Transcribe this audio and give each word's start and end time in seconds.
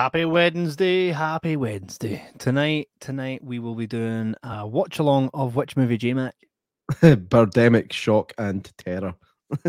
Happy 0.00 0.24
Wednesday, 0.24 1.08
happy 1.08 1.56
Wednesday. 1.56 2.26
Tonight, 2.38 2.88
tonight 3.00 3.44
we 3.44 3.58
will 3.58 3.74
be 3.74 3.86
doing 3.86 4.34
a 4.42 4.66
watch 4.66 4.98
along 4.98 5.28
of 5.34 5.56
which 5.56 5.76
movie, 5.76 5.98
J 5.98 6.14
Mac? 6.14 6.34
Birdemic 7.02 7.92
shock 7.92 8.32
and 8.38 8.64
terror. 8.78 9.12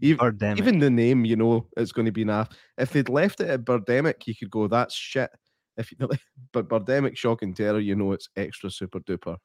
even, 0.00 0.18
Birdemic. 0.18 0.58
even 0.58 0.80
the 0.80 0.90
name, 0.90 1.24
you 1.24 1.36
know, 1.36 1.68
it's 1.76 1.92
going 1.92 2.06
to 2.06 2.10
be 2.10 2.24
naff. 2.24 2.50
If 2.76 2.90
they'd 2.90 3.08
left 3.08 3.40
it 3.40 3.50
at 3.50 3.64
Birdemic, 3.64 4.26
you 4.26 4.34
could 4.34 4.50
go, 4.50 4.66
that's 4.66 4.96
shit. 4.96 5.30
If 5.76 5.92
you, 5.92 6.08
but 6.52 6.68
Birdemic 6.68 7.16
shock 7.16 7.42
and 7.42 7.54
terror, 7.54 7.78
you 7.78 7.94
know, 7.94 8.10
it's 8.10 8.30
extra 8.34 8.68
super 8.68 8.98
duper 8.98 9.36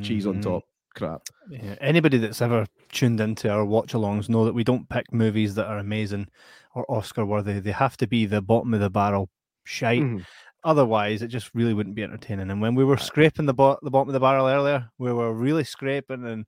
cheese 0.00 0.28
on 0.28 0.36
Mm, 0.36 0.42
top 0.44 0.62
crap. 0.94 1.22
Yeah. 1.50 1.74
Anybody 1.80 2.18
that's 2.18 2.40
ever 2.40 2.66
tuned 2.92 3.20
into 3.20 3.50
our 3.50 3.64
watch 3.64 3.92
alongs 3.94 4.28
know 4.28 4.44
that 4.44 4.54
we 4.54 4.64
don't 4.64 4.88
pick 4.88 5.12
movies 5.12 5.56
that 5.56 5.66
are 5.66 5.78
amazing 5.78 6.28
or 6.74 6.84
Oscar 6.90 7.24
worthy. 7.24 7.60
They 7.60 7.72
have 7.72 7.96
to 7.98 8.06
be 8.06 8.26
the 8.26 8.42
bottom 8.42 8.74
of 8.74 8.80
the 8.80 8.90
barrel 8.90 9.28
shite. 9.64 10.02
Mhm. 10.02 10.24
Otherwise, 10.64 11.20
it 11.22 11.28
just 11.28 11.50
really 11.54 11.74
wouldn't 11.74 11.94
be 11.94 12.02
entertaining. 12.02 12.50
And 12.50 12.60
when 12.60 12.74
we 12.74 12.84
were 12.84 12.96
scraping 12.96 13.44
the, 13.46 13.52
bo- 13.54 13.78
the 13.82 13.90
bottom 13.90 14.08
of 14.08 14.14
the 14.14 14.20
barrel 14.20 14.46
earlier, 14.46 14.88
we 14.98 15.12
were 15.12 15.32
really 15.34 15.64
scraping 15.64 16.24
and 16.26 16.46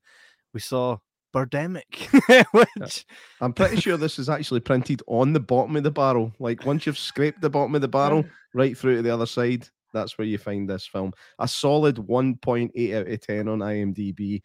we 0.53 0.59
saw 0.59 0.97
Birdemic, 1.35 1.85
which 2.79 3.05
I'm 3.41 3.53
pretty 3.53 3.75
sure 3.79 3.95
this 3.95 4.17
is 4.17 4.27
actually 4.29 4.61
printed 4.61 5.03
on 5.07 5.33
the 5.33 5.39
bottom 5.39 5.75
of 5.75 5.83
the 5.83 5.91
barrel. 5.91 6.33
Like 6.39 6.65
once 6.65 6.85
you've 6.85 6.97
scraped 6.97 7.41
the 7.41 7.49
bottom 7.49 7.75
of 7.75 7.81
the 7.81 7.87
barrel 7.87 8.25
right 8.55 8.75
through 8.75 8.95
to 8.97 9.01
the 9.03 9.13
other 9.13 9.27
side, 9.27 9.67
that's 9.93 10.17
where 10.17 10.25
you 10.27 10.37
find 10.39 10.67
this 10.67 10.87
film. 10.87 11.13
A 11.37 11.47
solid 11.47 11.97
1.8 11.97 12.95
out 12.95 13.07
of 13.07 13.21
10 13.21 13.47
on 13.47 13.59
IMDb. 13.59 14.41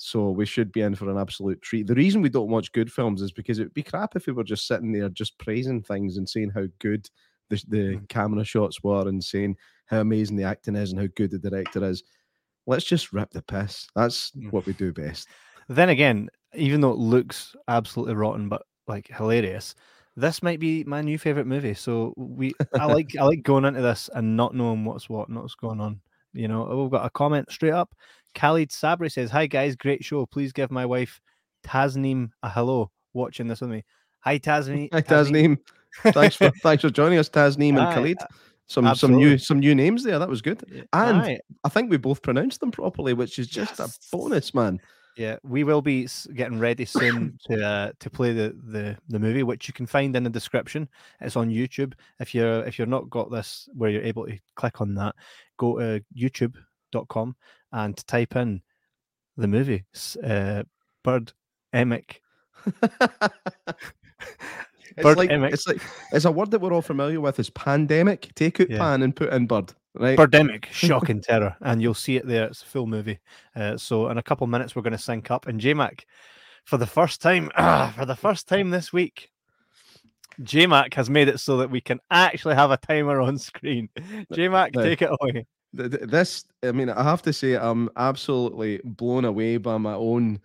So 0.00 0.30
we 0.30 0.46
should 0.46 0.70
be 0.72 0.80
in 0.82 0.94
for 0.94 1.10
an 1.10 1.18
absolute 1.18 1.60
treat. 1.60 1.88
The 1.88 1.94
reason 1.94 2.22
we 2.22 2.28
don't 2.28 2.48
watch 2.50 2.70
good 2.72 2.90
films 2.90 3.20
is 3.20 3.32
because 3.32 3.58
it 3.58 3.64
would 3.64 3.74
be 3.74 3.82
crap 3.82 4.14
if 4.14 4.26
we 4.28 4.32
were 4.32 4.44
just 4.44 4.66
sitting 4.66 4.92
there 4.92 5.08
just 5.08 5.36
praising 5.38 5.82
things 5.82 6.16
and 6.16 6.28
saying 6.28 6.50
how 6.54 6.66
good 6.78 7.08
the, 7.50 7.62
the 7.68 8.00
camera 8.08 8.44
shots 8.44 8.82
were 8.84 9.08
and 9.08 9.22
saying 9.22 9.56
how 9.86 9.98
amazing 10.00 10.36
the 10.36 10.44
acting 10.44 10.76
is 10.76 10.92
and 10.92 11.00
how 11.00 11.08
good 11.16 11.32
the 11.32 11.38
director 11.38 11.84
is. 11.84 12.04
Let's 12.66 12.84
just 12.84 13.12
rip 13.12 13.30
the 13.30 13.42
piss. 13.42 13.88
That's 13.96 14.30
Mm. 14.32 14.52
what 14.52 14.66
we 14.66 14.72
do 14.74 14.92
best. 14.92 15.28
then 15.68 15.88
again, 15.88 16.28
even 16.54 16.80
though 16.80 16.92
it 16.92 16.98
looks 16.98 17.54
absolutely 17.66 18.14
rotten 18.14 18.48
but 18.48 18.62
like 18.86 19.08
hilarious, 19.08 19.74
this 20.16 20.42
might 20.42 20.60
be 20.60 20.84
my 20.84 21.02
new 21.02 21.18
favorite 21.18 21.46
movie. 21.46 21.74
So 21.74 22.14
we, 22.16 22.54
I 22.78 22.84
like, 22.86 23.10
I 23.18 23.24
like 23.24 23.42
going 23.42 23.64
into 23.64 23.80
this 23.82 24.08
and 24.14 24.36
not 24.36 24.54
knowing 24.54 24.84
what's 24.84 25.08
what, 25.08 25.28
and 25.28 25.38
what's 25.38 25.54
going 25.56 25.80
on. 25.80 26.00
You 26.34 26.46
know, 26.46 26.64
we've 26.82 26.90
got 26.90 27.06
a 27.06 27.10
comment 27.10 27.50
straight 27.50 27.72
up. 27.72 27.94
Khalid 28.34 28.70
Sabri 28.70 29.10
says, 29.10 29.30
"Hi 29.30 29.46
guys, 29.46 29.76
great 29.76 30.04
show. 30.04 30.26
Please 30.26 30.52
give 30.52 30.70
my 30.70 30.86
wife 30.86 31.20
Tasneem 31.64 32.30
a 32.42 32.48
hello 32.48 32.90
watching 33.12 33.48
this 33.48 33.60
with 33.60 33.70
me. 33.70 33.84
Hi 34.20 34.38
Tasneem. 34.38 34.88
Hi, 34.92 35.02
Tasneem. 35.02 35.58
thanks 36.04 36.36
for 36.36 36.50
thanks 36.62 36.82
for 36.82 36.90
joining 36.90 37.18
us, 37.18 37.28
Tasneem 37.28 37.78
and 37.78 37.94
Khalid. 37.94 38.18
Some 38.66 38.94
some 38.94 39.14
new 39.14 39.38
some 39.38 39.60
new 39.60 39.74
names 39.74 40.04
there. 40.04 40.18
That 40.18 40.28
was 40.28 40.42
good. 40.42 40.62
And 40.92 41.16
Aye. 41.22 41.40
I 41.64 41.68
think 41.68 41.90
we 41.90 41.96
both 41.96 42.22
pronounced 42.22 42.60
them 42.60 42.70
properly, 42.70 43.14
which 43.14 43.38
is 43.38 43.48
just 43.48 43.78
Yes. 43.78 43.96
a 44.12 44.16
bonus, 44.16 44.54
man. 44.54 44.80
Yeah, 45.16 45.36
we 45.42 45.64
will 45.64 45.82
be 45.82 46.06
getting 46.34 46.60
ready 46.60 46.84
soon 46.84 47.38
to 47.46 47.66
uh, 47.66 47.92
to 47.98 48.10
play 48.10 48.32
the, 48.32 48.54
the 48.68 48.96
the 49.08 49.18
movie, 49.18 49.42
which 49.42 49.66
you 49.66 49.74
can 49.74 49.86
find 49.86 50.14
in 50.14 50.22
the 50.22 50.30
description. 50.30 50.88
It's 51.20 51.34
on 51.34 51.50
YouTube. 51.50 51.94
If 52.20 52.34
you're 52.34 52.62
if 52.64 52.78
you're 52.78 52.86
not 52.86 53.10
got 53.10 53.30
this 53.30 53.68
where 53.74 53.90
you're 53.90 54.02
able 54.02 54.26
to 54.26 54.38
click 54.54 54.80
on 54.80 54.94
that, 54.94 55.16
go 55.56 55.78
to 55.78 56.04
YouTube.com 56.92 57.36
and 57.72 57.96
type 58.06 58.36
in 58.36 58.62
the 59.36 59.48
movie 59.48 59.84
uh, 60.24 60.62
Bird 61.04 61.32
Emic. 61.74 62.16
It's 64.96 65.04
Bird 65.04 65.16
like 65.16 65.30
emic. 65.30 65.52
it's 65.52 65.68
like 65.68 65.80
it's 66.10 66.24
a 66.24 66.32
word 66.32 66.50
that 66.50 66.60
we're 66.60 66.72
all 66.72 66.82
familiar 66.82 67.20
with 67.20 67.38
is 67.38 67.50
pandemic. 67.50 68.34
Take 68.34 68.60
out 68.60 68.68
Yeah. 68.68 68.78
pan 68.78 69.02
and 69.02 69.14
put 69.14 69.32
in 69.32 69.46
bird. 69.46 69.72
Right. 69.94 70.18
Birdemic, 70.18 70.64
shock 70.72 71.08
and 71.08 71.22
terror, 71.22 71.54
and 71.60 71.80
you'll 71.80 71.94
see 71.94 72.16
it 72.16 72.26
there. 72.26 72.46
It's 72.46 72.62
a 72.62 72.66
full 72.66 72.88
movie. 72.88 73.20
Uh, 73.54 73.76
so 73.76 74.08
in 74.08 74.18
a 74.18 74.22
couple 74.24 74.48
minutes, 74.48 74.74
we're 74.74 74.82
going 74.82 74.90
to 74.92 74.98
sync 74.98 75.30
up. 75.30 75.46
And 75.46 75.60
JMac, 75.60 76.00
for 76.64 76.78
the 76.78 76.86
first 76.86 77.22
time, 77.22 77.48
for 77.96 78.06
the 78.06 78.16
first 78.16 78.48
time 78.48 78.70
this 78.70 78.92
week, 78.92 79.30
JMac 80.42 80.94
has 80.94 81.08
made 81.08 81.28
it 81.28 81.38
so 81.38 81.58
that 81.58 81.70
we 81.70 81.80
can 81.80 82.00
actually 82.10 82.56
have 82.56 82.72
a 82.72 82.76
timer 82.76 83.20
on 83.20 83.38
screen. 83.38 83.88
JMac, 84.32 84.74
no. 84.74 84.82
take 84.82 85.02
it 85.02 85.10
away. 85.20 85.46
Th- 85.76 85.90
th- 85.90 86.02
This, 86.10 86.44
I 86.62 86.72
mean, 86.72 86.88
I 86.90 87.02
have 87.02 87.22
to 87.22 87.32
say, 87.32 87.54
I'm 87.54 87.90
absolutely 87.96 88.80
blown 88.84 89.24
away 89.24 89.56
by 89.58 89.76
my 89.78 89.94
own, 89.94 90.40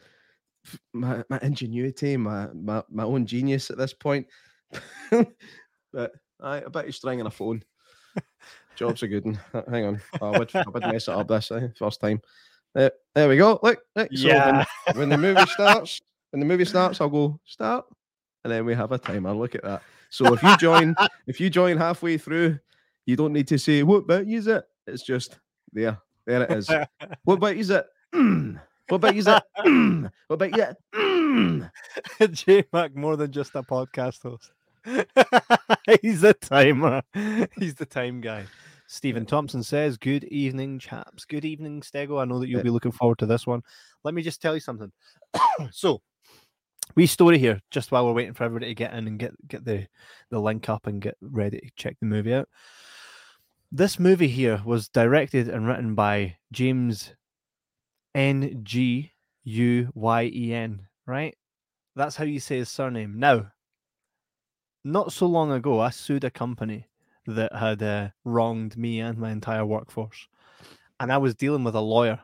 my, 0.94 1.24
my 1.30 1.40
ingenuity, 1.42 2.18
my, 2.18 2.48
my 2.54 2.84
my 2.90 3.04
own 3.04 3.26
genius 3.26 3.70
at 3.72 3.78
this 3.78 3.94
point. 3.94 4.28
but 5.12 6.12
I, 6.42 6.58
a 6.58 6.70
bit 6.70 6.88
of 6.88 6.96
string 6.96 7.20
and 7.20 7.28
a 7.28 7.32
phone. 7.32 7.64
Job's 8.76 9.04
a 9.04 9.08
good 9.08 9.26
one. 9.26 9.40
Hang 9.70 9.86
on, 9.86 10.02
I 10.22 10.38
would, 10.40 10.56
I 10.56 10.64
would 10.74 10.84
mess 10.84 11.08
it 11.08 11.14
up 11.14 11.28
this 11.28 11.52
eh, 11.52 11.68
first 11.78 12.02
time. 12.02 12.22
There, 12.74 12.92
there 13.14 13.30
we 13.30 13.38
go. 13.38 13.60
Look, 13.62 13.82
look, 13.96 14.10
so 14.16 14.28
when- 14.28 14.38
Yeah. 14.38 14.66
when 14.96 15.10
the 15.10 15.18
movie 15.18 15.46
starts, 15.46 16.02
when 16.32 16.40
the 16.40 16.46
movie 16.46 16.66
starts, 16.66 17.00
I'll 17.00 17.10
go 17.10 17.40
start, 17.46 17.86
and 18.44 18.52
then 18.52 18.66
we 18.66 18.74
have 18.74 18.92
a 18.92 18.98
timer. 18.98 19.34
Look 19.34 19.54
at 19.56 19.64
that. 19.64 19.84
So 20.10 20.34
if 20.34 20.42
you 20.44 20.58
join, 20.58 20.96
if 21.28 21.40
you 21.40 21.50
join 21.50 21.78
halfway 21.78 22.18
through, 22.18 22.58
you 23.06 23.16
don't 23.16 23.34
need 23.34 23.48
to 23.50 23.58
say 23.60 23.84
what 23.84 24.08
bit 24.08 24.28
is 24.28 24.48
it. 24.48 24.64
It's 24.88 25.04
just 25.04 25.40
there. 25.72 25.98
There 26.26 26.44
it 26.44 26.52
is. 26.52 26.70
what 27.24 27.36
about 27.36 27.56
is 27.56 27.70
it? 27.70 27.86
Mm. 28.14 28.60
What 28.88 28.98
about 28.98 29.16
is 29.16 29.28
it? 29.28 29.44
Mm. 29.60 30.12
What 30.28 30.42
about 30.42 30.60
it? 30.60 30.78
Mm. 30.94 31.72
JMac, 32.20 32.96
more 32.96 33.16
than 33.16 33.32
just 33.32 33.56
a 33.56 33.64
podcast 33.64 34.22
host. 34.24 34.52
He's 36.02 36.22
the 36.22 36.34
timer. 36.34 37.02
He's 37.58 37.76
the 37.76 37.86
time 37.86 38.22
guy. 38.22 38.46
Stephen 38.88 39.26
Thompson 39.26 39.64
says, 39.64 39.98
Good 39.98 40.26
evening, 40.26 40.80
chaps. 40.80 41.26
Good 41.26 41.46
evening, 41.46 41.82
Stego. 41.82 42.22
I 42.22 42.26
know 42.26 42.40
that 42.40 42.50
you'll 42.50 42.64
be 42.64 42.70
looking 42.70 42.92
forward 42.92 43.20
to 43.20 43.26
this 43.26 43.48
one. 43.48 43.62
Let 44.04 44.14
me 44.14 44.22
just 44.22 44.42
tell 44.42 44.54
you 44.54 44.60
something. 44.60 44.92
so, 45.72 46.02
we 46.96 47.08
story 47.08 47.40
here 47.40 47.62
just 47.72 47.92
while 47.92 48.06
we're 48.06 48.14
waiting 48.14 48.34
for 48.34 48.44
everybody 48.44 48.68
to 48.72 48.76
get 48.76 48.94
in 48.94 49.08
and 49.08 49.18
get 49.18 49.32
get 49.48 49.64
the 49.64 49.88
the 50.30 50.40
link 50.40 50.68
up 50.70 50.86
and 50.86 51.02
get 51.02 51.16
ready 51.22 51.60
to 51.60 51.70
check 51.76 51.96
the 52.00 52.06
movie 52.06 52.34
out. 52.34 52.50
This 53.76 53.98
movie 53.98 54.28
here 54.28 54.62
was 54.64 54.88
directed 54.88 55.50
and 55.50 55.66
written 55.66 55.96
by 55.96 56.38
James 56.52 57.16
N 58.14 58.60
G 58.62 59.12
U 59.46 59.92
Y 59.96 60.32
E 60.32 60.54
N, 60.54 60.86
right? 61.08 61.36
That's 61.96 62.16
how 62.16 62.24
you 62.24 62.40
say 62.40 62.58
his 62.60 62.70
surname. 62.70 63.18
Now, 63.18 63.52
not 64.84 65.12
so 65.12 65.26
long 65.26 65.52
ago, 65.52 65.80
I 65.80 65.90
sued 65.90 66.24
a 66.24 66.30
company 66.30 66.88
that 67.26 67.52
had 67.56 67.82
uh, 67.82 68.10
wronged 68.26 68.78
me 68.78 69.00
and 69.00 69.18
my 69.18 69.32
entire 69.32 69.66
workforce, 69.66 70.28
and 71.00 71.12
I 71.12 71.18
was 71.18 71.34
dealing 71.34 71.64
with 71.64 71.74
a 71.74 71.82
lawyer, 71.82 72.20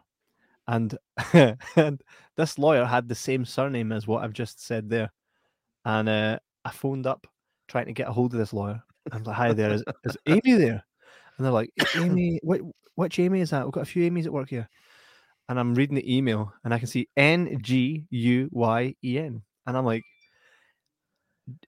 and 0.68 0.96
and 1.34 2.04
this 2.36 2.60
lawyer 2.60 2.86
had 2.86 3.10
the 3.10 3.16
same 3.16 3.44
surname 3.44 3.92
as 3.92 4.06
what 4.06 4.24
I've 4.24 4.34
just 4.34 4.64
said 4.64 4.88
there, 4.88 5.12
and 5.84 6.10
uh, 6.10 6.38
I 6.64 6.70
phoned 6.70 7.08
up 7.08 7.26
trying 7.68 7.88
to 7.88 7.94
get 7.94 8.08
a 8.08 8.14
hold 8.14 8.36
of 8.36 8.40
this 8.40 8.54
lawyer. 8.54 8.84
I 9.12 9.18
was 9.18 9.26
like, 9.26 9.36
"Hi 9.36 9.54
there, 9.54 9.72
is, 9.72 9.84
is 10.04 10.16
Amy 10.28 10.54
there?" 10.54 10.86
And 11.40 11.46
they're 11.46 11.54
like, 11.54 11.72
"Amy, 11.96 12.40
what 12.44 12.60
which 12.96 13.18
Amy 13.18 13.40
is 13.40 13.50
that? 13.52 13.64
We've 13.64 13.72
got 13.72 13.84
a 13.84 13.86
few 13.86 14.04
Amy's 14.04 14.28
at 14.28 14.34
work 14.34 14.50
here." 14.50 14.70
And 15.48 15.58
I'm 15.58 15.74
reading 15.74 15.96
the 15.96 16.18
email, 16.18 16.54
and 16.64 16.74
I 16.74 16.80
can 16.80 16.88
see 16.88 17.08
N 17.18 17.58
G 17.62 18.06
U 18.12 18.50
Y 18.52 18.94
E 19.04 19.18
N, 19.18 19.42
and 19.66 19.78
I'm 19.78 19.86
like, 19.86 20.04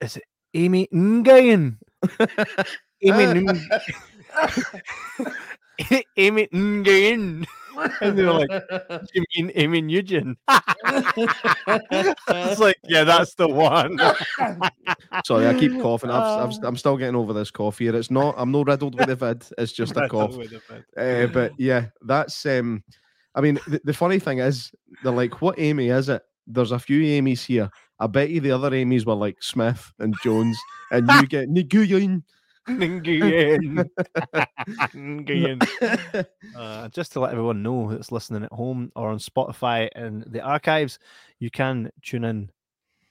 "Is 0.01 0.17
it 0.17 0.23
Amy 0.53 0.87
Nguyen?" 0.93 1.77
Amy 3.01 3.25
Nguyen. 3.25 3.71
Amy 6.17 6.47
Nguyen. 6.47 7.47
And 8.01 8.17
they 8.17 8.23
were 8.23 8.33
like, 8.33 8.49
You 9.13 9.23
mean 9.35 9.51
Amy 9.55 9.81
Nugent? 9.81 10.37
it's 10.47 12.59
like, 12.59 12.77
yeah, 12.83 13.03
that's 13.03 13.35
the 13.35 13.47
one. 13.47 13.97
Sorry, 15.25 15.47
I 15.47 15.53
keep 15.53 15.79
coughing. 15.81 16.09
I've, 16.09 16.49
I've, 16.49 16.63
I'm 16.63 16.77
still 16.77 16.97
getting 16.97 17.15
over 17.15 17.33
this 17.33 17.51
cough 17.51 17.79
here. 17.79 17.95
It's 17.95 18.11
not. 18.11 18.35
I'm 18.37 18.51
not 18.51 18.67
riddled 18.67 18.97
with 18.97 19.07
the 19.07 19.15
vid. 19.15 19.45
It's 19.57 19.71
just 19.71 19.97
a 19.97 20.07
cough. 20.07 20.37
Uh, 20.97 21.27
but 21.27 21.53
yeah, 21.57 21.87
that's 22.01 22.45
um. 22.45 22.83
I 23.33 23.41
mean, 23.41 23.59
the, 23.67 23.81
the 23.85 23.93
funny 23.93 24.19
thing 24.19 24.39
is, 24.39 24.71
they're 25.03 25.13
like, 25.13 25.41
"What 25.41 25.57
Amy 25.57 25.89
is 25.89 26.09
it?" 26.09 26.21
There's 26.47 26.71
a 26.71 26.79
few 26.79 27.01
Amy's 27.03 27.45
here. 27.45 27.69
I 27.99 28.07
bet 28.07 28.29
you 28.29 28.41
the 28.41 28.51
other 28.51 28.73
Amy's 28.73 29.05
were 29.05 29.13
like 29.13 29.41
Smith 29.41 29.91
and 29.99 30.15
Jones, 30.23 30.59
and 30.91 31.09
you 31.09 31.27
get 31.27 31.49
Nguyen. 31.49 32.23
Uh, 36.55 36.89
just 36.89 37.11
to 37.13 37.19
let 37.19 37.31
everyone 37.31 37.63
know 37.63 37.89
that's 37.89 38.11
listening 38.11 38.43
at 38.43 38.51
home 38.51 38.91
or 38.95 39.09
on 39.09 39.17
Spotify 39.17 39.89
and 39.95 40.23
the 40.27 40.41
archives, 40.41 40.99
you 41.39 41.49
can 41.49 41.89
tune 42.01 42.23
in 42.23 42.51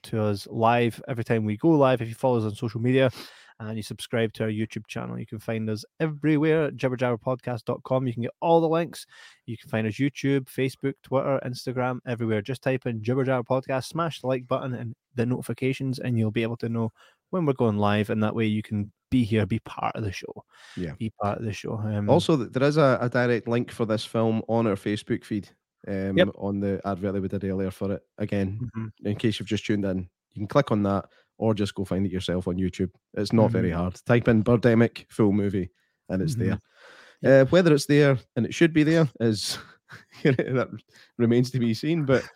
to 0.03 0.23
us 0.23 0.47
live 0.51 1.01
every 1.09 1.25
time 1.25 1.45
we 1.45 1.57
go 1.57 1.71
live. 1.71 2.01
If 2.01 2.09
you 2.09 2.15
follow 2.15 2.39
us 2.39 2.45
on 2.45 2.55
social 2.55 2.81
media 2.81 3.11
and 3.59 3.77
you 3.77 3.83
subscribe 3.83 4.33
to 4.35 4.45
our 4.45 4.51
YouTube 4.51 4.87
channel, 4.87 5.19
you 5.19 5.27
can 5.27 5.39
find 5.39 5.69
us 5.69 5.85
everywhere 6.01 6.67
at 6.67 6.77
jibberjabberpodcast.com. 6.77 8.07
You 8.07 8.13
can 8.13 8.23
get 8.23 8.33
all 8.41 8.61
the 8.61 8.69
links. 8.69 9.07
You 9.47 9.57
can 9.57 9.69
find 9.69 9.87
us 9.87 9.95
YouTube, 9.95 10.47
Facebook, 10.47 10.95
Twitter, 11.03 11.41
Instagram, 11.45 11.99
everywhere. 12.07 12.43
Just 12.43 12.63
type 12.63 12.87
in 12.87 13.03
Jibber 13.03 13.25
Jabber 13.25 13.45
Podcast, 13.45 13.85
smash 13.85 14.21
the 14.21 14.27
like 14.27 14.47
button 14.47 14.75
and 14.75 14.95
the 15.15 15.27
notifications, 15.27 15.99
and 15.99 16.19
you'll 16.19 16.31
be 16.31 16.43
able 16.43 16.57
to 16.59 16.69
know 16.69 16.93
when 17.31 17.47
we're 17.47 17.53
going 17.55 17.79
live, 17.79 18.11
and 18.11 18.23
that 18.23 18.35
way 18.35 18.47
you 18.47 18.63
can 18.63 18.91
be 19.11 19.25
here, 19.25 19.45
be 19.47 19.59
part 19.61 19.97
of 19.97 20.05
the 20.05 20.13
show. 20.13 20.45
Yeah. 20.77 20.93
be 20.99 21.11
part 21.21 21.39
of 21.39 21.45
the 21.45 21.53
show. 21.53 21.75
Um, 21.79 22.09
Also, 22.09 22.37
there 22.37 22.69
is 22.69 22.77
a, 22.77 22.99
a 23.01 23.09
direct 23.09 23.49
link 23.49 23.73
for 23.73 23.85
this 23.87 24.05
film 24.05 24.43
on 24.49 24.67
our 24.67 24.77
Facebook 24.77 25.25
feed. 25.25 25.49
Um, 25.89 26.17
Yep. 26.19 26.29
on 26.37 26.61
the 26.61 26.81
advert 26.85 27.15
that 27.15 27.23
we 27.23 27.29
did 27.29 27.43
earlier 27.45 27.71
for 27.71 27.93
it. 27.93 28.03
Again, 28.19 28.71
mhm. 28.77 28.93
in 29.05 29.17
case 29.17 29.41
you've 29.41 29.49
just 29.49 29.65
tuned 29.65 29.85
in, 29.85 29.99
you 30.33 30.41
can 30.41 30.47
click 30.47 30.71
on 30.71 30.83
that 30.85 31.07
or 31.39 31.55
just 31.55 31.75
go 31.75 31.85
find 31.87 32.05
it 32.05 32.13
yourself 32.13 32.47
on 32.47 32.57
YouTube. 32.57 32.91
It's 33.15 33.33
not 33.33 33.51
very 33.51 33.71
Mhm. 33.71 33.77
hard. 33.77 33.95
Type 34.05 34.29
in 34.29 34.45
Birdemic 34.45 35.07
full 35.11 35.33
movie 35.33 35.71
and 36.11 36.21
it's 36.23 36.35
Mhm. 36.37 36.59
there. 37.23 37.43
Uh, 37.43 37.45
whether 37.47 37.73
it's 37.75 37.87
there 37.87 38.19
and 38.37 38.45
it 38.47 38.53
should 38.55 38.73
be 38.75 38.83
there 38.83 39.09
is 39.21 39.59
that 40.23 40.69
remains 41.19 41.51
to 41.51 41.59
be 41.59 41.73
seen. 41.75 42.05
But 42.05 42.29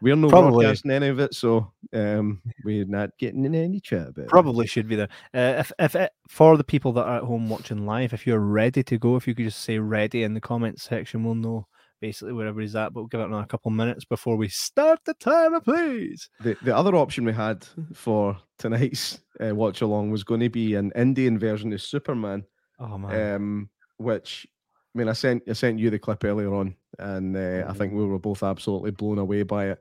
we're 0.00 0.16
not 0.16 0.30
Probably. 0.30 0.64
broadcasting 0.64 0.90
any 0.90 1.08
of 1.08 1.18
it, 1.18 1.34
so 1.34 1.72
um, 1.92 2.40
we're 2.64 2.86
not 2.86 3.10
getting 3.18 3.44
in 3.44 3.54
any 3.54 3.80
chat 3.80 4.08
about 4.08 4.24
it. 4.24 4.28
Probably 4.28 4.66
should 4.66 4.88
be 4.88 4.96
there. 4.96 5.08
Uh, 5.34 5.58
if 5.58 5.72
if 5.78 5.94
it, 5.94 6.12
for 6.28 6.56
the 6.56 6.64
people 6.64 6.92
that 6.92 7.04
are 7.04 7.18
at 7.18 7.24
home 7.24 7.48
watching 7.48 7.86
live, 7.86 8.12
if 8.12 8.26
you're 8.26 8.38
ready 8.40 8.82
to 8.82 8.98
go, 8.98 9.16
if 9.16 9.26
you 9.26 9.34
could 9.34 9.46
just 9.46 9.62
say 9.62 9.78
ready 9.78 10.22
in 10.22 10.34
the 10.34 10.40
comments 10.40 10.84
section, 10.84 11.24
we'll 11.24 11.34
know 11.34 11.66
basically 12.00 12.32
where 12.32 12.46
everybody's 12.46 12.76
at. 12.76 12.92
But 12.92 13.00
we'll 13.00 13.08
give 13.08 13.20
it 13.20 13.26
another 13.26 13.46
couple 13.46 13.70
of 13.70 13.76
minutes 13.76 14.04
before 14.04 14.36
we 14.36 14.48
start 14.48 15.00
the 15.04 15.14
timer, 15.14 15.60
please. 15.60 16.28
The, 16.40 16.56
the 16.62 16.74
other 16.74 16.96
option 16.96 17.24
we 17.24 17.32
had 17.32 17.66
for 17.94 18.36
tonight's 18.58 19.20
uh, 19.44 19.54
watch 19.54 19.82
along 19.82 20.10
was 20.10 20.24
going 20.24 20.40
to 20.40 20.50
be 20.50 20.74
an 20.74 20.92
Indian 20.96 21.38
version 21.38 21.72
of 21.72 21.82
Superman. 21.82 22.44
Oh 22.78 22.96
man, 22.96 23.34
um, 23.34 23.70
which 23.98 24.46
I 24.94 24.98
mean, 24.98 25.08
I 25.08 25.12
sent 25.12 25.42
I 25.48 25.52
sent 25.52 25.78
you 25.78 25.90
the 25.90 25.98
clip 25.98 26.24
earlier 26.24 26.52
on, 26.54 26.74
and 26.98 27.36
uh, 27.36 27.64
I 27.68 27.72
think 27.72 27.92
we 27.92 28.04
were 28.04 28.18
both 28.18 28.42
absolutely 28.42 28.90
blown 28.90 29.18
away 29.18 29.42
by 29.42 29.68
it. 29.68 29.78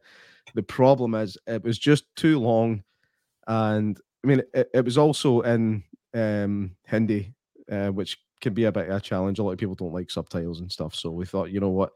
The 0.53 0.63
problem 0.63 1.15
is, 1.15 1.37
it 1.47 1.63
was 1.63 1.79
just 1.79 2.05
too 2.15 2.39
long, 2.39 2.83
and 3.47 3.99
I 4.23 4.27
mean, 4.27 4.43
it, 4.53 4.69
it 4.73 4.85
was 4.85 4.97
also 4.97 5.41
in 5.41 5.83
um, 6.13 6.75
Hindi, 6.85 7.33
uh, 7.71 7.89
which 7.89 8.17
can 8.41 8.53
be 8.53 8.65
a 8.65 8.71
bit 8.71 8.89
of 8.89 8.97
a 8.97 9.01
challenge. 9.01 9.39
A 9.39 9.43
lot 9.43 9.51
of 9.51 9.57
people 9.57 9.75
don't 9.75 9.93
like 9.93 10.11
subtitles 10.11 10.59
and 10.59 10.71
stuff, 10.71 10.93
so 10.93 11.09
we 11.09 11.25
thought, 11.25 11.49
you 11.49 11.59
know 11.59 11.69
what, 11.69 11.91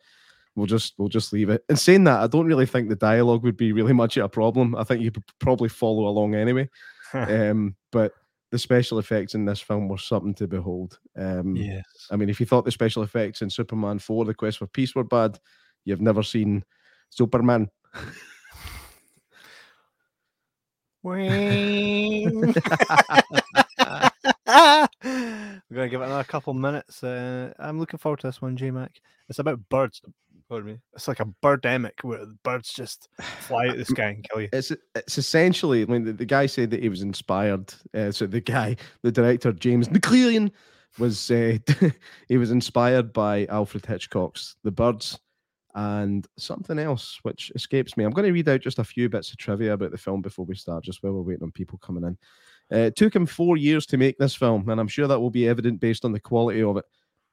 we'll 0.55 0.65
just 0.65 0.93
we'll 0.97 1.09
just 1.09 1.33
leave 1.33 1.49
it. 1.49 1.63
And 1.69 1.77
saying 1.77 2.03
that, 2.05 2.21
I 2.21 2.27
don't 2.27 2.47
really 2.47 2.65
think 2.65 2.89
the 2.89 2.95
dialogue 2.95 3.43
would 3.43 3.57
be 3.57 3.73
really 3.73 3.93
much 4.03 4.17
of 4.17 4.25
a 4.25 4.29
problem. 4.29 4.75
I 4.75 4.83
think 4.83 5.01
you 5.01 5.11
could 5.11 5.23
probably 5.39 5.69
follow 5.69 6.07
along 6.07 6.35
anyway. 6.35 6.69
um, 7.13 7.75
but 7.91 8.13
the 8.53 8.59
special 8.59 8.99
effects 8.99 9.33
in 9.33 9.45
this 9.45 9.59
film 9.59 9.87
were 9.87 9.97
something 9.97 10.35
to 10.35 10.47
behold. 10.47 10.99
Um, 11.17 11.55
yes. 11.55 11.83
I 12.11 12.15
mean, 12.15 12.29
if 12.29 12.39
you 12.39 12.45
thought 12.45 12.65
the 12.65 12.71
special 12.71 13.01
effects 13.01 13.41
in 13.41 13.49
Superman 13.49 13.97
4, 13.97 14.25
The 14.25 14.35
Quest 14.35 14.59
for 14.59 14.67
Peace 14.67 14.93
were 14.93 15.03
bad, 15.03 15.39
you've 15.85 16.01
never 16.01 16.21
seen 16.21 16.63
Superman. 17.09 17.67
We're 21.01 21.25
gonna 24.45 25.89
give 25.89 26.01
it 26.01 26.05
another 26.05 26.23
couple 26.23 26.53
minutes. 26.53 27.03
Uh, 27.03 27.53
I'm 27.57 27.79
looking 27.79 27.97
forward 27.97 28.19
to 28.19 28.27
this 28.27 28.39
one, 28.39 28.55
J 28.55 28.69
Mac. 28.69 29.01
It's 29.29 29.39
about 29.39 29.67
birds. 29.67 29.99
Pardon 30.49 30.73
me. 30.73 30.79
It's 30.93 31.07
like 31.07 31.19
a 31.19 31.25
birdemic 31.43 32.03
where 32.03 32.25
the 32.25 32.37
birds 32.43 32.73
just 32.73 33.09
fly 33.39 33.65
out 33.65 33.71
of 33.71 33.77
the 33.77 33.85
sky 33.85 34.09
and 34.09 34.29
kill 34.29 34.41
you. 34.41 34.49
It's 34.53 34.71
it's 34.95 35.17
essentially, 35.17 35.81
I 35.81 35.85
mean, 35.85 36.05
the, 36.05 36.13
the 36.13 36.25
guy 36.25 36.45
said 36.45 36.69
that 36.71 36.81
he 36.81 36.89
was 36.89 37.01
inspired. 37.01 37.73
Uh, 37.93 38.11
so 38.11 38.27
the 38.27 38.41
guy, 38.41 38.75
the 39.01 39.11
director, 39.11 39.51
James 39.53 39.87
McClean, 39.89 40.51
was 40.99 41.31
uh, 41.31 41.57
he 42.27 42.37
was 42.37 42.51
inspired 42.51 43.13
by 43.13 43.45
Alfred 43.47 43.85
Hitchcock's 43.85 44.55
The 44.63 44.71
Birds 44.71 45.19
and 45.75 46.27
something 46.37 46.77
else 46.77 47.19
which 47.23 47.51
escapes 47.55 47.97
me. 47.97 48.03
I'm 48.03 48.11
going 48.11 48.27
to 48.27 48.31
read 48.31 48.49
out 48.49 48.61
just 48.61 48.79
a 48.79 48.83
few 48.83 49.09
bits 49.09 49.31
of 49.31 49.37
trivia 49.37 49.73
about 49.73 49.91
the 49.91 49.97
film 49.97 50.21
before 50.21 50.45
we 50.45 50.55
start, 50.55 50.83
just 50.83 51.01
while 51.01 51.13
we're 51.13 51.21
waiting 51.21 51.43
on 51.43 51.51
people 51.51 51.79
coming 51.79 52.03
in. 52.03 52.17
Uh, 52.71 52.85
it 52.85 52.95
took 52.95 53.15
him 53.15 53.25
four 53.25 53.57
years 53.57 53.85
to 53.87 53.97
make 53.97 54.17
this 54.17 54.35
film, 54.35 54.69
and 54.69 54.79
I'm 54.79 54.87
sure 54.87 55.07
that 55.07 55.19
will 55.19 55.31
be 55.31 55.47
evident 55.47 55.79
based 55.79 56.05
on 56.05 56.11
the 56.11 56.19
quality 56.19 56.61
of 56.61 56.77
it. 56.77 56.85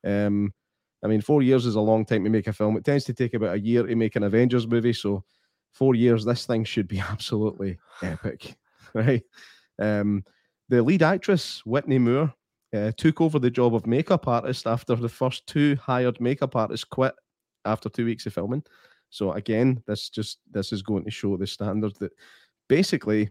Um, 0.04 0.54
I 1.02 1.06
mean, 1.06 1.20
four 1.20 1.42
years 1.42 1.66
is 1.66 1.76
a 1.76 1.80
long 1.80 2.04
time 2.04 2.24
to 2.24 2.30
make 2.30 2.46
a 2.46 2.52
film. 2.52 2.76
It 2.76 2.84
tends 2.84 3.04
to 3.04 3.14
take 3.14 3.34
about 3.34 3.54
a 3.54 3.60
year 3.60 3.86
to 3.86 3.94
make 3.96 4.16
an 4.16 4.22
Avengers 4.22 4.66
movie, 4.66 4.92
so 4.92 5.24
four 5.72 5.94
years, 5.94 6.24
this 6.24 6.46
thing 6.46 6.64
should 6.64 6.88
be 6.88 6.98
absolutely 7.10 7.78
epic, 8.02 8.56
right? 8.94 9.22
Um, 9.78 10.24
the 10.68 10.82
lead 10.82 11.02
actress, 11.02 11.64
Whitney 11.64 11.98
Moore, 11.98 12.32
uh, 12.74 12.92
took 12.96 13.20
over 13.20 13.38
the 13.38 13.50
job 13.50 13.74
of 13.74 13.86
makeup 13.86 14.28
artist 14.28 14.66
after 14.66 14.94
the 14.94 15.08
first 15.08 15.46
two 15.46 15.76
hired 15.76 16.20
makeup 16.20 16.54
artists 16.54 16.84
quit 16.84 17.14
after 17.64 17.88
two 17.88 18.04
weeks 18.04 18.26
of 18.26 18.34
filming. 18.34 18.62
So 19.10 19.32
again, 19.32 19.82
this 19.86 20.08
just 20.08 20.38
this 20.50 20.72
is 20.72 20.82
going 20.82 21.04
to 21.04 21.10
show 21.10 21.36
the 21.36 21.46
standard 21.46 21.96
that 21.96 22.12
basically 22.68 23.30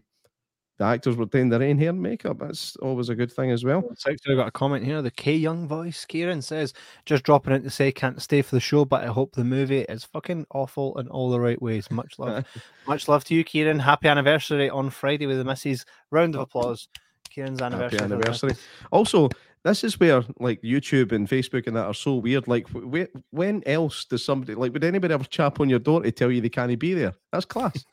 the 0.80 0.86
actors 0.86 1.14
were 1.14 1.26
doing 1.26 1.50
their 1.50 1.62
own 1.62 1.76
hair 1.76 1.90
and 1.90 2.00
makeup. 2.00 2.38
That's 2.38 2.74
always 2.76 3.10
a 3.10 3.14
good 3.14 3.30
thing 3.30 3.50
as 3.50 3.62
well. 3.62 3.84
So 3.98 4.10
I've 4.10 4.36
got 4.36 4.48
a 4.48 4.50
comment 4.50 4.82
here. 4.82 5.02
The 5.02 5.10
K 5.10 5.34
Young 5.34 5.68
voice, 5.68 6.06
Kieran 6.06 6.40
says, 6.40 6.72
just 7.04 7.22
dropping 7.22 7.52
in 7.52 7.62
to 7.64 7.70
say 7.70 7.92
can't 7.92 8.20
stay 8.22 8.40
for 8.40 8.56
the 8.56 8.60
show, 8.60 8.86
but 8.86 9.04
I 9.04 9.08
hope 9.08 9.34
the 9.34 9.44
movie 9.44 9.80
is 9.82 10.04
fucking 10.04 10.46
awful 10.52 10.98
in 10.98 11.06
all 11.08 11.28
the 11.28 11.38
right 11.38 11.60
ways. 11.60 11.90
Much 11.90 12.18
love. 12.18 12.46
Much 12.88 13.08
love 13.08 13.24
to 13.24 13.34
you, 13.34 13.44
Kieran. 13.44 13.78
Happy 13.78 14.08
anniversary 14.08 14.70
on 14.70 14.88
Friday 14.88 15.26
with 15.26 15.36
the 15.36 15.44
missus. 15.44 15.84
Round 16.10 16.34
of 16.34 16.40
applause. 16.40 16.88
Kieran's 17.28 17.60
anniversary. 17.60 17.98
Happy 17.98 18.14
anniversary. 18.14 18.54
Also, 18.90 19.28
this 19.64 19.84
is 19.84 20.00
where 20.00 20.22
like 20.38 20.62
YouTube 20.62 21.12
and 21.12 21.28
Facebook 21.28 21.66
and 21.66 21.76
that 21.76 21.84
are 21.84 21.94
so 21.94 22.14
weird. 22.16 22.48
Like, 22.48 22.66
wh- 22.68 22.88
wh- 23.02 23.16
when 23.34 23.62
else 23.66 24.04
does 24.06 24.24
somebody 24.24 24.54
like 24.54 24.72
would 24.72 24.84
anybody 24.84 25.12
ever 25.12 25.24
chap 25.24 25.60
on 25.60 25.68
your 25.68 25.78
door 25.78 26.02
to 26.02 26.10
tell 26.12 26.30
you 26.30 26.40
they 26.40 26.48
can't 26.48 26.78
be 26.78 26.94
there? 26.94 27.14
That's 27.32 27.44
class. 27.44 27.84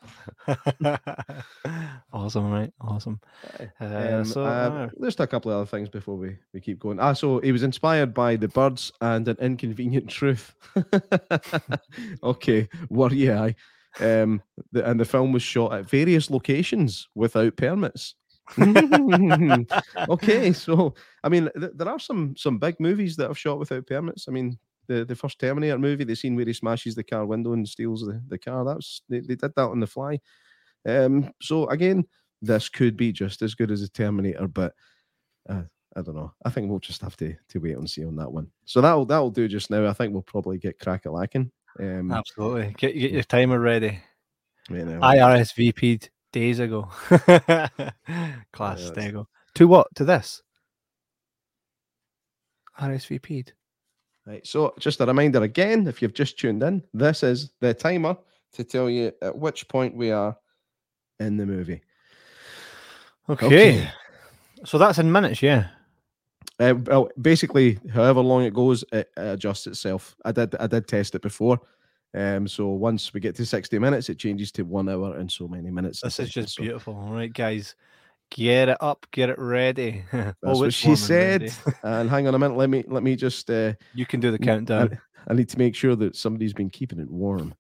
awesome, 2.14 2.52
right? 2.52 2.72
Awesome. 2.82 3.20
Uh, 3.60 3.86
Um, 3.86 4.26
so, 4.26 4.44
uh, 4.44 4.48
uh, 4.48 4.90
just 5.04 5.20
a 5.20 5.28
couple 5.28 5.52
of 5.52 5.58
other 5.58 5.66
things 5.66 5.90
before 5.90 6.16
we, 6.16 6.38
we 6.54 6.62
keep 6.62 6.80
going. 6.80 7.00
Ah, 7.00 7.14
so 7.14 7.40
he 7.40 7.52
was 7.52 7.64
inspired 7.64 8.14
by 8.14 8.36
the 8.36 8.48
birds 8.48 8.92
and 9.02 9.28
an 9.28 9.38
inconvenient 9.40 10.10
truth. 10.10 10.56
okay, 12.24 12.68
were 12.90 13.14
you? 13.14 13.34
I? 13.34 13.56
Um, 14.00 14.42
the, 14.72 14.88
and 14.90 15.00
the 15.00 15.06
film 15.06 15.32
was 15.32 15.42
shot 15.44 15.74
at 15.74 15.90
various 15.90 16.30
locations 16.30 17.08
without 17.16 17.56
permits. 17.58 18.16
okay, 20.10 20.54
so 20.54 20.94
I 21.24 21.30
mean, 21.30 21.50
th- 21.60 21.74
there 21.76 21.90
are 21.90 22.00
some 22.00 22.36
some 22.36 22.58
big 22.60 22.80
movies 22.80 23.16
that 23.18 23.28
have 23.28 23.38
shot 23.38 23.60
without 23.60 23.88
permits. 23.88 24.28
I 24.28 24.32
mean, 24.32 24.58
the, 24.88 25.06
the 25.06 25.16
first 25.16 25.40
Terminator 25.40 25.78
movie, 25.78 26.04
the 26.04 26.16
scene 26.16 26.36
where 26.36 26.46
he 26.46 26.54
smashes 26.54 26.96
the 26.96 27.04
car 27.04 27.26
window 27.26 27.54
and 27.54 27.68
steals 27.68 28.02
the, 28.02 28.22
the 28.28 28.38
car, 28.38 28.64
that's 28.66 29.02
they, 29.10 29.20
they 29.20 29.36
did 29.36 29.54
that 29.56 29.58
on 29.58 29.80
the 29.80 29.88
fly. 29.88 30.20
Um, 30.88 31.32
so 31.42 31.68
again, 31.68 32.06
this 32.42 32.70
could 32.70 32.96
be 32.96 33.12
just 33.12 33.42
as 33.42 33.56
good 33.56 33.72
as 33.72 33.82
a 33.82 33.90
Terminator, 33.90 34.48
but 34.48 34.74
uh, 35.50 35.64
I 35.96 36.02
don't 36.02 36.16
know. 36.16 36.34
I 36.46 36.50
think 36.50 36.70
we'll 36.70 36.80
just 36.80 37.02
have 37.02 37.18
to 37.18 37.36
to 37.50 37.60
wait 37.60 37.78
and 37.78 37.90
see 37.90 38.06
on 38.06 38.16
that 38.18 38.32
one. 38.32 38.52
So 38.66 38.82
that'll 38.82 39.06
that'll 39.06 39.32
do 39.32 39.48
just 39.48 39.70
now. 39.70 39.88
I 39.88 39.94
think 39.94 40.14
we'll 40.14 40.22
probably 40.22 40.58
get 40.58 40.80
crack 40.80 41.06
a 41.06 41.12
lacking. 41.12 41.52
Um, 41.80 42.12
absolutely. 42.12 42.76
Get, 42.78 42.98
get 42.98 43.12
your 43.12 43.24
timer 43.24 43.60
ready. 43.60 44.00
you 44.70 44.86
know. 44.86 45.00
Days 46.38 46.60
ago. 46.60 46.84
Class. 48.54 48.84
Yeah, 48.84 48.92
there 48.94 49.06
you 49.06 49.12
go. 49.12 49.28
To 49.56 49.68
what? 49.68 49.88
To 49.96 50.06
this? 50.06 50.44
RSVP'd. 52.80 53.54
Right. 54.28 54.46
So 54.46 54.76
just 54.78 55.02
a 55.02 55.08
reminder 55.08 55.42
again, 55.42 55.88
if 55.88 56.00
you've 56.00 56.14
just 56.14 56.38
tuned 56.38 56.62
in, 56.62 56.84
this 56.94 57.24
is 57.24 57.50
the 57.60 57.74
timer 57.74 58.16
to 58.54 58.64
tell 58.64 58.88
you 58.88 59.14
at 59.24 59.36
which 59.36 59.68
point 59.68 59.96
we 59.96 60.12
are 60.12 60.38
in 61.20 61.38
the 61.38 61.46
movie. 61.48 61.82
Okay. 63.28 63.90
So 64.64 64.78
that's 64.78 65.00
in 65.00 65.12
minutes, 65.12 65.42
yeah. 65.42 65.70
Uh, 66.60 66.76
well, 66.86 67.10
basically, 67.20 67.80
however 67.92 68.22
long 68.22 68.44
it 68.44 68.54
goes, 68.54 68.84
it, 68.92 69.10
it 69.18 69.22
adjusts 69.22 69.66
itself. 69.66 70.16
I 70.24 70.32
did 70.32 70.54
I 70.58 70.68
did 70.68 70.88
test 70.88 71.16
it 71.16 71.24
before. 71.24 71.60
Um, 72.18 72.48
so 72.48 72.70
once 72.70 73.14
we 73.14 73.20
get 73.20 73.36
to 73.36 73.46
60 73.46 73.78
minutes, 73.78 74.10
it 74.10 74.18
changes 74.18 74.52
to 74.54 74.64
one 74.64 74.90
hour 74.90 75.18
and 75.18 75.32
so 75.32 75.48
many 75.48 75.70
minutes. 75.70 76.02
This 76.02 76.20
is 76.20 76.30
just 76.30 76.56
So 76.56 76.64
beautiful. 76.64 76.96
All 76.96 77.14
right, 77.14 77.32
guys. 77.32 77.76
Get 78.32 78.68
it 78.68 78.78
up, 78.82 79.06
get 79.12 79.30
it 79.30 79.40
ready. 79.40 80.04
That's 80.12 80.36
oh, 80.44 80.60
what 80.60 80.74
she 80.74 80.96
said. 80.96 81.54
and 81.84 82.10
hang 82.10 82.28
on 82.28 82.36
a 82.36 82.40
minute, 82.40 82.58
let 82.58 82.70
me 82.70 82.84
let 82.88 83.02
me 83.02 83.16
just 83.16 83.50
uh, 83.50 83.74
You 83.94 84.06
can 84.06 84.20
do 84.20 84.32
the 84.32 84.40
countdown. 84.40 85.00
I 85.30 85.34
need 85.34 85.48
to 85.50 85.58
make 85.58 85.76
sure 85.76 85.96
that 85.96 86.16
somebody's 86.16 86.54
been 86.54 86.70
keeping 86.70 87.00
it 87.00 87.10
warm. 87.10 87.54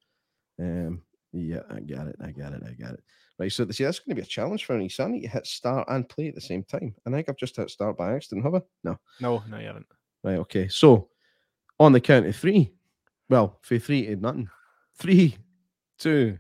Um, 0.60 1.04
yeah, 1.32 1.62
I 1.70 1.80
got 1.80 2.08
it. 2.08 2.16
I 2.22 2.32
got 2.32 2.54
it. 2.54 2.64
I 2.68 2.72
got 2.72 2.96
it. 2.96 3.04
Right. 3.40 3.52
So 3.52 3.70
see, 3.70 3.84
that's 3.84 4.00
going 4.00 4.16
to 4.16 4.22
be 4.22 4.26
a 4.26 4.30
challenge 4.30 4.66
for 4.66 4.78
me. 4.78 4.90
So 4.90 5.06
I 5.06 5.08
need 5.08 5.22
to 5.22 5.28
hit 5.28 5.46
start 5.46 5.88
and 5.90 6.10
play 6.10 6.30
at 6.30 6.36
the 6.36 6.42
same 6.42 6.64
time. 6.64 6.96
And 7.06 7.16
I 7.16 7.20
think 7.20 7.30
I've 7.30 7.38
just 7.38 7.56
hit 7.56 7.70
start 7.70 7.96
by 7.96 8.16
accident, 8.16 8.44
have 8.44 8.56
I? 8.56 8.62
No. 8.84 8.98
No, 9.22 9.44
no, 9.48 9.60
you 9.60 9.68
haven't. 9.68 9.86
Right. 10.24 10.38
Okay. 10.38 10.68
So 10.68 11.10
on 11.80 11.94
the 11.94 12.02
count 12.02 12.26
of 12.26 12.36
three, 12.36 12.74
well, 13.30 13.58
for 13.62 13.78
three 13.80 14.06
to 14.08 14.16
nothing. 14.16 14.50
Three, 14.96 15.38
two, 16.00 16.38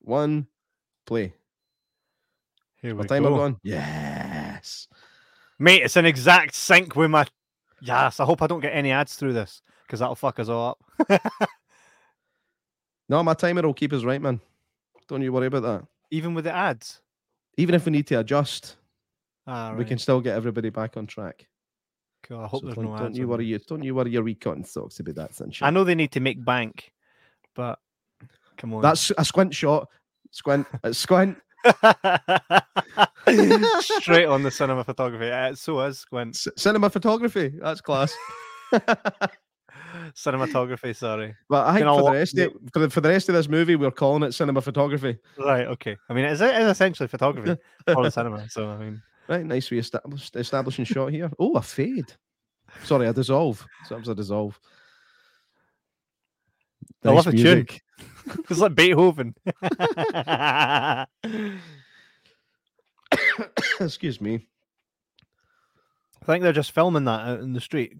one, 0.00 0.46
play. 1.06 1.34
Here 2.80 2.94
My 2.94 3.02
we 3.02 3.08
timer 3.08 3.28
go. 3.30 3.36
gone. 3.36 3.60
Yes. 3.62 4.88
Mate, 5.58 5.82
it's 5.82 5.96
an 5.96 6.06
exact 6.06 6.54
sync 6.54 6.94
with 6.96 7.10
my. 7.10 7.26
Yes, 7.80 8.20
I 8.20 8.24
hope 8.24 8.42
I 8.42 8.46
don't 8.46 8.60
get 8.60 8.74
any 8.74 8.90
ads 8.92 9.16
through 9.16 9.32
this 9.32 9.62
because 9.86 10.00
that'll 10.00 10.14
fuck 10.14 10.38
us 10.38 10.48
all 10.48 10.76
up. 11.08 11.20
No, 13.08 13.22
my 13.22 13.34
timer 13.34 13.62
will 13.62 13.74
keep 13.74 13.92
us 13.92 14.04
right, 14.04 14.20
man. 14.20 14.40
Don't 15.08 15.22
you 15.22 15.32
worry 15.32 15.46
about 15.46 15.62
that. 15.62 15.84
Even 16.10 16.34
with 16.34 16.44
the 16.44 16.54
ads. 16.54 17.00
Even 17.56 17.74
if 17.74 17.86
we 17.86 17.92
need 17.92 18.06
to 18.08 18.16
adjust. 18.20 18.76
Ah, 19.46 19.74
we 19.74 19.84
can 19.84 19.96
still 19.98 20.20
get 20.20 20.36
everybody 20.36 20.68
back 20.68 20.96
on 20.98 21.06
track. 21.06 21.46
Cool. 22.28 22.40
I 22.40 22.46
hope 22.46 22.60
So 22.60 22.66
there's 22.66 22.76
don't, 22.76 22.84
no 22.84 22.98
don't 22.98 23.14
you 23.14 23.26
worry 23.26 23.46
your 23.46 23.60
don't 23.66 23.82
you 23.82 23.94
worry 23.94 24.10
your 24.10 24.22
wee 24.22 24.34
cotton 24.34 24.64
socks 24.64 25.00
about 25.00 25.14
that 25.14 25.34
sunshine. 25.34 25.66
I 25.66 25.70
know 25.70 25.84
they 25.84 25.94
need 25.94 26.12
to 26.12 26.20
make 26.20 26.44
bank, 26.44 26.92
but 27.54 27.78
come 28.56 28.74
on. 28.74 28.82
That's 28.82 29.10
a 29.16 29.24
squint 29.24 29.54
shot. 29.54 29.88
Squint. 30.30 30.66
It's 30.84 30.98
squint. 30.98 31.38
straight 33.80 34.26
on 34.26 34.42
the 34.42 34.50
cinema 34.50 34.84
photography. 34.84 35.30
Uh, 35.30 35.54
so 35.54 35.80
is 35.80 35.98
Squint. 35.98 36.36
C- 36.36 36.50
cinema 36.56 36.90
photography. 36.90 37.52
That's 37.60 37.80
class. 37.80 38.14
Cinematography, 40.14 40.94
sorry. 40.94 41.34
But 41.48 41.66
I 41.66 41.74
think 41.74 41.86
Can 41.86 41.94
for 41.94 42.02
the 42.02 42.04
lo- 42.04 42.12
rest 42.12 42.38
of 42.38 42.52
for 42.72 42.78
the, 42.80 42.90
for 42.90 43.00
the 43.00 43.08
rest 43.08 43.28
of 43.28 43.34
this 43.34 43.48
movie, 43.48 43.76
we're 43.76 43.90
calling 43.90 44.22
it 44.22 44.32
cinema 44.32 44.60
photography. 44.60 45.18
Right, 45.38 45.66
okay. 45.66 45.96
I 46.08 46.14
mean, 46.14 46.24
it's, 46.24 46.40
it's 46.40 46.70
essentially 46.70 47.08
photography 47.08 47.60
for 47.86 48.02
the 48.02 48.10
cinema. 48.10 48.48
So, 48.50 48.68
I 48.68 48.76
mean, 48.76 49.02
Right, 49.28 49.44
nice 49.44 49.70
we 49.70 49.78
established 49.78 50.34
establishing 50.36 50.86
shot 50.86 51.12
here. 51.12 51.30
Oh, 51.38 51.52
a 51.54 51.62
fade. 51.62 52.12
Sorry, 52.84 53.06
a 53.06 53.12
dissolve. 53.12 53.64
Sometimes 53.84 54.08
a 54.08 54.14
dissolve. 54.14 54.58
I 57.04 57.12
love 57.12 57.26
Nice 57.26 57.26
the 57.26 57.32
tune. 57.42 57.42
music. 57.42 57.82
it's 58.50 58.58
like 58.58 58.74
Beethoven. 58.74 59.34
Excuse 63.80 64.20
me. 64.20 64.46
I 66.22 66.26
think 66.26 66.42
they're 66.42 66.52
just 66.52 66.72
filming 66.72 67.04
that 67.04 67.20
out 67.20 67.40
in 67.40 67.52
the 67.52 67.60
street. 67.60 67.96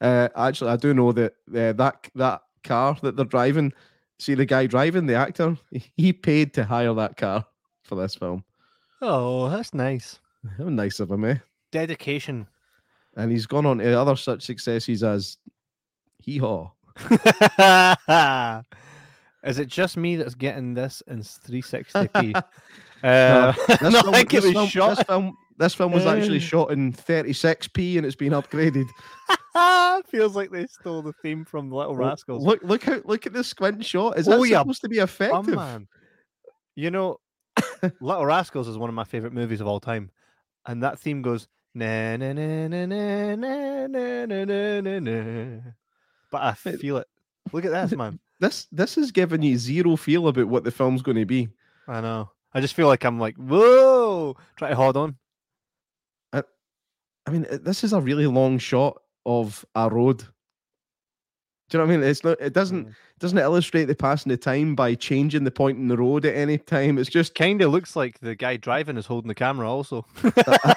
Uh, 0.00 0.28
actually, 0.36 0.70
I 0.70 0.76
do 0.76 0.94
know 0.94 1.12
that 1.12 1.32
uh, 1.54 1.72
that 1.72 2.08
that 2.14 2.42
car 2.62 2.96
that 3.02 3.16
they're 3.16 3.24
driving. 3.24 3.72
See 4.18 4.34
the 4.34 4.46
guy 4.46 4.66
driving, 4.66 5.06
the 5.06 5.14
actor. 5.14 5.56
He 5.96 6.12
paid 6.12 6.54
to 6.54 6.64
hire 6.64 6.94
that 6.94 7.16
car 7.16 7.44
for 7.90 7.96
this 7.96 8.14
film. 8.14 8.44
Oh, 9.02 9.50
that's 9.50 9.74
nice. 9.74 10.20
How 10.56 10.64
nice 10.68 11.00
of 11.00 11.10
him, 11.10 11.24
eh? 11.24 11.34
Dedication. 11.72 12.46
And 13.16 13.30
he's 13.32 13.46
gone 13.46 13.66
on 13.66 13.78
to 13.78 13.92
other 13.98 14.14
such 14.16 14.42
successes 14.42 15.02
as 15.02 15.36
Hee 16.18 16.38
Haw. 16.38 16.70
Is 19.42 19.58
it 19.58 19.68
just 19.68 19.96
me 19.96 20.16
that's 20.16 20.34
getting 20.34 20.74
this 20.74 21.02
in 21.08 21.20
360p? 21.20 22.36
uh, 22.36 22.42
No, 23.02 23.52
This 23.68 23.80
no, 23.92 24.00
film, 24.02 24.14
think 24.14 24.34
it 24.34 24.42
this 24.42 24.44
was 24.44 24.52
film- 24.52 24.68
shot. 24.68 24.96
This 24.96 25.04
film, 25.06 25.36
this 25.58 25.74
film 25.74 25.92
was 25.92 26.06
actually 26.06 26.36
Uh. 26.38 26.40
shot 26.42 26.70
in 26.72 26.92
36p 26.92 27.96
and 27.96 28.06
it's 28.06 28.14
been 28.16 28.32
upgraded. 28.32 28.86
Feels 30.10 30.36
like 30.36 30.50
they 30.50 30.66
stole 30.66 31.02
the 31.02 31.12
theme 31.22 31.44
from 31.44 31.70
Little 31.70 31.96
Rascals. 31.96 32.44
Look, 32.44 32.60
look 32.62 32.82
how 32.84 33.00
look 33.04 33.26
at 33.26 33.32
this 33.32 33.48
squint 33.48 33.84
shot. 33.84 34.18
Is 34.18 34.28
Oh, 34.28 34.42
that 34.42 34.48
yeah, 34.48 34.60
supposed 34.60 34.82
to 34.82 34.88
be 34.88 35.00
Oh, 35.00 35.04
effective? 35.04 35.54
man. 35.56 35.88
You 36.76 36.90
know, 36.90 37.18
Little 38.00 38.26
Rascals 38.26 38.68
is 38.68 38.78
one 38.78 38.88
of 38.88 38.94
my 38.94 39.04
favorite 39.04 39.32
movies 39.32 39.60
of 39.60 39.66
all 39.66 39.80
time, 39.80 40.10
and 40.66 40.82
that 40.82 40.98
theme 40.98 41.22
goes 41.22 41.48
na 41.74 42.16
na 42.16 42.32
na 42.32 42.68
na 42.68 42.86
na 42.86 43.34
na 43.36 43.86
na 43.86 44.44
na 44.44 44.80
na 44.80 44.98
na. 44.98 45.60
But 46.30 46.42
I 46.42 46.52
feel 46.54 46.98
it. 46.98 47.08
Look 47.52 47.64
at 47.64 47.72
this, 47.72 47.96
man. 47.98 48.18
This 48.40 48.66
this 48.72 48.96
is 48.98 49.10
giving 49.12 49.42
you 49.42 49.56
zero 49.58 49.96
feel 49.96 50.28
about 50.28 50.48
what 50.48 50.64
the 50.64 50.70
film's 50.70 51.02
going 51.02 51.18
to 51.18 51.26
be. 51.26 51.48
I 51.88 52.00
know. 52.00 52.30
I 52.52 52.60
just 52.60 52.74
feel 52.74 52.86
like 52.88 53.04
I'm 53.04 53.20
like, 53.20 53.36
whoa, 53.36 54.36
try 54.56 54.70
to 54.70 54.76
hold 54.76 54.96
on. 54.96 55.16
I 56.32 56.42
I 57.26 57.30
mean, 57.30 57.46
this 57.62 57.84
is 57.84 57.92
a 57.92 58.00
really 58.00 58.26
long 58.26 58.58
shot 58.58 59.00
of 59.26 59.64
a 59.74 59.88
road. 59.88 60.24
Do 61.70 61.78
you 61.78 61.84
know 61.84 61.86
what 61.86 61.94
I 61.94 61.96
mean? 61.98 62.08
It's 62.08 62.24
not. 62.24 62.40
It 62.40 62.52
doesn't 62.52 62.88
Mm. 62.88 62.94
doesn't 63.20 63.38
it 63.38 63.42
illustrate 63.42 63.84
the 63.84 63.94
passing 63.94 64.32
of 64.32 64.40
time 64.40 64.74
by 64.74 64.96
changing 64.96 65.44
the 65.44 65.52
point 65.52 65.78
in 65.78 65.86
the 65.86 65.96
road 65.96 66.26
at 66.26 66.34
any 66.34 66.58
time. 66.58 66.98
It's 66.98 67.08
just. 67.08 67.36
Kind 67.36 67.62
of 67.62 67.70
looks 67.70 67.94
like 67.94 68.18
the 68.18 68.34
guy 68.34 68.56
driving 68.56 68.96
is 68.96 69.06
holding 69.06 69.28
the 69.28 69.36
camera 69.36 69.70
also. 69.70 70.04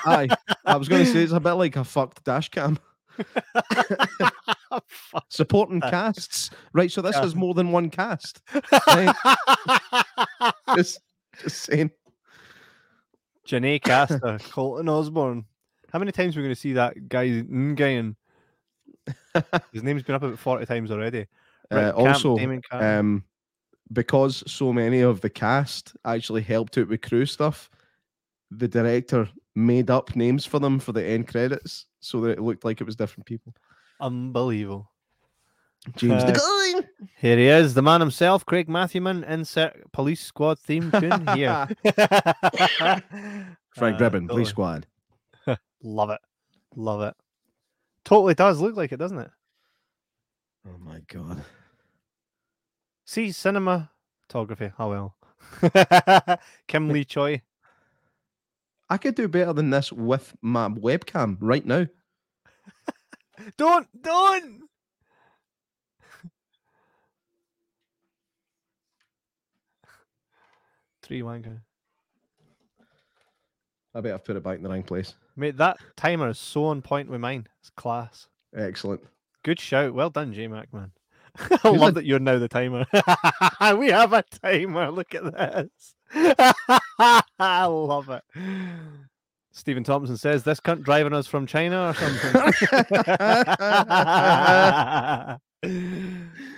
aye, 0.06 0.28
I 0.66 0.78
was 0.78 0.88
going 0.88 1.04
to 1.04 1.12
say 1.12 1.24
it's 1.24 1.34
a 1.34 1.40
bit 1.40 1.54
like 1.54 1.76
a 1.76 1.84
fucked 1.84 2.24
dash 2.24 2.50
cam. 2.50 2.78
Supporting 5.30 5.82
casts, 5.82 6.52
right? 6.74 6.92
So 6.92 7.02
this 7.02 7.16
yeah. 7.16 7.22
has 7.22 7.36
more 7.36 7.56
than 7.56 7.72
one 7.72 7.90
cast. 7.90 8.42
Right. 8.88 9.16
Just, 10.76 11.00
just 11.42 11.64
saying. 11.64 11.90
Janae 13.48 13.82
Caster, 13.82 14.38
Colton 14.52 14.90
Osborne. 14.90 15.46
How 15.92 16.00
many 16.00 16.12
times 16.12 16.36
are 16.36 16.40
we 16.40 16.46
going 16.46 16.56
to 16.56 16.60
see 16.60 16.74
that 16.74 17.08
guy 17.10 17.42
guy? 17.42 17.90
And 17.90 18.16
his 19.72 19.84
name's 19.84 20.04
been 20.04 20.16
up 20.16 20.24
about 20.24 20.40
forty 20.40 20.66
times 20.66 20.92
already. 20.92 21.28
Uh, 21.72 21.92
Camp, 21.94 21.98
also, 21.98 22.38
um, 22.72 23.24
because 23.92 24.44
so 24.52 24.72
many 24.74 25.02
of 25.02 25.22
the 25.22 25.30
cast 25.30 25.96
actually 26.06 26.42
helped 26.42 26.78
out 26.78 26.88
with 26.90 27.02
crew 27.02 27.26
stuff, 27.26 27.70
the 28.52 28.68
director 28.68 29.28
made 29.56 29.90
up 29.90 30.16
names 30.16 30.46
for 30.46 30.60
them 30.60 30.80
for 30.80 30.92
the 30.92 31.04
end 31.04 31.28
credits 31.28 31.86
so 32.00 32.20
that 32.22 32.32
it 32.32 32.42
looked 32.42 32.66
like 32.66 32.82
it 32.82 32.86
was 32.86 32.96
different 32.96 33.26
people. 33.26 33.54
unbelievable. 34.02 34.90
James 35.98 36.24
Uh, 36.24 36.82
Here 37.18 37.38
he 37.38 37.48
is, 37.48 37.74
the 37.74 37.82
man 37.82 38.00
himself, 38.00 38.46
Craig 38.46 38.70
Matthewman. 38.70 39.24
Insert 39.26 39.92
police 39.92 40.22
squad 40.22 40.58
theme 40.60 40.90
tune 40.92 41.28
here. 41.28 41.68
Frank 43.76 43.96
Uh, 43.96 43.98
Drebin. 43.98 44.28
Police 44.30 44.50
Squad. 44.50 44.88
Love 45.84 46.10
it. 46.12 46.20
Love 46.76 47.02
it. 47.02 47.16
Totally 48.06 48.34
does 48.34 48.60
look 48.60 48.76
like 48.76 48.92
it, 48.92 48.98
doesn't 48.98 49.20
it? 49.20 49.32
Oh 50.68 50.78
my 50.80 51.00
god. 51.08 51.44
See, 53.06 53.32
cinema 53.32 53.92
photography. 54.22 54.72
Oh 54.80 54.90
well. 54.90 55.16
Kim 56.68 56.90
Lee 56.90 57.06
Choi. 57.06 57.42
I 58.90 58.98
could 58.98 59.16
do 59.16 59.28
better 59.28 59.54
than 59.54 59.70
this 59.70 59.92
with 59.92 60.36
my 60.42 60.70
webcam 60.70 61.38
right 61.40 61.66
now. 61.66 61.88
Don't, 63.58 63.88
don't. 64.02 64.62
Three 71.02 71.22
wanker. 71.22 71.62
I 73.96 74.02
bet 74.02 74.14
I've 74.14 74.26
put 74.26 74.36
it 74.36 74.44
back 74.44 74.58
in 74.58 74.64
the 74.64 74.70
wrong 74.70 74.84
place. 74.84 75.14
Mate, 75.36 75.58
that 75.58 75.78
timer 75.96 76.30
is 76.30 76.40
so 76.40 76.66
on 76.66 76.82
point 76.82 77.10
with 77.10 77.22
mine. 77.22 77.48
It's 77.62 77.70
class. 77.70 78.28
Excellent. 78.56 79.02
Good 79.44 79.60
shout. 79.60 79.94
Well 79.94 80.10
done, 80.10 80.34
J 80.34 80.48
Mac, 80.48 80.74
man. 80.74 80.92
I 81.64 81.70
love 81.70 81.96
that 81.96 82.06
you're 82.06 82.20
now 82.20 82.40
the 82.40 82.48
timer. 82.48 82.86
we 83.78 83.90
have 83.90 84.14
a 84.14 84.24
timer. 84.24 84.92
Look 84.92 85.16
at 85.16 85.24
this. 85.24 85.96
I 87.40 87.66
love 87.66 88.10
it. 88.10 88.24
Stephen 89.52 89.84
Thompson 89.84 90.18
says 90.18 90.44
this 90.44 90.60
cunt 90.60 90.84
driving 90.84 91.14
us 91.14 91.28
from 91.28 91.46
China 91.46 91.90
or 91.90 91.94
something. 91.94 92.32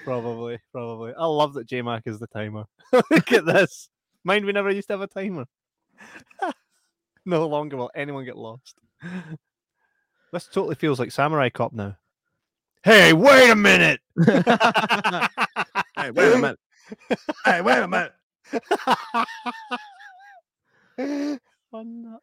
probably, 0.04 0.60
probably. 0.72 1.14
I 1.18 1.26
love 1.26 1.54
that 1.54 1.68
J 1.68 1.82
Mac 1.82 2.04
is 2.06 2.20
the 2.20 2.28
timer. 2.28 2.66
Look 2.94 3.32
at 3.32 3.46
this. 3.46 3.90
Mind 4.24 4.46
we 4.46 4.54
never 4.54 4.72
used 4.72 4.88
to 4.88 4.94
have 4.94 5.02
a 5.02 5.08
timer. 5.08 5.46
no 7.28 7.48
longer 7.48 7.78
will 7.78 7.92
anyone 7.96 8.26
get 8.26 8.38
lost. 8.38 8.76
This 10.34 10.48
totally 10.48 10.76
feels 10.76 11.00
like 11.00 11.12
Samurai 11.14 11.48
Cop 11.48 11.72
now. 11.72 11.96
Hey, 12.84 13.14
wait 13.14 13.50
a 13.50 13.56
minute. 13.56 14.02
hey, 14.26 14.36
wait 16.12 16.34
a 16.34 16.38
minute. 16.38 16.60
Hey, 17.46 17.62
wait 17.62 17.80
a 17.80 17.88
minute. 17.88 18.12
Oh, 21.72 21.84
no. 21.84 22.20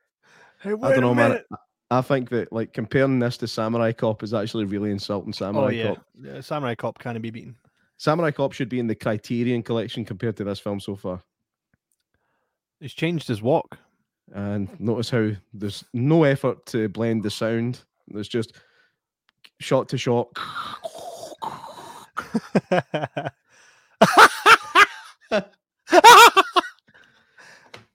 Hey, 0.60 0.72
I 0.72 0.90
don't 0.92 1.00
know, 1.00 1.12
a 1.12 1.14
man. 1.14 1.40
I 1.90 2.02
think 2.02 2.28
that 2.30 2.52
like 2.52 2.72
comparing 2.72 3.18
this 3.18 3.36
to 3.38 3.48
Samurai 3.48 3.92
Cop 3.92 4.22
is 4.22 4.34
actually 4.34 4.64
really 4.64 4.90
insulting 4.90 5.32
oh, 5.34 5.36
Samurai 5.36 5.64
Oh 5.64 5.68
yeah. 5.68 5.86
Cop. 5.94 6.04
yeah, 6.22 6.40
Samurai 6.40 6.74
Cop 6.74 6.98
can't 6.98 7.20
be 7.22 7.30
beaten. 7.30 7.56
Samurai 7.96 8.30
Cop 8.30 8.52
should 8.52 8.68
be 8.68 8.78
in 8.78 8.86
the 8.86 8.94
Criterion 8.94 9.62
collection 9.62 10.04
compared 10.04 10.36
to 10.36 10.44
this 10.44 10.58
film 10.58 10.80
so 10.80 10.96
far. 10.96 11.22
He's 12.80 12.94
changed 12.94 13.28
his 13.28 13.42
walk. 13.42 13.78
And 14.34 14.68
notice 14.80 15.10
how 15.10 15.32
there's 15.52 15.84
no 15.92 16.24
effort 16.24 16.64
to 16.66 16.88
blend 16.88 17.22
the 17.22 17.30
sound. 17.30 17.80
There's 18.08 18.28
just 18.28 18.54
shot 19.60 19.88
to 19.90 19.98
shot. 19.98 20.28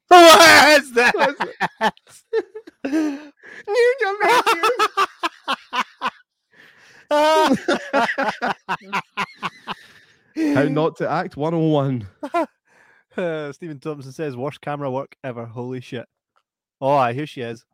what 0.08 0.80
is 0.80 0.92
that? 0.94 1.14
New 2.84 3.32
How 10.54 10.64
not 10.64 10.96
to 10.98 11.10
act 11.10 11.36
101. 11.36 12.08
Uh, 13.18 13.52
Stephen 13.52 13.80
Thompson 13.80 14.12
says 14.12 14.38
worst 14.38 14.62
camera 14.62 14.92
work 14.92 15.16
ever. 15.24 15.46
Holy 15.46 15.82
shit! 15.82 16.08
Oh, 16.82 17.06
here 17.12 17.26
she 17.28 17.42
is. 17.42 17.66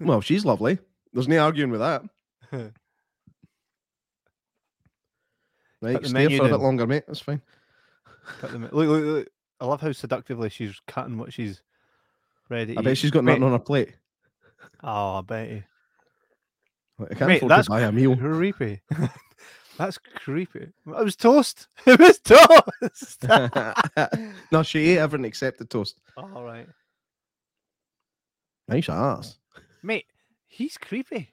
Well, 0.00 0.20
she's 0.20 0.44
lovely. 0.44 0.78
There's 1.12 1.28
no 1.28 1.38
arguing 1.44 1.70
with 1.70 1.80
that. 1.80 2.02
Right, 5.82 6.00
the 6.02 6.08
stay 6.08 6.12
menu 6.24 6.36
for 6.38 6.44
a 6.44 6.46
bit 6.48 6.52
down. 6.52 6.60
longer, 6.62 6.86
mate. 6.86 7.04
That's 7.06 7.20
fine. 7.20 7.40
Cut 8.40 8.52
them- 8.52 8.62
Look, 8.64 8.72
look, 8.72 9.02
look. 9.04 9.28
I 9.60 9.64
love 9.64 9.80
how 9.80 9.92
seductively 9.92 10.48
she's 10.50 10.78
cutting 10.86 11.16
what 11.18 11.32
she's 11.32 11.62
Ready? 12.48 12.76
I 12.76 12.82
bet 12.82 12.98
she's 12.98 13.10
got 13.12 13.24
nothing 13.24 13.44
on 13.44 13.52
her 13.52 13.58
plate. 13.60 13.94
Oh, 14.82 15.18
I 15.18 15.20
bet 15.22 15.48
you. 15.48 15.62
Like, 16.98 17.12
I 17.12 17.14
can't 17.14 17.28
Mate, 17.28 17.36
afford 17.36 17.50
that's 17.52 17.66
to 17.68 17.70
buy 17.70 17.80
a 17.82 17.92
meal. 17.92 18.16
creepy. 18.16 18.80
that's 19.78 19.96
creepy. 19.98 20.60
It 20.64 20.72
was 21.04 21.14
toast. 21.16 21.68
It 21.86 21.98
was 22.00 22.18
toast. 22.18 23.24
no, 24.50 24.62
she 24.64 24.90
ate 24.90 24.98
everything 24.98 25.24
except 25.26 25.58
the 25.58 25.64
toast. 25.64 26.00
All 26.16 26.42
right, 26.44 26.66
Nice 28.70 28.88
ass. 28.88 29.38
mate. 29.82 30.06
He's 30.48 30.78
creepy. 30.78 31.32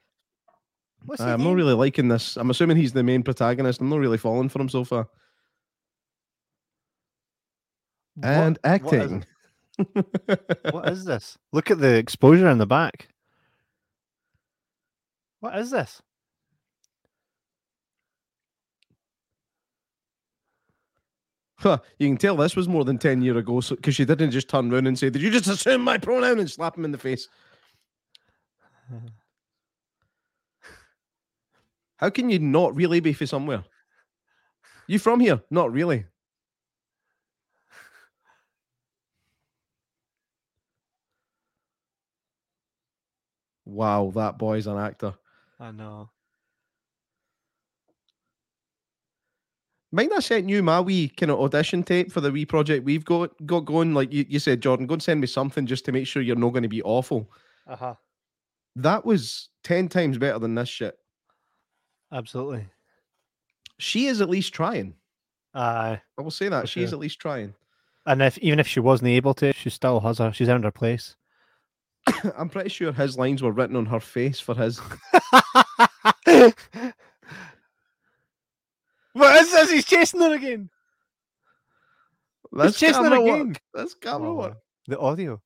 What's 1.04 1.22
he 1.22 1.28
I'm 1.28 1.42
not 1.42 1.54
really 1.54 1.74
liking 1.74 2.08
this. 2.08 2.36
I'm 2.36 2.50
assuming 2.50 2.76
he's 2.76 2.92
the 2.92 3.02
main 3.02 3.22
protagonist. 3.22 3.80
I'm 3.80 3.88
not 3.88 3.98
really 4.00 4.18
falling 4.18 4.48
for 4.48 4.60
him 4.60 4.68
so 4.68 4.84
far. 4.84 5.08
What- 8.14 8.28
And 8.28 8.58
what 8.62 8.94
is- 8.94 9.02
acting. 9.02 9.24
what 10.72 10.88
is 10.88 11.04
this? 11.04 11.38
Look 11.52 11.70
at 11.70 11.78
the 11.78 11.94
exposure 11.96 12.48
in 12.48 12.58
the 12.58 12.66
back. 12.66 13.08
What 15.40 15.56
is 15.58 15.70
this? 15.70 16.02
Huh, 21.60 21.78
you 21.98 22.06
can 22.06 22.16
tell 22.16 22.36
this 22.36 22.54
was 22.54 22.68
more 22.68 22.84
than 22.84 22.98
10 22.98 23.20
years 23.20 23.36
ago 23.36 23.60
because 23.60 23.96
she 23.96 24.04
didn't 24.04 24.30
just 24.30 24.48
turn 24.48 24.72
around 24.72 24.86
and 24.86 24.96
say, 24.96 25.10
Did 25.10 25.22
you 25.22 25.30
just 25.30 25.48
assume 25.48 25.80
my 25.82 25.98
pronoun 25.98 26.38
and 26.38 26.48
slap 26.48 26.78
him 26.78 26.84
in 26.84 26.92
the 26.92 26.98
face? 26.98 27.28
How 31.96 32.10
can 32.10 32.30
you 32.30 32.38
not 32.38 32.76
really 32.76 33.00
be 33.00 33.12
from 33.12 33.26
somewhere? 33.26 33.64
You 34.86 35.00
from 35.00 35.18
here? 35.18 35.42
Not 35.50 35.72
really. 35.72 36.06
Wow, 43.64 44.12
that 44.14 44.38
boy's 44.38 44.66
an 44.66 44.78
actor. 44.78 45.14
I 45.60 45.72
know. 45.72 46.08
Mind 49.90 50.12
I 50.14 50.20
sent 50.20 50.48
you 50.48 50.62
my 50.62 50.80
wee 50.80 51.08
kind 51.08 51.30
of 51.32 51.40
audition 51.40 51.82
tape 51.82 52.12
for 52.12 52.20
the 52.20 52.30
wee 52.30 52.44
project 52.44 52.84
we've 52.84 53.04
got 53.04 53.30
got 53.46 53.60
going? 53.60 53.94
Like 53.94 54.12
you, 54.12 54.26
you 54.28 54.38
said, 54.38 54.60
Jordan, 54.60 54.86
go 54.86 54.94
and 54.94 55.02
send 55.02 55.20
me 55.20 55.26
something 55.26 55.66
just 55.66 55.84
to 55.86 55.92
make 55.92 56.06
sure 56.06 56.20
you're 56.22 56.36
not 56.36 56.50
going 56.50 56.62
to 56.62 56.68
be 56.68 56.82
awful. 56.82 57.30
Uh 57.66 57.76
huh. 57.76 57.94
That 58.76 59.04
was 59.04 59.48
10 59.64 59.88
times 59.88 60.18
better 60.18 60.38
than 60.38 60.54
this 60.54 60.68
shit. 60.68 60.96
Absolutely. 62.12 62.66
She 63.78 64.06
is 64.06 64.20
at 64.20 64.28
least 64.30 64.52
trying. 64.52 64.94
Aye. 65.54 66.00
I 66.18 66.22
will 66.22 66.30
say 66.30 66.48
that. 66.48 66.62
For 66.62 66.66
She 66.66 66.82
is 66.82 66.90
sure. 66.90 66.96
at 66.96 67.00
least 67.00 67.18
trying. 67.18 67.54
and 68.06 68.20
if 68.22 68.36
even 68.38 68.60
if 68.60 68.66
she 68.68 68.80
wasn't 68.80 69.08
able 69.08 69.34
to, 69.34 69.52
she 69.54 69.70
still 69.70 70.00
has 70.00 70.18
her. 70.18 70.32
She's 70.32 70.48
earned 70.50 70.64
her 70.64 70.70
place. 70.70 71.16
I'm 72.36 72.48
pretty 72.50 72.68
sure 72.68 72.92
his 72.92 73.16
lines 73.18 73.42
were 73.42 73.52
written 73.52 73.76
on 73.76 73.86
her 73.86 74.00
face 74.00 74.38
for 74.38 74.54
his. 74.54 74.80
what 79.18 79.36
is 79.36 79.50
this? 79.50 79.70
He's 79.70 79.84
chasing 79.84 80.20
her 80.20 80.34
again. 80.34 80.70
That's 82.52 82.78
chasing 82.78 83.04
her 83.04 83.10
camera 83.10 83.22
again. 83.22 83.48
work. 83.48 83.60
That's 83.74 83.94
camera 83.94 84.30
Oh, 84.30 84.34
work. 84.34 84.58
The 84.86 84.98
audio. 84.98 85.40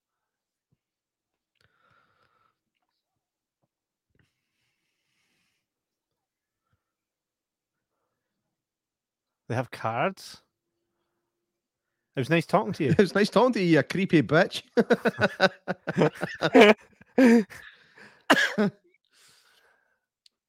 They 9.49 9.55
have 9.57 9.71
cards. 9.71 10.41
It 12.17 12.21
was 12.21 12.31
nice 12.31 12.47
talking 12.47 12.73
to 12.75 12.85
you. 12.85 12.91
it 12.91 12.99
was 12.99 13.15
nice 13.15 13.31
talking 13.31 13.53
to 13.55 13.61
you, 13.63 13.77
you 13.77 13.83
creepy 13.83 14.23
bitch. 14.23 14.63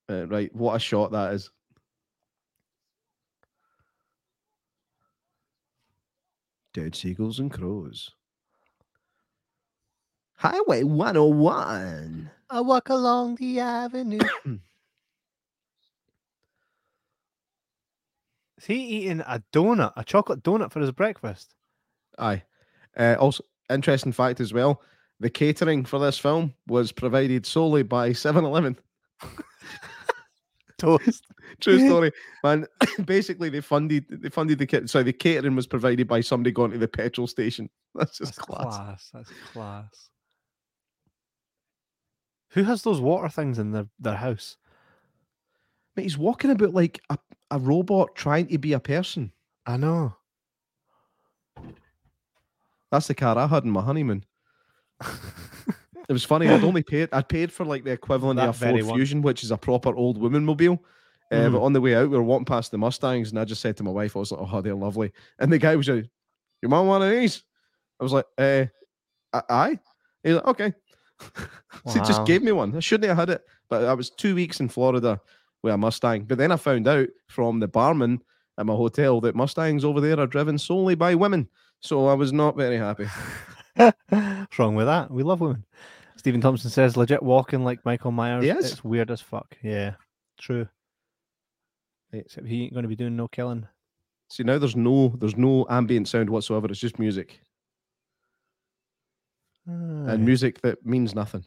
Uh, 0.09 0.27
right, 0.27 0.53
what 0.53 0.75
a 0.75 0.79
shot 0.79 1.13
that 1.13 1.33
is. 1.33 1.49
Dead 6.73 6.95
seagulls 6.95 7.39
and 7.39 7.51
crows. 7.51 8.11
Highway 10.35 10.83
101. 10.83 12.31
I 12.49 12.61
walk 12.61 12.89
along 12.89 13.35
the 13.35 13.59
avenue. 13.59 14.19
Is 18.57 18.65
he 18.65 18.75
eating 18.75 19.21
a 19.21 19.43
donut, 19.51 19.93
a 19.95 20.03
chocolate 20.03 20.43
donut 20.43 20.71
for 20.71 20.79
his 20.79 20.91
breakfast? 20.91 21.53
Aye. 22.17 22.43
Uh, 22.97 23.15
also, 23.19 23.43
interesting 23.69 24.11
fact 24.11 24.39
as 24.39 24.53
well 24.53 24.81
the 25.19 25.29
catering 25.29 25.85
for 25.85 25.99
this 25.99 26.17
film 26.17 26.53
was 26.67 26.91
provided 26.91 27.45
solely 27.45 27.83
by 27.83 28.11
7 28.11 28.43
Eleven. 28.43 28.77
Toast. 30.83 31.25
True 31.61 31.79
story, 31.87 32.11
man. 32.43 32.67
Basically, 33.05 33.49
they 33.49 33.61
funded 33.61 34.05
they 34.09 34.29
funded 34.29 34.59
the 34.59 34.65
kit. 34.65 34.89
Sorry, 34.89 35.03
the 35.03 35.13
catering 35.13 35.55
was 35.55 35.67
provided 35.67 36.07
by 36.07 36.21
somebody 36.21 36.51
going 36.51 36.71
to 36.71 36.77
the 36.77 36.87
petrol 36.87 37.27
station. 37.27 37.69
That's 37.95 38.17
just 38.17 38.35
That's 38.35 38.45
class. 38.45 38.63
class. 38.63 39.09
That's 39.13 39.31
class. 39.51 40.09
Who 42.49 42.63
has 42.63 42.83
those 42.83 43.01
water 43.01 43.29
things 43.29 43.57
in 43.57 43.71
their, 43.71 43.87
their 43.99 44.15
house? 44.15 44.57
Mate, 45.95 46.03
he's 46.03 46.17
walking 46.17 46.51
about 46.51 46.73
like 46.73 47.01
a, 47.09 47.17
a 47.49 47.59
robot 47.59 48.15
trying 48.15 48.47
to 48.47 48.57
be 48.57 48.73
a 48.73 48.79
person. 48.79 49.31
I 49.65 49.77
know. 49.77 50.15
That's 52.91 53.07
the 53.07 53.15
car 53.15 53.37
I 53.37 53.47
had 53.47 53.63
in 53.63 53.71
my 53.71 53.81
honeymoon. 53.81 54.23
It 56.09 56.13
was 56.13 56.25
funny. 56.25 56.47
I'd 56.49 56.63
only 56.63 56.83
paid. 56.83 57.09
I'd 57.13 57.29
paid 57.29 57.51
for 57.51 57.65
like 57.65 57.83
the 57.83 57.91
equivalent 57.91 58.37
That 58.37 58.49
of 58.49 58.61
a 58.61 58.81
Ford. 58.81 58.95
Fusion, 58.95 59.21
which 59.21 59.43
is 59.43 59.51
a 59.51 59.57
proper 59.57 59.95
old 59.95 60.17
woman 60.17 60.43
mobile. 60.45 60.83
Uh, 61.31 61.35
Mhm. 61.35 61.51
But 61.53 61.61
on 61.61 61.73
the 61.73 61.81
way 61.81 61.95
out, 61.95 62.09
we 62.09 62.17
were 62.17 62.23
walking 62.23 62.45
past 62.45 62.71
the 62.71 62.77
Mustangs, 62.77 63.29
and 63.31 63.39
I 63.39 63.45
just 63.45 63.61
said 63.61 63.77
to 63.77 63.83
my 63.83 63.91
wife, 63.91 64.15
"I 64.15 64.19
was 64.19 64.31
like, 64.31 64.41
oh, 64.53 64.61
they're 64.61 64.75
lovely." 64.75 65.11
And 65.39 65.51
the 65.51 65.57
guy 65.57 65.75
was 65.75 65.87
like, 65.87 66.09
"Your 66.61 66.69
mom 66.69 66.87
one 66.87 67.01
of 67.01 67.09
these?" 67.09 67.43
I 67.99 68.03
was 68.03 68.13
like, 68.13 68.25
"Uh, 68.37 68.65
aye." 69.49 69.79
He's 70.23 70.35
like, 70.35 70.45
"Okay." 70.47 70.73
so 71.87 71.93
he 71.93 71.99
just 72.01 72.25
gave 72.25 72.43
me 72.43 72.51
one. 72.51 72.75
I 72.75 72.79
shouldn't 72.81 73.07
have 73.07 73.17
had 73.17 73.29
it, 73.29 73.43
but 73.69 73.85
I 73.85 73.93
was 73.93 74.09
two 74.09 74.35
weeks 74.35 74.59
in 74.59 74.67
Florida 74.69 75.21
with 75.63 75.73
a 75.73 75.77
Mustang. 75.77 76.25
But 76.25 76.37
then 76.37 76.51
I 76.51 76.57
found 76.57 76.87
out 76.87 77.07
from 77.27 77.59
the 77.59 77.67
barman 77.67 78.21
at 78.57 78.65
my 78.65 78.73
hotel 78.75 79.21
that 79.21 79.35
Mustangs 79.35 79.85
over 79.85 80.01
there 80.01 80.19
are 80.19 80.27
driven 80.27 80.57
solely 80.57 80.95
by 80.95 81.15
women. 81.15 81.47
So 81.79 82.07
I 82.07 82.13
was 82.13 82.33
not 82.33 82.57
very 82.57 82.77
happy. 82.77 83.07
What's 83.75 83.97
wrong 84.59 84.75
with 84.75 84.87
that? 84.87 85.09
We 85.11 85.23
love 85.23 85.41
women. 85.41 85.65
Stephen 86.15 86.41
Thompson 86.41 86.69
says 86.69 86.95
legit 86.95 87.23
walking 87.23 87.63
like 87.63 87.83
Michael 87.85 88.11
Myers. 88.11 88.43
He 88.43 88.49
is. 88.49 88.71
It's 88.71 88.83
weird 88.83 89.11
as 89.11 89.21
fuck. 89.21 89.57
Yeah, 89.61 89.95
true. 90.39 90.67
Except 92.11 92.47
he 92.47 92.63
ain't 92.63 92.73
going 92.73 92.83
to 92.83 92.89
be 92.89 92.95
doing 92.95 93.15
no 93.15 93.27
killing. 93.27 93.67
See 94.29 94.43
now 94.43 94.57
there's 94.57 94.75
no 94.75 95.13
there's 95.19 95.37
no 95.37 95.65
ambient 95.69 96.07
sound 96.07 96.29
whatsoever. 96.29 96.67
It's 96.67 96.79
just 96.79 96.99
music 96.99 97.41
Aye. 99.67 99.71
and 99.71 100.25
music 100.25 100.61
that 100.61 100.85
means 100.85 101.13
nothing. 101.13 101.45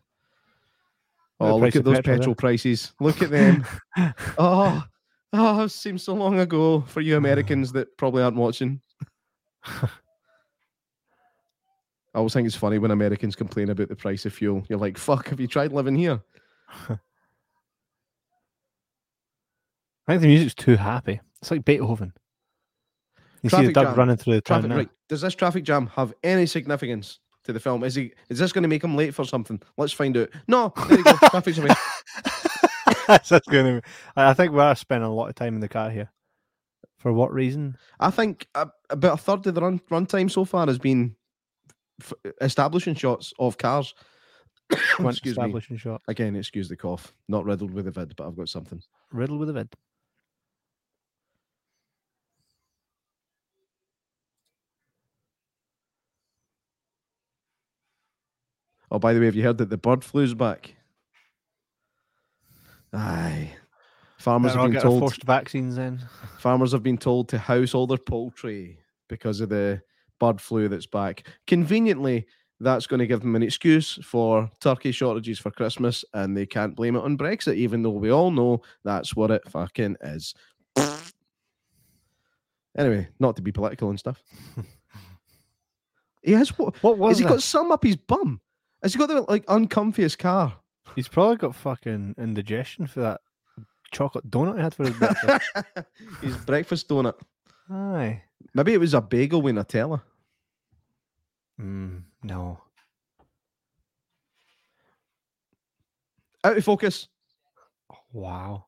Oh, 1.39 1.57
look 1.57 1.77
at 1.77 1.85
those 1.85 1.97
petrol 1.97 2.19
petrol 2.19 2.35
prices. 2.35 2.93
Look 3.01 3.23
at 3.23 3.31
them. 3.31 3.65
oh, 4.39 4.85
oh, 5.33 5.63
it 5.63 5.71
seems 5.71 6.03
so 6.03 6.15
long 6.15 6.39
ago 6.39 6.83
for 6.83 7.01
you 7.01 7.17
Americans 7.17 7.73
that 7.73 7.97
probably 7.97 8.23
aren't 8.23 8.37
watching. 8.37 8.81
I 12.17 12.19
always 12.19 12.33
think 12.33 12.47
it's 12.47 12.57
funny 12.57 12.79
when 12.79 12.91
Americans 12.91 13.37
complain 13.37 13.69
about 13.69 13.91
the 13.91 13.95
price 13.95 14.25
of 14.25 14.33
fuel. 14.33 14.65
You're 14.71 14.79
like, 14.79 14.97
fuck, 14.97 15.29
have 15.29 15.39
you 15.39 15.47
tried 15.47 15.71
living 15.71 15.95
here? 15.95 16.23
I 16.89 16.97
think 20.09 20.23
the 20.23 20.29
music's 20.29 20.55
too 20.55 20.77
happy. 20.77 21.21
It's 21.43 21.51
like 21.51 21.67
Beethoven. 21.67 22.15
You 23.43 23.51
see 23.51 23.57
the 23.57 23.63
Traffic 23.65 23.75
dog 23.75 23.87
jam. 23.89 23.95
running 23.97 24.17
through 24.17 24.35
the 24.37 24.41
Traffic, 24.41 24.71
right. 24.71 24.89
Does 25.11 25.21
this 25.21 25.35
traffic 25.35 25.63
jam 25.63 25.89
have 25.89 26.15
any 26.25 26.47
significance 26.47 27.19
to 27.45 27.53
the 27.53 27.61
film? 27.61 27.85
Is 27.85 27.95
he 27.95 28.13
is 28.31 28.39
this 28.39 28.51
going 28.51 28.63
to 28.63 28.69
make 28.69 28.83
him 28.83 28.97
late 28.97 29.15
for 29.15 29.27
something? 29.27 29.61
Let's 29.77 29.93
find 29.93 30.17
out. 30.17 30.31
No, 30.49 30.73
there 30.89 30.97
you 30.97 31.05
go. 31.05 31.13
Traffic's 31.29 31.59
away. 31.59 31.69
That's 33.07 33.29
going 33.29 33.83
to. 33.83 33.83
I 34.17 34.31
I 34.31 34.35
think 34.35 34.55
we 34.55 34.61
are 34.61 34.75
spending 34.75 35.07
a 35.07 35.15
lot 35.15 35.29
of 35.29 35.35
time 35.35 35.55
in 35.55 35.61
the 35.61 35.69
car 35.69 35.91
here. 35.91 36.11
For 36.97 37.13
what 37.13 37.31
reason? 37.31 37.77
I 38.01 38.11
think 38.11 38.49
about 38.55 38.73
a 38.91 39.17
third 39.19 39.47
of 39.47 39.55
the 39.55 39.61
run 39.61 39.81
runtime 39.91 40.31
so 40.31 40.47
far 40.47 40.67
has 40.67 40.79
been 40.79 41.15
f- 42.01 42.13
establishing 42.41 42.95
shots 42.95 43.33
of 43.39 43.57
cars. 43.59 43.95
Excuse 44.99 45.39
me. 45.39 45.79
shot. 45.79 46.03
Again, 46.09 46.35
excuse 46.35 46.69
the 46.69 46.77
cough. 46.77 47.15
Not 47.29 47.45
riddled 47.45 47.73
with 47.73 47.87
a 47.87 47.93
vid, 47.93 48.17
but 48.17 48.27
I've 48.27 48.37
got 48.37 48.49
something. 48.49 48.83
Riddled 49.13 49.39
with 49.39 49.49
a 49.51 49.53
vid. 49.53 49.69
Oh, 58.91 58.99
by 58.99 59.13
the 59.13 59.21
way, 59.21 59.27
have 59.27 59.37
you 59.37 59.43
heard 59.43 59.59
that 59.59 59.71
the 59.71 59.77
bird 59.77 60.05
flu's 60.05 60.35
back? 60.35 60.75
Aye. 62.93 63.51
Farmers 64.19 64.53
Better 64.53 64.63
have 64.63 64.73
been 64.73 64.81
told. 64.81 65.01
forced 65.01 65.25
vaccines 65.25 65.77
then. 65.77 66.01
Farmers 66.39 66.73
have 66.73 66.83
been 66.83 66.99
told 66.99 67.29
to 67.29 67.39
house 67.39 67.75
all 67.75 67.87
their 67.87 67.99
poultry 67.99 68.79
because 69.09 69.41
of 69.41 69.49
the 69.49 69.83
bird 70.19 70.41
flu 70.41 70.69
that's 70.69 70.87
back. 70.87 71.29
Conveniently, 71.47 72.27
that's 72.61 72.87
going 72.87 73.01
to 73.01 73.07
give 73.07 73.21
them 73.21 73.37
an 73.37 73.43
excuse 73.43 73.99
for 74.03 74.51
turkey 74.61 74.93
shortages 74.93 75.39
for 75.39 75.51
Christmas, 75.51 76.05
and 76.15 76.37
they 76.37 76.47
can't 76.47 76.75
blame 76.75 76.97
it 76.97 77.03
on 77.03 77.19
Brexit, 77.19 77.57
even 77.57 77.83
though 77.83 77.91
we 77.91 78.11
all 78.11 78.31
know 78.31 78.63
that's 78.85 79.15
what 79.15 79.31
it 79.31 79.49
fucking 79.49 79.97
is. 80.01 80.35
anyway, 82.77 83.09
not 83.21 83.37
to 83.37 83.43
be 83.43 83.53
political 83.53 83.91
and 83.91 83.99
stuff. 83.99 84.23
he 86.23 86.33
has 86.33 86.57
what? 86.59 86.83
What 86.83 86.99
was 86.99 87.13
Has 87.13 87.19
he 87.19 87.25
got 87.25 87.43
some 87.43 87.71
up 87.73 87.85
his 87.85 87.97
bum? 87.97 88.41
Has 88.83 88.93
he 88.95 88.99
got 88.99 89.09
the 89.09 89.23
like 89.23 89.45
uncomfiest 89.49 90.19
car? 90.19 90.57
He's 90.95 91.09
probably 91.09 91.37
got 91.37 91.55
fucking 91.55 92.15
indigestion 92.17 92.87
for 92.87 93.01
that 93.01 93.21
chocolate 93.93 94.31
donut 94.31 94.57
he 94.57 94.63
had 94.63 94.75
for 94.75 94.85
his 94.85 94.95
breakfast. 94.95 95.51
his 96.23 96.37
breakfast 96.39 96.89
donut. 96.89 97.15
Aye. 97.71 98.23
Maybe 98.55 98.75
it 98.75 98.81
was 98.81 98.95
a 98.95 99.01
bagel 99.01 99.43
with 99.43 99.55
Nutella. 99.55 100.03
Mm, 101.61 102.03
no. 102.23 102.61
Out 106.45 106.57
of 106.57 106.65
focus. 106.65 107.09
Wow. 108.13 108.67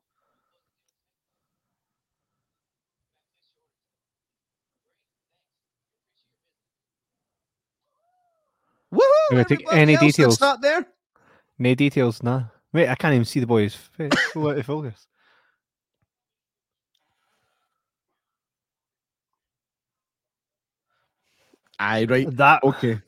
Woohoo! 8.92 9.30
gonna 9.30 9.44
take 9.44 9.64
any 9.72 9.96
details. 9.96 10.40
not 10.40 10.60
there. 10.62 10.86
No 11.58 11.74
details, 11.74 12.22
nah. 12.22 12.44
Wait, 12.72 12.88
I 12.88 12.94
can't 12.94 13.14
even 13.14 13.24
see 13.24 13.40
the 13.40 13.46
boy's 13.46 13.74
face. 13.74 14.12
Out 14.36 14.58
of 14.58 14.66
focus. 14.66 15.06
Aye, 21.78 22.06
right. 22.08 22.36
That 22.36 22.62
Okay. 22.64 23.00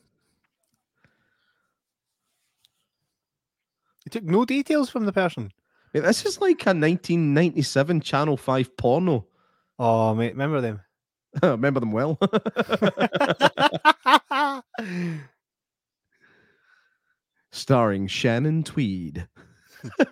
he 4.04 4.11
took 4.11 4.24
no 4.24 4.44
details 4.44 4.88
from 4.90 5.06
the 5.06 5.12
person. 5.12 5.50
Mate, 5.92 6.00
this 6.04 6.24
is 6.24 6.40
like 6.40 6.64
a 6.66 6.70
1997 6.70 8.00
Channel 8.00 8.37
5 8.37 8.76
porno. 8.76 9.26
Oh 9.78 10.14
mate, 10.14 10.33
remember 10.33 10.61
them? 10.61 10.80
Remember 11.42 11.78
them 11.80 11.92
well. 11.92 12.18
Starring 17.52 18.06
Shannon 18.06 18.62
Tweed. 18.62 19.26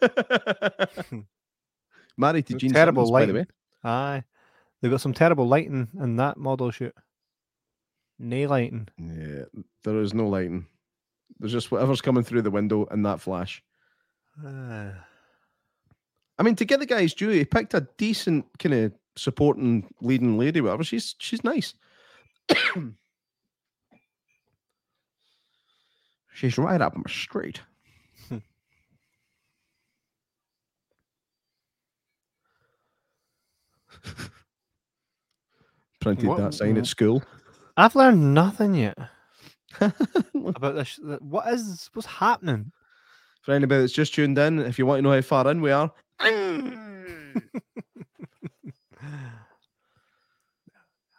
Married 2.17 2.47
to 2.47 2.55
Gene 2.55 2.73
terrible 2.73 3.07
Simmons, 3.07 3.13
by 3.13 3.27
the 3.27 3.33
way. 3.33 3.39
lighting. 3.41 3.53
Aye. 3.85 4.25
They've 4.81 4.91
got 4.91 5.01
some 5.01 5.13
terrible 5.15 5.47
lighting 5.47 5.89
in 6.01 6.17
that 6.17 6.37
model 6.37 6.71
shoot. 6.71 6.95
Nay 8.19 8.47
lighting. 8.47 8.89
Yeah, 8.99 9.45
there 9.85 10.01
is 10.01 10.13
no 10.15 10.29
lighting. 10.29 10.67
There's 11.39 11.53
just 11.53 11.71
whatever's 11.71 12.01
coming 12.01 12.25
through 12.25 12.43
the 12.43 12.51
window 12.51 12.85
in 12.87 13.03
that 13.03 13.21
flash. 13.21 13.63
Ah. 14.45 14.93
I 16.39 16.43
mean, 16.43 16.57
to 16.57 16.65
get 16.65 16.81
the 16.81 16.87
guy's 16.87 17.15
due, 17.15 17.29
he 17.31 17.45
picked 17.45 17.75
a 17.75 17.87
decent 17.97 18.47
kind 18.59 18.75
of 18.75 18.93
supporting 19.17 19.89
leading 20.01 20.39
lady, 20.39 20.61
whatever. 20.61 20.85
She's 20.85 21.15
she's 21.19 21.43
nice. 21.45 21.75
she's 26.35 26.59
right 26.59 26.81
up 26.81 26.97
my 26.97 27.03
street. 27.09 27.61
Printed 36.01 36.29
What- 36.29 36.39
that 36.39 36.55
sign 36.55 36.77
at 36.77 36.87
school. 36.87 37.23
I've 37.79 37.95
learned 37.95 38.35
nothing 38.35 38.75
yet 38.75 38.99
about 39.81 40.75
this. 40.75 40.99
What 41.21 41.47
is 41.55 41.89
what's 41.95 42.09
happening? 42.09 42.73
For 43.43 43.55
anybody 43.55 43.81
that's 43.83 43.93
just 43.93 44.13
tuned 44.15 44.37
in, 44.37 44.59
if 44.59 44.79
you 44.79 44.85
want 44.85 44.99
to 44.99 45.03
know 45.03 45.13
how 45.13 45.21
far 45.23 45.49
in 45.51 45.63
we 45.63 45.71
are, 45.71 45.91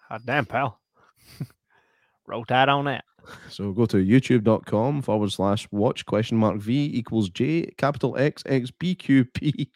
Hot 0.10 0.26
damn, 0.26 0.46
pal. 0.46 0.80
roll 2.28 2.44
that 2.48 2.68
on 2.70 2.86
that. 2.86 3.06
So 3.50 3.72
go 3.74 3.86
to 3.86 3.98
youtube.com 3.98 5.02
forward 5.04 5.32
slash 5.32 5.68
watch 5.72 6.06
question 6.06 6.38
mark 6.38 6.58
V 6.58 6.92
equals 6.98 7.30
J 7.30 7.72
capital 7.78 8.18
X 8.18 8.42
X 8.46 8.72
B 8.72 8.96
Q 8.96 9.26
P. 9.26 9.72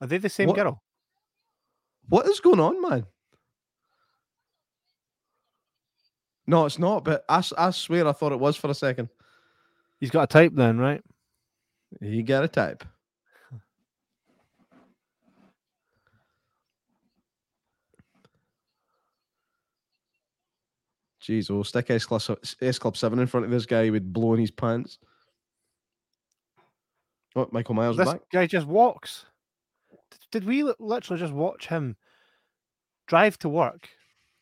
Are 0.00 0.06
they 0.06 0.18
the 0.18 0.28
same 0.28 0.48
What- 0.48 0.56
girl? 0.56 0.82
What 2.08 2.26
is 2.26 2.40
going 2.40 2.60
on, 2.60 2.80
man? 2.80 3.06
No, 6.46 6.64
it's 6.64 6.78
not, 6.78 7.04
but 7.04 7.24
I, 7.28 7.42
I 7.58 7.70
swear 7.70 8.06
I 8.06 8.12
thought 8.12 8.32
it 8.32 8.38
was 8.38 8.56
for 8.56 8.70
a 8.70 8.74
second. 8.74 9.08
He's 9.98 10.10
got 10.10 10.24
a 10.24 10.26
type 10.26 10.52
then, 10.54 10.78
right? 10.78 11.02
He 12.00 12.22
got 12.22 12.44
a 12.44 12.48
type. 12.48 12.84
Jeez, 21.20 21.50
oh, 21.50 21.64
stick 21.64 21.90
S 21.90 22.06
Club, 22.06 22.22
S 22.60 22.78
Club 22.78 22.96
7 22.96 23.18
in 23.18 23.26
front 23.26 23.46
of 23.46 23.50
this 23.52 23.66
guy 23.66 23.90
with 23.90 24.12
blowing 24.12 24.40
his 24.40 24.52
pants. 24.52 24.98
Oh, 27.34 27.48
Michael 27.50 27.74
Myers 27.74 27.96
this 27.96 28.12
back. 28.12 28.20
guy 28.32 28.46
just 28.46 28.66
walks. 28.66 29.26
Did 30.30 30.44
we 30.44 30.64
literally 30.78 31.20
just 31.20 31.32
watch 31.32 31.68
him 31.68 31.96
drive 33.06 33.38
to 33.40 33.48
work, 33.48 33.88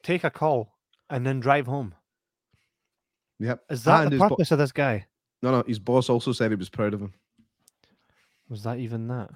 take 0.02 0.24
a 0.24 0.30
call, 0.30 0.72
and 1.10 1.26
then 1.26 1.40
drive 1.40 1.66
home? 1.66 1.94
Yep. 3.40 3.62
Is 3.70 3.84
that 3.84 4.02
And 4.04 4.12
the 4.12 4.16
his 4.16 4.20
bo- 4.20 4.28
purpose 4.30 4.50
of 4.52 4.58
this 4.58 4.72
guy? 4.72 5.06
No, 5.42 5.50
no, 5.50 5.62
his 5.66 5.78
boss 5.78 6.08
also 6.08 6.32
said 6.32 6.50
he 6.50 6.56
was 6.56 6.70
proud 6.70 6.94
of 6.94 7.00
him 7.00 7.12
Was 8.48 8.62
that 8.62 8.78
even 8.78 9.08
that? 9.08 9.30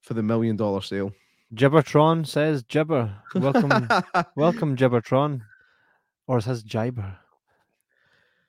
for 0.00 0.14
the 0.14 0.22
million 0.22 0.56
dollar 0.56 0.80
sale. 0.82 1.12
Gibbertron 1.54 2.26
says 2.26 2.62
Gibber. 2.64 3.14
Welcome, 3.34 3.88
welcome, 4.36 4.76
Gibbertron. 4.76 5.42
Or 6.26 6.38
it 6.38 6.42
says 6.42 6.62
Jibber. 6.64 7.16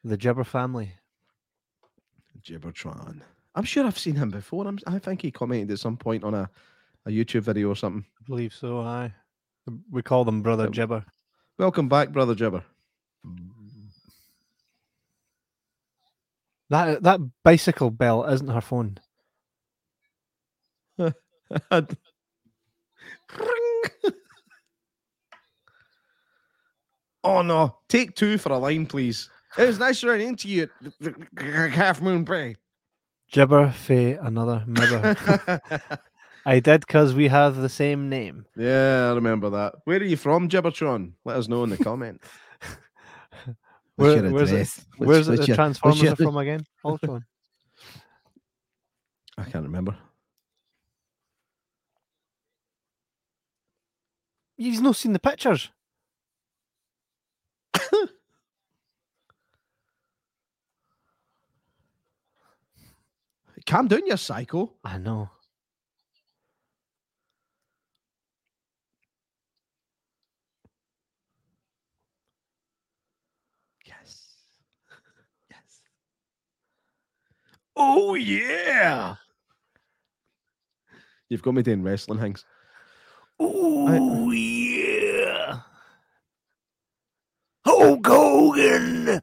The 0.03 0.17
Gibber 0.17 0.43
family. 0.45 0.93
Gibbertron. 2.41 3.21
I'm 3.55 3.63
sure 3.65 3.85
I've 3.85 3.99
seen 3.99 4.15
him 4.15 4.31
before. 4.31 4.67
I'm, 4.67 4.79
I 4.87 4.99
think 4.99 5.21
he 5.21 5.31
commented 5.31 5.71
at 5.71 5.79
some 5.79 5.97
point 5.97 6.23
on 6.23 6.33
a, 6.33 6.49
a 7.05 7.09
YouTube 7.09 7.41
video 7.43 7.69
or 7.69 7.75
something. 7.75 8.05
I 8.21 8.23
believe 8.27 8.53
so, 8.53 8.79
aye. 8.79 9.13
We 9.91 10.01
call 10.01 10.25
them 10.25 10.41
Brother 10.41 10.65
Um, 10.67 10.71
Gibber. 10.71 11.05
Welcome 11.57 11.87
back, 11.89 12.09
brother 12.09 12.35
Gibber. 12.35 12.63
That 16.69 17.03
that 17.03 17.19
bicycle 17.43 17.91
bell 17.91 18.23
isn't 18.25 18.47
her 18.47 18.61
phone. 18.61 18.97
oh 27.23 27.41
no! 27.41 27.77
Take 27.89 28.15
two 28.15 28.37
for 28.37 28.51
a 28.51 28.57
line, 28.57 28.85
please. 28.85 29.29
It 29.57 29.67
was 29.67 29.79
nice 29.79 30.03
running 30.03 30.29
into 30.29 30.47
you 30.47 30.63
at 30.63 30.69
the- 30.99 31.27
the 31.33 31.69
Half 31.69 32.01
Moon 32.01 32.23
Bay. 32.23 32.55
Gibber 33.31 33.71
Faye, 33.71 34.13
another 34.13 34.63
mibber. 34.67 35.59
I 36.45 36.59
did 36.59 36.81
because 36.81 37.13
we 37.13 37.29
have 37.29 37.55
the 37.55 37.69
same 37.69 38.09
name. 38.09 38.45
yeah, 38.57 39.09
I 39.11 39.15
remember 39.15 39.49
that. 39.51 39.75
Where 39.85 39.99
are 39.99 40.03
you 40.03 40.17
from, 40.17 40.49
Gibbertron? 40.49 41.13
Let 41.23 41.37
us 41.37 41.47
know 41.47 41.63
in 41.63 41.69
the 41.69 41.77
comment. 41.83 42.21
Where- 43.95 44.21
where's 44.29 44.51
it- 44.51 44.55
address? 44.55 44.85
What's- 44.97 45.07
Where's 45.07 45.29
it 45.29 45.39
the 45.41 45.45
your- 45.47 45.55
Transformers 45.55 46.01
your- 46.01 46.13
are 46.13 46.17
from 46.17 46.37
again? 46.37 46.65
Ultron. 46.83 47.25
I 49.37 49.43
can't 49.45 49.63
remember. 49.63 49.95
You've 54.57 54.81
not 54.83 54.95
seen 54.95 55.13
the 55.13 55.19
pictures. 55.19 55.69
Calm 63.65 63.87
down, 63.87 64.05
you 64.05 64.17
psycho. 64.17 64.73
I 64.83 64.97
know. 64.97 65.29
Oh 77.75 78.15
yeah. 78.15 79.15
You've 81.29 81.41
got 81.41 81.53
me 81.55 81.63
doing 81.63 81.81
wrestling 81.83 82.19
hangs. 82.19 82.45
Oh 83.39 84.31
yeah. 84.31 85.59
Hulk 87.65 88.05
Hogan. 88.05 89.21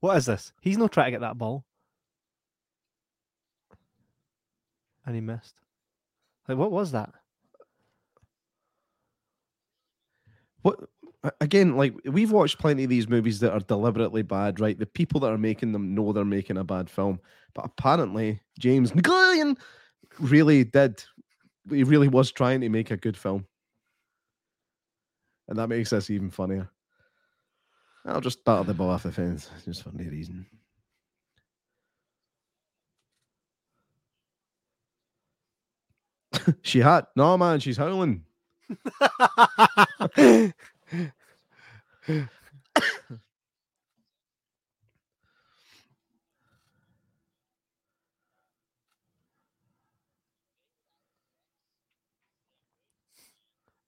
What 0.00 0.16
is 0.16 0.26
this? 0.26 0.52
He's 0.60 0.78
not 0.78 0.92
trying 0.92 1.06
to 1.06 1.10
get 1.12 1.20
that 1.20 1.36
ball. 1.38 1.64
And 5.04 5.14
he 5.14 5.20
missed. 5.20 5.54
Like 6.48 6.58
what 6.58 6.70
was 6.70 6.92
that? 6.92 7.12
what 10.62 10.80
a- 10.80 10.88
again? 11.40 11.76
Like 11.76 11.94
we've 12.04 12.32
watched 12.32 12.58
plenty 12.58 12.84
of 12.84 12.90
these 12.90 13.08
movies 13.08 13.40
that 13.40 13.52
are 13.52 13.60
deliberately 13.60 14.22
bad, 14.22 14.60
right? 14.60 14.78
The 14.78 14.86
people 14.86 15.20
that 15.20 15.32
are 15.32 15.38
making 15.38 15.72
them 15.72 15.94
know 15.94 16.12
they're 16.12 16.24
making 16.24 16.58
a 16.58 16.64
bad 16.64 16.90
film, 16.90 17.20
but 17.54 17.64
apparently 17.64 18.40
James 18.58 18.92
Gillian 18.92 19.56
really 20.18 20.64
did. 20.64 21.02
He 21.70 21.84
really 21.84 22.08
was 22.08 22.32
trying 22.32 22.60
to 22.62 22.68
make 22.68 22.90
a 22.90 22.96
good 22.96 23.16
film, 23.16 23.46
and 25.48 25.58
that 25.58 25.68
makes 25.68 25.90
this 25.90 26.10
even 26.10 26.30
funnier. 26.30 26.70
I'll 28.06 28.20
just 28.20 28.44
batter 28.44 28.64
the 28.64 28.74
ball 28.74 28.90
off 28.90 29.02
the 29.02 29.12
fence 29.12 29.50
just 29.64 29.82
for 29.82 29.90
no 29.92 30.08
reason. 30.08 30.46
she 36.62 36.80
had 36.80 37.06
no 37.16 37.36
man. 37.36 37.60
She's 37.60 37.76
howling. 37.76 38.24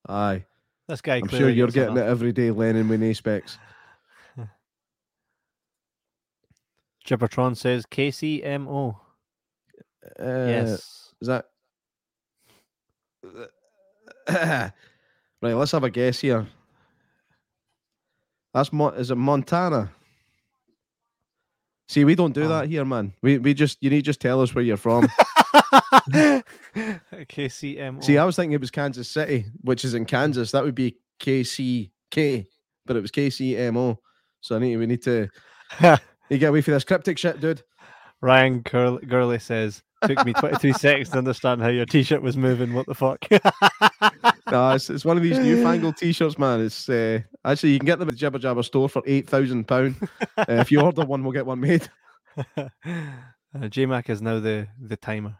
Aye, 0.08 0.44
this 0.88 1.00
guy. 1.00 1.16
I'm 1.16 1.28
sure 1.28 1.48
you're 1.48 1.68
getting 1.68 1.96
it 1.96 2.04
every 2.04 2.32
day, 2.32 2.50
Lennon 2.50 2.88
with 2.88 3.00
no 3.00 3.12
specs. 3.12 3.58
Gibbertron 7.06 7.56
says 7.56 7.86
KCMO. 7.86 8.96
Uh, 10.18 10.24
yes. 10.24 11.14
Is 11.20 11.28
that 11.28 11.46
right? 14.28 14.72
Let's 15.42 15.72
have 15.72 15.84
a 15.84 15.90
guess 15.90 16.20
here. 16.20 16.46
That's 18.52 18.72
Mo- 18.72 18.88
is 18.88 19.10
it 19.10 19.16
Montana? 19.16 19.90
See, 21.88 22.04
we 22.04 22.14
don't 22.14 22.32
do 22.32 22.46
that 22.46 22.64
um, 22.64 22.68
here, 22.70 22.84
man. 22.84 23.14
We 23.20 23.38
we 23.38 23.52
just 23.54 23.78
you 23.80 23.90
need 23.90 23.96
to 23.96 24.02
just 24.02 24.20
tell 24.20 24.40
us 24.40 24.54
where 24.54 24.62
you're 24.62 24.76
from. 24.76 25.08
KCMO. 26.74 28.04
See, 28.04 28.16
I 28.16 28.24
was 28.24 28.36
thinking 28.36 28.52
it 28.52 28.60
was 28.60 28.70
Kansas 28.70 29.08
City, 29.08 29.46
which 29.62 29.84
is 29.84 29.94
in 29.94 30.04
Kansas. 30.04 30.52
That 30.52 30.62
would 30.62 30.76
be 30.76 30.96
KCK, 31.20 32.46
but 32.86 32.96
it 32.96 33.00
was 33.00 33.10
KCMO. 33.10 33.98
So 34.40 34.56
I 34.56 34.60
need 34.60 34.76
we 34.76 34.86
need 34.86 35.02
to 35.02 35.28
you 36.30 36.38
get 36.38 36.50
away 36.50 36.60
for 36.60 36.70
this 36.70 36.84
cryptic 36.84 37.18
shit, 37.18 37.40
dude. 37.40 37.62
Ryan 38.20 38.62
Curl- 38.62 38.98
Gurley 38.98 39.38
says, 39.38 39.82
"Took 40.06 40.24
me 40.24 40.32
23 40.32 40.72
seconds 40.74 41.08
to 41.10 41.18
understand 41.18 41.60
how 41.62 41.68
your 41.68 41.86
T-shirt 41.86 42.22
was 42.22 42.36
moving. 42.36 42.72
What 42.74 42.86
the 42.86 42.94
fuck?" 42.94 43.24
No, 44.50 44.70
it's, 44.72 44.90
it's 44.90 45.04
one 45.04 45.16
of 45.16 45.22
these 45.22 45.38
newfangled 45.38 45.96
t-shirts, 45.98 46.36
man. 46.36 46.60
It's 46.60 46.88
uh, 46.88 47.20
actually 47.44 47.70
you 47.70 47.78
can 47.78 47.86
get 47.86 48.00
them 48.00 48.08
at 48.08 48.14
the 48.14 48.18
Jibber 48.18 48.40
Jabber 48.40 48.64
store 48.64 48.88
for 48.88 49.00
eight 49.06 49.28
thousand 49.30 49.68
pound. 49.68 49.94
Uh, 50.36 50.44
if 50.48 50.72
you 50.72 50.80
order 50.80 51.04
one, 51.04 51.22
we'll 51.22 51.32
get 51.32 51.46
one 51.46 51.60
made. 51.60 51.88
uh, 52.56 52.66
JMac 53.54 54.10
is 54.10 54.20
now 54.20 54.40
the 54.40 54.66
the 54.80 54.96
timer. 54.96 55.36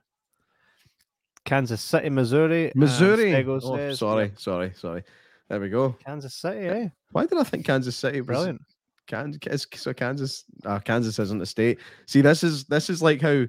Kansas 1.45 1.81
City, 1.81 2.09
Missouri. 2.11 2.71
Missouri. 2.77 3.33
Stego 3.33 3.61
Oh, 3.63 3.77
says- 3.77 3.99
sorry, 3.99 4.33
sorry, 4.37 4.73
sorry. 4.77 5.03
There 5.49 5.59
we 5.61 5.71
go. 5.71 5.97
Kansas 6.05 6.35
City, 6.35 6.69
eh? 6.69 6.89
Why 7.11 7.27
did 7.27 7.39
I 7.39 7.43
think 7.45 7.67
Kansas 7.67 7.97
City 7.97 8.21
was 8.21 8.27
Brilliant. 8.29 8.63
Kansas? 9.09 9.67
So 9.75 9.93
Kansas, 9.93 10.45
uh, 10.65 10.79
Kansas 10.79 11.19
isn't 11.19 11.43
a 11.43 11.47
state. 11.47 11.81
See, 12.07 12.21
this 12.21 12.45
is 12.45 12.65
this 12.67 12.89
is 12.91 13.03
like 13.03 13.21
how. 13.21 13.45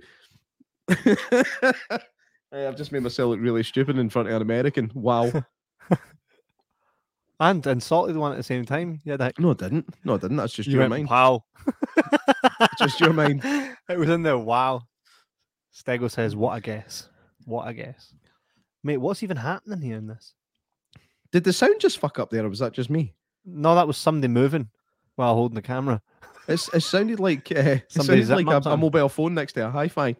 Hey, 2.54 2.67
I've 2.67 2.76
just 2.76 2.91
made 2.91 3.04
myself 3.04 3.30
look 3.30 3.39
really 3.39 3.63
stupid 3.63 3.98
in 3.98 4.10
front 4.10 4.28
of 4.28 4.36
an 4.36 4.41
American. 4.41 4.91
Wow. 4.94 5.32
And 7.39 7.65
insulted 7.65 8.15
one 8.15 8.32
at 8.32 8.38
the 8.38 8.44
same 8.44 8.65
time. 8.65 9.02
Yeah, 9.04 9.17
that 9.17 9.39
No, 9.39 9.50
I 9.50 9.54
didn't. 9.56 9.89
No, 10.06 10.13
I 10.13 10.17
didn't. 10.17 10.38
That's 10.38 10.54
just 10.54 10.67
you 10.67 10.74
your 10.74 10.88
went, 10.88 10.91
mind. 10.91 11.10
Wow. 11.10 11.44
Just 12.78 13.00
your 13.00 13.13
mind. 13.13 13.41
It 13.44 13.98
was 13.98 14.10
in 14.10 14.22
there. 14.22 14.38
Wow. 14.38 14.84
Stego 15.74 16.10
says, 16.10 16.36
"What 16.36 16.56
a 16.56 16.62
guess! 16.62 17.10
What 17.46 17.67
a 17.67 17.74
guess, 17.74 18.13
mate! 18.84 18.98
What's 18.98 19.24
even 19.24 19.38
happening 19.38 19.82
here 19.82 19.98
in 19.98 20.06
this?" 20.06 20.36
Did 21.32 21.44
the 21.44 21.52
sound 21.52 21.80
just 21.80 21.98
fuck 21.98 22.20
up 22.20 22.30
there, 22.30 22.46
or 22.46 22.50
was 22.50 22.60
that 22.60 22.74
just 22.74 22.91
me? 22.91 23.15
No, 23.44 23.74
that 23.74 23.88
was 23.88 23.98
somebody 23.98 24.32
moving 24.32 24.70
while 25.15 25.34
holding 25.34 25.56
the 25.56 25.63
camera. 25.63 26.00
It's, 26.47 26.73
it 26.73 26.82
sounded 26.82 27.19
like 27.19 27.51
uh, 27.51 27.60
it 27.60 27.91
sounded 27.91 28.27
like 28.30 28.47
a, 28.47 28.69
a 28.69 28.77
mobile 28.77 29.10
phone 29.10 29.34
next 29.34 29.54
to 29.54 29.67
a 29.67 29.69
hi-fi. 29.69 30.15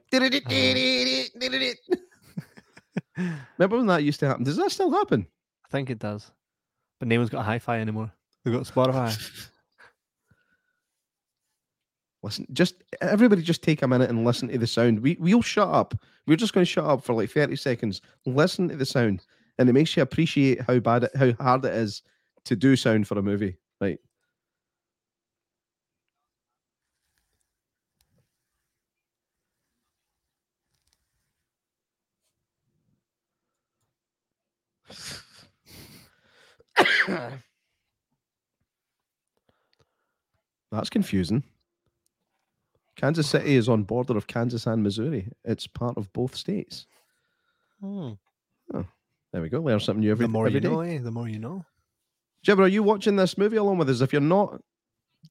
Remember 3.58 3.78
when 3.78 3.88
that 3.88 4.04
used 4.04 4.20
to 4.22 4.28
happen? 4.28 4.44
Does 4.44 4.58
that 4.58 4.72
still 4.72 4.92
happen? 4.92 5.28
I 5.66 5.70
think 5.70 5.90
it 5.90 6.00
does, 6.00 6.32
but 7.00 7.08
no 7.08 7.18
one's 7.18 7.30
got 7.30 7.42
a 7.42 7.44
hi-fi 7.44 7.80
anymore. 7.80 8.12
They've 8.44 8.54
got 8.54 8.64
Spotify. 8.64 9.48
Listen, 12.24 12.46
just 12.54 12.76
everybody, 13.02 13.42
just 13.42 13.64
take 13.64 13.82
a 13.82 13.88
minute 13.88 14.10
and 14.10 14.24
listen 14.24 14.48
to 14.50 14.58
the 14.58 14.68
sound. 14.68 15.00
We 15.00 15.18
we'll 15.20 15.42
shut 15.42 15.68
up. 15.68 15.96
We're 16.28 16.38
just 16.38 16.54
going 16.54 16.66
to 16.66 16.72
shut 16.72 16.86
up 16.86 17.04
for 17.04 17.14
like 17.14 17.32
thirty 17.32 17.56
seconds. 17.56 18.02
Listen 18.28 18.70
to 18.70 18.76
the 18.76 18.86
sound, 18.86 19.26
and 19.58 19.68
it 19.68 19.74
makes 19.74 19.98
you 19.98 20.04
appreciate 20.04 20.62
how 20.62 20.78
bad 20.80 21.06
it, 21.06 21.16
how 21.16 21.32
hard 21.44 21.66
it 21.66 21.74
is 21.74 22.04
to 22.46 22.56
do 22.56 22.76
sound 22.76 23.08
for 23.08 23.18
a 23.18 23.24
movie. 23.24 23.58
Right? 23.80 23.98
That's 40.72 40.90
confusing. 40.90 41.44
Kansas 42.96 43.28
City 43.28 43.56
is 43.56 43.68
on 43.68 43.84
border 43.84 44.16
of 44.16 44.28
Kansas 44.28 44.68
and 44.68 44.82
Missouri. 44.84 45.28
It's 45.44 45.68
part 45.68 45.98
of 45.98 46.12
both 46.14 46.36
states. 46.36 46.86
Hmm. 47.82 48.12
There 49.34 49.42
we 49.42 49.50
go. 49.50 49.60
Learn 49.60 49.80
something 49.80 50.02
new 50.02 50.12
every, 50.12 50.26
the 50.26 50.32
more 50.32 50.46
every 50.48 50.58
you 50.58 50.62
day. 50.62 50.70
know, 50.70 50.82
eh? 50.82 51.00
The 51.02 51.12
more 51.12 51.28
you 51.30 51.40
know. 51.40 51.66
Jibber, 52.44 52.64
are 52.64 52.68
you 52.68 52.84
watching 52.84 53.16
this 53.16 53.38
movie 53.38 53.56
along 53.58 53.78
with 53.78 53.90
us? 53.90 54.02
If 54.02 54.12
you're 54.12 54.22
not, 54.22 54.62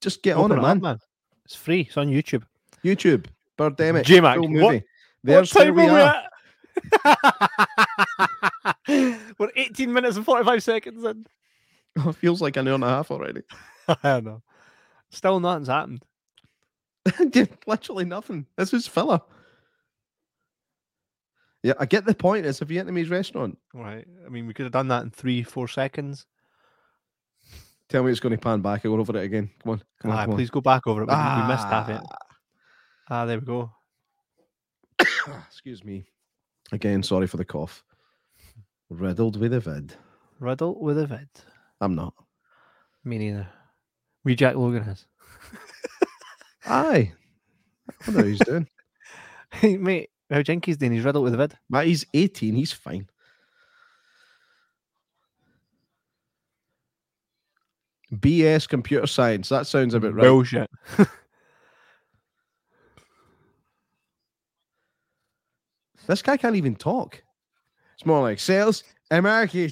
just 0.00 0.22
get 0.22 0.36
on 0.36 0.52
Open 0.52 0.64
it, 0.64 0.68
up, 0.68 0.80
man. 0.80 0.98
It's 1.44 1.54
free. 1.54 1.82
It's 1.82 1.96
on 1.98 2.08
YouTube. 2.08 2.42
YouTube, 2.84 3.26
Birdemic, 3.58 4.04
J-Mac, 4.04 4.36
full 4.36 4.44
what- 4.44 4.50
movie. 4.52 4.82
There's 5.22 5.52
where 5.54 5.72
we 5.72 5.86
are. 5.86 6.22
we 7.04 7.10
at? 7.10 7.20
We're 9.38 9.50
18 9.54 9.92
minutes 9.92 10.16
and 10.16 10.24
45 10.24 10.62
seconds 10.62 11.04
in. 11.04 11.26
Oh, 12.06 12.12
feels 12.20 12.40
like 12.40 12.56
an 12.56 12.68
hour 12.68 12.74
and 12.74 12.84
a 12.84 12.88
half 12.88 13.10
already. 13.10 13.42
I 14.02 14.20
know. 14.20 14.42
Still 15.10 15.40
nothing's 15.40 15.68
happened. 15.68 16.04
Literally 17.66 18.04
nothing. 18.04 18.46
This 18.56 18.72
was 18.72 18.86
filler. 18.86 19.20
Yeah, 21.62 21.74
I 21.78 21.86
get 21.86 22.06
the 22.06 22.14
point. 22.14 22.46
It's 22.46 22.62
a 22.62 22.66
Vietnamese 22.66 23.10
restaurant. 23.10 23.58
Right. 23.74 24.06
I 24.24 24.28
mean, 24.28 24.46
we 24.46 24.54
could 24.54 24.64
have 24.64 24.72
done 24.72 24.88
that 24.88 25.02
in 25.02 25.10
three, 25.10 25.42
four 25.42 25.68
seconds. 25.68 26.26
Tell 27.88 28.02
me 28.02 28.10
it's 28.10 28.20
going 28.20 28.34
to 28.34 28.38
pan 28.38 28.60
back. 28.60 28.86
I'll 28.86 28.92
go 28.92 29.00
over 29.00 29.18
it 29.18 29.24
again. 29.24 29.50
Come 29.62 29.72
on. 29.72 29.82
Come 30.00 30.10
on. 30.12 30.16
Ah, 30.16 30.22
come 30.22 30.30
on. 30.30 30.36
please 30.36 30.50
go 30.50 30.60
back 30.60 30.86
over 30.86 31.02
it. 31.02 31.08
We, 31.08 31.14
we 31.14 31.48
missed 31.48 31.66
half 31.66 31.88
it. 31.88 32.00
Ah. 32.02 32.16
Ah, 33.10 33.24
there 33.24 33.40
we 33.40 33.44
go. 33.44 33.72
Excuse 35.48 35.84
me. 35.84 36.04
Again, 36.72 37.02
sorry 37.02 37.26
for 37.26 37.36
the 37.36 37.44
cough. 37.44 37.82
Riddled 38.88 39.36
with 39.38 39.52
a 39.52 39.60
vid. 39.60 39.94
Riddle 40.38 40.80
with 40.80 40.98
a 40.98 41.06
vid. 41.06 41.28
I'm 41.80 41.94
not. 41.94 42.14
Me 43.04 43.18
neither. 43.18 43.48
We 44.24 44.34
Jack 44.34 44.56
Logan 44.56 44.82
has. 44.82 45.06
Aye. 46.66 47.12
I 48.06 48.10
how 48.10 48.22
he's 48.22 48.40
doing. 48.40 48.68
Hey, 49.52 49.76
mate, 49.76 50.10
how 50.30 50.42
Jinky's 50.42 50.76
doing? 50.76 50.92
He's 50.92 51.02
riddled 51.02 51.24
with 51.24 51.34
a 51.34 51.36
vid. 51.36 51.58
But 51.68 51.88
he's 51.88 52.06
18. 52.14 52.54
He's 52.54 52.72
fine. 52.72 53.08
BS 58.14 58.68
computer 58.68 59.08
science. 59.08 59.48
That 59.48 59.66
sounds 59.66 59.92
a 59.92 59.98
bit 59.98 60.14
right. 60.14 60.22
Bullshit. 60.22 60.70
This 66.10 66.22
guy 66.22 66.36
can't 66.36 66.56
even 66.56 66.74
talk. 66.74 67.22
It's 67.94 68.04
more 68.04 68.20
like 68.20 68.40
sales 68.40 68.82
marketing. 69.12 69.70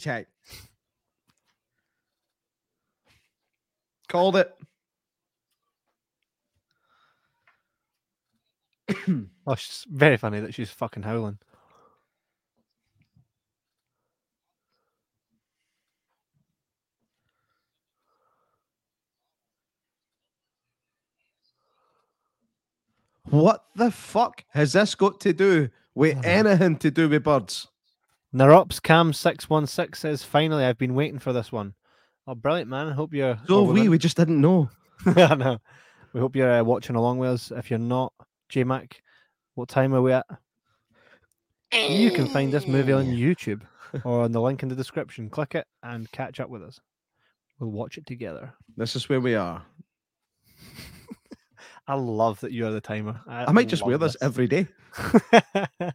Called 4.09 4.37
it. 4.37 4.55
Oh, 9.47 9.55
she's 9.55 9.87
very 9.89 10.19
funny 10.19 10.41
that 10.41 10.53
she's 10.53 10.71
fucking 10.71 11.05
howling. 11.05 11.39
What 23.31 23.65
the 23.75 23.91
fuck 23.91 24.45
has 24.51 24.75
this 24.75 24.95
got 24.95 25.21
to 25.21 25.33
do 25.33 25.71
with 25.95 26.19
oh, 26.19 26.21
anything 26.25 26.77
to 26.77 26.91
do 26.91 27.09
with 27.09 27.25
birds? 27.25 27.69
Narops 28.35 28.83
Cam 28.83 29.15
six 29.15 29.49
one 29.49 29.67
six 29.67 30.01
says, 30.01 30.25
"Finally, 30.25 30.65
I've 30.65 30.77
been 30.77 30.95
waiting 30.95 31.19
for 31.19 31.33
this 31.33 31.51
one. 31.51 31.75
Oh, 32.31 32.35
brilliant, 32.35 32.69
man! 32.69 32.89
I 32.89 32.93
hope 32.93 33.15
you're. 33.15 33.39
So 33.47 33.63
we 33.63 33.89
we 33.89 33.97
just 33.97 34.19
didn't 34.19 34.39
know. 34.39 34.69
I 35.07 35.35
know. 35.35 35.59
We 36.13 36.21
hope 36.21 36.37
you're 36.37 36.61
uh, 36.61 36.63
watching 36.63 36.95
along 36.95 37.17
with 37.17 37.31
us. 37.31 37.51
If 37.51 37.71
you're 37.71 37.79
not, 37.79 38.13
J 38.51 38.65
Mac, 38.65 39.01
what 39.55 39.71
time 39.71 39.95
are 39.95 40.03
we 40.03 40.13
at? 40.13 40.27
You 41.73 42.11
can 42.11 42.27
find 42.27 42.53
this 42.53 42.67
movie 42.67 42.93
on 42.93 43.07
YouTube 43.07 43.63
or 44.05 44.25
on 44.25 44.33
the 44.33 44.43
link 44.43 44.63
in 44.63 44.69
the 44.69 44.75
description. 44.75 45.31
Click 45.31 45.55
it 45.55 45.67
and 45.83 46.11
catch 46.13 46.39
up 46.39 46.51
with 46.51 46.63
us. 46.63 46.79
We'll 47.61 47.71
watch 47.71 47.97
it 47.97 48.05
together. 48.05 48.53
This 48.77 48.95
is 48.95 49.09
where 49.09 49.23
we 49.23 49.35
are. 49.35 49.63
I 51.89 51.95
love 51.95 52.41
that 52.41 52.53
you're 52.53 52.73
the 52.73 52.83
timer. 52.83 53.23
I, 53.27 53.47
I 53.47 53.53
might 53.53 53.69
just 53.69 53.83
wear 53.83 53.97
love 53.97 54.01
this 54.03 54.19
every 54.21 54.49
day. 54.49 54.67
I 54.99 55.93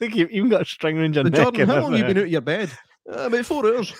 think 0.00 0.16
you've 0.16 0.30
even 0.30 0.48
got 0.48 0.62
a 0.62 0.64
string 0.64 0.98
around 0.98 1.14
your 1.14 1.22
The 1.22 1.30
neck. 1.30 1.42
Jordan, 1.42 1.68
how 1.68 1.80
long 1.82 1.92
have 1.92 2.00
you 2.00 2.06
been 2.06 2.18
out 2.18 2.24
of 2.24 2.30
your 2.30 2.40
bed? 2.40 2.70
Uh, 3.08 3.26
about 3.26 3.46
four 3.46 3.66
hours. 3.66 3.92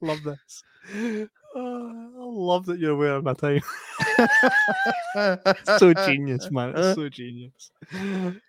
love 0.00 0.22
this. 0.22 0.62
Oh, 1.54 2.10
I 2.16 2.24
love 2.24 2.66
that 2.66 2.78
you're 2.78 2.96
wearing 2.96 3.24
my 3.24 3.34
time. 3.34 3.60
So 5.78 5.92
genius, 5.94 6.50
man. 6.50 6.74
It's 6.76 6.94
so 6.94 7.08
genius. 7.08 7.72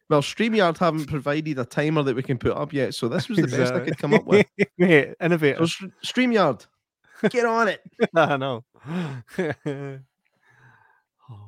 Well, 0.09 0.21
StreamYard 0.21 0.77
haven't 0.77 1.07
provided 1.07 1.57
a 1.57 1.65
timer 1.65 2.03
that 2.03 2.15
we 2.15 2.21
can 2.21 2.37
put 2.37 2.51
up 2.51 2.73
yet, 2.73 2.93
so 2.93 3.07
this 3.07 3.27
was 3.29 3.37
the 3.39 3.47
best 3.47 3.73
I 3.73 3.79
could 3.79 3.97
come 3.97 4.13
up 4.13 4.25
with. 4.25 4.45
Mate, 4.77 5.15
innovator. 5.21 5.65
So, 5.65 5.65
St- 5.65 5.93
StreamYard, 6.05 6.67
get 7.29 7.45
on 7.45 7.69
it. 7.69 7.81
I 8.15 8.37
know. 8.37 8.63
oh 8.87 9.09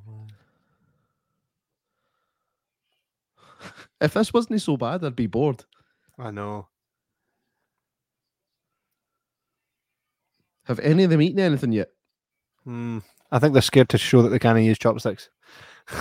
man. 0.08 0.21
If 4.02 4.14
this 4.16 4.34
wasn't 4.34 4.60
so 4.62 4.76
bad, 4.78 5.06
I'd 5.06 5.16
be 5.16 5.28
bored. 5.28 5.64
I 6.18 6.32
know. 6.32 6.68
Have 10.66 10.80
any 10.80 11.04
of 11.04 11.12
them 11.12 11.22
eaten 11.22 11.40
anything 11.40 11.72
yet? 11.72 11.90
Hmm. 12.64 13.00
I 13.32 13.38
think 13.38 13.54
they're 13.54 13.62
scared 13.62 13.90
to 13.90 14.00
show 14.00 14.24
that 14.24 14.30
they 14.30 14.40
can't 14.40 14.60
use 14.60 14.80
chopsticks. 14.80 15.30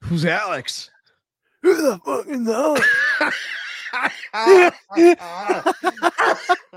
Who's 0.00 0.24
Alex? 0.24 0.90
Who 1.62 1.74
the 1.74 1.98
fuck 1.98 2.26
is 2.28 2.44
that? 2.44 3.32
I 3.92 4.72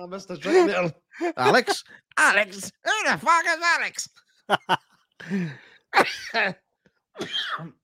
missed 0.09 0.29
a 0.29 0.37
drink 0.37 0.71
there. 0.71 0.93
Alex? 1.37 1.83
Alex? 2.17 2.71
Who 2.83 2.91
the 3.11 3.17
fuck 3.17 3.45
is 3.45 3.59
Alex? 3.63 4.09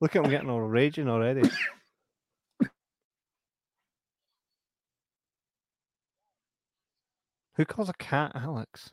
Look 0.02 0.16
at 0.16 0.24
him 0.24 0.32
getting 0.32 0.50
all 0.50 0.62
raging 0.62 1.10
already. 1.10 1.50
Who 7.56 7.66
calls 7.66 7.90
a 7.90 7.94
cat 7.94 8.32
Alex? 8.36 8.92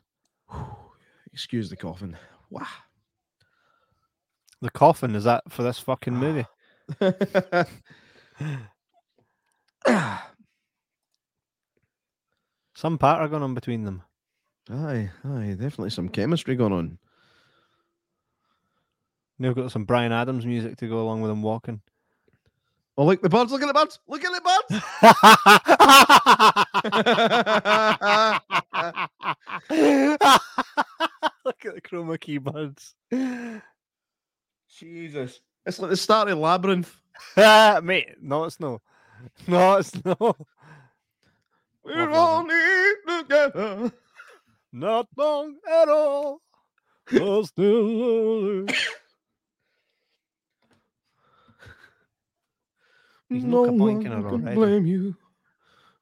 Excuse 1.33 1.69
the 1.69 1.75
coughing. 1.75 2.15
Wow. 2.49 2.65
The 4.61 4.69
coffin 4.69 5.15
is 5.15 5.25
that 5.25 5.43
for 5.49 5.63
this 5.63 5.79
fucking 5.79 6.15
movie? 6.15 6.45
Some 12.75 12.97
part 12.97 13.21
are 13.21 13.27
going 13.27 13.43
on 13.43 13.53
between 13.53 13.83
them. 13.85 14.03
aye, 14.69 15.09
aye, 15.23 15.55
definitely 15.57 15.89
some 15.91 16.09
chemistry 16.09 16.55
going 16.55 16.73
on. 16.73 16.97
They've 19.39 19.55
got 19.55 19.71
some 19.71 19.85
Bryan 19.85 20.11
Adams 20.11 20.45
music 20.45 20.77
to 20.77 20.87
go 20.87 20.99
along 21.01 21.21
with 21.21 21.29
them 21.29 21.41
walking. 21.41 21.81
Oh, 22.97 23.05
look, 23.05 23.21
the 23.21 23.29
birds. 23.29 23.51
Look 23.51 23.63
at 23.63 23.67
the 23.67 23.73
birds. 23.73 23.99
Look 24.07 24.23
at 24.23 24.31
the 24.31 24.41
birds. 24.41 24.83
Look 31.45 31.65
at 31.65 31.75
the 31.75 31.81
chroma 31.81 32.19
key 32.19 32.37
birds. 32.37 32.93
Jesus. 34.77 35.39
It's 35.65 35.79
like 35.79 35.89
the 35.89 35.97
start 35.97 36.29
of 36.29 36.37
Labyrinth. 36.37 36.95
Mate, 37.37 38.15
no, 38.21 38.43
it's 38.43 38.59
no. 38.59 38.81
No, 39.47 39.77
it's 39.77 39.93
no. 40.05 40.35
We're 41.83 42.07
need 42.43 42.95
together. 43.07 43.91
Not 44.71 45.07
long 45.17 45.57
at 45.69 45.89
all. 45.89 46.41
but 47.11 47.43
still. 47.45 48.65
He's 53.29 53.43
no 53.43 53.65
no 53.65 53.71
one 53.73 54.01
can 54.01 54.13
already. 54.13 54.55
blame 54.55 54.85
you 54.85 55.15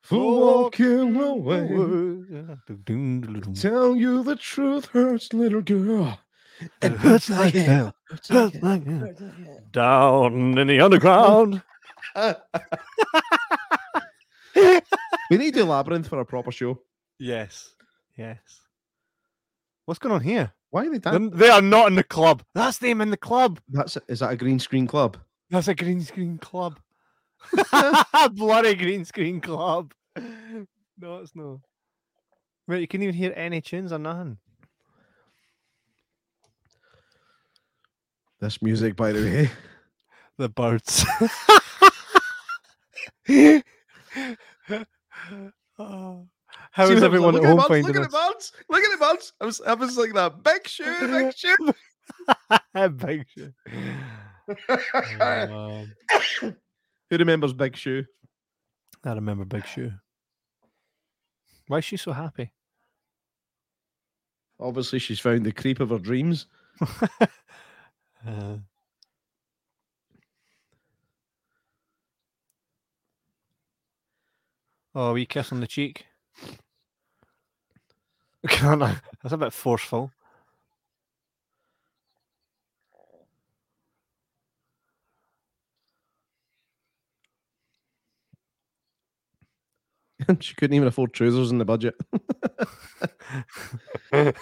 for 0.02 0.64
walking 0.64 1.16
away. 1.16 1.68
Tell 3.56 3.96
you 3.96 4.24
the 4.24 4.36
truth 4.36 4.88
hurts, 4.88 5.34
little 5.34 5.62
girl. 5.62 6.20
It 6.82 6.92
hurts 6.94 7.30
like 7.30 7.54
hell. 7.56 7.96
Hurts 8.10 8.30
Hurts 8.30 8.54
hell. 8.54 8.62
like 8.62 8.86
hell. 8.86 9.00
Hurts 9.00 9.22
like 9.22 9.36
hell. 9.46 9.60
Down 9.72 10.58
in 10.58 10.68
the 10.68 10.80
underground. 10.82 11.64
We 15.30 15.38
need 15.38 15.54
to 15.54 15.66
labyrinth 15.66 16.08
for 16.08 16.20
a 16.20 16.26
proper 16.26 16.52
show. 16.52 16.80
yes. 17.20 17.74
Yes. 18.18 18.38
What's 19.86 20.00
going 20.00 20.14
on 20.14 20.22
here? 20.22 20.52
Why 20.70 20.86
are 20.86 20.92
they 20.92 21.00
dancing? 21.00 21.32
They 21.32 21.50
are 21.50 21.62
not 21.62 21.88
in 21.88 21.96
the 21.96 22.04
club. 22.04 22.44
That's 22.54 22.78
them 22.78 23.02
in 23.02 23.10
the 23.10 23.18
club. 23.18 23.60
That's 23.70 23.98
is 24.08 24.20
that 24.20 24.32
a 24.32 24.36
green 24.36 24.60
screen 24.60 24.86
club? 24.86 25.18
That's 25.50 25.68
a 25.68 25.76
green 25.76 26.02
screen 26.02 26.38
club. 26.38 26.80
Bloody 28.34 28.76
green 28.76 29.06
screen 29.06 29.42
club. 29.42 29.94
No, 30.16 31.18
it's 31.20 31.36
not. 31.36 31.60
Wait, 32.68 32.82
you 32.82 32.88
can 32.88 33.02
even 33.02 33.16
hear 33.16 33.34
any 33.36 33.60
tunes 33.60 33.92
or 33.92 33.98
nothing. 33.98 34.38
This 38.40 38.62
music, 38.62 38.96
by 38.96 39.12
the 39.14 39.22
way. 39.22 39.50
The 40.38 40.50
birds. 40.50 41.06
Oh. 45.80 46.28
How 46.72 46.88
See 46.88 46.96
is 46.96 47.04
everyone 47.04 47.34
look 47.34 47.44
at 47.44 47.50
home 47.50 47.62
finding 47.62 47.86
Look 47.86 47.96
at 47.96 48.12
the 48.12 48.18
birds. 48.18 48.52
Look 48.70 48.84
at 48.84 48.92
the 48.92 49.06
birds. 49.06 49.34
I 49.40 49.46
was, 49.46 49.62
I 49.62 49.74
was 49.74 49.98
like 49.98 50.14
that. 50.14 50.44
Big 50.44 50.68
shoe, 50.68 51.08
big 51.08 51.34
shoe. 51.36 51.74
Big 52.98 53.26
shit. 53.30 53.54
Oh. 55.22 55.86
Who 56.42 57.18
remembers 57.18 57.54
Big 57.54 57.76
Shoe? 57.76 58.06
I 59.04 59.14
remember 59.14 59.46
Big 59.46 59.66
Shoe. 59.66 59.92
Why 61.68 61.80
is 61.80 61.86
she 61.86 61.98
so 61.98 62.12
happy? 62.12 62.52
Obviously, 64.60 65.00
she's 65.00 65.20
found 65.20 65.46
the 65.46 65.52
creep 65.52 65.80
of 65.80 65.90
her 65.90 66.00
dreams. 66.00 66.48
Uh, 68.24 68.58
oh, 74.96 75.14
we 75.14 75.26
kiss 75.26 75.52
on 75.52 75.60
the 75.60 75.68
cheek. 75.68 76.06
That's 78.44 79.02
a 79.34 79.38
bit 79.38 79.54
forceful. 79.54 80.12
And 90.28 90.44
she 90.44 90.56
couldn't 90.56 90.76
even 90.76 90.88
afford 90.88 91.14
trousers 91.14 91.52
in 91.52 91.58
the 91.58 91.66
budget. 91.66 91.96
Where 94.12 94.34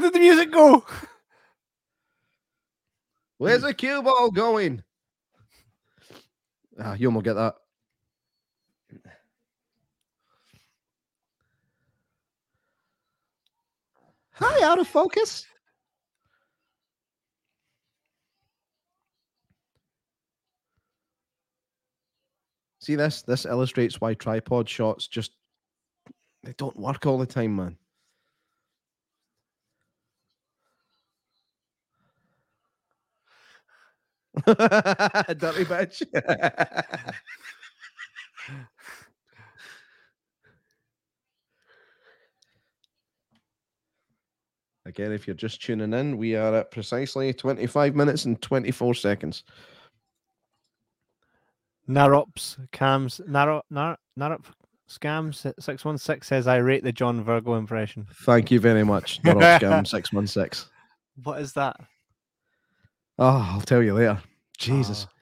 did 0.00 0.12
the 0.12 0.18
music 0.18 0.50
go? 0.50 0.84
Where's 3.38 3.62
the 3.62 3.74
cue 3.74 4.02
ball 4.02 4.30
going? 4.30 4.82
Ah, 6.78 6.94
you 6.94 7.10
won't 7.10 7.24
get 7.24 7.34
that. 7.34 7.54
Hi, 14.38 14.62
out 14.64 14.78
of 14.78 14.86
focus. 14.86 15.46
See 22.80 22.96
this? 22.96 23.22
This 23.22 23.46
illustrates 23.46 23.98
why 23.98 24.12
tripod 24.12 24.68
shots 24.68 25.08
just 25.08 25.32
they 26.42 26.52
don't 26.58 26.76
work 26.78 27.06
all 27.06 27.16
the 27.16 27.24
time, 27.24 27.56
man. 27.56 27.78
Dirty 34.44 35.64
bitch. 35.64 36.02
Again, 44.86 45.10
if 45.10 45.26
you're 45.26 45.34
just 45.34 45.60
tuning 45.60 45.92
in, 45.92 46.16
we 46.16 46.36
are 46.36 46.54
at 46.54 46.70
precisely 46.70 47.32
25 47.34 47.96
minutes 47.96 48.24
and 48.24 48.40
24 48.40 48.94
seconds. 48.94 49.42
Narops 51.88 52.56
cams 52.72 53.20
Narop 53.28 53.62
Nar 53.70 53.96
Narop 54.18 54.44
scams 54.88 55.52
six 55.60 55.84
one 55.84 55.98
six 55.98 56.26
says 56.28 56.46
I 56.46 56.56
rate 56.56 56.84
the 56.84 56.92
John 56.92 57.22
Virgo 57.22 57.54
impression. 57.56 58.06
Thank 58.24 58.50
you 58.50 58.60
very 58.60 58.84
much. 58.84 59.22
Narop, 59.22 59.60
Scam 59.60 59.86
616. 59.86 60.68
What 61.22 61.40
is 61.40 61.52
that? 61.54 61.76
Oh, 63.18 63.48
I'll 63.52 63.60
tell 63.60 63.82
you 63.82 63.94
later. 63.94 64.20
Jesus. 64.58 65.06
Ah. 65.08 65.12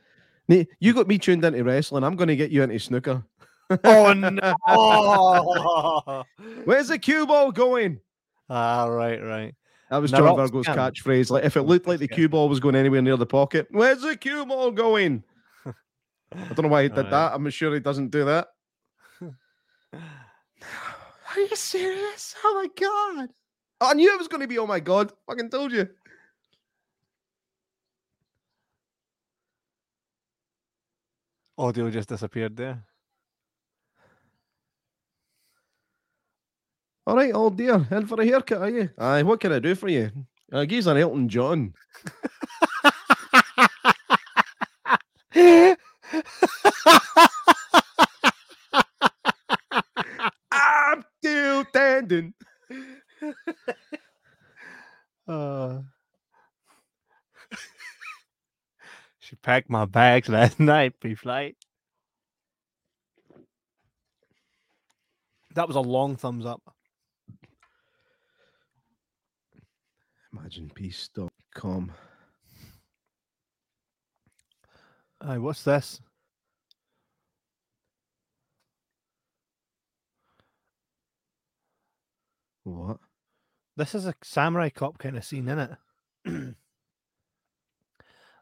Ne- 0.49 0.67
You 0.81 0.93
got 0.95 1.09
me 1.09 1.19
tuned 1.19 1.45
into 1.45 1.62
wrestling. 1.65 2.05
I'm 2.05 2.17
going 2.17 2.29
to 2.29 2.37
get 2.37 2.51
you 2.51 2.62
into 2.62 2.79
snooker. 2.79 3.23
Oh 3.85 4.12
no! 4.12 6.25
Where's 6.65 6.89
the 6.89 6.99
cue 6.99 7.27
ball 7.27 7.51
going? 7.51 7.99
Ah, 8.51 8.87
right, 8.87 9.23
right. 9.23 9.55
That 9.91 9.99
was 9.99 10.11
John 10.11 10.37
Virgo's 10.37 10.67
scam? 10.67 10.75
catchshrase. 10.75 11.31
Like 11.31 11.45
if 11.45 11.57
it 11.57 11.63
looked 11.63 11.87
like 11.87 12.01
the 12.01 12.09
cue 12.09 12.29
ball 12.29 12.49
was 12.49 12.61
going 12.61 12.75
anywhere 12.75 13.03
near 13.03 13.17
the 13.17 13.27
pocket, 13.27 13.69
where's 13.71 14.03
the 14.03 14.17
cue 14.17 14.45
ball 14.47 14.71
going? 14.71 15.23
I 15.67 15.73
don't 16.55 16.63
know 16.63 16.69
why 16.69 16.83
he 16.85 16.89
did 16.89 16.99
Alright. 16.99 17.11
that. 17.11 17.35
I'm 17.35 17.49
sure 17.51 17.73
he 17.73 17.81
doesn't 17.81 18.11
do 18.11 18.25
that. 18.25 18.49
Are 19.93 21.41
you 21.41 21.55
serious? 21.55 22.35
Oh 22.45 22.55
my 22.63 22.69
god! 22.81 23.29
I 23.81 23.95
knew 23.95 24.13
it 24.13 24.19
was 24.19 24.29
going 24.29 24.41
to 24.41 24.49
be. 24.49 24.59
Oh 24.59 24.67
my 24.67 24.81
god! 24.81 25.13
Fucking 25.27 25.51
told 25.51 25.73
you. 25.73 25.89
Audio 31.57 31.89
just 31.91 32.09
disappeared 32.09 32.57
there. 32.57 32.83
All 37.07 37.17
right, 37.17 37.35
old 37.35 37.59
dear, 37.59 37.87
in 37.91 38.07
for 38.07 38.19
a 38.21 38.25
haircut, 38.25 38.63
are 38.63 38.71
you? 38.71 38.91
Aye, 38.97 39.25
what 39.25 39.39
can 39.41 39.53
I 39.53 39.59
do 39.59 39.75
for 39.75 39.89
you? 39.89 40.11
Uh, 40.51 40.65
geez, 40.65 40.87
an 40.87 40.97
Elton 40.97 41.29
John. 41.29 41.75
I'm 50.51 51.05
still 51.19 51.65
standing. 51.67 52.35
Uh, 55.29 55.81
she 59.21 59.37
packed 59.37 59.71
my 59.71 59.85
bags 59.85 60.29
last 60.29 60.59
night 60.61 61.01
pre-flight. 61.01 61.57
That 65.55 65.69
was 65.69 65.77
a 65.77 65.81
long 65.81 66.17
thumbs 66.17 66.47
up. 66.47 66.74
ImaginePeace.com. 70.35 71.93
Aye, 75.20 75.39
what's 75.39 75.62
this? 75.62 76.01
What? 82.64 82.99
This 83.76 83.95
is 83.95 84.07
a 84.07 84.14
samurai 84.22 84.70
cop 84.70 84.99
kind 84.99 85.16
of 85.16 85.24
scene, 85.24 85.49
in 85.49 85.59
it? 85.59 85.70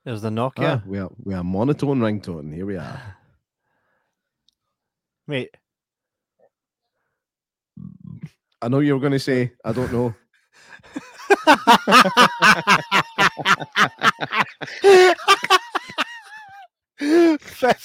There's 0.05 0.23
the 0.23 0.31
Nokia. 0.31 0.81
Ah, 0.81 0.83
we 0.87 0.99
are 0.99 1.11
we 1.23 1.35
are 1.35 1.45
monotone 1.45 2.01
ringtone. 2.01 2.53
Here 2.55 2.67
we 2.67 2.77
are. 2.77 3.01
Wait, 5.29 5.57
I 8.61 8.69
know 8.69 8.81
you 8.81 8.95
were 8.95 9.01
going 9.01 9.13
to 9.13 9.21
say. 9.21 9.53
I 9.65 9.73
don't 9.73 9.93
know. 9.93 10.15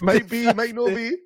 Might 0.01 0.29
be, 0.29 0.53
might 0.53 0.75
not 0.75 0.95
be. 0.95 1.17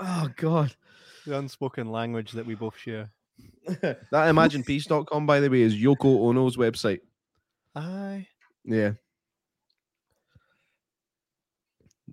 Oh 0.00 0.28
God. 0.36 0.74
the 1.26 1.38
unspoken 1.38 1.90
language 1.90 2.32
that 2.32 2.46
we 2.46 2.54
both 2.54 2.76
share. 2.76 3.10
that 3.66 3.98
ImaginePeace.com, 4.12 5.26
by 5.26 5.40
the 5.40 5.50
way, 5.50 5.62
is 5.62 5.74
Yoko 5.74 6.28
Ono's 6.28 6.56
website. 6.56 7.00
Aye. 7.74 8.26
Yeah. 8.64 8.92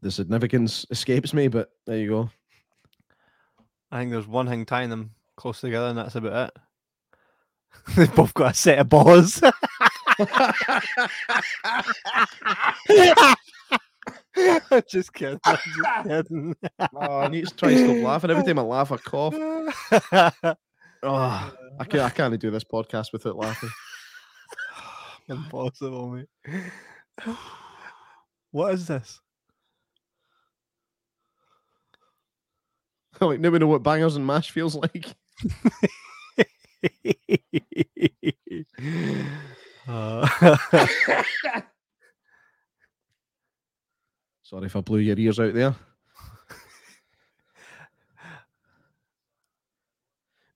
The 0.01 0.11
significance 0.11 0.85
escapes 0.89 1.33
me, 1.33 1.47
but 1.47 1.69
there 1.85 1.97
you 1.97 2.09
go. 2.09 2.29
I 3.91 3.99
think 3.99 4.11
there's 4.11 4.27
one 4.27 4.47
thing 4.47 4.65
tying 4.65 4.89
them 4.89 5.11
close 5.35 5.61
together, 5.61 5.87
and 5.87 5.97
that's 5.97 6.15
about 6.15 6.49
it. 6.49 6.57
They've 7.95 8.15
both 8.15 8.33
got 8.33 8.51
a 8.51 8.53
set 8.53 8.79
of 8.79 8.89
balls. 8.89 9.41
just 14.87 15.13
kidding. 15.13 15.39
I'm 15.43 15.57
just 15.57 16.03
kidding. 16.03 16.55
oh, 16.95 17.19
I 17.19 17.27
need 17.27 17.47
to 17.47 17.55
try 17.55 17.71
and 17.71 17.89
stop 17.89 18.03
laughing. 18.03 18.31
Every 18.31 18.43
time 18.43 18.59
I 18.59 18.61
laugh, 18.61 18.91
I 18.91 18.97
cough. 18.97 19.35
Oh, 21.03 21.53
I 21.79 21.83
can't, 21.85 22.03
I 22.03 22.09
can't 22.11 22.39
do 22.39 22.51
this 22.51 22.63
podcast 22.63 23.11
without 23.11 23.35
laughing. 23.35 23.69
Impossible, 25.27 26.09
mate. 26.09 26.27
What 28.53 28.73
is 28.73 28.85
this? 28.85 29.21
like, 33.27 33.39
now 33.39 33.49
we 33.49 33.59
know 33.59 33.67
what 33.67 33.83
bangers 33.83 34.15
and 34.15 34.25
mash 34.25 34.49
feels 34.51 34.75
like. 34.75 35.05
Uh, 39.87 40.27
Sorry 44.43 44.65
if 44.65 44.75
I 44.75 44.81
blew 44.81 44.99
your 44.99 45.17
ears 45.17 45.39
out 45.39 45.53
there. 45.53 45.75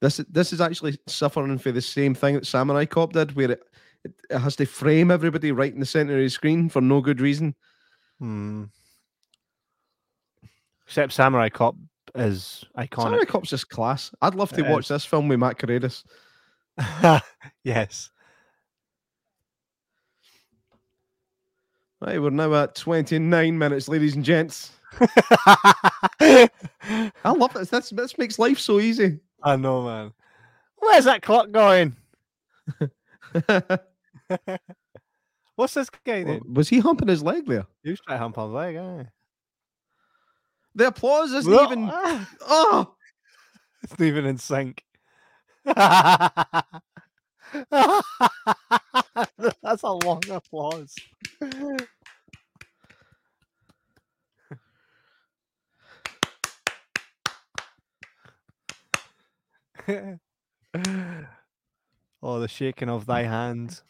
This 0.02 0.18
this 0.30 0.54
is 0.54 0.62
actually 0.62 1.00
suffering 1.08 1.58
for 1.58 1.72
the 1.72 1.82
same 1.82 2.14
thing 2.14 2.36
that 2.36 2.46
Samurai 2.46 2.86
Cop 2.86 3.14
did, 3.14 3.36
where 3.36 3.52
it, 3.52 3.64
it, 4.04 4.14
it 4.30 4.38
has 4.38 4.56
to 4.58 4.66
frame 4.66 5.10
everybody 5.10 5.52
right 5.52 5.74
in 5.74 5.80
the 5.80 5.86
center 5.86 6.14
of 6.14 6.20
the 6.20 6.30
screen 6.30 6.70
for 6.70 6.82
no 6.82 7.02
good 7.02 7.20
reason. 7.20 7.56
hmm. 8.20 8.66
Except 10.86 11.14
Samurai 11.14 11.50
Cop 11.50 11.76
is 12.16 12.64
iconic. 12.78 13.04
Samurai 13.04 13.26
Cop's 13.26 13.50
just 13.50 13.70
class. 13.70 14.12
I'd 14.22 14.36
love 14.36 14.52
to 14.54 14.66
It 14.66 14.70
watch 14.70 14.86
is. 14.86 14.90
this 14.90 15.06
film 15.06 15.28
with 15.28 15.40
Matt 15.40 15.58
Carreras. 15.58 16.04
yes. 17.64 18.10
Right, 22.02 22.22
we're 22.22 22.30
now 22.30 22.54
at 22.56 22.76
29 22.76 23.58
minutes, 23.58 23.88
ladies 23.88 24.16
and 24.16 24.24
gents. 24.24 24.72
I 26.20 26.50
love 27.26 27.54
this. 27.54 27.70
This, 27.70 27.90
this 27.90 28.18
makes 28.18 28.38
life 28.38 28.60
so 28.60 28.80
easy. 28.80 29.20
I 29.44 29.56
know, 29.56 29.84
man. 29.84 30.14
Where's 30.78 31.06
that 31.06 31.22
clock 31.22 31.52
going? 31.52 31.96
What's 35.56 35.74
this 35.74 35.90
guy 36.06 36.24
doing? 36.24 36.42
Was 36.54 36.68
he 36.70 36.80
humping 36.80 37.08
his 37.08 37.24
leg 37.24 37.46
there? 37.48 37.66
He 37.84 37.92
was 37.92 38.02
trying 38.02 38.18
to 38.18 38.22
hump 38.24 38.38
on 38.38 38.50
his 38.50 38.56
leg, 38.56 38.76
aye. 38.76 39.08
The 40.76 40.88
applause 40.88 41.32
isn't 41.34 41.54
even. 41.54 41.90
Oh, 42.42 42.96
It's 43.84 44.00
not 44.00 44.06
even 44.06 44.26
in 44.26 44.38
sync. 44.38 44.84
That's 45.66 46.64
a 49.84 49.92
long 49.92 50.22
applause. 50.30 50.94
oh, 62.24 62.40
the 62.40 62.48
shaking 62.48 62.90
of 62.90 63.06
thy 63.06 63.24
hand. 63.24 63.82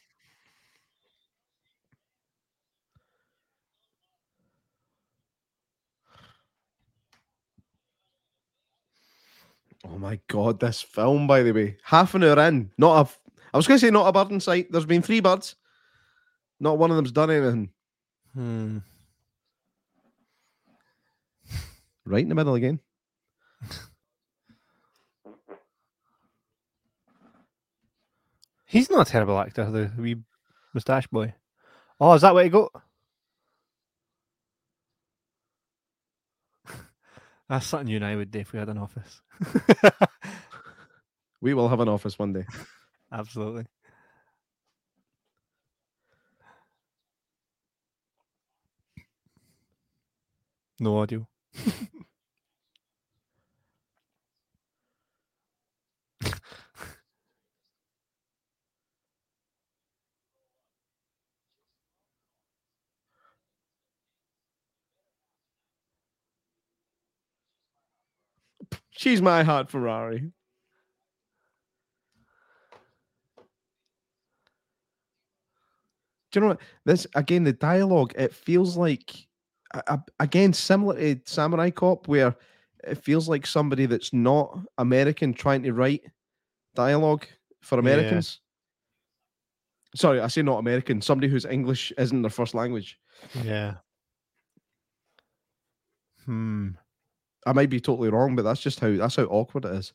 Oh 9.86 9.98
my 9.98 10.20
god! 10.28 10.60
This 10.60 10.82
film, 10.82 11.28
by 11.28 11.44
the 11.44 11.52
way, 11.52 11.78
half 11.84 12.16
an 12.16 12.24
hour 12.24 12.40
in, 12.48 12.72
not 12.78 13.08
a. 13.08 13.10
I 13.54 13.58
was 13.58 13.68
going 13.68 13.80
to 13.80 13.86
say 13.86 13.92
not 13.92 14.08
a 14.08 14.12
bird 14.12 14.32
in 14.32 14.40
sight. 14.40 14.72
There's 14.72 14.86
been 14.86 15.02
three 15.02 15.20
birds. 15.20 15.56
Not 16.60 16.78
one 16.78 16.90
of 16.92 16.98
them's 16.98 17.12
done 17.12 17.32
anything. 17.32 17.70
Hmm. 18.34 18.78
Right 22.06 22.22
in 22.22 22.30
the 22.30 22.36
middle 22.36 22.56
again. 22.56 22.80
He's 28.66 28.90
not 28.90 29.08
a 29.08 29.12
terrible 29.12 29.40
actor, 29.40 29.70
the 29.72 29.92
wee 29.98 30.18
moustache 30.74 31.08
boy. 31.08 31.34
Oh, 32.00 32.14
is 32.14 32.22
that 32.22 32.34
where 32.34 32.44
he 32.44 32.50
go? 32.50 32.70
That's 37.50 37.66
something 37.68 37.88
you 37.88 37.98
and 37.98 38.06
I 38.06 38.16
would 38.16 38.32
do 38.32 38.40
if 38.40 38.54
we 38.54 38.60
had 38.60 38.70
an 38.70 38.78
office. 38.78 39.22
We 41.42 41.54
will 41.54 41.70
have 41.70 41.80
an 41.80 41.90
office 41.90 42.18
one 42.20 42.34
day. 42.34 42.46
Absolutely. 43.12 43.66
No 50.80 50.98
audio. 51.00 51.28
She's 68.98 69.22
my 69.22 69.44
hot 69.44 69.70
Ferrari. 69.70 70.32
Do 76.32 76.40
you 76.40 76.42
know 76.42 76.48
what? 76.48 76.62
This 76.86 77.08
again, 77.16 77.44
the 77.44 77.54
dialogue, 77.54 78.14
it 78.18 78.34
feels 78.34 78.78
like 78.78 79.28
again, 80.20 80.54
similar 80.54 80.96
to 80.96 81.20
Samurai 81.26 81.70
Cop, 81.70 82.08
where 82.08 82.36
it 82.84 83.04
feels 83.04 83.28
like 83.28 83.46
somebody 83.46 83.86
that's 83.86 84.14
not 84.14 84.60
American 84.78 85.34
trying 85.34 85.64
to 85.64 85.74
write 85.74 86.04
dialogue 86.76 87.26
for 87.62 87.76
Yeah. 87.76 87.80
Americans. 87.82 88.40
Sorry, 89.96 90.20
I 90.20 90.28
say 90.28 90.42
not 90.42 90.60
American, 90.60 91.02
somebody 91.02 91.30
whose 91.30 91.46
English 91.46 91.92
isn't 91.98 92.22
their 92.22 92.30
first 92.30 92.54
language. 92.54 93.00
Yeah. 93.44 93.76
Hmm. 96.26 96.72
I 97.46 97.54
might 97.54 97.70
be 97.70 97.80
totally 97.80 98.10
wrong, 98.10 98.36
but 98.36 98.44
that's 98.44 98.62
just 98.62 98.80
how 98.80 98.92
that's 98.96 99.16
how 99.16 99.24
awkward 99.24 99.66
it 99.66 99.74
is. 99.74 99.94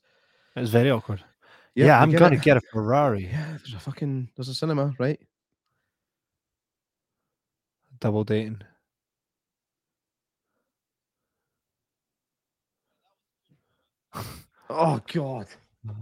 It's 0.57 0.71
very 0.71 0.91
awkward. 0.91 1.23
Yeah, 1.75 1.99
I 1.99 2.03
I'm 2.03 2.11
gonna 2.11 2.37
it. 2.37 2.43
get 2.43 2.57
a 2.57 2.61
Ferrari. 2.73 3.27
Yeah, 3.27 3.57
there's 3.59 3.75
a 3.75 3.81
fucking 3.81 4.31
there's 4.37 4.49
a 4.49 4.55
cinema, 4.55 4.95
right? 4.99 5.21
Double 8.01 8.25
dating. 8.25 8.63
Oh 14.73 15.01
god. 15.13 15.49
Uh, 15.89 15.93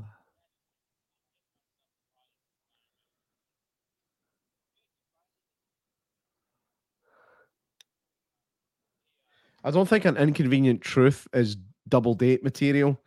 I 9.68 9.70
don't 9.70 9.86
think 9.86 10.06
an 10.06 10.16
inconvenient 10.16 10.80
truth 10.80 11.28
is 11.34 11.58
double 11.90 12.14
date 12.14 12.42
material. 12.42 12.98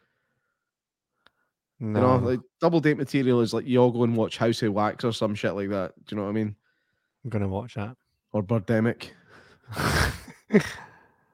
No. 1.79 1.99
You 1.99 2.05
know, 2.05 2.15
like 2.17 2.39
double 2.59 2.79
date 2.79 2.97
material 2.97 3.41
is 3.41 3.51
like 3.51 3.65
you 3.65 3.79
all 3.79 3.89
go 3.89 4.03
and 4.03 4.15
watch 4.15 4.37
House 4.37 4.61
of 4.61 4.71
Wax 4.71 5.03
or 5.03 5.11
some 5.11 5.33
shit 5.33 5.55
like 5.55 5.69
that. 5.69 5.93
Do 6.05 6.13
you 6.13 6.17
know 6.17 6.25
what 6.25 6.29
I 6.29 6.33
mean? 6.33 6.55
I'm 7.23 7.31
gonna 7.31 7.47
watch 7.47 7.73
that. 7.73 7.97
Or 8.31 8.43
Birdemic. 8.43 9.09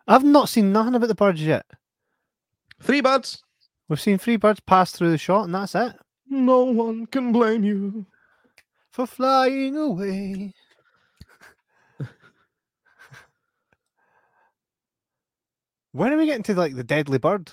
I've 0.07 0.23
not 0.23 0.47
seen 0.47 0.71
nothing 0.71 0.95
about 0.95 1.07
the 1.07 1.15
birds 1.15 1.43
yet. 1.43 1.65
Three 2.81 3.01
birds. 3.01 3.43
We've 3.89 3.99
seen 3.99 4.19
three 4.19 4.37
birds 4.37 4.61
pass 4.61 4.93
through 4.93 5.11
the 5.11 5.17
shot, 5.17 5.43
and 5.43 5.55
that's 5.55 5.75
it. 5.75 5.91
No 6.29 6.63
one 6.63 7.05
can 7.05 7.33
blame 7.33 7.65
you. 7.65 8.05
For 8.91 9.05
flying 9.05 9.75
away. 9.75 10.53
When 15.97 16.13
are 16.13 16.17
we 16.17 16.27
getting 16.27 16.43
to 16.43 16.53
like 16.53 16.75
the 16.75 16.83
deadly 16.83 17.17
bird? 17.17 17.51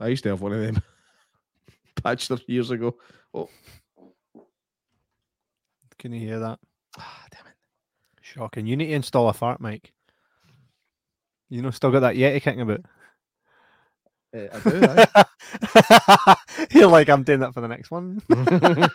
I 0.00 0.08
used 0.08 0.24
to 0.24 0.30
have 0.30 0.40
one 0.40 0.52
of 0.52 0.60
them. 0.60 0.82
Patched 2.02 2.30
it 2.32 2.42
years 2.48 2.70
ago. 2.70 2.96
Oh, 3.32 3.48
Can 5.98 6.12
you 6.12 6.20
hear 6.20 6.40
that? 6.40 6.58
ah, 6.98 7.24
damn 7.30 7.46
it. 7.46 7.54
Shocking. 8.22 8.66
You 8.66 8.76
need 8.76 8.86
to 8.86 8.92
install 8.92 9.28
a 9.28 9.32
fart 9.32 9.60
mic. 9.60 9.92
You 11.48 11.62
know, 11.62 11.70
still 11.70 11.90
got 11.92 12.00
that 12.00 12.16
Yeti 12.16 12.42
kicking 12.42 12.62
about. 12.62 12.80
Eh, 14.34 14.48
I 14.52 16.36
do. 16.68 16.68
You're 16.78 16.88
like, 16.88 17.08
I'm 17.08 17.22
doing 17.22 17.40
that 17.40 17.54
for 17.54 17.60
the 17.60 17.68
next 17.68 17.90
one. 17.90 18.22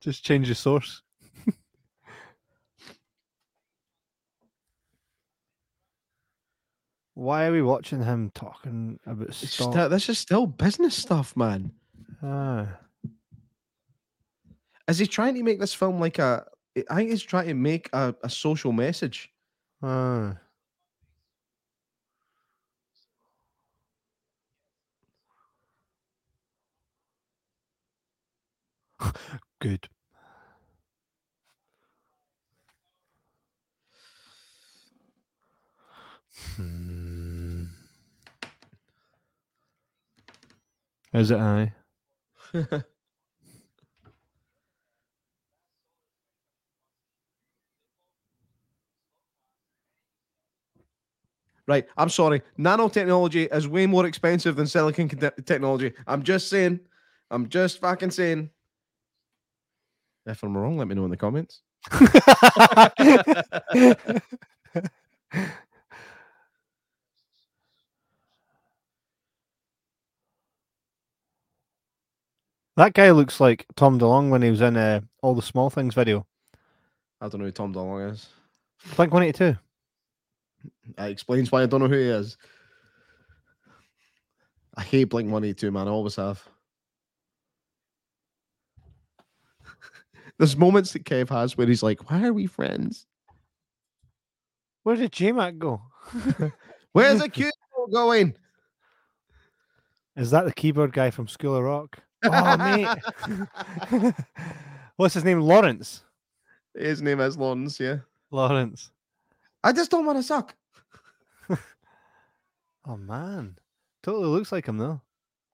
Just 0.00 0.24
change 0.24 0.48
the 0.48 0.54
source. 0.54 1.02
Why 7.14 7.46
are 7.46 7.52
we 7.52 7.62
watching 7.62 8.02
him 8.02 8.30
talking 8.34 8.98
about 9.06 9.32
stock? 9.34 9.90
this 9.90 10.08
is 10.08 10.18
still 10.18 10.46
business 10.46 10.96
stuff, 10.96 11.36
man. 11.36 11.72
Ah, 12.22 12.66
Is 14.88 14.98
he 14.98 15.06
trying 15.06 15.34
to 15.36 15.42
make 15.42 15.60
this 15.60 15.74
film 15.74 16.00
like 16.00 16.18
a? 16.18 16.44
I 16.90 16.96
think 16.96 17.10
he's 17.10 17.22
trying 17.22 17.46
to 17.46 17.54
make 17.54 17.88
a, 17.92 18.14
a 18.24 18.28
social 18.28 18.72
message. 18.72 19.30
ah. 19.82 20.34
Good. 29.60 29.88
Is 41.14 41.30
it 41.30 41.38
I? 41.38 41.72
Right. 51.66 51.86
I'm 51.96 52.10
sorry. 52.10 52.42
Nanotechnology 52.58 53.50
is 53.50 53.66
way 53.66 53.86
more 53.86 54.04
expensive 54.04 54.54
than 54.54 54.66
silicon 54.66 55.08
con- 55.08 55.30
technology. 55.46 55.94
I'm 56.06 56.22
just 56.22 56.50
saying. 56.50 56.78
I'm 57.30 57.48
just 57.48 57.80
fucking 57.80 58.10
saying. 58.10 58.50
If 60.26 60.42
I'm 60.42 60.54
wrong, 60.54 60.76
let 60.76 60.88
me 60.88 60.94
know 60.94 61.06
in 61.06 61.10
the 61.10 61.16
comments. 61.16 61.62
that 72.76 72.94
guy 72.94 73.10
looks 73.10 73.40
like 73.40 73.66
Tom 73.76 73.98
DeLonge 73.98 74.30
when 74.30 74.42
he 74.42 74.50
was 74.50 74.60
in 74.60 74.76
uh, 74.76 75.00
all 75.22 75.34
the 75.34 75.42
small 75.42 75.70
things 75.70 75.94
video. 75.94 76.26
I 77.20 77.28
don't 77.28 77.40
know 77.40 77.46
who 77.46 77.52
Tom 77.52 77.72
DeLonge 77.72 78.12
is. 78.12 78.28
Blink 78.96 79.12
182. 79.12 79.58
That 80.96 81.10
explains 81.10 81.50
why 81.50 81.62
I 81.62 81.66
don't 81.66 81.80
know 81.80 81.88
who 81.88 81.94
he 81.94 82.08
is. 82.08 82.36
I 84.76 84.82
hate 84.82 85.04
Blink 85.04 85.26
182, 85.30 85.70
man. 85.70 85.86
I 85.86 85.90
always 85.90 86.16
have. 86.16 86.42
There's 90.38 90.56
moments 90.56 90.92
that 90.92 91.04
Kev 91.04 91.28
has 91.30 91.56
where 91.56 91.66
he's 91.66 91.82
like, 91.82 92.10
Why 92.10 92.24
are 92.24 92.32
we 92.32 92.46
friends? 92.46 93.06
Where 94.82 94.96
did 94.96 95.12
J 95.12 95.32
Mac 95.32 95.58
go? 95.58 95.80
Where's 96.92 97.20
the 97.20 97.28
cue 97.28 97.50
going? 97.92 98.36
Is 100.16 100.30
that 100.30 100.44
the 100.44 100.52
keyboard 100.52 100.92
guy 100.92 101.10
from 101.10 101.26
School 101.26 101.56
of 101.56 101.64
Rock? 101.64 101.98
Oh, 102.24 102.56
mate. 102.56 104.14
What's 104.96 105.14
his 105.14 105.24
name? 105.24 105.40
Lawrence. 105.40 106.02
His 106.74 107.02
name 107.02 107.20
is 107.20 107.36
Lawrence, 107.36 107.78
yeah. 107.78 107.98
Lawrence. 108.30 108.90
I 109.62 109.72
just 109.72 109.90
don't 109.90 110.06
want 110.06 110.18
to 110.18 110.22
suck. 110.22 110.54
Oh, 112.86 112.98
man. 112.98 113.56
Totally 114.02 114.26
looks 114.28 114.52
like 114.52 114.66
him, 114.66 114.76
though. 114.76 115.00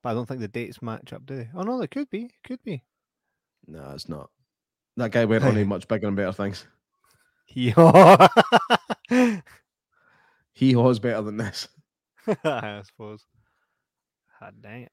But 0.03 0.09
I 0.09 0.13
don't 0.15 0.25
think 0.25 0.41
the 0.41 0.49
dates 0.49 0.81
match 0.81 1.13
up, 1.13 1.25
do 1.25 1.37
they? 1.37 1.49
Oh, 1.55 1.61
no, 1.61 1.79
they 1.79 1.87
could 1.87 2.09
be. 2.09 2.29
Could 2.43 2.61
be. 2.63 2.83
No, 3.67 3.91
it's 3.93 4.09
not. 4.09 4.29
That 4.97 5.11
guy 5.11 5.23
went 5.23 5.45
on 5.45 5.55
to 5.55 5.63
much 5.63 5.87
bigger 5.87 6.07
and 6.07 6.15
better 6.15 6.33
things. 6.33 6.65
Yeah. 7.53 8.27
He 10.53 10.75
was 10.75 10.99
better 10.99 11.21
than 11.21 11.37
this. 11.37 11.67
I 12.45 12.81
suppose. 12.85 13.25
God 14.39 14.55
dang 14.61 14.83
it. 14.83 14.91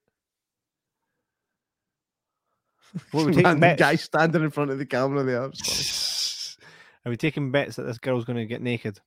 What, 3.12 3.26
we 3.26 3.32
taking 3.34 3.55
the 3.55 3.57
bets? 3.57 3.80
guy 3.80 3.97
standing 3.97 4.43
in 4.43 4.51
front 4.51 4.70
of 4.70 4.78
the 4.78 4.86
camera 4.86 5.22
there. 5.22 5.45
it 5.45 5.49
was 5.51 6.57
funny. 6.57 6.66
Are 7.07 7.11
we 7.11 7.16
taking 7.16 7.51
bets 7.51 7.76
that 7.76 7.84
this 7.84 7.99
girl's 7.99 8.24
going 8.24 8.39
to 8.39 8.47
get 8.47 8.61
naked? 8.62 9.01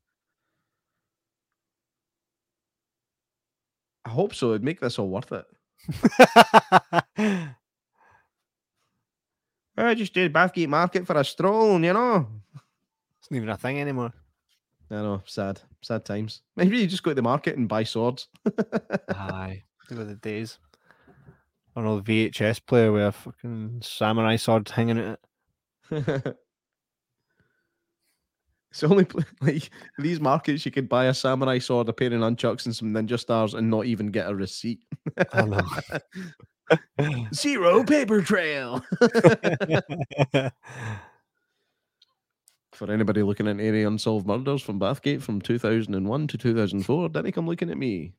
I 4.06 4.10
hope 4.10 4.34
so. 4.34 4.50
It'd 4.50 4.64
make 4.64 4.80
this 4.80 4.98
all 4.98 5.10
worth 5.10 5.32
it. 5.32 5.46
I 9.78 9.94
just 9.96 10.14
did 10.14 10.34
Bathgate 10.34 10.68
Market 10.70 11.06
for 11.08 11.18
a 11.18 11.24
stroll, 11.24 11.84
you 11.84 11.94
know. 11.94 12.28
It's 13.20 13.30
not 13.30 13.38
even 13.38 13.50
a 13.50 13.58
thing 13.58 13.80
anymore. 13.80 14.14
I 14.90 14.96
know, 14.96 15.22
sad. 15.26 15.62
sad 15.82 16.04
times. 16.06 16.42
Maybe 16.56 16.80
you 16.80 16.88
just 16.88 17.04
go 17.04 17.12
to 17.12 17.16
the 17.16 17.22
market 17.22 17.58
and 17.58 17.70
buy 17.70 17.84
swords. 17.84 18.28
Aye, 19.10 19.64
they 19.90 19.96
were 19.96 20.04
the 20.04 20.16
days. 20.16 20.58
I 21.76 21.82
don't 21.82 21.86
know, 21.86 22.02
VHS 22.02 22.66
player 22.66 22.92
with 22.92 23.04
a 23.04 23.12
fucking 23.12 23.82
samurai 23.82 24.36
sword 24.36 24.68
hanging 24.70 25.00
at 25.00 25.20
it. 25.92 26.38
It's 28.72 28.84
only 28.84 29.06
like 29.42 29.70
these 30.00 30.20
markets 30.20 30.66
you 30.66 30.72
could 30.72 30.90
buy 30.90 31.06
a 31.06 31.14
samurai 31.14 31.60
sword, 31.60 31.90
a 31.90 31.94
pair 31.94 32.08
of 32.08 32.14
nunchucks, 32.14 32.66
and 32.66 32.76
some 32.76 32.94
ninja 32.94 33.20
stars, 33.20 33.54
and 33.54 33.70
not 33.70 33.86
even 33.86 34.08
get 34.08 34.30
a 34.30 34.36
receipt. 34.36 34.80
I 35.34 35.46
know. 35.46 35.62
Zero 37.34 37.84
paper 37.84 38.22
trail. 38.22 38.82
For 42.72 42.90
anybody 42.90 43.22
looking 43.22 43.48
at 43.48 43.60
any 43.60 43.84
unsolved 43.84 44.26
murders 44.26 44.62
from 44.62 44.80
Bathgate 44.80 45.22
from 45.22 45.42
2001 45.42 46.28
to 46.28 46.38
2004, 46.38 47.10
didn't 47.10 47.34
come 47.34 47.48
looking 47.48 47.70
at 47.70 47.78
me. 47.78 48.14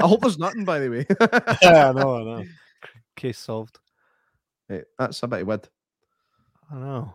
I 0.00 0.06
hope 0.06 0.20
there's 0.20 0.38
nothing, 0.38 0.64
by 0.64 0.78
the 0.78 0.90
way. 0.90 1.06
yeah, 1.62 1.90
I 1.90 1.92
know, 1.92 2.16
I 2.16 2.24
know. 2.24 2.44
Case 3.16 3.38
solved. 3.38 3.78
Hey, 4.68 4.82
that's 4.98 5.22
a 5.22 5.28
bit 5.28 5.42
of 5.42 5.46
wood. 5.46 5.68
I 6.70 6.76
know. 6.76 7.14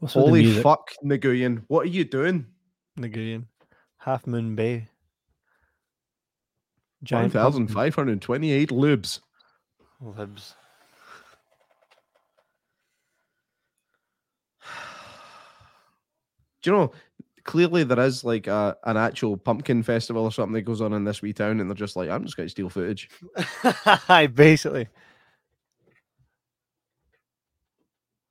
What's 0.00 0.14
Holy 0.14 0.60
fuck, 0.60 0.90
Nguyen. 1.04 1.64
What 1.68 1.86
are 1.86 1.90
you 1.90 2.04
doing? 2.04 2.46
Nguyen. 2.98 3.44
Half 3.98 4.26
Moon 4.26 4.54
Bay. 4.54 4.88
Giant 7.02 7.32
pumpkin 7.32 7.66
1,528 7.66 8.70
lubes. 8.70 9.20
libs. 10.00 10.54
Do 16.62 16.70
you 16.70 16.76
know? 16.76 16.92
Clearly, 17.50 17.82
there 17.82 17.98
is 17.98 18.22
like 18.22 18.46
a, 18.46 18.76
an 18.84 18.96
actual 18.96 19.36
pumpkin 19.36 19.82
festival 19.82 20.22
or 20.22 20.30
something 20.30 20.54
that 20.54 20.62
goes 20.62 20.80
on 20.80 20.92
in 20.92 21.02
this 21.02 21.20
wee 21.20 21.32
town, 21.32 21.58
and 21.58 21.68
they're 21.68 21.74
just 21.74 21.96
like, 21.96 22.08
I'm 22.08 22.22
just 22.22 22.36
going 22.36 22.46
to 22.46 22.50
steal 22.50 22.68
footage. 22.68 23.10
Aye, 24.08 24.28
basically. 24.28 24.86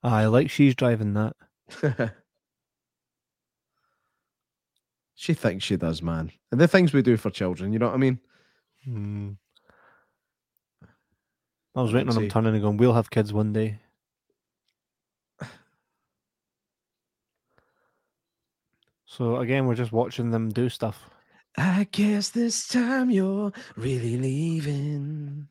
I 0.02 0.28
like 0.28 0.50
she's 0.50 0.74
driving 0.74 1.16
that. 1.16 1.36
she 5.16 5.34
thinks 5.34 5.66
she 5.66 5.76
does, 5.76 6.02
man. 6.02 6.32
And 6.54 6.62
the 6.62 6.70
things 6.70 6.94
we 6.94 7.02
do 7.02 7.18
for 7.18 7.30
children, 7.30 7.74
you 7.74 7.80
know 7.80 7.88
what 7.88 7.96
I 7.96 7.98
mean? 7.98 8.20
Hmm. 8.86 9.32
I 11.76 11.82
was 11.82 11.94
waiting 11.94 12.10
on 12.10 12.24
him 12.24 12.30
turning 12.30 12.54
and 12.54 12.64
going, 12.64 12.78
We'll 12.78 12.94
have 12.94 13.10
kids 13.10 13.34
one 13.34 13.52
day. 13.52 13.82
So 19.10 19.38
again, 19.38 19.66
we're 19.66 19.74
just 19.74 19.92
watching 19.92 20.30
them 20.30 20.50
do 20.50 20.70
stuff. 20.70 21.10
I 21.58 21.88
guess 21.92 22.30
this 22.30 22.68
time 22.68 23.10
you're 23.10 23.52
really 23.76 24.18
leaving. 24.18 25.48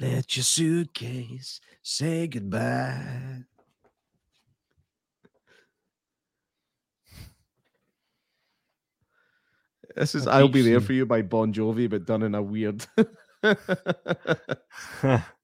Let 0.00 0.36
your 0.36 0.42
suitcase 0.42 1.60
say 1.80 2.26
goodbye. 2.26 3.44
This 9.94 10.16
is 10.16 10.26
I'll 10.26 10.48
Be 10.48 10.62
There 10.62 10.80
for 10.80 10.92
You 10.92 11.06
by 11.06 11.22
Bon 11.22 11.52
Jovi, 11.52 11.88
but 11.88 12.04
done 12.04 12.24
in 12.24 12.34
a 12.34 12.42
weird. 12.42 12.84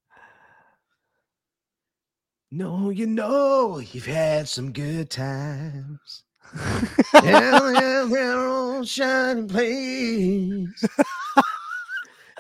no, 2.51 2.91
you 2.91 3.07
know 3.07 3.79
you've 3.79 4.07
had 4.07 4.49
some 4.49 4.73
good 4.73 5.11
times. 5.11 6.25
Down 7.13 7.77
in 7.77 8.11
that 8.11 8.35
old 8.39 8.89
shining 8.89 9.49
place. 9.49 10.85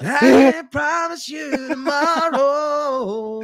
I 0.01 0.19
can't 0.21 0.71
promise 0.73 1.29
you 1.29 1.69
tomorrow, 1.69 3.41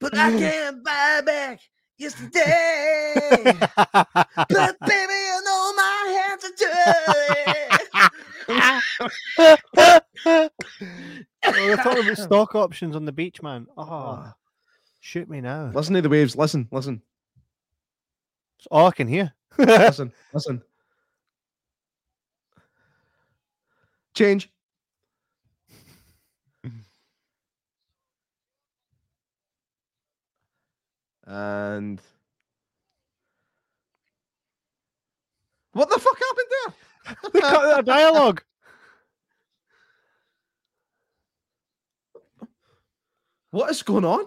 but 0.00 0.18
I 0.18 0.30
can't 0.38 0.82
buy 0.82 1.20
back 1.24 1.60
yesterday. 1.96 3.14
But 3.54 4.76
baby, 4.80 5.12
I 5.12 5.40
know 5.44 5.72
my 5.76 6.06
hands 6.18 6.44
are 6.44 6.56
dirty. 6.58 7.52
Oh, 11.44 11.66
we're 11.66 11.76
talking 11.76 12.04
about 12.04 12.18
stock 12.18 12.54
options 12.54 12.96
on 12.96 13.04
the 13.04 13.12
beach, 13.12 13.42
man. 13.42 13.66
Oh, 13.76 14.32
shoot 15.02 15.28
me 15.28 15.40
now. 15.40 15.70
Listen 15.74 15.94
to 15.94 16.00
the 16.02 16.08
waves. 16.08 16.36
Listen, 16.36 16.68
listen, 16.70 17.02
It's 18.58 18.68
all 18.70 18.86
I 18.86 18.92
can 18.92 19.08
hear. 19.08 19.32
listen, 19.58 20.12
listen. 20.32 20.62
Change. 24.14 24.48
And 31.24 32.00
what 35.72 35.88
the 35.88 35.98
fuck 35.98 36.18
happened 36.18 36.46
there? 36.50 37.30
they 37.32 37.40
cut 37.40 37.76
that 37.76 37.84
dialogue. 37.84 38.42
What 43.50 43.70
is 43.70 43.82
going 43.82 44.06
on? 44.06 44.24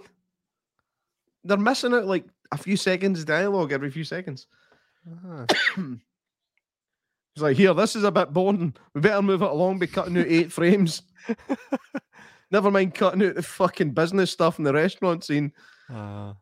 They're 1.45 1.57
missing 1.57 1.93
out 1.93 2.05
like 2.05 2.25
a 2.51 2.57
few 2.57 2.75
seconds 2.75 3.19
of 3.21 3.25
dialogue 3.27 3.71
every 3.71 3.91
few 3.91 4.03
seconds. 4.03 4.47
Ah. 5.25 5.45
He's 5.75 7.41
like, 7.43 7.57
here, 7.57 7.73
this 7.73 7.95
is 7.95 8.03
a 8.03 8.11
bit 8.11 8.31
boring. 8.33 8.73
We 8.93 9.01
better 9.01 9.21
move 9.21 9.41
it 9.41 9.49
along 9.49 9.79
by 9.79 9.87
cutting 9.87 10.17
out 10.17 10.25
eight 10.27 10.51
frames. 10.53 11.01
Never 12.51 12.71
mind 12.71 12.95
cutting 12.95 13.21
out 13.23 13.35
the 13.35 13.41
fucking 13.43 13.91
business 13.91 14.31
stuff 14.31 14.57
in 14.57 14.63
the 14.63 14.73
restaurant 14.73 15.23
scene. 15.25 15.51
Ah. 15.89 16.35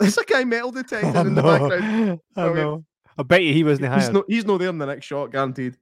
There's 0.00 0.16
a 0.16 0.24
guy 0.24 0.44
metal 0.44 0.70
detecting 0.72 1.14
I 1.16 1.20
in 1.20 1.34
the 1.34 1.42
background. 1.42 2.20
I 2.36 2.42
Okay. 2.42 2.60
know. 2.62 2.84
I 3.18 3.22
bet 3.24 3.42
you 3.42 3.52
he 3.52 3.62
wasn't 3.64 3.92
He's 3.94 4.04
hired. 4.04 4.14
no, 4.14 4.24
he's 4.26 4.44
no 4.46 4.56
there 4.58 4.70
in 4.70 4.78
the 4.78 4.86
next 4.86 5.04
shot, 5.04 5.30
guaranteed. 5.32 5.76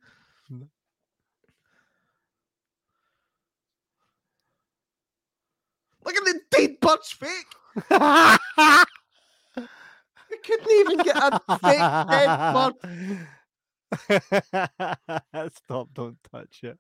Look 6.05 6.17
at 6.17 6.25
the 6.25 6.41
dead 6.51 6.81
bird's 6.81 7.11
fake. 7.11 7.29
They 10.29 10.37
couldn't 10.45 10.71
even 10.71 10.99
get 10.99 11.17
a 11.17 11.41
fake 11.59 11.91
dead 12.11 12.55
bird. 12.55 12.75
Stop! 15.55 15.89
Don't 15.95 16.19
touch 16.33 16.61
it. 16.63 16.79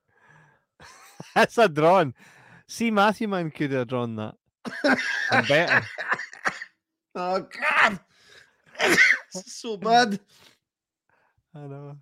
That's 1.34 1.58
a 1.58 1.68
drawn. 1.68 2.14
See, 2.66 2.90
Matthew 2.90 3.28
Man 3.28 3.50
could 3.50 3.72
have 3.72 3.88
drawn 3.88 4.16
that. 4.16 4.34
And 5.30 5.48
better. 5.48 5.86
Oh 7.18 7.40
god. 7.40 7.98
So 9.30 9.78
bad. 9.78 10.20
I 11.54 11.60
know. 11.66 11.96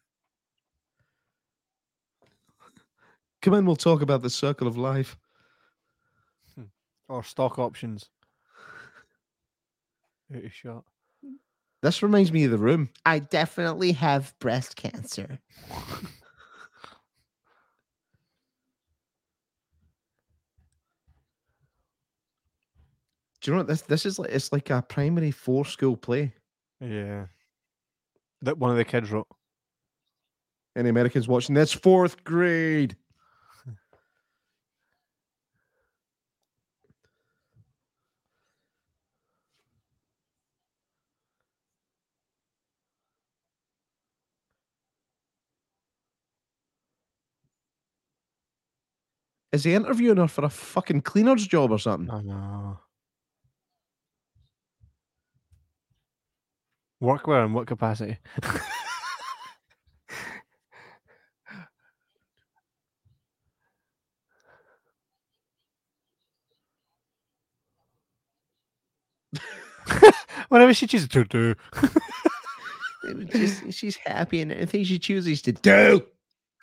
Come 3.43 3.55
in, 3.55 3.66
we'll 3.66 3.76
talk 3.76 4.03
about 4.03 4.22
the 4.22 4.30
circle 4.30 4.68
of 4.68 4.78
life. 4.78 5.16
Hmm. 6.55 6.66
or 7.09 7.24
stock 7.24 7.59
options. 7.59 8.09
Out 10.34 10.43
shot. 10.53 10.84
This 11.82 12.03
reminds 12.03 12.30
me 12.32 12.45
of 12.45 12.53
the 12.53 12.59
room. 12.59 12.90
I 13.05 13.18
definitely 13.18 13.90
have 13.93 14.32
breast 14.38 14.76
cancer. 14.76 15.40
Do 23.40 23.51
you 23.51 23.57
know 23.57 23.59
what 23.59 23.66
this 23.66 23.82
this 23.82 24.07
is 24.07 24.20
like? 24.20 24.30
It's 24.30 24.53
like 24.53 24.70
a 24.70 24.82
primary 24.82 25.32
four 25.32 25.64
school 25.64 25.97
play. 25.97 26.32
Yeah. 26.80 27.26
That 28.43 28.59
one 28.59 28.70
of 28.70 28.76
the 28.76 28.84
kids 28.84 29.11
wrote. 29.11 29.26
Any 30.76 30.88
Americans 30.88 31.26
watching 31.26 31.57
this? 31.57 31.72
Fourth 31.72 32.22
grade. 32.22 32.97
Is 49.53 49.64
he 49.64 49.74
interviewing 49.74 50.16
her 50.16 50.28
for 50.28 50.44
a 50.46 50.48
fucking 50.48 51.03
cleaner's 51.03 51.46
job 51.46 51.70
or 51.70 51.78
something? 51.78 52.11
I 52.11 52.22
know. 52.22 52.78
Workwear 57.03 57.44
in 57.44 57.53
what 57.53 57.66
capacity? 57.66 58.16
Whatever 70.48 70.72
she 70.72 70.86
chooses 70.86 71.09
to 71.09 71.24
do. 71.24 71.55
She's 73.70 73.96
happy 73.96 74.40
and 74.40 74.53
anything 74.53 74.84
she 74.84 74.98
chooses 74.98 75.42
to 75.42 75.53
do. 75.53 76.07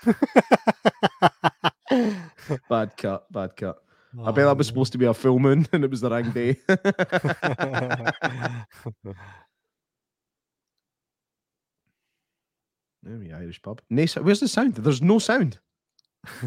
Bad 2.70 2.98
cut, 2.98 3.32
bad 3.32 3.56
cut. 3.56 3.78
I 4.24 4.32
bet 4.32 4.46
that 4.46 4.58
was 4.58 4.68
supposed 4.68 4.92
to 4.94 4.98
be 4.98 5.06
a 5.06 5.14
full 5.14 5.38
moon 5.40 5.68
and 5.72 5.84
it 5.84 5.92
was 5.92 6.02
the 6.02 6.10
wrong 6.10 6.32
day. 6.32 6.58
Maybe 13.04 13.32
Irish 13.34 13.62
pub. 13.62 13.82
Where's 13.90 14.40
the 14.40 14.48
sound? 14.48 14.76
There's 14.76 15.02
no 15.02 15.20
sound. 15.20 15.60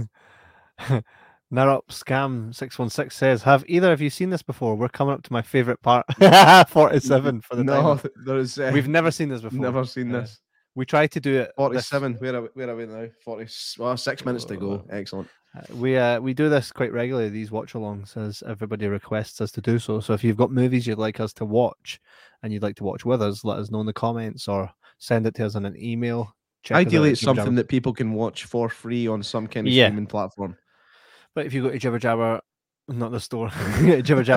Narup 1.53 1.82
Scam 1.90 2.55
six 2.55 2.78
one 2.78 2.90
six 2.90 3.16
says, 3.16 3.43
"Have 3.43 3.64
either 3.68 3.93
of 3.93 4.01
you 4.01 4.11
seen 4.11 4.30
this 4.30 4.43
before? 4.43 4.74
We're 4.74 4.88
coming 4.88 5.14
up 5.14 5.22
to 5.24 5.32
my 5.32 5.43
favorite 5.43 5.80
part, 5.82 6.07
forty 6.68 7.01
seven 7.01 7.40
for 7.40 7.57
the 7.57 7.64
no, 7.64 7.82
timer. 7.82 7.99
th- 8.01 8.14
there's. 8.26 8.59
Uh, 8.59 8.70
We've 8.72 8.88
never 8.88 9.11
seen 9.11 9.28
this 9.28 9.43
before. 9.43 9.59
never 9.61 9.84
seen 9.84 10.14
Uh, 10.14 10.20
this. 10.20 10.40
We 10.75 10.87
tried 10.87 11.11
to 11.12 11.20
do 11.20 11.35
it. 11.41 11.47
this- 11.49 11.55
47. 11.57 12.14
Where 12.14 12.37
are 12.37 12.43
we, 12.43 12.49
where 12.55 12.70
are 12.70 12.77
we 12.77 12.87
now? 12.87 13.07
40. 13.25 13.47
Well, 13.79 13.97
six 13.97 14.25
minutes 14.25 14.45
to 14.47 14.57
go. 14.57 14.85
Excellent. 14.91 15.29
uh, 15.57 15.61
we 15.77 15.97
uh, 15.99 16.18
we 16.20 16.33
do 16.33 16.49
this 16.49 16.73
quite 16.73 16.93
regularly. 16.93 17.29
These 17.29 17.51
watch 17.51 17.75
alongs, 17.75 18.16
as 18.16 18.43
everybody 18.47 18.87
requests 18.89 19.41
us 19.43 19.53
to 19.53 19.61
do 19.61 19.79
so. 19.79 20.01
So 20.01 20.14
if 20.14 20.25
you've 20.25 20.37
got 20.39 20.51
movies 20.51 20.87
you'd 20.87 20.99
like 20.99 21.20
us 21.20 21.33
to 21.35 21.45
watch, 21.45 22.01
and 22.43 22.53
you'd 22.53 22.62
like 22.62 22.77
to 22.77 22.85
watch 22.85 23.05
with 23.05 23.20
us, 23.23 23.45
let 23.45 23.59
us 23.59 23.70
know 23.70 23.81
in 23.81 23.87
the 23.87 23.93
comments 23.93 24.49
or 24.49 24.70
send 24.99 25.27
it 25.27 25.35
to 25.35 25.45
us 25.47 25.55
in 25.57 25.66
an 25.66 25.77
email. 25.77 26.35
Check 26.62 26.77
Ideally, 26.77 27.11
it's 27.11 27.20
something 27.20 27.45
Jabber. 27.45 27.57
that 27.57 27.68
people 27.68 27.93
can 27.93 28.12
watch 28.14 28.45
for 28.45 28.68
free 28.68 29.07
on 29.09 29.23
some 29.23 29.47
kind 29.49 29.66
of 29.66 29.73
Yeah. 29.73 29.87
streaming 29.89 30.07
platform. 30.07 30.57
But 31.35 31.45
if 31.47 31.53
you 31.53 31.62
go 31.62 31.70
to 31.70 31.79
Jibber 31.79 31.99
Jabber, 31.99 32.41
not 32.89 33.11
the 33.11 33.20
store, 33.20 33.49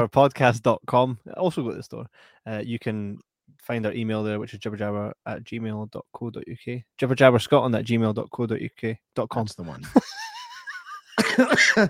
jibberjabberpodcast.com, 0.01 1.19
also 1.37 1.63
go 1.63 1.69
to 1.71 1.77
the 1.77 1.83
store, 1.83 2.05
uh, 2.47 2.61
you 2.63 2.79
can 2.79 3.19
find 3.65 3.85
our 3.85 3.93
email 3.93 4.23
there, 4.23 4.39
which 4.39 4.53
is 4.53 4.59
jibberjabber 4.59 5.11
at 5.25 5.43
gmail.co.uk. 5.43 6.81
Jibberjabberscotland 6.99 7.77
at 7.77 7.85
gmail.co.uk. 7.85 8.97
dot 9.15 9.29
com. 9.29 9.45
That's 9.45 9.55
the 9.55 9.63
one. 9.63 9.81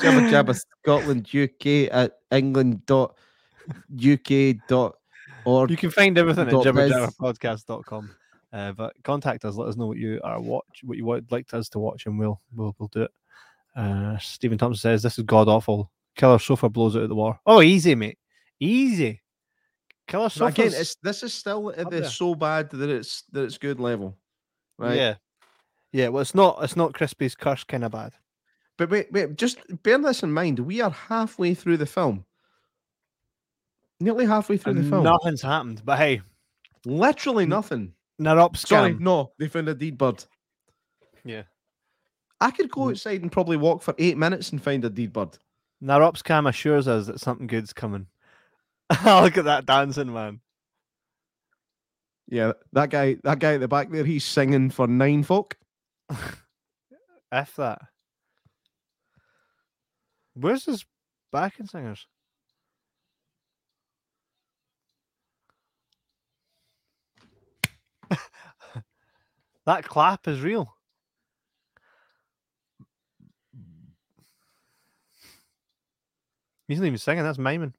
Jabba 0.00 0.30
Jabba 0.30 0.60
Scotland 0.82 1.28
UK 1.34 1.92
at 1.92 2.18
England 2.30 2.86
dot 2.86 3.16
UK 3.92 4.56
dot 4.68 4.96
org. 5.44 5.70
You 5.70 5.76
can 5.76 5.90
find 5.90 6.16
everything 6.18 6.46
at 6.46 6.52
Dot 6.52 6.64
biz. 6.64 6.92
jibberjabberpodcast.com. 6.92 8.10
Uh, 8.52 8.72
but 8.72 8.94
contact 9.02 9.44
us, 9.44 9.56
let 9.56 9.68
us 9.68 9.76
know 9.76 9.86
what 9.86 9.98
you 9.98 10.20
are 10.24 10.40
watch, 10.40 10.80
what 10.82 10.96
you 10.96 11.04
would 11.04 11.30
like 11.30 11.52
us 11.52 11.68
to 11.70 11.78
watch, 11.78 12.06
and 12.06 12.18
we'll 12.18 12.40
we'll, 12.54 12.74
we'll 12.78 12.88
do 12.88 13.02
it. 13.02 13.10
Uh, 13.76 14.16
Stephen 14.18 14.56
Thompson 14.56 14.80
says 14.80 15.02
this 15.02 15.18
is 15.18 15.24
god 15.24 15.48
awful. 15.48 15.90
Killer 16.16 16.38
sofa 16.38 16.68
blows 16.68 16.96
out 16.96 17.02
of 17.02 17.08
the 17.08 17.14
war. 17.14 17.38
Oh, 17.46 17.62
easy, 17.62 17.94
mate, 17.94 18.18
easy. 18.58 19.20
Killer 20.08 20.28
But. 20.36 20.58
Again, 20.58 20.72
it's 20.74 20.96
this 20.96 21.22
is 21.22 21.32
still 21.32 21.70
at 21.76 21.88
the 21.90 22.08
so 22.08 22.34
bad 22.34 22.70
that 22.70 22.90
it's 22.90 23.22
that 23.32 23.44
it's 23.44 23.58
good 23.58 23.78
level. 23.78 24.16
Right. 24.78 24.96
Yeah. 24.96 25.14
Yeah, 25.92 26.08
well, 26.08 26.20
it's 26.22 26.34
not. 26.34 26.58
It's 26.62 26.76
not 26.76 26.92
Crispy's 26.94 27.34
curse 27.34 27.64
kind 27.64 27.84
of 27.84 27.92
bad. 27.92 28.12
But 28.76 28.90
wait, 28.90 29.10
wait, 29.12 29.36
just 29.36 29.58
bear 29.82 29.98
this 29.98 30.22
in 30.22 30.32
mind. 30.32 30.58
We 30.58 30.80
are 30.80 30.90
halfway 30.90 31.54
through 31.54 31.78
the 31.78 31.86
film. 31.86 32.24
Nearly 34.00 34.26
halfway 34.26 34.56
through 34.56 34.74
the 34.74 34.88
film. 34.88 35.02
Nothing's 35.04 35.42
happened. 35.42 35.82
But 35.84 35.98
hey, 35.98 36.20
Literally 36.84 37.44
nothing. 37.46 37.92
Narop 38.20 38.56
Sorry, 38.56 38.94
scam. 38.94 39.00
no, 39.00 39.32
they 39.38 39.48
found 39.48 39.68
a 39.68 39.74
deed 39.74 39.98
bird. 39.98 40.24
Yeah. 41.24 41.42
I 42.40 42.50
could 42.52 42.70
go 42.70 42.82
Mm. 42.82 42.90
outside 42.92 43.22
and 43.22 43.32
probably 43.32 43.56
walk 43.56 43.82
for 43.82 43.94
eight 43.98 44.16
minutes 44.16 44.50
and 44.50 44.62
find 44.62 44.84
a 44.84 44.90
deed 44.90 45.12
bird. 45.12 45.36
Narop 45.82 46.16
scam 46.22 46.48
assures 46.48 46.86
us 46.86 47.06
that 47.06 47.20
something 47.20 47.46
good's 47.48 47.72
coming. 47.72 48.06
Oh, 49.04 49.22
look 49.22 49.36
at 49.36 49.44
that 49.44 49.66
dancing, 49.66 50.12
man. 50.12 50.40
Yeah, 52.28 52.52
that 52.72 52.90
guy, 52.90 53.16
that 53.24 53.38
guy 53.38 53.54
at 53.54 53.60
the 53.60 53.68
back 53.68 53.90
there, 53.90 54.04
he's 54.04 54.24
singing 54.24 54.70
for 54.70 54.86
nine 54.86 55.22
folk. 55.22 55.56
F 57.32 57.56
that. 57.56 57.80
Where's 60.34 60.64
his 60.66 60.84
backing 61.32 61.66
singers? 61.66 62.06
that 69.66 69.84
clap 69.84 70.28
is 70.28 70.40
real. 70.40 70.74
He's 76.68 76.80
not 76.80 76.86
even 76.86 76.98
singing, 76.98 77.24
that's 77.24 77.38
miming. 77.38 77.74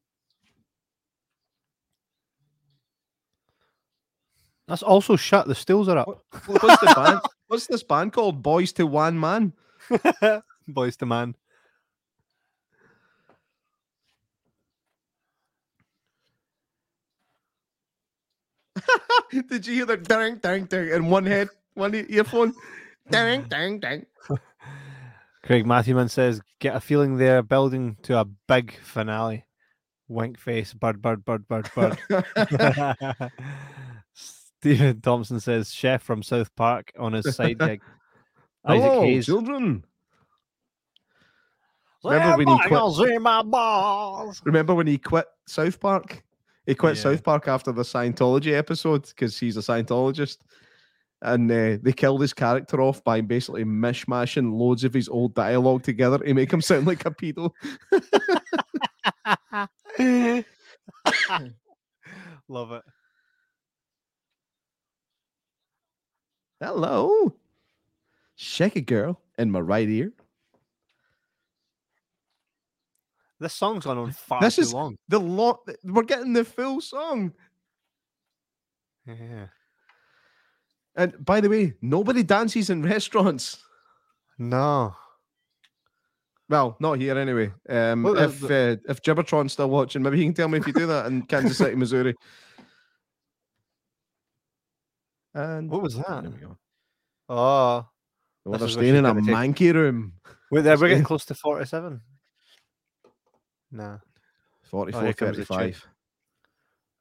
That's 4.70 4.84
also 4.84 5.16
shut. 5.16 5.48
The 5.48 5.56
stills 5.56 5.90
are 5.90 5.98
up. 5.98 6.08
What- 6.08 6.64
What's 6.64 6.80
the 6.82 6.94
band? 6.96 7.20
What's 7.48 7.68
this 7.68 7.84
band 7.84 8.14
called? 8.14 8.42
Boys 8.44 8.72
to 8.74 8.86
One 8.86 9.20
Man. 9.20 9.54
Boys 10.68 10.96
to 10.98 11.06
man. 11.08 11.36
Did 19.32 19.68
you 19.68 19.74
hear 19.76 19.86
that? 19.88 20.04
Dang, 20.08 20.36
dang, 20.38 20.66
dang, 20.66 20.90
in 20.90 21.10
one 21.10 21.26
head, 21.26 21.50
one 21.74 21.94
earphone. 22.10 22.54
Dang, 23.10 23.44
dang, 23.44 23.80
dang. 23.80 24.06
Craig 25.44 25.66
Matthewman 25.66 26.10
says, 26.10 26.42
"Get 26.60 26.76
a 26.76 26.80
feeling 26.80 27.18
they're 27.18 27.42
building 27.44 27.98
to 28.04 28.20
a 28.20 28.26
big 28.26 28.78
finale." 28.84 29.46
Wink 30.08 30.40
face, 30.40 30.74
bird, 30.74 31.02
bird, 31.04 31.24
bird, 31.24 31.48
bird, 31.48 31.70
bird. 31.76 32.00
Stephen 34.62 35.02
Thompson 35.02 35.40
says, 35.40 35.72
"Chef 35.74 36.04
from 36.04 36.22
South 36.24 36.54
Park 36.56 36.92
on 37.00 37.14
his 37.14 37.36
side 37.36 37.58
gig." 37.60 37.82
Isaac 38.66 38.84
Hello, 38.84 39.02
Hayes. 39.04 39.26
children. 39.26 39.86
Remember 42.04 42.38
when 42.38 42.48
he 42.48 42.58
quit- 42.68 42.70
Sandwiches 42.94 43.00
in. 43.00 44.46
Remember 44.46 44.76
when 44.76 44.88
he 44.88 44.98
quit 44.98 45.26
South 45.48 45.80
Park? 45.80 46.24
He 46.66 46.76
quit 46.76 46.96
Yeah. 46.98 47.02
South 47.04 47.24
Park 47.24 47.48
after 47.48 47.72
the 47.72 47.82
Scientology 47.84 48.54
episode 48.54 49.06
because 49.08 49.38
he's 49.40 49.58
a 49.58 49.62
Scientologist. 49.62 50.38
And 51.22 51.52
uh, 51.52 51.78
they 51.82 51.92
killed 51.92 52.22
his 52.22 52.32
character 52.34 52.80
off 52.82 53.04
by 53.04 53.20
basically 53.20 53.66
mishmashing 53.66 54.54
loads 54.58 54.86
of 54.86 54.94
his 54.94 55.10
old 55.10 55.34
dialogue 55.36 55.84
together 55.84 56.18
to 56.20 56.34
make 56.34 56.52
him 56.54 56.62
sound 56.62 56.88
like 56.88 57.06
a 57.06 57.12
pedo. 57.12 57.52
Love 62.48 62.72
it. 62.72 62.84
Hello. 66.62 67.34
Shake 68.36 68.76
it, 68.76 68.82
girl 68.86 69.20
in 69.38 69.52
my 69.52 69.60
right 69.60 69.88
ear. 69.88 70.12
This 73.40 73.54
song's 73.54 73.86
gone 73.86 73.98
on 73.98 74.12
far 74.12 74.42
This 74.42 74.56
too 74.58 74.62
is- 74.64 74.74
long. 74.74 74.98
The 75.08 75.20
lot 75.20 75.60
we're 75.84 76.04
getting 76.04 76.34
the 76.34 76.44
full 76.44 76.82
song. 76.82 77.34
Yeah. 79.06 79.48
And 80.96 81.14
by 81.26 81.40
the 81.40 81.50
way, 81.50 81.74
nobody 81.82 82.24
dances 82.24 82.70
in 82.70 82.84
restaurants. 82.84 83.64
No. 84.38 84.94
Well, 86.50 86.76
not 86.80 87.00
here 87.00 87.18
anyway. 87.18 87.54
Um, 87.70 88.04
Well, 88.04 88.18
if 88.18 88.44
uh, 88.44 88.76
if 88.90 89.02
Gibbertron's 89.02 89.54
still 89.54 89.70
watching, 89.70 90.02
maybe 90.02 90.18
he 90.18 90.24
can 90.26 90.34
tell 90.34 90.48
me 90.50 90.58
if 90.58 90.68
you 90.68 90.74
do 90.74 90.88
that 90.88 91.06
in 91.06 91.22
Kansas 91.28 91.58
City, 91.58 91.76
Missouri. 91.76 92.16
And 95.34 95.70
What 95.70 95.82
was 95.82 95.96
that? 95.96 96.32
Oh. 97.30 97.88
Well, 98.46 98.60
they're 98.60 98.68
staying 98.68 98.96
in 98.96 99.06
a 99.06 99.14
manky 99.14 99.74
room. 99.74 100.14
Wait, 100.52 100.62
there, 100.62 100.74
uh, 100.76 100.78
we're 100.80 100.90
getting 100.90 101.04
close 101.04 101.26
to 101.26 101.36
47. 101.36 102.02
No. 103.72 104.00
44, 104.64 105.04
here 105.04 105.14
comes 105.14 105.38
the 105.38 105.46
tune. 105.46 105.58
35. 105.58 105.88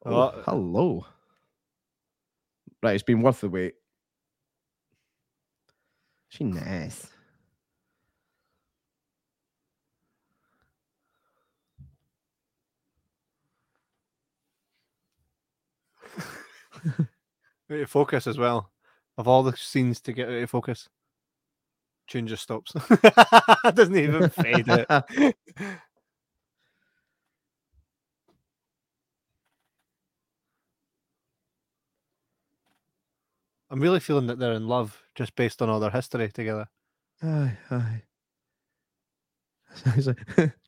Oh, 0.05 0.11
Oh. 0.11 0.19
Uh, 0.19 0.43
hello. 0.43 1.05
Right, 2.81 2.93
it's 2.93 3.03
been 3.03 3.21
worth 3.21 3.41
the 3.41 3.49
wait. 3.49 3.73
She 6.29 6.43
nice. 6.43 7.07
Out 17.71 17.79
of 17.79 17.89
focus 17.89 18.27
as 18.27 18.37
well. 18.37 18.71
Of 19.17 19.27
all 19.27 19.43
the 19.43 19.55
scenes 19.57 19.99
to 20.01 20.13
get 20.13 20.27
out 20.29 20.35
of 20.35 20.49
focus, 20.49 20.87
tune 22.07 22.27
just 22.27 22.43
stops. 22.43 22.73
Doesn't 23.73 23.95
even 23.95 24.29
fade 24.29 24.65
it. 24.67 24.87
I'm 33.69 33.79
really 33.79 33.99
feeling 33.99 34.27
that 34.27 34.39
they're 34.39 34.53
in 34.53 34.67
love 34.67 34.99
just 35.15 35.35
based 35.35 35.61
on 35.61 35.69
all 35.69 35.79
their 35.79 35.91
history 35.91 36.29
together. 36.29 36.67
Aye, 37.21 37.57
aye. 37.69 38.01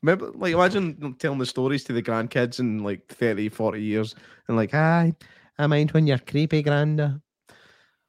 Remember, 0.02 0.30
like, 0.34 0.54
imagine 0.54 1.16
telling 1.18 1.38
the 1.38 1.46
stories 1.46 1.82
to 1.84 1.92
the 1.92 2.02
grandkids 2.02 2.60
in 2.60 2.84
like 2.84 3.06
30, 3.08 3.48
40 3.48 3.82
years 3.82 4.14
and 4.46 4.56
like, 4.56 4.70
hi, 4.70 5.14
I 5.62 5.66
mind 5.66 5.92
when 5.92 6.06
you're 6.06 6.18
creepy 6.18 6.62
granda 6.62 7.20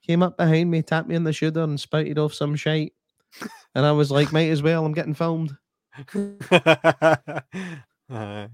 came 0.06 0.22
up 0.22 0.38
behind 0.38 0.70
me, 0.70 0.82
tapped 0.82 1.08
me 1.08 1.16
on 1.16 1.24
the 1.24 1.34
shoulder 1.34 1.64
and 1.64 1.80
spouted 1.80 2.20
off 2.20 2.34
some 2.34 2.56
shite. 2.56 2.94
And 3.74 3.86
I 3.86 3.92
was 3.92 4.12
like, 4.12 4.32
might 4.32 4.50
as 4.50 4.62
well, 4.62 4.86
I'm 4.86 4.94
getting 4.94 5.14
filmed. 5.14 5.56
Aye. 8.10 8.50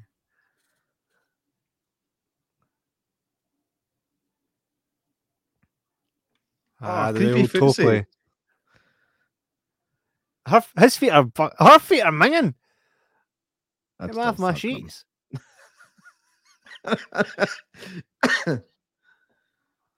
Ah, 6.82 7.12
the 7.12 7.34
old 7.34 7.50
footsie. 7.50 7.76
Topley. 7.76 8.06
Her, 10.45 10.64
his 10.80 10.95
feet 10.95 11.12
are 11.12 11.30
her 11.60 11.80
feet 11.80 12.02
are 12.02 12.12
minging. 12.12 12.54
Get 14.00 14.14
That's- 14.14 14.16
me 14.16 14.22
off 14.22 14.39
my 14.39 14.52
not 14.52 14.58
sheets. 14.58 15.04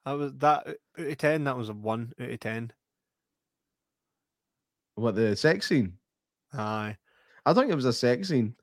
That 0.05 0.13
was 0.13 0.33
that 0.37 0.67
out 0.67 0.77
of 0.97 1.17
ten. 1.17 1.43
That 1.43 1.57
was 1.57 1.69
a 1.69 1.73
one 1.73 2.13
out 2.19 2.29
of 2.29 2.39
ten. 2.39 2.71
what, 4.95 5.15
the 5.15 5.35
sex 5.35 5.67
scene? 5.67 5.93
Aye, 6.53 6.97
I 7.45 7.53
think 7.53 7.71
it 7.71 7.75
was 7.75 7.85
a 7.85 7.93
sex 7.93 8.29
scene. 8.29 8.55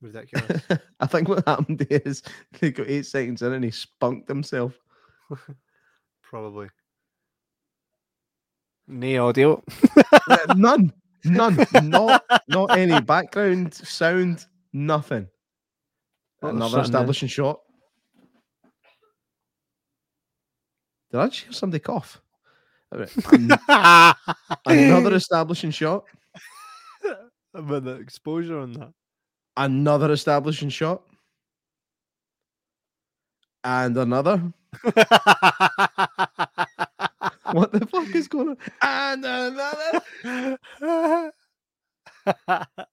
ridiculous. 0.00 0.62
I 1.00 1.06
think 1.06 1.28
what 1.28 1.46
happened 1.46 1.86
is 1.90 2.22
they 2.60 2.70
got 2.70 2.88
eight 2.88 3.06
seconds 3.06 3.42
in 3.42 3.52
and 3.52 3.64
he 3.64 3.70
spunked 3.70 4.28
himself. 4.28 4.74
Probably. 6.22 6.68
No 8.88 9.28
audio. 9.28 9.62
None, 10.54 10.92
none, 11.24 11.66
not 11.82 12.24
not 12.48 12.78
any 12.78 13.00
background 13.00 13.74
sound, 13.74 14.46
nothing. 14.72 15.28
Another 16.42 16.72
there? 16.72 16.80
Eh? 16.80 16.84
establishing 16.84 17.28
shot. 17.28 17.60
Did 21.16 21.22
I 21.22 21.28
just 21.28 21.44
hear 21.44 21.52
somebody 21.52 21.80
cough? 21.80 22.20
Another 24.66 25.14
establishing 25.14 25.70
shot. 25.70 26.04
With 27.54 27.84
the 27.84 27.94
exposure 27.94 28.58
on 28.58 28.74
that. 28.74 28.92
Another 29.56 30.12
establishing 30.12 30.68
shot. 30.68 31.00
And 33.64 33.96
another. 33.96 34.52
What 37.52 37.72
the 37.72 37.86
fuck 37.86 38.14
is 38.14 38.28
going 38.28 38.48
on? 38.50 38.58
And 38.82 39.24
another. 39.24 40.02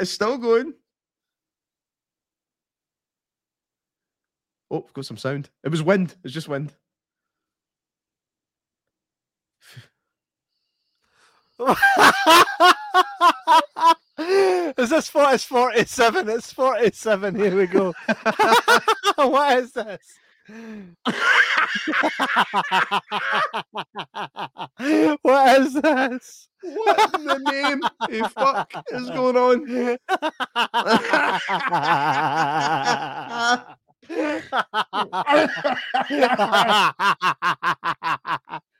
It's 0.00 0.12
still 0.12 0.38
going. 0.38 0.74
Oh, 4.70 4.84
I've 4.86 4.92
got 4.92 5.06
some 5.06 5.16
sound. 5.16 5.48
It 5.64 5.70
was 5.70 5.82
wind. 5.82 6.14
It's 6.24 6.34
just 6.34 6.48
wind. 6.48 6.74
is 14.78 14.90
this 14.90 15.08
for 15.08 15.32
it's 15.32 15.44
47? 15.44 16.28
It's 16.28 16.52
47. 16.52 17.34
Here 17.34 17.56
we 17.56 17.66
go. 17.66 17.94
what 19.16 19.58
is 19.58 19.72
this? 19.72 20.18
what 25.22 25.60
is 25.60 25.74
this? 25.74 26.48
What 26.62 27.14
in 27.18 27.24
the 27.24 27.38
name 27.50 27.80
of 28.22 28.32
fuck 28.32 28.72
is 28.92 29.10
going 29.10 29.36
on? 29.36 29.98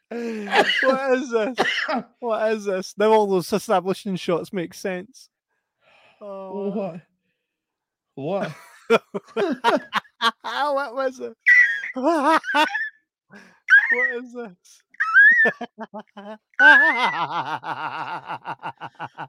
What 0.08 1.12
is 1.12 1.30
this? 1.30 1.56
What 2.20 2.52
is 2.52 2.64
this? 2.64 2.94
Now 2.96 3.12
all 3.12 3.26
those 3.26 3.52
establishing 3.52 4.16
shots 4.16 4.52
make 4.52 4.72
sense. 4.74 5.28
Oh, 6.20 6.70
What? 6.70 7.00
What? 8.14 8.52
what 10.42 10.94
was 10.94 11.20
it? 11.20 11.34
what 11.94 12.42
is 14.16 14.32
this? 14.32 14.82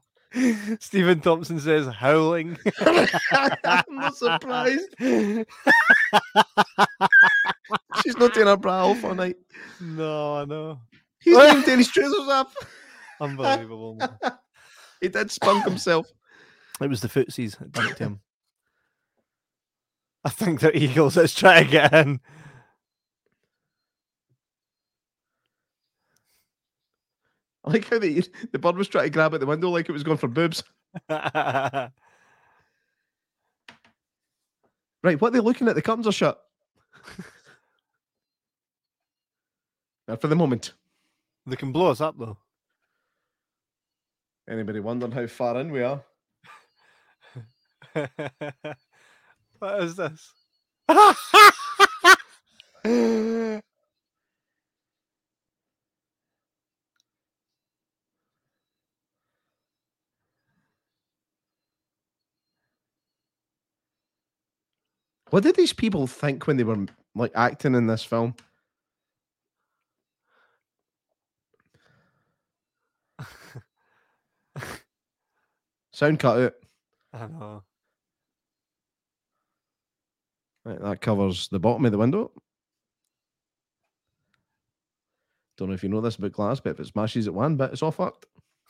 Stephen 0.80 1.20
Thompson 1.20 1.58
says 1.58 1.86
howling. 1.88 2.56
I'm 2.80 3.84
not 3.88 4.16
surprised. 4.16 4.94
She's 8.02 8.16
not 8.16 8.32
taking 8.32 8.46
her 8.46 8.56
bra 8.56 8.86
off 8.88 9.04
all 9.04 9.14
night. 9.14 9.36
no, 9.80 10.36
I 10.36 10.44
know. 10.44 10.80
He's 11.20 11.36
not 11.36 11.50
even 11.50 11.62
taking 11.62 11.78
his 11.78 11.88
trousers 11.88 12.28
up. 12.28 12.52
Unbelievable. 13.20 13.98
He 15.00 15.08
did 15.08 15.30
spunk 15.30 15.64
himself. 15.64 16.06
It 16.80 16.88
was 16.88 17.00
the 17.00 17.08
footsies 17.08 17.56
that 17.72 17.98
him. 17.98 18.20
I 20.24 20.30
think 20.30 20.60
they're 20.60 20.76
eagles. 20.76 21.16
Let's 21.16 21.34
try 21.34 21.62
to 21.62 21.70
get 21.70 21.92
in. 21.92 22.20
I 27.64 27.70
like 27.72 27.88
how 27.88 27.98
the, 27.98 28.26
the 28.52 28.58
bird 28.58 28.76
was 28.76 28.88
trying 28.88 29.04
to 29.04 29.10
grab 29.10 29.34
at 29.34 29.40
the 29.40 29.46
window 29.46 29.70
like 29.70 29.88
it 29.88 29.92
was 29.92 30.02
going 30.02 30.18
for 30.18 30.28
boobs. 30.28 30.62
Right, 35.02 35.20
what 35.20 35.28
are 35.28 35.30
they 35.32 35.40
looking 35.40 35.66
at? 35.68 35.74
The 35.74 35.82
curtains 35.82 36.06
are 36.06 36.12
shut. 36.12 36.38
Not 40.08 40.20
for 40.20 40.28
the 40.28 40.36
moment. 40.36 40.74
They 41.46 41.56
can 41.56 41.72
blow 41.72 41.90
us 41.90 42.02
up 42.02 42.18
though. 42.18 42.36
Anybody 44.48 44.80
wondering 44.80 45.12
how 45.12 45.26
far 45.26 45.58
in 45.60 45.70
we 45.70 45.82
are? 45.82 46.02
what 49.58 49.82
is 49.82 49.96
this? 49.96 50.34
What 65.30 65.44
did 65.44 65.56
these 65.56 65.72
people 65.72 66.06
think 66.06 66.46
when 66.46 66.56
they 66.56 66.64
were 66.64 66.86
like 67.14 67.32
acting 67.34 67.74
in 67.74 67.86
this 67.86 68.02
film? 68.02 68.34
Sound 75.92 76.18
cut 76.18 76.40
out. 76.40 76.54
I 77.12 77.26
know. 77.28 77.62
Right, 80.64 80.80
that 80.80 81.00
covers 81.00 81.48
the 81.48 81.58
bottom 81.60 81.84
of 81.86 81.92
the 81.92 81.98
window. 81.98 82.32
Don't 85.56 85.68
know 85.68 85.74
if 85.74 85.82
you 85.82 85.88
know 85.88 86.00
this 86.00 86.16
about 86.16 86.32
glass, 86.32 86.60
but 86.60 86.70
if 86.70 86.80
it 86.80 86.86
smashes 86.86 87.28
at 87.28 87.34
one 87.34 87.56
bit, 87.56 87.72
it's 87.72 87.82
all 87.82 87.92
fucked. 87.92 88.26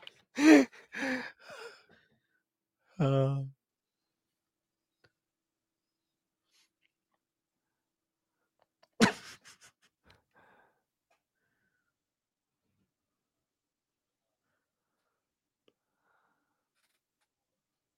Uh, 2.99 3.43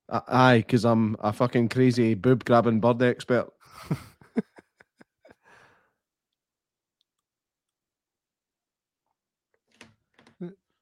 Aye, 0.10 0.60
because 0.66 0.86
I'm 0.86 1.16
a 1.20 1.34
fucking 1.34 1.70
crazy 1.70 2.14
boob 2.14 2.46
grabbing 2.46 2.80
bird 2.80 3.02
expert. 3.02 3.50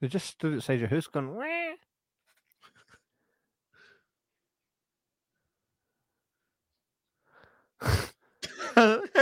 they 0.01 0.07
just 0.07 0.27
stood 0.27 0.55
outside 0.55 0.79
your 0.79 0.89
house 0.89 1.07
going, 1.07 1.33
"Wah." 1.35 1.75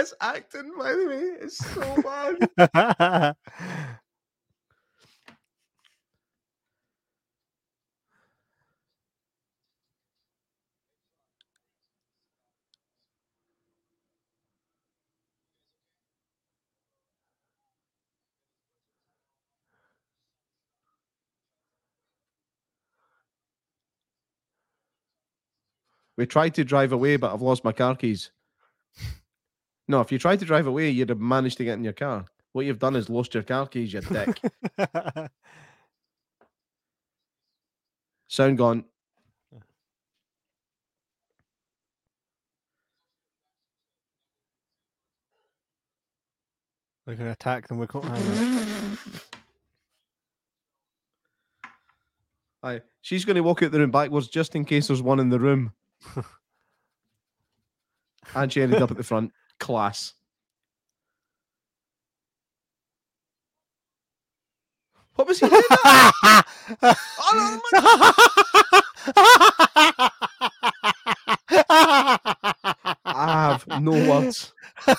best 0.03 0.13
acting, 0.19 0.71
by 0.77 0.91
the 0.91 1.07
way. 1.07 1.45
It's 1.45 1.57
so 1.57 2.01
bad. 2.57 3.35
We 26.15 26.27
tried 26.27 26.53
to 26.55 26.63
drive 26.63 26.91
away, 26.91 27.17
but 27.17 27.33
I've 27.33 27.41
lost 27.41 27.63
my 27.63 27.71
car 27.71 27.95
keys. 27.95 28.29
No, 29.87 30.01
if 30.01 30.11
you 30.11 30.19
tried 30.19 30.39
to 30.39 30.45
drive 30.45 30.67
away, 30.67 30.89
you'd 30.89 31.09
have 31.09 31.19
managed 31.19 31.57
to 31.57 31.65
get 31.65 31.73
in 31.73 31.83
your 31.83 31.93
car. 31.93 32.25
What 32.53 32.65
you've 32.65 32.79
done 32.79 32.95
is 32.95 33.09
lost 33.09 33.33
your 33.33 33.43
car 33.43 33.67
keys, 33.67 33.93
you 33.93 34.01
dick. 34.01 34.39
Sound 38.27 38.57
gone. 38.57 38.85
We're 47.05 47.15
gonna 47.15 47.31
attack 47.31 47.67
them 47.67 47.85
coat 47.85 48.05
hangers. 48.05 48.99
Aye. 52.63 52.81
She's 53.01 53.25
going 53.25 53.35
to 53.35 53.43
walk 53.43 53.61
out 53.61 53.71
the 53.71 53.79
room 53.79 53.91
backwards 53.91 54.29
just 54.29 54.55
in 54.55 54.63
case 54.63 54.87
there's 54.87 55.01
one 55.01 55.19
in 55.19 55.29
the 55.29 55.39
room. 55.39 55.73
and 58.35 58.51
she 58.51 58.61
ended 58.61 58.81
up 58.81 58.89
at 58.89 58.95
the 58.95 59.03
front. 59.03 59.33
Class. 59.63 60.13
What 65.15 65.27
was 65.27 65.39
he 65.39 65.49
doing? 65.49 65.63
I 73.05 73.29
have 73.49 73.67
no 73.67 73.97
words. 73.99 74.53
I 74.87 74.93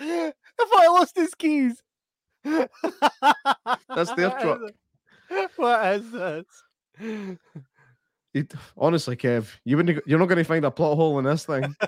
thought 0.00 0.82
I 0.82 0.88
lost 0.88 1.16
his 1.16 1.34
keys. 1.34 1.82
That's 3.94 4.12
their 4.12 4.30
truck. 4.30 4.62
What 5.56 5.86
is 5.94 6.10
this? 6.12 6.46
You- 8.34 8.46
honestly, 8.76 9.16
Kev, 9.16 9.48
you 9.64 9.76
wouldn't. 9.76 10.02
You're 10.06 10.18
not 10.18 10.26
going 10.26 10.38
to 10.38 10.44
find 10.44 10.64
a 10.64 10.70
plot 10.70 10.96
hole 10.96 11.18
in 11.18 11.24
this 11.24 11.44
thing. 11.44 11.74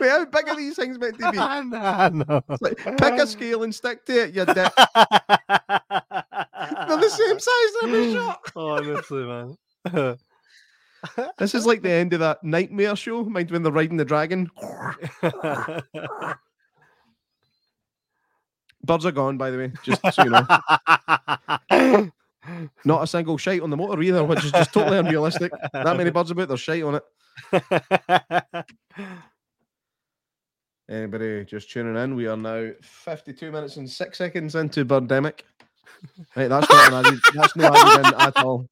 Wait, 0.00 0.10
how 0.10 0.24
big 0.24 0.48
are 0.48 0.56
these 0.56 0.76
things 0.76 0.98
meant 0.98 1.18
to 1.18 1.30
be? 1.32 1.36
nah, 1.38 2.08
no. 2.08 2.42
Like, 2.60 2.78
pick 2.78 3.14
a 3.14 3.26
scale 3.26 3.64
and 3.64 3.74
stick 3.74 4.04
to 4.06 4.22
it. 4.24 4.34
You 4.34 4.44
dick. 4.44 4.54
They're 4.54 4.70
the 6.96 7.10
same 7.10 7.40
size 7.40 7.72
every 7.82 8.14
shot. 8.14 8.40
Honestly, 8.56 9.24
man. 9.24 9.56
This 11.38 11.54
is 11.54 11.66
like 11.66 11.82
the 11.82 11.90
end 11.90 12.12
of 12.12 12.20
that 12.20 12.42
nightmare 12.44 12.94
show. 12.96 13.24
Mind 13.24 13.50
when 13.50 13.62
they're 13.62 13.72
riding 13.72 13.96
the 13.96 14.04
dragon? 14.04 14.50
Birds 18.84 19.04
are 19.04 19.12
gone, 19.12 19.36
by 19.36 19.50
the 19.50 19.58
way. 19.58 19.72
Just 19.82 20.00
so 20.14 20.24
you 20.24 20.30
know. 20.30 20.46
Not 22.84 23.02
a 23.02 23.06
single 23.06 23.38
shite 23.38 23.62
on 23.62 23.70
the 23.70 23.76
motor 23.76 24.00
either, 24.02 24.24
which 24.24 24.44
is 24.44 24.52
just 24.52 24.72
totally 24.72 24.98
unrealistic. 24.98 25.52
That 25.72 25.96
many 25.96 26.10
birds 26.10 26.30
about, 26.30 26.48
there's 26.48 26.60
shite 26.60 26.82
on 26.82 26.96
it. 26.96 27.04
Anybody 30.90 31.44
just 31.44 31.70
tuning 31.70 32.02
in? 32.02 32.14
We 32.14 32.26
are 32.26 32.36
now 32.36 32.70
52 32.80 33.52
minutes 33.52 33.76
and 33.76 33.88
six 33.88 34.18
seconds 34.18 34.54
into 34.54 34.84
Birdemic. 34.84 35.40
Right, 36.34 36.48
that's 36.48 36.70
not 36.70 36.92
an 36.92 37.06
added, 37.06 37.20
that's 37.34 37.56
not 37.56 37.76
added 37.76 38.14
at 38.18 38.36
all. 38.44 38.66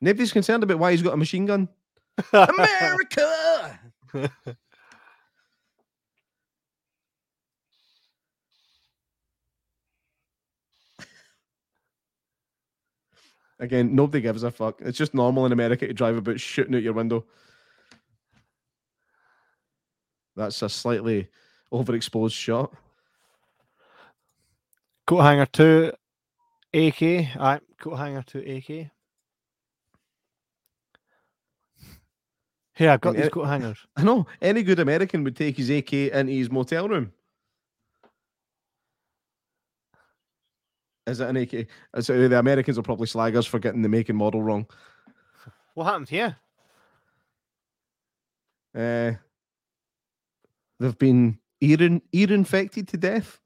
Nobody's 0.00 0.32
concerned 0.32 0.64
about 0.64 0.78
why 0.78 0.90
he's 0.90 1.02
got 1.02 1.14
a 1.14 1.16
machine 1.16 1.46
gun. 1.46 1.68
America! 2.32 3.80
Again, 13.62 13.94
nobody 13.94 14.20
gives 14.20 14.42
a 14.42 14.50
fuck. 14.50 14.80
It's 14.80 14.98
just 14.98 15.14
normal 15.14 15.46
in 15.46 15.52
America 15.52 15.86
to 15.86 15.94
drive 15.94 16.16
about 16.16 16.40
shooting 16.40 16.74
out 16.74 16.82
your 16.82 16.94
window. 16.94 17.24
That's 20.34 20.60
a 20.62 20.68
slightly 20.68 21.28
overexposed 21.72 22.32
shot. 22.32 22.72
Coat 25.06 25.20
hanger 25.20 25.46
two, 25.46 25.92
AK. 26.74 27.02
Aye, 27.02 27.60
coat 27.78 27.94
hanger 27.94 28.24
two, 28.26 28.40
AK. 28.40 28.90
Here, 32.74 32.90
I've 32.90 33.00
got 33.00 33.14
And 33.14 33.22
these 33.22 33.30
coat 33.30 33.44
hangers. 33.44 33.78
I 33.96 34.02
know 34.02 34.26
any 34.40 34.64
good 34.64 34.80
American 34.80 35.22
would 35.22 35.36
take 35.36 35.56
his 35.56 35.70
AK 35.70 35.92
into 35.92 36.32
his 36.32 36.50
motel 36.50 36.88
room. 36.88 37.12
Is 41.12 41.20
it 41.20 41.28
an 41.28 41.36
AK? 41.36 41.66
So 42.00 42.28
the 42.28 42.38
Americans 42.38 42.76
will 42.76 42.84
probably 42.84 43.06
slag 43.06 43.36
us 43.36 43.46
for 43.46 43.58
getting 43.58 43.82
the 43.82 43.88
make 43.88 44.08
and 44.08 44.18
model 44.18 44.42
wrong. 44.42 44.66
What 45.74 45.84
happened 45.84 46.08
here? 46.08 46.36
Uh, 48.74 49.12
they've 50.80 50.98
been 50.98 51.38
ear, 51.60 51.82
in, 51.82 52.02
ear 52.12 52.32
infected 52.32 52.88
to 52.88 52.96
death. 52.96 53.38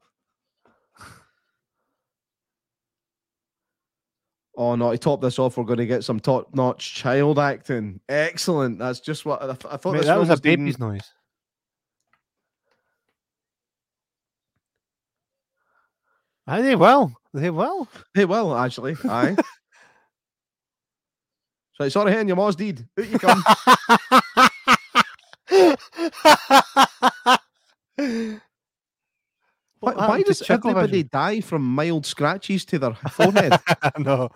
Oh 4.59 4.75
no! 4.75 4.91
To 4.91 4.97
top 4.97 5.21
this 5.21 5.39
off, 5.39 5.59
we're 5.59 5.65
going 5.65 5.81
to 5.81 5.87
get 5.87 6.03
some 6.03 6.19
top-notch 6.19 6.95
child 6.95 7.39
acting. 7.39 8.01
Excellent. 8.09 8.79
That's 8.79 9.01
just 9.01 9.27
what 9.27 9.43
I, 9.43 9.47
th- 9.47 9.67
I 9.71 9.77
thought. 9.77 9.93
Mate, 9.93 10.05
that 10.05 10.19
was 10.19 10.31
a 10.31 10.41
baby's 10.41 10.79
noise. 10.79 11.13
Aye, 16.47 16.63
they 16.63 16.77
will. 16.77 17.13
They 17.35 17.51
will. 17.51 17.89
Hey, 18.15 18.25
well, 18.25 18.57
actually, 18.57 18.97
aye. 19.05 19.37
so 21.75 21.89
sorry, 21.89 22.13
hen, 22.13 22.29
your 22.29 22.37
ma's 22.37 22.57
deed. 22.57 22.87
Out 22.99 23.09
you 23.09 23.19
come. 23.19 23.45
Why, 29.81 29.93
why 29.95 30.23
does 30.23 30.43
everybody 30.51 31.03
die 31.05 31.41
from 31.41 31.63
mild 31.63 32.07
scratches 32.07 32.65
to 32.67 32.79
their 32.79 32.95
forehead? 32.95 33.59
no. 33.99 34.31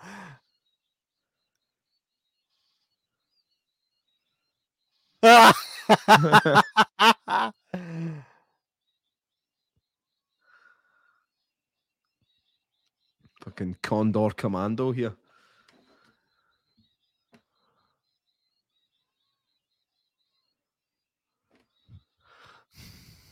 Fucking 13.51 13.75
Condor 13.83 14.29
Commando 14.29 14.93
here. 14.93 15.13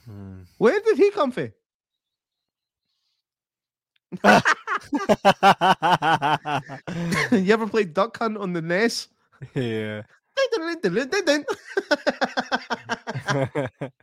Hmm. 0.04 0.42
Where 0.58 0.82
did 0.82 0.98
he 0.98 1.10
come 1.12 1.32
from? 1.32 1.54
you 7.32 7.54
ever 7.54 7.66
played 7.66 7.94
Duck 7.94 8.18
Hunt 8.18 8.36
on 8.38 8.52
the 8.52 8.62
NES? 8.62 9.08
yeah. 9.56 10.02
I 10.38 10.76
didn't. 10.84 11.48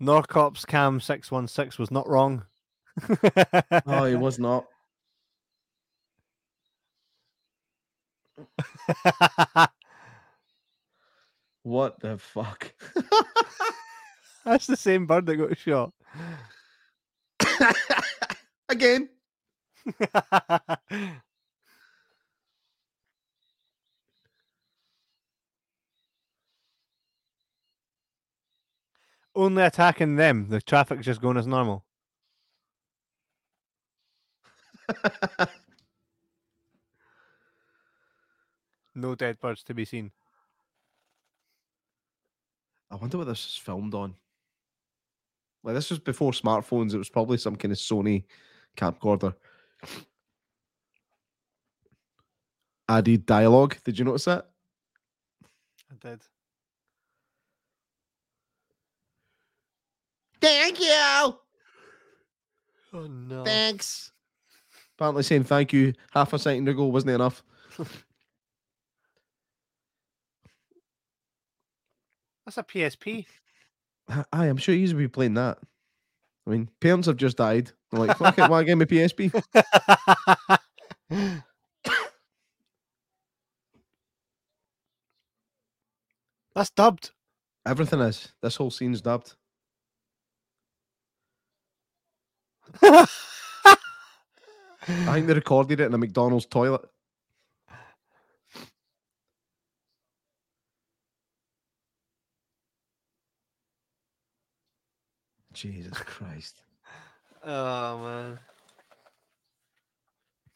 Norcops 0.00 0.64
Cam 0.64 1.00
six 1.00 1.32
one 1.32 1.48
six 1.48 1.76
was 1.76 1.90
not 1.90 2.08
wrong. 2.08 2.44
Oh, 3.86 4.04
he 4.04 4.16
was 4.16 4.38
not. 4.38 4.66
What 11.62 12.00
the 12.00 12.18
fuck? 12.18 12.72
That's 14.44 14.66
the 14.66 14.76
same 14.76 15.06
bird 15.06 15.26
that 15.26 15.36
got 15.36 15.56
shot. 15.58 15.92
Again. 18.68 19.08
Only 29.34 29.62
attacking 29.62 30.16
them. 30.16 30.48
The 30.48 30.60
traffic's 30.60 31.04
just 31.06 31.20
going 31.20 31.36
as 31.36 31.46
normal. 31.46 31.84
No 38.94 39.14
dead 39.14 39.38
birds 39.40 39.62
to 39.64 39.74
be 39.74 39.84
seen. 39.84 40.10
I 42.90 42.96
wonder 42.96 43.18
what 43.18 43.28
this 43.28 43.46
is 43.46 43.56
filmed 43.56 43.94
on. 43.94 44.14
Like 45.62 45.74
this 45.74 45.90
was 45.90 45.98
before 45.98 46.32
smartphones. 46.32 46.92
It 46.92 46.98
was 46.98 47.08
probably 47.08 47.38
some 47.38 47.56
kind 47.56 47.72
of 47.72 47.78
Sony 47.78 48.24
camcorder. 48.76 49.34
Added 52.88 53.26
dialogue. 53.26 53.76
Did 53.84 53.98
you 53.98 54.04
notice 54.04 54.24
that? 54.24 54.50
I 55.90 55.94
did. 56.00 56.22
Thank 60.40 60.80
you. 60.80 61.34
Oh 62.92 63.06
no. 63.06 63.44
Thanks. 63.44 64.10
Apparently 65.00 65.22
saying 65.22 65.44
thank 65.44 65.72
you 65.72 65.94
half 66.10 66.34
a 66.34 66.38
second 66.38 66.68
ago 66.68 66.84
wasn't 66.84 67.12
enough. 67.12 67.42
That's 72.44 72.58
a 72.58 72.62
PSP. 72.62 73.24
Aye, 74.10 74.44
I'm 74.44 74.58
sure 74.58 74.74
he's 74.74 74.92
be 74.92 75.08
playing 75.08 75.32
that. 75.34 75.56
I 76.46 76.50
mean, 76.50 76.68
parents 76.80 77.06
have 77.06 77.16
just 77.16 77.38
died. 77.38 77.72
I'm 77.94 78.00
like, 78.00 78.18
fuck 78.18 78.38
it, 78.38 78.50
why 78.50 78.62
give 78.62 78.76
me 78.76 78.84
PSP? 78.84 79.32
That's 86.54 86.70
dubbed. 86.72 87.12
Everything 87.66 88.00
is. 88.00 88.34
This 88.42 88.56
whole 88.56 88.70
scene's 88.70 89.00
dubbed. 89.00 89.34
I 94.88 95.14
think 95.14 95.26
they 95.26 95.34
recorded 95.34 95.80
it 95.80 95.84
in 95.84 95.94
a 95.94 95.98
McDonald's 95.98 96.46
toilet. 96.46 96.82
Jesus 105.52 105.92
Christ. 105.92 106.62
oh 107.44 107.98
man. 107.98 108.38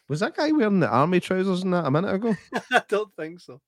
Was 0.08 0.20
that 0.20 0.36
guy 0.36 0.50
wearing 0.52 0.80
the 0.80 0.88
army 0.88 1.20
trousers 1.20 1.62
in 1.62 1.70
that 1.70 1.86
a 1.86 1.90
minute 1.90 2.14
ago? 2.14 2.34
I 2.70 2.82
don't 2.88 3.14
think 3.16 3.40
so. 3.40 3.60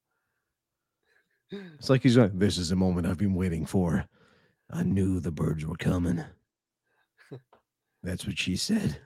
It's 1.50 1.88
like 1.88 2.02
he's 2.02 2.16
like, 2.16 2.38
this 2.38 2.58
is 2.58 2.70
the 2.70 2.76
moment 2.76 3.06
I've 3.06 3.18
been 3.18 3.34
waiting 3.34 3.66
for. 3.66 4.06
I 4.70 4.82
knew 4.82 5.20
the 5.20 5.30
birds 5.30 5.64
were 5.64 5.76
coming. 5.76 6.24
That's 8.02 8.26
what 8.26 8.38
she 8.38 8.56
said. 8.56 8.98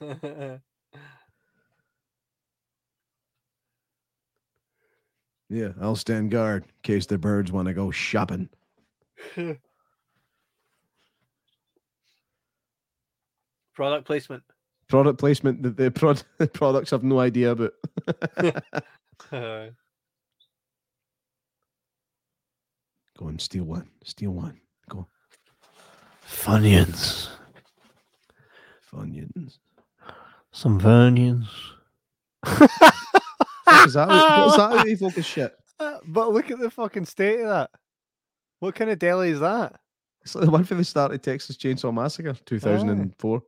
Yeah, 5.52 5.70
I'll 5.80 5.96
stand 5.96 6.30
guard 6.30 6.62
in 6.62 6.70
case 6.84 7.06
the 7.06 7.18
birds 7.18 7.50
want 7.50 7.66
to 7.66 7.74
go 7.74 7.90
shopping. 7.90 8.48
Product 13.74 14.06
placement. 14.06 14.44
Product 14.88 15.18
placement 15.18 15.62
that 15.64 15.76
the 15.76 15.90
prod- 15.90 16.22
products 16.52 16.92
have 16.92 17.02
no 17.02 17.18
idea 17.18 17.50
about. 17.50 17.72
Uh, 19.32 19.66
Go 23.18 23.28
and 23.28 23.40
steal 23.40 23.64
one. 23.64 23.88
Steal 24.04 24.30
one. 24.30 24.58
Go. 24.88 25.06
Funyuns. 26.26 27.28
Funyuns. 28.90 29.58
Some 30.52 30.80
Funyuns. 30.80 31.46
What 33.64 33.86
is 33.86 33.94
that? 33.94 34.08
What's 34.08 34.56
that 34.56 34.72
out 34.72 34.88
of 34.88 34.98
focus 34.98 35.26
shit? 35.26 35.54
But 36.06 36.32
look 36.32 36.50
at 36.50 36.58
the 36.58 36.70
fucking 36.70 37.06
state 37.06 37.40
of 37.40 37.48
that. 37.48 37.70
What 38.58 38.74
kind 38.74 38.90
of 38.90 38.98
deli 38.98 39.30
is 39.30 39.40
that? 39.40 39.80
It's 40.22 40.34
like 40.34 40.44
the 40.44 40.50
one 40.50 40.64
for 40.64 40.74
the 40.74 40.84
start 40.84 41.12
of 41.12 41.22
Texas 41.22 41.56
Chainsaw 41.56 41.94
Massacre, 41.94 42.34
2004. 42.44 43.42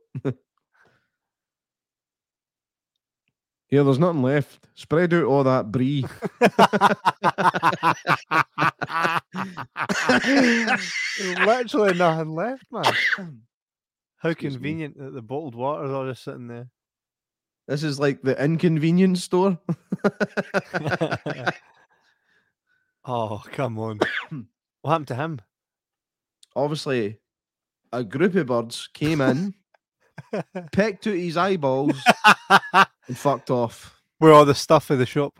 Here, 3.67 3.83
there's 3.83 3.99
nothing 3.99 4.23
left. 4.23 4.65
Spread 4.73 5.13
out 5.13 5.25
all 5.25 5.43
that 5.43 5.71
brie. 5.71 6.05
Literally 11.45 11.93
nothing 11.93 12.33
left, 12.33 12.65
man. 12.71 13.43
How 14.17 14.29
Excuse 14.29 14.53
me. 14.53 14.57
convenient 14.57 14.97
that 14.97 15.13
the 15.13 15.21
bottled 15.21 15.53
water's 15.53 15.91
all 15.91 16.07
just 16.07 16.23
sitting 16.23 16.47
there. 16.47 16.67
This 17.67 17.83
is 17.83 17.99
like 17.99 18.21
the 18.21 18.41
inconvenience 18.43 19.23
store. 19.23 19.57
oh, 23.05 23.41
come 23.51 23.79
on. 23.79 23.99
what 24.81 24.91
happened 24.91 25.07
to 25.07 25.15
him? 25.15 25.39
Obviously, 26.55 27.19
a 27.91 28.03
group 28.03 28.35
of 28.35 28.47
birds 28.47 28.89
came 28.93 29.21
in, 29.21 29.53
pecked 30.73 31.07
out 31.07 31.15
his 31.15 31.37
eyeballs, 31.37 31.97
and 32.73 33.17
fucked 33.17 33.49
off. 33.49 34.01
Where 34.19 34.33
all 34.33 34.45
the 34.45 34.55
stuff 34.55 34.91
in 34.91 34.99
the 34.99 35.05
shop? 35.05 35.39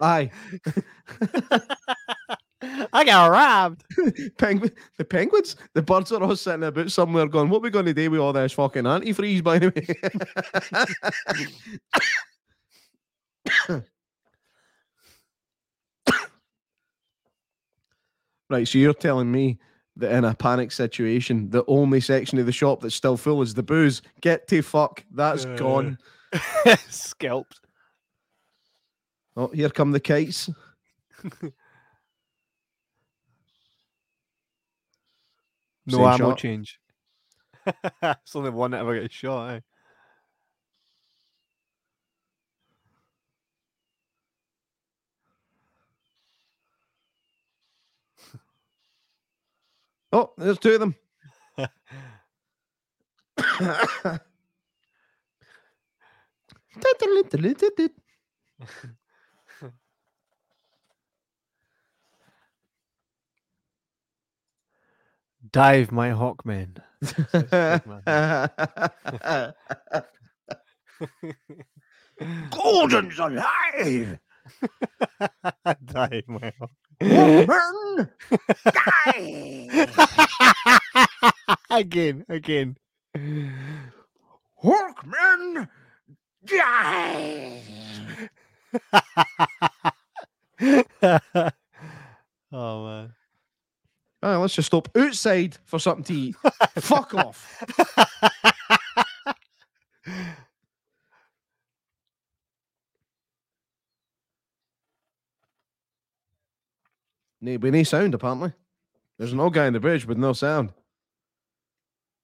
Aye. 0.00 0.30
I 2.92 3.04
got 3.04 3.26
robbed. 3.30 3.84
Penguin, 4.38 4.72
the 4.98 5.04
penguins, 5.04 5.56
the 5.74 5.82
birds 5.82 6.12
are 6.12 6.22
all 6.22 6.36
sitting 6.36 6.64
about 6.64 6.90
somewhere 6.90 7.26
going, 7.26 7.48
What 7.48 7.58
are 7.58 7.62
we 7.62 7.70
going 7.70 7.86
to 7.86 7.94
do 7.94 8.10
with 8.10 8.20
all 8.20 8.32
this 8.32 8.52
fucking 8.52 8.84
antifreeze, 8.84 9.42
by 9.42 9.58
the 9.58 9.72
way? 13.68 13.82
right, 18.50 18.66
so 18.66 18.78
you're 18.78 18.94
telling 18.94 19.30
me 19.30 19.58
that 19.96 20.12
in 20.12 20.24
a 20.24 20.34
panic 20.34 20.72
situation, 20.72 21.50
the 21.50 21.64
only 21.66 22.00
section 22.00 22.38
of 22.38 22.46
the 22.46 22.52
shop 22.52 22.80
that's 22.80 22.94
still 22.94 23.16
full 23.16 23.42
is 23.42 23.54
the 23.54 23.62
booze. 23.62 24.02
Get 24.20 24.46
to 24.48 24.62
fuck, 24.62 25.02
that's 25.12 25.44
Uh. 25.46 25.56
gone. 25.56 25.98
Scalped. 26.88 27.60
Oh, 29.36 29.48
here 29.48 29.70
come 29.70 29.92
the 29.92 30.00
kites. 30.00 30.50
No 35.86 35.98
Same 35.98 36.06
ammo 36.06 36.30
shot. 36.32 36.32
change. 36.32 36.80
it's 38.02 38.36
only 38.36 38.50
one 38.50 38.72
that 38.72 38.80
ever 38.80 39.00
gets 39.00 39.14
shot, 39.14 39.54
eh? 39.54 39.60
Oh, 50.12 50.32
there's 50.38 50.58
two 50.58 50.74
of 50.74 50.80
them. 50.80 50.94
Dive, 65.56 65.90
my 65.90 66.10
Hawkman. 66.10 66.76
Gordon's 72.50 73.18
alive! 73.18 74.18
Dive, 75.86 76.28
my 76.28 76.52
Hawk. 76.58 76.70
Woman! 77.00 78.10
again, 81.70 82.26
again. 82.28 82.76
Hawkman! 84.62 85.68
Die! 86.44 87.62
oh 92.52 92.84
man. 92.84 93.15
Ah, 94.28 94.38
let's 94.38 94.56
just 94.56 94.66
stop 94.66 94.88
outside 94.96 95.56
for 95.66 95.78
something 95.78 96.02
to 96.02 96.12
eat. 96.12 96.36
Fuck 96.80 97.14
off. 97.14 97.62
No, 107.40 107.56
but 107.58 107.72
no 107.72 107.82
sound 107.84 108.14
apparently. 108.14 108.52
There's 109.16 109.32
an 109.32 109.38
old 109.38 109.54
guy 109.54 109.68
in 109.68 109.74
the 109.74 109.78
bridge 109.78 110.04
with 110.04 110.18
no 110.18 110.32
sound. 110.32 110.72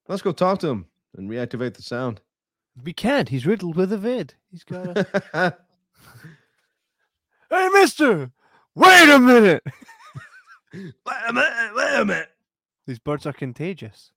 Let's 0.09 0.23
go 0.23 0.33
talk 0.33 0.59
to 0.59 0.71
him 0.71 0.87
and 1.17 1.31
reactivate 1.31 1.75
the 1.75 1.83
sound. 1.83 2.21
We 2.83 2.93
can't. 2.93 3.29
He's 3.29 3.47
riddled 3.47 3.77
with 3.77 3.93
a 3.93 3.99
vid. 3.99 4.35
He's 4.51 4.65
got 4.65 4.99
a. 4.99 5.07
hey, 7.49 7.69
Mister! 7.69 8.33
Wait 8.75 9.09
a 9.09 9.21
minute. 9.21 9.63
wait 10.73 10.95
a 11.29 11.33
minute, 11.33 11.75
wait 11.75 12.01
a 12.01 12.05
minute. 12.05 12.29
These 12.87 12.99
birds 12.99 13.27
are 13.27 13.33
contagious. 13.33 14.13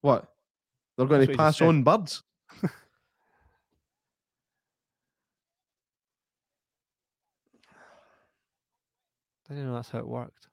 What? 0.00 0.32
They're 0.96 1.06
going 1.06 1.20
That's 1.20 1.32
to 1.32 1.36
pass 1.36 1.60
on 1.60 1.82
birds. 1.82 2.22
I 2.64 2.68
didn't 9.50 9.66
know 9.66 9.74
that's 9.74 9.90
how 9.90 9.98
it 9.98 10.08
worked. 10.08 10.48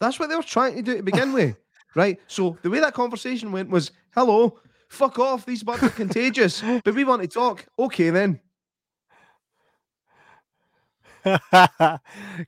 That's 0.00 0.18
what 0.18 0.28
they 0.28 0.36
were 0.36 0.42
trying 0.42 0.74
to 0.76 0.82
do 0.82 0.96
to 0.96 1.02
begin 1.02 1.32
with, 1.32 1.56
right? 1.94 2.18
So 2.26 2.58
the 2.62 2.70
way 2.70 2.80
that 2.80 2.94
conversation 2.94 3.52
went 3.52 3.70
was, 3.70 3.92
"Hello, 4.14 4.58
fuck 4.94 5.18
off. 5.18 5.44
These 5.44 5.62
birds 5.62 5.82
are 5.82 5.90
contagious, 5.90 6.62
but 6.84 6.94
we 6.94 7.04
want 7.04 7.22
to 7.22 7.28
talk." 7.28 7.66
Okay, 7.78 8.10
then. 8.10 8.40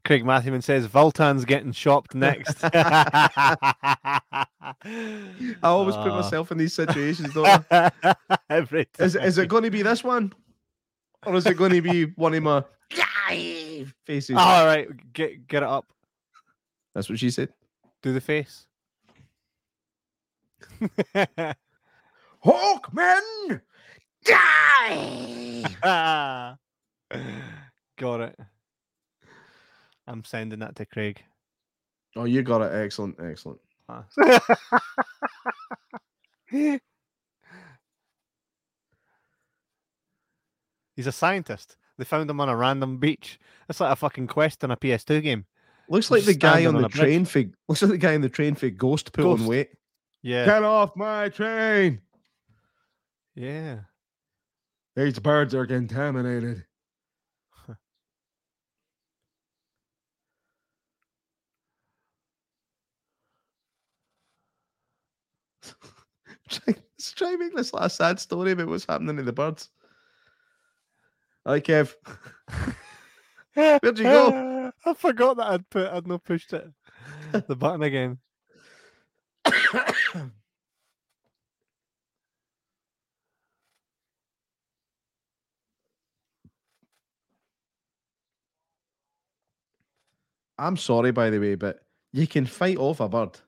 Craig 0.04 0.24
Matthewman 0.24 0.60
says 0.60 0.86
Voltan's 0.86 1.46
getting 1.46 1.72
shopped 1.72 2.14
next. 2.14 2.58
I 2.62 4.20
always 5.62 5.96
put 5.96 6.08
myself 6.08 6.52
in 6.52 6.58
these 6.58 6.74
situations, 6.74 7.32
don't 7.32 7.64
I? 7.70 7.90
Every 8.50 8.86
Is, 8.98 9.16
is 9.16 9.38
it 9.38 9.48
going 9.48 9.62
to 9.62 9.70
be 9.70 9.80
this 9.80 10.04
one? 10.04 10.32
Or 11.24 11.34
is 11.36 11.46
it 11.46 11.56
going 11.56 11.72
to 11.72 11.80
be 11.80 12.04
one 12.04 12.34
of 12.34 12.42
my 12.42 12.64
faces? 14.04 14.36
All 14.36 14.66
right, 14.66 14.88
get 15.12 15.48
get 15.48 15.62
it 15.62 15.68
up. 15.68 15.86
That's 16.94 17.08
what 17.08 17.18
she 17.18 17.30
said. 17.30 17.48
Do 18.02 18.12
the 18.12 18.20
face. 18.20 18.66
Hawkman, 22.46 23.60
die! 24.24 25.64
Got 27.98 28.20
it. 28.20 28.38
I'm 30.06 30.24
sending 30.24 30.60
that 30.60 30.76
to 30.76 30.86
Craig. 30.86 31.22
Oh, 32.14 32.24
you 32.24 32.42
got 32.42 32.62
it. 32.62 32.72
Excellent. 32.72 33.16
Excellent. 33.20 33.58
He's 40.96 41.06
a 41.06 41.12
scientist. 41.12 41.76
They 41.98 42.04
found 42.04 42.30
him 42.30 42.40
on 42.40 42.48
a 42.48 42.56
random 42.56 42.98
beach. 42.98 43.38
It's 43.68 43.80
like 43.80 43.92
a 43.92 43.96
fucking 43.96 44.28
quest 44.28 44.62
in 44.62 44.70
a 44.70 44.76
PS2 44.76 45.22
game. 45.22 45.44
Looks 45.88 46.10
like 46.10 46.24
the 46.24 46.34
guy 46.34 46.66
on 46.66 46.76
on 46.76 46.82
the 46.82 46.88
a 46.88 46.90
train 46.90 47.24
for 47.24 47.42
looks 47.68 47.82
like 47.82 47.90
the 47.90 47.98
guy 47.98 48.14
on 48.14 48.20
the 48.20 48.28
train 48.28 48.54
for 48.54 48.68
Ghost 48.70 49.12
put 49.12 49.22
Ghost. 49.22 49.42
on 49.42 49.48
weight. 49.48 49.70
Yeah. 50.22 50.44
Get 50.44 50.62
off 50.62 50.96
my 50.96 51.28
train! 51.28 52.00
Yeah. 53.36 53.80
These 54.96 55.18
birds 55.18 55.54
are 55.54 55.66
contaminated. 55.66 56.64
try, 66.48 66.64
let's 66.66 67.12
try 67.12 67.30
and 67.32 67.40
make 67.40 67.54
this 67.54 67.72
a 67.74 67.90
sad 67.90 68.18
story 68.18 68.52
about 68.52 68.68
what's 68.68 68.86
happening 68.86 69.18
to 69.18 69.22
the 69.22 69.32
birds. 69.32 69.68
Hi, 71.44 71.60
Kev. 71.60 71.94
Where'd 73.54 73.98
you 73.98 74.04
go? 74.04 74.72
I 74.86 74.94
forgot 74.94 75.36
that 75.36 75.46
I'd 75.46 75.68
put 75.68 75.92
I'd 75.92 76.06
not 76.06 76.24
pushed 76.24 76.54
it. 76.54 76.72
The 77.32 77.54
button 77.56 77.82
again. 77.82 78.18
I'm 90.58 90.76
sorry, 90.76 91.12
by 91.12 91.30
the 91.30 91.38
way, 91.38 91.54
but 91.54 91.80
you 92.12 92.26
can 92.26 92.46
fight 92.46 92.78
off 92.78 93.00
a 93.00 93.08
bird. 93.08 93.38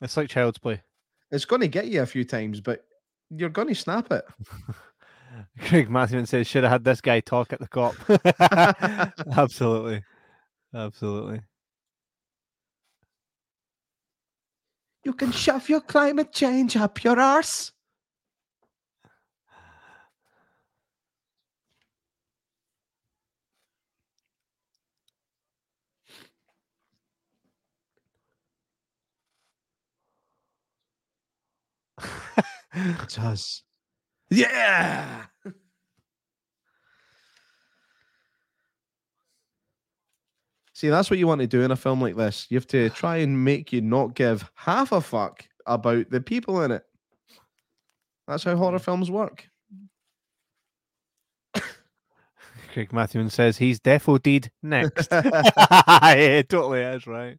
It's 0.00 0.16
like 0.16 0.28
child's 0.28 0.58
play. 0.58 0.82
It's 1.30 1.44
going 1.44 1.60
to 1.60 1.68
get 1.68 1.86
you 1.86 2.02
a 2.02 2.06
few 2.06 2.24
times, 2.24 2.60
but 2.60 2.84
you're 3.30 3.48
going 3.48 3.68
to 3.68 3.74
snap 3.74 4.10
it. 4.10 4.24
Craig 5.60 5.90
Matthews 5.90 6.30
says 6.30 6.46
should 6.46 6.64
have 6.64 6.72
had 6.72 6.84
this 6.84 7.00
guy 7.00 7.20
talk 7.20 7.52
at 7.52 7.60
the 7.60 7.68
cop. 7.68 7.94
Absolutely. 9.36 10.02
Absolutely. 10.74 11.40
You 15.04 15.12
can 15.14 15.32
shove 15.32 15.68
your 15.68 15.80
climate 15.80 16.32
change 16.32 16.76
up 16.76 17.02
your 17.02 17.18
arse. 17.18 17.72
Us. 33.18 33.62
Yeah. 34.30 35.24
See, 40.80 40.88
that's 40.88 41.10
what 41.10 41.18
you 41.18 41.26
want 41.26 41.42
to 41.42 41.46
do 41.46 41.60
in 41.60 41.70
a 41.72 41.76
film 41.76 42.00
like 42.00 42.16
this. 42.16 42.46
You 42.48 42.56
have 42.56 42.66
to 42.68 42.88
try 42.94 43.18
and 43.18 43.44
make 43.44 43.70
you 43.70 43.82
not 43.82 44.14
give 44.14 44.50
half 44.54 44.92
a 44.92 45.00
fuck 45.02 45.44
about 45.66 46.08
the 46.08 46.22
people 46.22 46.62
in 46.62 46.70
it. 46.70 46.84
That's 48.26 48.44
how 48.44 48.56
horror 48.56 48.78
mm. 48.78 48.82
films 48.82 49.10
work. 49.10 49.46
Craig 52.72 52.92
Matthews 52.94 53.34
says 53.34 53.58
he's 53.58 53.78
defo 53.78 54.22
deed 54.22 54.50
next. 54.62 55.08
yeah, 55.12 56.12
it 56.14 56.48
totally 56.48 56.80
is, 56.80 57.06
right? 57.06 57.36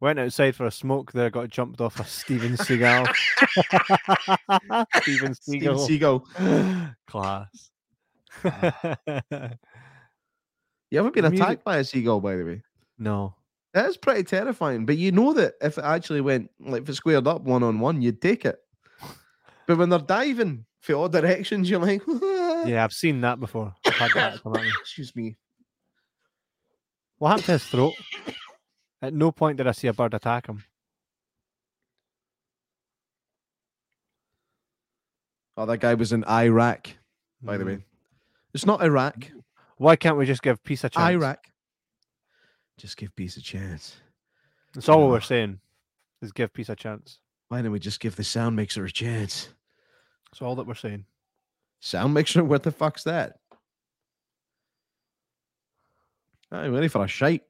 Went 0.00 0.18
outside 0.18 0.54
for 0.54 0.66
a 0.66 0.70
smoke 0.70 1.12
there, 1.12 1.30
got 1.30 1.48
jumped 1.48 1.80
off 1.80 1.98
a 2.00 2.04
Steven 2.04 2.56
Seagal. 2.56 3.06
Steven 5.02 5.32
Seagal. 5.32 5.78
Steven 5.84 6.22
Seagal. 6.28 6.94
Class. 7.06 7.70
You 10.90 11.00
ever 11.00 11.10
been 11.10 11.24
The 11.24 11.30
music- 11.30 11.44
attacked 11.46 11.64
by 11.64 11.78
a 11.78 11.84
seagull, 11.84 12.20
by 12.20 12.36
the 12.36 12.44
way? 12.44 12.62
no. 12.98 13.34
That 13.74 13.90
is 13.90 13.96
pretty 13.98 14.22
terrifying. 14.22 14.86
But 14.86 14.96
you 14.96 15.12
know 15.12 15.34
that 15.34 15.54
if 15.60 15.76
it 15.76 15.84
actually 15.84 16.22
went, 16.22 16.50
like 16.60 16.82
if 16.82 16.88
it 16.88 16.94
squared 16.94 17.26
up 17.26 17.42
one 17.42 17.62
on 17.62 17.78
one, 17.78 18.00
you'd 18.00 18.22
take 18.22 18.46
it. 18.46 18.56
But 19.66 19.76
when 19.76 19.90
they're 19.90 19.98
diving 19.98 20.64
for 20.80 20.94
all 20.94 21.08
directions, 21.10 21.68
you're 21.68 21.80
like, 21.80 22.00
Yeah, 22.66 22.82
I've 22.84 22.94
seen 22.94 23.20
that 23.20 23.38
before. 23.38 23.74
That 23.84 24.40
come 24.42 24.54
at 24.56 24.62
me. 24.62 24.70
excuse 24.80 25.14
me. 25.14 25.36
What 27.18 27.28
happened 27.30 27.44
to 27.46 27.52
his 27.52 27.64
throat? 27.66 27.92
At 29.06 29.14
no 29.14 29.30
point 29.30 29.58
did 29.58 29.68
I 29.68 29.70
see 29.70 29.86
a 29.86 29.92
bird 29.92 30.14
attack 30.14 30.48
him. 30.48 30.64
Oh, 35.56 35.64
that 35.64 35.78
guy 35.78 35.94
was 35.94 36.12
in 36.12 36.24
Iraq, 36.24 36.88
by 37.40 37.56
the 37.56 37.64
way. 37.64 37.76
Mm. 37.76 37.82
It's 38.52 38.66
not 38.66 38.82
Iraq. 38.82 39.30
Why 39.76 39.94
can't 39.94 40.16
we 40.16 40.26
just 40.26 40.42
give 40.42 40.62
peace 40.64 40.82
a 40.82 40.88
chance? 40.88 41.12
Iraq. 41.12 41.38
Just 42.78 42.96
give 42.96 43.14
peace 43.14 43.36
a 43.36 43.40
chance. 43.40 43.94
That's 44.74 44.88
all 44.88 45.02
No. 45.02 45.10
we're 45.10 45.20
saying. 45.20 45.60
Is 46.20 46.32
give 46.32 46.52
peace 46.52 46.68
a 46.68 46.74
chance. 46.74 47.20
Why 47.46 47.62
don't 47.62 47.70
we 47.70 47.78
just 47.78 48.00
give 48.00 48.16
the 48.16 48.24
sound 48.24 48.56
mixer 48.56 48.84
a 48.84 48.90
chance? 48.90 49.50
That's 50.32 50.42
all 50.42 50.56
that 50.56 50.66
we're 50.66 50.74
saying. 50.74 51.04
Sound 51.78 52.12
mixer? 52.12 52.42
What 52.42 52.64
the 52.64 52.72
fuck's 52.72 53.04
that? 53.04 53.38
I'm 56.50 56.74
ready 56.74 56.88
for 56.88 57.04
a 57.04 57.08
shite. 57.08 57.44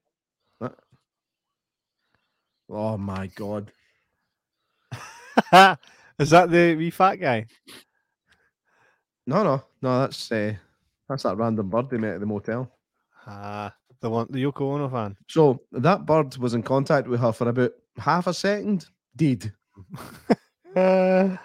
Oh 2.68 2.96
my 2.96 3.26
god. 3.26 3.72
Is 6.18 6.30
that 6.30 6.50
the 6.50 6.74
wee 6.76 6.90
fat 6.90 7.16
guy? 7.16 7.46
No, 9.26 9.42
no, 9.42 9.62
no. 9.82 10.00
That's 10.00 10.30
uh, 10.32 10.54
that's 11.08 11.24
that 11.24 11.36
random 11.36 11.68
bird 11.68 11.90
they 11.90 11.98
met 11.98 12.14
at 12.14 12.20
the 12.20 12.26
motel. 12.26 12.70
Ah, 13.26 13.74
the 14.00 14.10
one, 14.10 14.26
the 14.30 14.42
Yoko 14.44 14.62
Ono 14.74 14.88
fan. 14.88 15.16
So 15.28 15.60
that 15.72 16.06
bird 16.06 16.36
was 16.38 16.54
in 16.54 16.62
contact 16.62 17.08
with 17.08 17.20
her 17.20 17.32
for 17.32 17.48
about 17.48 17.72
half 17.98 18.26
a 18.26 18.34
second. 18.34 18.86
Did 19.16 19.52
Uh, 20.74 21.36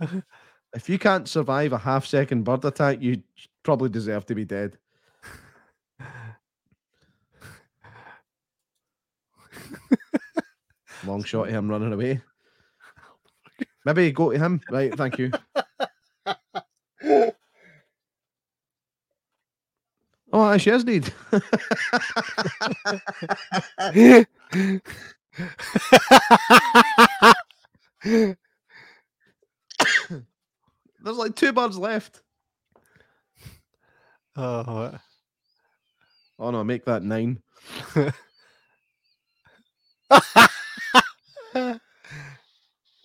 if 0.74 0.88
you 0.88 0.98
can't 0.98 1.28
survive 1.28 1.72
a 1.72 1.78
half 1.78 2.06
second 2.06 2.44
bird 2.44 2.64
attack, 2.64 3.00
you 3.00 3.22
probably 3.62 3.88
deserve 3.88 4.26
to 4.26 4.34
be 4.34 4.44
dead. 4.44 4.78
Long 11.06 11.24
shot 11.24 11.48
of 11.48 11.54
him 11.54 11.70
running 11.70 11.92
away. 11.92 12.20
Maybe 13.84 14.10
go 14.12 14.32
to 14.32 14.38
him. 14.38 14.60
Right, 14.70 14.94
thank 14.94 15.18
you. 15.18 15.30
Oh, 20.36 20.50
actually, 20.50 20.72
is 20.72 20.84
need. 20.84 21.14
There's 31.00 31.04
like 31.04 31.36
two 31.36 31.52
birds 31.52 31.78
left. 31.78 32.22
oh? 34.36 34.98
Oh 36.40 36.50
no, 36.50 36.64
make 36.64 36.84
that 36.86 37.04
nine. 37.04 37.40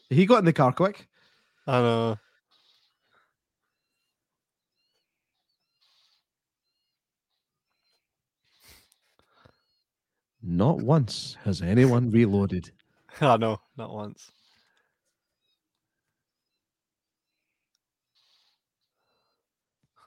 He 0.09 0.25
got 0.25 0.39
in 0.39 0.45
the 0.45 0.53
car 0.53 0.73
quick. 0.73 1.07
I 1.67 1.81
know. 1.81 2.17
Not 10.41 10.81
once 10.81 11.37
has 11.43 11.61
anyone 11.61 12.09
reloaded. 12.09 12.71
I 13.21 13.37
know. 13.37 13.59
Not 13.77 13.93
once. 13.93 14.31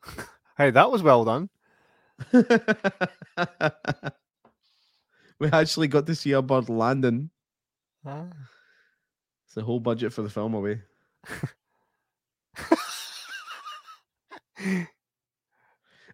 hey, 0.58 0.70
that 0.70 0.90
was 0.90 1.02
well 1.02 1.24
done. 1.24 1.48
we 5.38 5.48
actually 5.52 5.88
got 5.88 6.06
to 6.06 6.14
see 6.14 6.32
a 6.32 6.42
bird 6.42 6.68
landing. 6.68 7.30
Ah. 8.04 8.26
It's 9.46 9.54
the 9.54 9.62
whole 9.62 9.80
budget 9.80 10.12
for 10.12 10.22
the 10.22 10.30
film 10.30 10.54
away. 10.54 10.82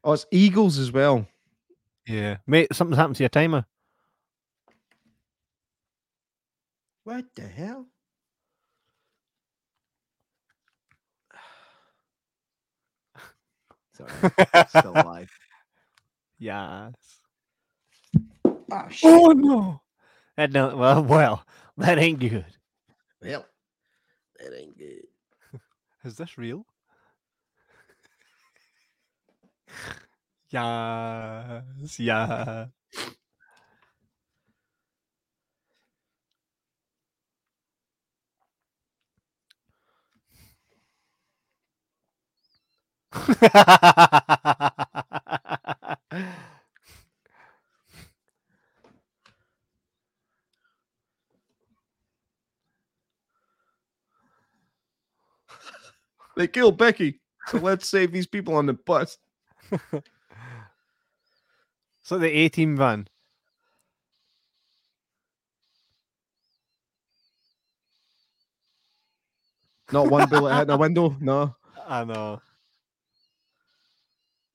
Oh, 0.05 0.13
it's 0.13 0.27
eagles 0.31 0.79
as 0.79 0.93
well. 0.93 1.27
Yeah, 2.07 2.37
mate, 2.47 2.69
something's 2.73 2.99
happened 2.99 3.17
to 3.17 3.25
your 3.25 3.29
timer. 3.29 3.67
What 7.05 7.25
the 7.35 7.43
hell? 7.47 7.87
Sorry, 13.93 14.11
still 14.69 14.93
alive. 14.97 15.31
yes. 16.39 16.95
Oh 18.71 18.89
shit! 18.91 19.11
Oh 19.13 19.33
no. 19.33 19.81
That 20.37 20.53
no. 20.53 20.77
Well, 20.77 21.03
well, 21.03 21.45
that 21.79 21.99
ain't 21.99 22.21
good. 22.21 22.47
Well, 23.23 23.47
that 24.39 24.57
ain't 24.59 24.79
good. 24.79 25.07
Is 26.05 26.17
this 26.17 26.39
real? 26.39 26.65
yes. 30.51 31.99
Yeah. 31.99 32.67
They 56.39 56.47
killed 56.47 56.79
Becky. 56.79 57.21
So 57.49 57.59
let's 57.59 57.89
save 57.89 58.13
these 58.13 58.29
people 58.29 58.55
on 58.55 58.67
the 58.67 58.75
bus. 58.75 59.19
so 62.01 62.17
the 62.17 62.29
A 62.29 62.49
team 62.49 62.77
van. 62.77 63.09
Not 69.91 70.11
one 70.11 70.29
bullet 70.29 70.55
hitting 70.55 70.71
uh, 70.71 70.75
a 70.75 70.79
window. 70.79 71.17
No. 71.19 71.57
I 71.89 72.05
know. 72.05 72.41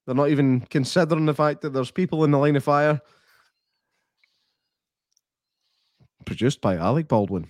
They're 0.06 0.16
not 0.16 0.30
even 0.30 0.62
considering 0.62 1.26
the 1.26 1.34
fact 1.34 1.62
that 1.62 1.74
there's 1.74 1.92
people 1.92 2.24
in 2.24 2.32
the 2.32 2.38
line 2.38 2.56
of 2.56 2.64
fire. 2.64 3.02
Produced 6.26 6.62
by 6.62 6.78
Alec 6.78 7.10
Baldwin. 7.10 7.50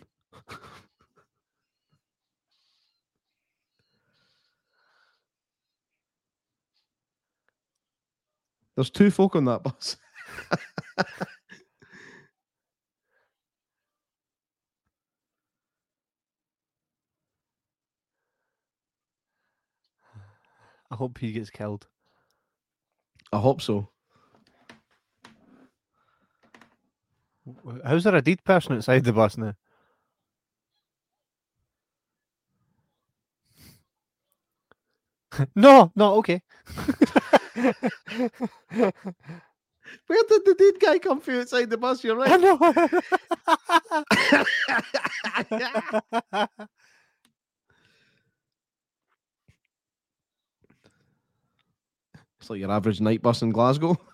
There's 8.76 8.90
two 8.90 9.12
folk 9.12 9.36
on 9.36 9.46
that 9.46 9.64
bus. 9.64 9.98
I 20.92 20.96
hope 20.96 21.18
he 21.18 21.32
gets 21.32 21.50
killed. 21.50 21.88
I 23.32 23.40
hope 23.40 23.62
so. 23.62 23.90
How's 27.84 28.04
there 28.04 28.16
a 28.16 28.22
dead 28.22 28.44
person 28.44 28.76
outside 28.76 29.04
the 29.04 29.12
bus 29.12 29.38
now? 29.38 29.56
no, 35.56 35.92
no, 35.96 36.16
okay. 36.16 36.42
Where 37.56 37.74
did 40.28 40.46
the 40.46 40.56
dead 40.58 40.80
guy 40.80 40.98
come 41.00 41.20
from 41.22 41.36
outside 41.42 41.70
the 41.70 41.78
bus? 41.78 42.04
You're 42.04 42.16
right. 42.16 42.32
I 42.32 42.38
know. 45.52 46.48
It's 52.40 52.50
like 52.50 52.60
your 52.60 52.72
average 52.72 53.00
night 53.00 53.22
bus 53.22 53.42
in 53.42 53.52
Glasgow. 53.52 53.98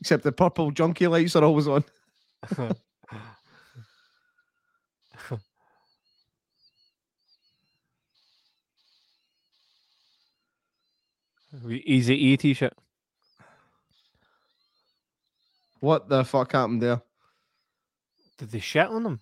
Except 0.00 0.22
the 0.22 0.32
purple 0.32 0.70
junkie 0.70 1.08
lights 1.08 1.34
are 1.34 1.44
always 1.44 1.66
on. 1.66 1.84
Easy 11.68 12.14
E 12.14 12.36
t-shirt. 12.36 12.74
What 15.80 16.08
the 16.08 16.24
fuck 16.24 16.52
happened 16.52 16.82
there? 16.82 17.02
Did 18.38 18.50
they 18.50 18.58
shit 18.58 18.86
on 18.86 19.02
them? 19.02 19.20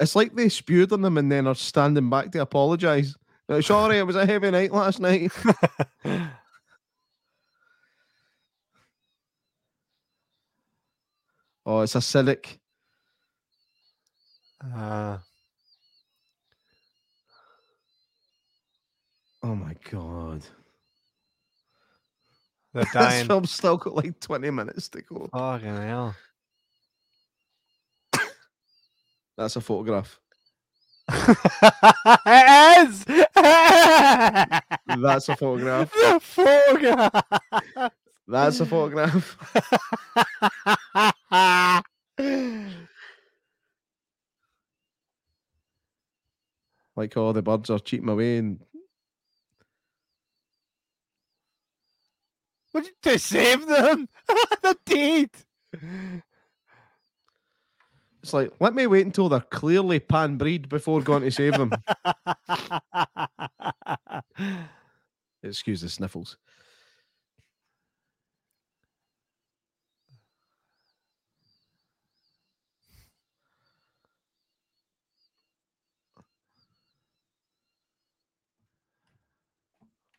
It's 0.00 0.16
like 0.16 0.34
they 0.34 0.48
spewed 0.48 0.92
on 0.92 1.02
them 1.02 1.18
and 1.18 1.30
then 1.30 1.46
are 1.46 1.54
standing 1.54 2.08
back 2.08 2.32
to 2.32 2.40
apologise. 2.40 3.14
Sorry, 3.60 3.98
it 3.98 4.06
was 4.06 4.16
a 4.16 4.26
heavy 4.26 4.50
night 4.50 4.72
last 4.72 5.00
night. 5.00 5.32
Oh, 11.70 11.82
it's 11.82 11.92
acidic. 11.92 12.60
Uh, 14.74 15.18
Oh 19.42 19.54
my 19.54 19.74
god. 19.90 20.46
They're 22.78 22.84
This 22.92 22.92
dying. 22.92 23.26
film's 23.26 23.50
still 23.50 23.76
got 23.76 23.94
like 23.94 24.18
20 24.20 24.50
minutes 24.50 24.88
to 24.90 25.02
go. 25.02 25.28
Fucking 25.32 25.76
hell. 25.76 26.14
That's 29.36 29.56
a 29.56 29.60
photograph. 29.60 30.18
it 31.12 32.88
is. 32.88 33.04
That's 35.00 35.28
a 35.28 35.36
photograph. 35.36 35.92
the 35.94 36.20
photograph. 36.20 37.92
That's 38.26 38.60
a 38.60 38.66
photograph. 38.66 39.38
Like 46.96 47.16
all 47.16 47.32
the 47.32 47.42
birds 47.42 47.70
are 47.70 47.78
cheating 47.78 48.08
away 48.08 48.38
and 48.38 48.58
What 52.78 52.86
did 53.02 53.10
to 53.10 53.18
save 53.18 53.66
them? 53.66 54.08
the 54.62 54.78
deed. 54.86 55.30
it's 58.22 58.32
like, 58.32 58.52
let 58.60 58.72
me 58.72 58.86
wait 58.86 59.04
until 59.04 59.28
they're 59.28 59.40
clearly 59.40 59.98
pan 59.98 60.36
breed 60.36 60.68
before 60.68 61.02
going 61.02 61.24
to 61.24 61.32
save 61.32 61.54
them. 61.54 61.72
Excuse 65.42 65.80
the 65.80 65.88
sniffles. 65.88 66.36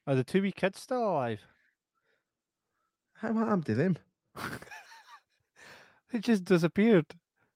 Are 0.06 0.16
the 0.16 0.26
two 0.26 0.42
wee 0.42 0.52
kids 0.52 0.82
still 0.82 1.08
alive? 1.08 1.40
How 3.22 3.34
happened 3.34 3.66
to 3.66 3.76
them? 3.76 3.98
They 6.12 6.20
just 6.20 6.46
disappeared. 6.46 7.06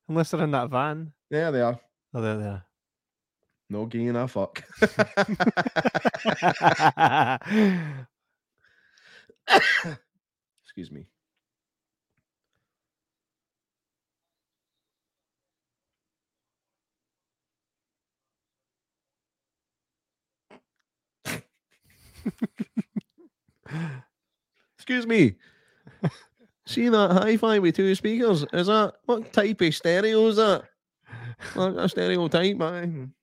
Unless 0.10 0.32
they're 0.32 0.44
in 0.44 0.52
that 0.52 0.70
van. 0.70 1.14
There 1.32 1.52
they 1.52 1.62
are. 1.62 1.80
Oh, 2.14 2.22
there 2.22 2.38
they 2.38 2.46
are. 2.46 2.66
No 3.70 3.86
giving 3.86 4.16
a 4.16 4.28
fuck. 4.28 4.62
Excuse 10.64 10.92
me. 10.92 11.08
Excuse 24.78 25.08
me. 25.08 25.36
See 26.66 26.88
that 26.88 27.12
hi-fi 27.12 27.60
with 27.60 27.76
two 27.76 27.94
speakers? 27.94 28.46
Is 28.54 28.68
that 28.68 28.94
what 29.06 29.34
type 29.34 29.60
of 29.62 29.76
stereo 29.76 30.28
is 30.28 30.38
that? 30.38 30.64
Like 31.56 31.76
a 31.76 31.90
stereotype, 31.90 32.56
man. 32.58 33.14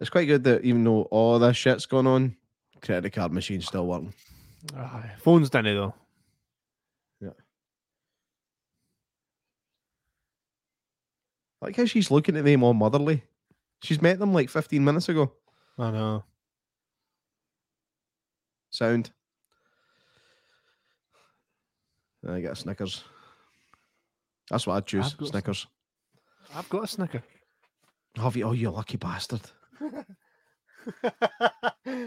It's 0.00 0.10
quite 0.10 0.26
good 0.26 0.44
that 0.44 0.64
even 0.64 0.82
though 0.84 1.02
all 1.02 1.38
this 1.38 1.56
shit's 1.56 1.86
going 1.86 2.06
on, 2.06 2.36
credit 2.82 3.10
card 3.10 3.32
machine's 3.32 3.66
still 3.66 3.86
working. 3.86 4.12
Aye, 4.76 5.12
phone's 5.18 5.48
done 5.48 5.66
it 5.66 5.74
though. 5.74 5.94
Like 11.64 11.76
how 11.76 11.86
she's 11.86 12.10
looking 12.10 12.36
at 12.36 12.44
them 12.44 12.62
all 12.62 12.74
motherly. 12.74 13.22
She's 13.82 14.02
met 14.02 14.18
them 14.18 14.34
like 14.34 14.50
15 14.50 14.84
minutes 14.84 15.08
ago. 15.08 15.32
I 15.78 15.90
know. 15.90 16.24
Sound. 18.68 19.10
I 22.28 22.40
get 22.40 22.52
a 22.52 22.56
Snickers. 22.56 23.02
That's 24.50 24.66
what 24.66 24.74
I'd 24.74 24.86
choose. 24.86 25.06
I've 25.06 25.16
got. 25.16 25.28
Snickers. 25.28 25.66
I've 26.54 26.68
got 26.68 26.84
a 26.84 26.86
Snicker. 26.86 27.22
Have 28.16 28.36
you? 28.36 28.44
Oh, 28.44 28.52
you 28.52 28.70
lucky 28.70 28.98
bastard. 28.98 29.40
sure 29.80 29.94
Do 31.86 32.06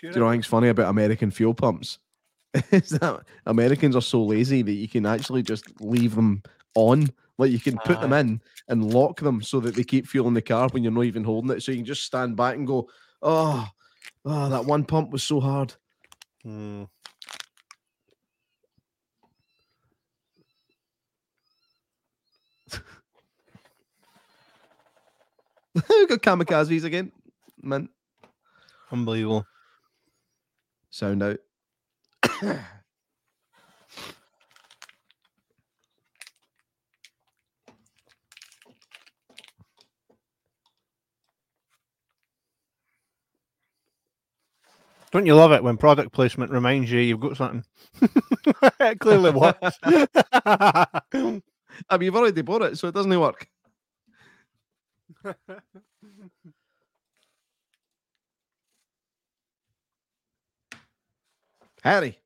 you 0.00 0.12
know 0.14 0.26
what's 0.26 0.46
funny 0.46 0.68
about 0.68 0.90
American 0.90 1.32
fuel 1.32 1.54
pumps? 1.54 1.98
Is 2.70 2.90
that 2.90 3.24
Americans 3.46 3.96
are 3.96 4.00
so 4.02 4.22
lazy 4.22 4.62
that 4.62 4.72
you 4.72 4.86
can 4.86 5.06
actually 5.06 5.42
just 5.42 5.80
leave 5.80 6.14
them 6.14 6.44
on. 6.76 7.08
Like 7.38 7.50
you 7.50 7.58
can 7.58 7.78
put 7.78 8.00
them 8.00 8.12
in 8.12 8.40
and 8.68 8.92
lock 8.92 9.20
them 9.20 9.42
so 9.42 9.58
that 9.60 9.74
they 9.74 9.84
keep 9.84 10.06
fueling 10.06 10.34
the 10.34 10.42
car 10.42 10.68
when 10.70 10.82
you're 10.82 10.92
not 10.92 11.04
even 11.04 11.24
holding 11.24 11.50
it. 11.50 11.62
So 11.62 11.72
you 11.72 11.78
can 11.78 11.86
just 11.86 12.04
stand 12.04 12.36
back 12.36 12.56
and 12.56 12.66
go, 12.66 12.88
oh, 13.22 13.66
oh 14.24 14.48
that 14.48 14.64
one 14.64 14.84
pump 14.84 15.10
was 15.10 15.22
so 15.22 15.40
hard. 15.40 15.74
Hmm. 16.42 16.84
we 25.88 26.06
got 26.06 26.22
kamikazes 26.22 26.84
again. 26.84 27.12
Man, 27.62 27.88
Unbelievable. 28.90 29.46
sound 30.90 31.22
out. 31.22 31.38
Don't 45.12 45.26
you 45.26 45.34
love 45.34 45.52
it 45.52 45.62
when 45.62 45.76
product 45.76 46.12
placement 46.12 46.50
reminds 46.50 46.90
you 46.90 46.98
you've 47.00 47.20
got 47.20 47.36
something? 47.36 47.64
it 48.80 48.98
clearly 48.98 49.30
works. 49.30 49.78
I 49.84 51.00
mean, 51.12 51.42
you've 52.00 52.16
already 52.16 52.40
bought 52.40 52.62
it, 52.62 52.78
so 52.78 52.88
it 52.88 52.94
doesn't 52.94 53.20
work. 53.20 53.46
Harry. 61.82 62.18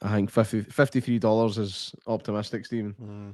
I 0.00 0.12
think 0.14 0.30
50, 0.30 0.62
$53 0.62 1.58
is 1.58 1.94
optimistic, 2.06 2.64
Stephen. 2.66 2.92
Hmm. 2.92 3.30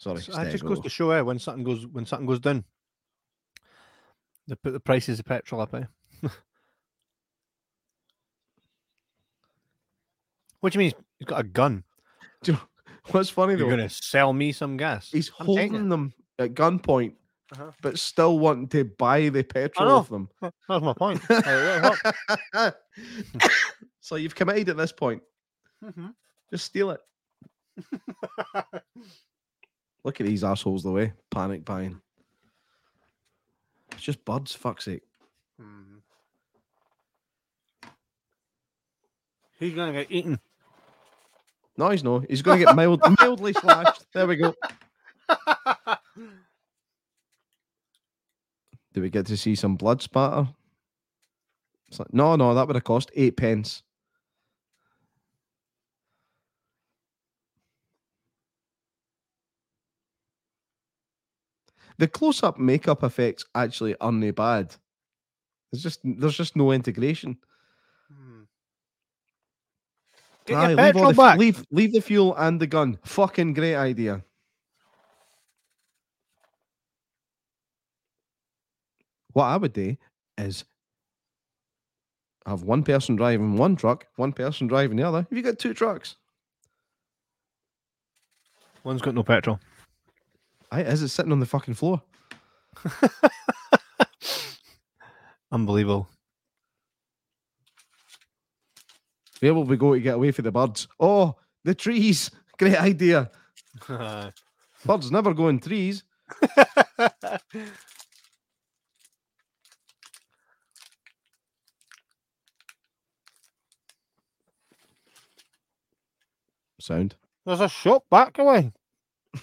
Sorry. 0.00 0.20
So 0.22 0.32
it 0.40 0.50
just 0.50 0.64
goes 0.64 0.80
to 0.80 0.88
show 0.88 1.10
eh, 1.10 1.20
when 1.20 1.38
something 1.38 1.62
goes 1.62 1.86
when 1.86 2.06
something 2.06 2.26
goes 2.26 2.40
down. 2.40 2.64
They 4.48 4.54
put 4.56 4.72
the 4.72 4.80
prices 4.80 5.18
of 5.20 5.26
petrol 5.26 5.60
up, 5.60 5.74
eh? 5.74 5.84
what 10.60 10.72
do 10.72 10.78
you 10.78 10.84
mean? 10.84 10.92
he's- 11.18 11.26
got 11.28 11.40
a 11.40 11.44
gun. 11.44 11.84
You 12.46 12.54
know 12.54 12.60
What's 13.10 13.28
funny 13.30 13.52
You're 13.52 13.68
though, 13.68 13.76
going 13.76 13.88
to 13.88 13.94
sell 13.94 14.32
me 14.32 14.52
some 14.52 14.76
gas? 14.78 15.10
he's 15.10 15.30
I'm 15.38 15.44
holding 15.46 15.88
them 15.90 16.12
at 16.38 16.54
gunpoint, 16.54 17.14
Uh-huh. 17.52 17.70
but 17.82 17.98
still 17.98 18.38
wanting 18.38 18.68
to 18.68 18.84
buy 18.84 19.28
the 19.28 19.42
petrol 19.42 19.90
off 19.90 20.08
them. 20.08 20.28
That's 20.40 20.54
my 20.82 20.92
point. 20.94 21.20
Like, 21.28 21.82
what- 21.82 22.14
what- 22.52 22.80
so 24.00 24.16
you've 24.16 24.34
committed 24.34 24.70
at 24.70 24.76
this 24.78 24.92
point. 24.92 25.22
Mhm. 25.84 26.14
Just 26.50 26.64
steal 26.64 26.90
it. 26.92 27.00
Look 30.04 30.20
at 30.20 30.26
these 30.26 30.44
assholes 30.44 30.82
the 30.82 30.90
way 30.90 31.12
panic 31.30 31.64
buying. 31.64 32.00
It's 33.92 34.02
just 34.02 34.24
buds, 34.24 34.54
fuck's 34.54 34.84
sake. 34.86 35.02
Mhm. 35.60 36.00
He's 39.58 39.74
to 39.92 39.92
get 39.92 40.10
eaten. 40.10 40.40
No, 41.76 41.90
he's 41.90 42.02
no. 42.02 42.20
He's 42.20 42.42
to 42.60 42.64
get 42.64 42.74
mild, 42.76 43.00
mildly 43.20 43.52
slashed. 43.52 44.06
There 44.14 44.26
we 44.26 44.36
go. 44.36 44.54
Do 48.92 49.00
we 49.02 49.10
get 49.10 49.26
to 49.26 49.36
see 49.36 49.54
some 49.54 49.76
blood 49.76 50.02
spatter? 50.02 50.48
Like, 51.98 52.12
no, 52.12 52.36
no, 52.36 52.54
that 52.54 52.66
would 52.66 52.76
have 52.76 52.84
cost 52.84 53.10
eight 53.14 53.36
pence. 53.36 53.82
The 62.00 62.08
close-up 62.08 62.58
makeup 62.58 63.04
effects 63.04 63.44
actually 63.54 63.94
aren't 64.00 64.34
bad. 64.34 64.74
There's 65.70 65.82
just 65.82 66.00
there's 66.02 66.34
just 66.34 66.56
no 66.56 66.72
integration. 66.72 67.36
Hmm. 68.08 68.44
Get 70.46 70.56
Aye, 70.56 70.60
your 70.60 70.68
leave, 70.68 70.94
petrol 70.94 71.08
the, 71.08 71.14
back. 71.14 71.38
leave 71.38 71.62
leave 71.70 71.92
the 71.92 72.00
fuel 72.00 72.34
and 72.36 72.58
the 72.58 72.66
gun. 72.66 72.98
Fucking 73.04 73.52
great 73.52 73.74
idea. 73.74 74.24
What 79.34 79.44
I 79.44 79.58
would 79.58 79.74
do 79.74 79.94
is 80.38 80.64
have 82.46 82.62
one 82.62 82.82
person 82.82 83.14
driving 83.14 83.58
one 83.58 83.76
truck, 83.76 84.06
one 84.16 84.32
person 84.32 84.68
driving 84.68 84.96
the 84.96 85.02
other. 85.02 85.26
Have 85.28 85.36
you 85.36 85.42
got 85.42 85.58
two 85.58 85.74
trucks? 85.74 86.16
One's 88.84 89.02
got 89.02 89.14
no 89.14 89.22
petrol. 89.22 89.60
Aye, 90.72 90.82
is 90.82 91.02
it 91.02 91.08
sitting 91.08 91.32
on 91.32 91.40
the 91.40 91.46
fucking 91.46 91.74
floor? 91.74 92.02
Unbelievable. 95.52 96.08
Where 99.40 99.54
will 99.54 99.64
we 99.64 99.76
go 99.76 99.94
to 99.94 100.00
get 100.00 100.14
away 100.14 100.30
from 100.30 100.44
the 100.44 100.52
birds? 100.52 100.86
Oh, 101.00 101.34
the 101.64 101.74
trees. 101.74 102.30
Great 102.58 102.80
idea. 102.80 103.30
Birds 104.84 105.10
never 105.10 105.34
go 105.34 105.48
in 105.48 105.58
trees. 105.58 106.04
Sound. 116.78 117.16
There's 117.44 117.60
a 117.60 117.68
shop 117.68 118.04
back 118.10 118.38
away. 118.38 118.72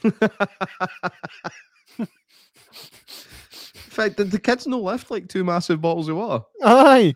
In 0.03 0.11
fact, 3.75 4.17
did 4.17 4.31
the 4.31 4.39
kids 4.39 4.67
no 4.67 4.79
lift 4.79 5.09
like 5.09 5.27
two 5.27 5.43
massive 5.43 5.81
bottles 5.81 6.09
of 6.09 6.17
water? 6.17 6.43
Aye. 6.63 7.13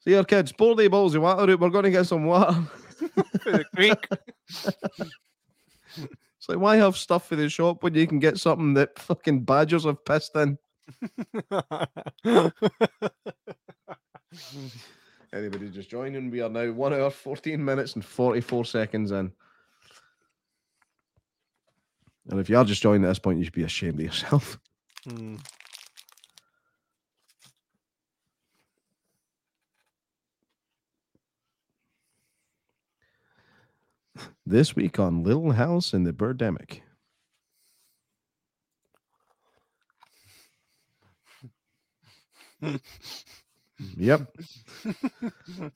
So 0.00 0.10
here, 0.10 0.24
kids, 0.24 0.52
pour 0.52 0.76
the 0.76 0.88
bottles 0.88 1.14
of 1.14 1.22
water 1.22 1.50
out. 1.50 1.60
We're 1.60 1.70
going 1.70 1.84
to 1.84 1.90
get 1.90 2.06
some 2.06 2.24
water. 2.24 2.52
For 3.42 3.52
the 3.52 3.64
creek. 3.74 4.06
It's 6.40 6.48
like, 6.48 6.58
why 6.58 6.76
have 6.76 6.96
stuff 6.96 7.28
for 7.28 7.36
the 7.36 7.50
shop 7.50 7.82
when 7.82 7.94
you 7.94 8.06
can 8.06 8.18
get 8.18 8.38
something 8.38 8.72
that 8.74 8.98
fucking 8.98 9.44
badgers 9.44 9.84
have 9.84 10.02
pissed 10.06 10.34
in? 10.36 10.56
Anybody 15.34 15.68
just 15.68 15.90
joining? 15.90 16.30
We 16.30 16.40
are 16.40 16.48
now 16.48 16.72
one 16.72 16.94
hour, 16.94 17.10
14 17.10 17.62
minutes, 17.62 17.94
and 17.94 18.02
44 18.04 18.64
seconds 18.64 19.10
in. 19.12 19.32
And 22.30 22.38
if 22.38 22.48
you 22.48 22.56
are 22.56 22.64
just 22.64 22.80
joining 22.80 23.04
at 23.04 23.08
this 23.08 23.18
point, 23.18 23.38
you 23.38 23.44
should 23.44 23.52
be 23.52 23.64
ashamed 23.64 23.98
of 23.98 24.06
yourself. 24.06 24.58
Hmm. 25.08 25.36
This 34.44 34.76
week 34.76 34.98
on 34.98 35.22
Little 35.22 35.52
House 35.52 35.94
in 35.94 36.04
the 36.04 36.12
Birdemic. 36.12 36.80
yep. 43.96 44.30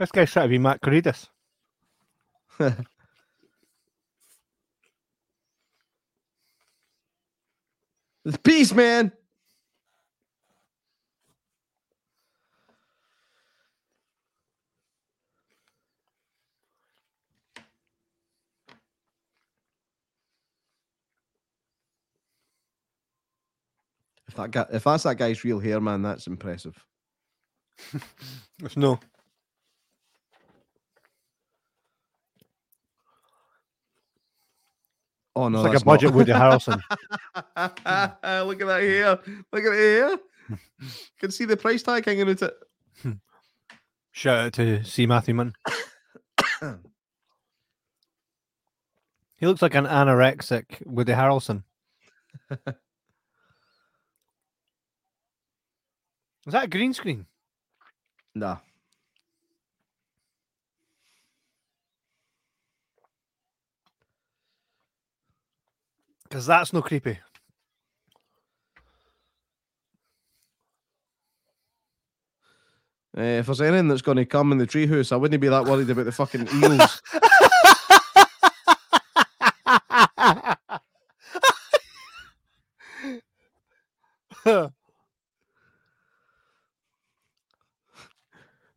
This 0.00 0.12
guy's 0.12 0.32
trying 0.32 0.46
to 0.46 0.50
be 0.50 0.58
Matt. 0.58 0.80
The 8.24 8.38
Peace, 8.44 8.72
man. 8.72 9.12
If 24.28 24.36
that 24.36 24.50
guy, 24.50 24.66
if 24.72 24.84
that's 24.84 25.02
that 25.02 25.18
guy's 25.18 25.44
real 25.44 25.60
hair, 25.60 25.80
man, 25.80 26.02
that's 26.02 26.26
impressive. 26.26 26.82
There's 28.58 28.76
no. 28.78 28.98
Oh 35.36 35.48
no, 35.48 35.64
It's 35.64 35.68
like 35.68 35.80
a 35.80 35.84
budget 35.84 36.10
not. 36.10 36.16
Woody 36.16 36.32
Harrelson. 36.32 36.82
Look 37.56 37.86
at 37.86 38.66
that 38.66 38.80
here. 38.82 39.18
Look 39.52 39.64
at 39.64 39.70
the 39.70 39.76
hair. 39.76 40.18
Can 41.20 41.30
see 41.30 41.44
the 41.44 41.56
price 41.56 41.82
tag 41.82 42.04
hanging 42.04 42.28
out 42.28 42.42
it. 42.42 42.54
Shout 44.12 44.38
out 44.38 44.52
to 44.54 44.82
C. 44.84 45.06
Matthew 45.06 45.34
Munn. 45.34 45.54
He 49.40 49.46
looks 49.46 49.62
like 49.62 49.74
an 49.74 49.86
anorexic 49.86 50.84
Woody 50.84 51.14
Harrelson. 51.14 51.62
Is 52.50 52.58
that 56.52 56.64
a 56.64 56.68
green 56.68 56.92
screen? 56.92 57.24
Nah. 58.34 58.58
Because 66.30 66.46
that's 66.46 66.72
no 66.72 66.80
creepy. 66.80 67.18
Eh, 73.16 73.40
if 73.40 73.46
there's 73.46 73.60
anything 73.60 73.88
that's 73.88 74.02
going 74.02 74.16
to 74.16 74.24
come 74.24 74.52
in 74.52 74.58
the 74.58 74.66
treehouse, 74.66 75.10
I 75.10 75.16
wouldn't 75.16 75.40
be 75.40 75.48
that 75.48 75.64
worried 75.64 75.90
about 75.90 76.04
the 76.04 76.12
fucking 76.12 76.46
eels. 76.54 77.02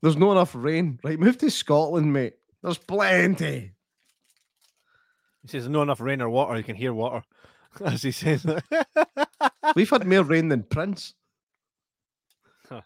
There's 0.02 0.18
not 0.18 0.32
enough 0.32 0.56
rain. 0.56 1.00
Right, 1.04 1.20
move 1.20 1.38
to 1.38 1.52
Scotland, 1.52 2.12
mate. 2.12 2.34
There's 2.64 2.80
plenty. 2.80 3.73
He 5.44 5.50
says, 5.50 5.68
no 5.68 5.82
enough 5.82 6.00
rain 6.00 6.22
or 6.22 6.30
water. 6.30 6.58
You 6.58 6.64
can 6.64 6.76
hear 6.76 6.94
water 6.94 7.24
as 7.86 8.02
he 8.02 8.12
says. 8.12 8.46
We've 9.76 9.90
had 9.90 10.08
more 10.08 10.24
rain 10.24 10.48
than 10.48 10.64
Prince. 10.64 11.14
Huh. 12.70 12.82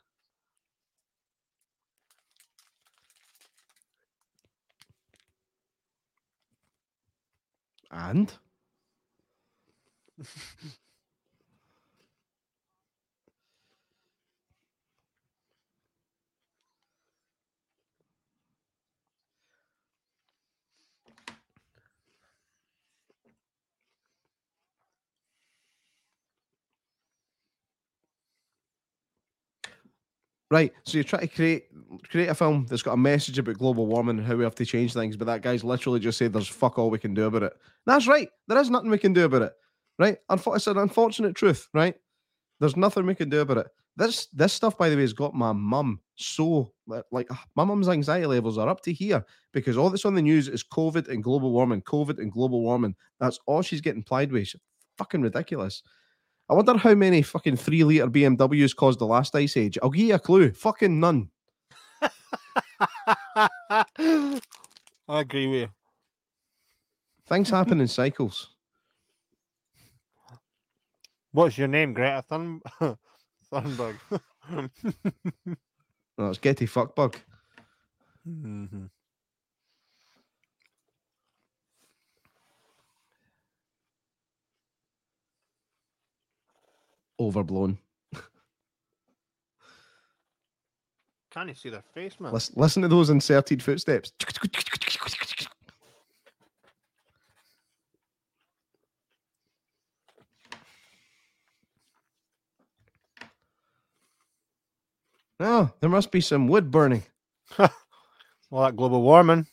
And 7.92 8.34
Right, 30.50 30.72
so 30.86 30.98
you 30.98 31.04
try 31.04 31.20
to 31.20 31.28
create 31.28 31.66
create 32.10 32.30
a 32.30 32.36
film 32.36 32.66
that's 32.70 32.82
got 32.82 32.94
a 32.94 32.98
message 32.98 33.38
about 33.38 33.58
global 33.58 33.86
warming 33.86 34.18
and 34.18 34.26
how 34.26 34.36
we 34.36 34.46
have 34.46 34.56
to 34.56 34.66
change 34.66 34.94
things, 34.94 35.18
but 35.18 35.26
that 35.26 35.42
guy's 35.42 35.64
literally 35.64 36.00
just 36.00 36.18
said 36.18 36.32
there's 36.32 36.48
fuck 36.48 36.80
all 36.80 36.90
we 36.90 37.00
can 37.00 37.14
do 37.14 37.26
about 37.26 37.44
it. 37.44 37.54
That's 37.86 38.08
right. 38.08 38.30
There 38.48 38.58
is 38.58 38.70
nothing 38.70 38.90
we 38.90 38.98
can 38.98 39.12
do 39.12 39.26
about 39.26 39.42
it. 39.42 39.54
Right? 40.00 40.18
It's 40.30 40.68
an 40.68 40.78
unfortunate 40.78 41.36
truth, 41.36 41.68
right? 41.74 41.96
There's 42.60 42.78
nothing 42.78 43.06
we 43.06 43.16
can 43.16 43.30
do 43.30 43.42
about 43.42 43.58
it. 43.58 43.68
This 43.98 44.28
this 44.28 44.54
stuff, 44.54 44.78
by 44.78 44.90
the 44.90 44.96
way, 44.96 45.02
has 45.02 45.12
got 45.12 45.34
my 45.34 45.52
mum 45.52 46.00
so 46.16 46.72
like 47.12 47.28
ah, 47.32 47.44
my 47.56 47.64
mum's 47.64 47.90
anxiety 47.90 48.26
levels 48.26 48.58
are 48.58 48.70
up 48.70 48.82
to 48.82 48.94
here 48.94 49.26
because 49.54 49.78
all 49.78 49.90
that's 49.90 50.06
on 50.06 50.16
the 50.16 50.22
news 50.22 50.48
is 50.48 50.64
COVID 50.64 51.10
and 51.10 51.24
global 51.24 51.52
warming, 51.52 51.82
COVID 51.82 52.20
and 52.20 52.32
global 52.32 52.62
warming. 52.62 52.96
That's 53.20 53.40
all 53.48 53.62
she's 53.62 53.82
getting 53.82 54.04
plied 54.04 54.32
with. 54.32 54.44
It's 54.44 54.56
fucking 54.98 55.22
ridiculous. 55.22 55.84
I 56.50 56.54
wonder 56.54 56.78
how 56.78 56.96
many 56.96 57.22
fucking 57.22 57.58
three 57.58 57.84
liter 57.84 58.08
BMWs 58.08 58.76
caused 58.76 59.00
the 59.00 59.06
last 59.06 59.36
ice 59.36 59.58
age. 59.58 59.78
I'll 59.84 59.90
give 59.90 60.08
you 60.08 60.16
a 60.16 60.20
clue. 60.20 60.52
Fucking 60.52 61.00
none. 61.00 61.30
I 63.36 63.86
agree 65.08 65.48
with 65.48 65.60
you. 65.62 65.70
Things 67.28 67.50
happen 67.50 67.82
in 67.82 67.88
cycles. 67.88 68.50
What's 71.32 71.58
your 71.58 71.68
name, 71.68 71.94
Greta 71.94 72.24
Thun- 72.28 72.62
Thunberg? 73.52 73.98
No, 76.20 76.30
it's 76.30 76.40
Getty 76.40 76.66
Fuckbug. 76.66 77.14
mm-hmm. 78.28 78.86
Overblown. 87.20 87.78
Can't 91.32 91.50
you 91.50 91.56
see 91.56 91.70
their 91.70 91.84
face, 91.94 92.20
man? 92.20 92.34
Listen, 92.34 92.56
listen 92.58 92.82
to 92.82 92.88
those 92.88 93.10
inserted 93.10 93.62
footsteps. 93.62 94.12
Oh, 105.40 105.72
there 105.80 105.90
must 105.90 106.12
be 106.12 106.22
some 106.22 106.48
wood 106.48 106.72
burning. 106.72 107.04
Well, 108.50 108.64
that 108.64 108.78
global 108.78 109.02
warming. 109.02 109.46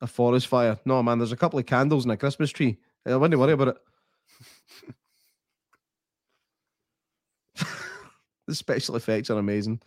A 0.00 0.06
forest 0.08 0.48
fire. 0.48 0.78
No, 0.84 1.02
man, 1.02 1.18
there's 1.18 1.32
a 1.32 1.36
couple 1.36 1.58
of 1.58 1.66
candles 1.66 2.04
in 2.04 2.10
a 2.10 2.16
Christmas 2.16 2.50
tree. 2.50 2.78
Uh, 3.06 3.12
I 3.12 3.16
wouldn't 3.16 3.38
worry 3.40 3.52
about 3.52 3.68
it. 3.68 3.76
the 8.46 8.54
special 8.54 8.96
effects 8.96 9.30
are 9.30 9.38
amazing. 9.38 9.80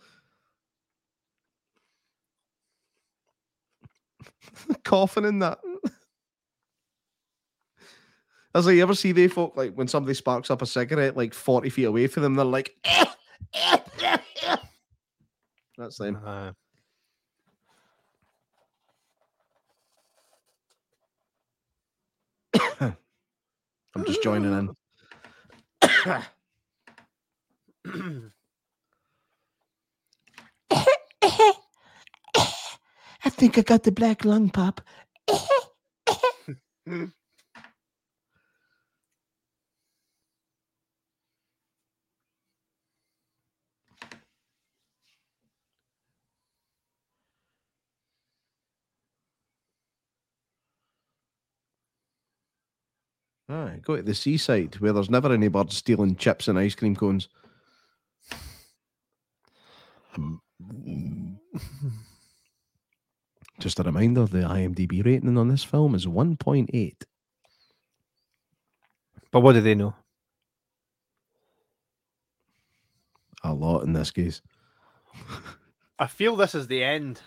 Coughing 4.84 5.24
in 5.24 5.38
that. 5.40 5.58
As 8.54 8.66
I 8.66 8.76
ever 8.76 8.94
see 8.94 9.12
they 9.12 9.28
folk 9.28 9.56
like 9.56 9.74
when 9.74 9.86
somebody 9.86 10.14
sparks 10.14 10.50
up 10.50 10.60
a 10.60 10.66
cigarette 10.66 11.16
like 11.16 11.32
40 11.34 11.70
feet 11.70 11.84
away 11.84 12.08
from 12.08 12.24
them, 12.24 12.34
they're 12.34 12.44
like, 12.44 12.74
that's 15.78 15.98
them. 15.98 16.20
Uh, 16.24 16.52
I'm 23.94 24.04
just 24.04 24.22
joining 24.22 24.74
in. 27.84 28.32
I 33.24 33.30
think 33.30 33.58
I 33.58 33.62
got 33.62 33.82
the 33.82 33.92
black 33.92 34.24
lung 34.24 34.50
pop. 34.50 34.80
Aye, 53.50 53.80
go 53.82 53.96
to 53.96 54.02
the 54.02 54.14
seaside 54.14 54.76
where 54.76 54.92
there's 54.92 55.10
never 55.10 55.32
any 55.32 55.48
birds 55.48 55.76
stealing 55.76 56.14
chips 56.14 56.46
and 56.46 56.56
ice 56.56 56.76
cream 56.76 56.94
cones. 56.94 57.28
Um, 60.14 60.40
Just 63.60 63.78
a 63.78 63.82
reminder 63.82 64.24
the 64.24 64.38
IMDb 64.38 65.04
rating 65.04 65.36
on 65.36 65.48
this 65.48 65.62
film 65.62 65.94
is 65.94 66.06
1.8. 66.06 66.94
but 69.30 69.40
what 69.40 69.52
do 69.52 69.60
they 69.60 69.74
know? 69.74 69.94
A 73.44 73.52
lot 73.52 73.82
in 73.82 73.92
this 73.92 74.10
case. 74.10 74.40
I 75.98 76.06
feel 76.06 76.36
this 76.36 76.54
is 76.54 76.68
the 76.68 76.82
end. 76.82 77.20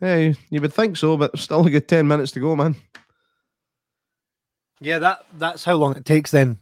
Hey, 0.00 0.34
you 0.50 0.60
would 0.60 0.74
think 0.74 0.96
so, 0.96 1.16
but 1.16 1.38
still 1.38 1.64
a 1.64 1.70
good 1.70 1.86
10 1.86 2.08
minutes 2.08 2.32
to 2.32 2.40
go, 2.40 2.56
man. 2.56 2.74
Yeah, 4.80 4.98
that 4.98 5.26
that's 5.38 5.64
how 5.64 5.76
long 5.76 5.96
it 5.96 6.04
takes 6.04 6.32
then 6.32 6.58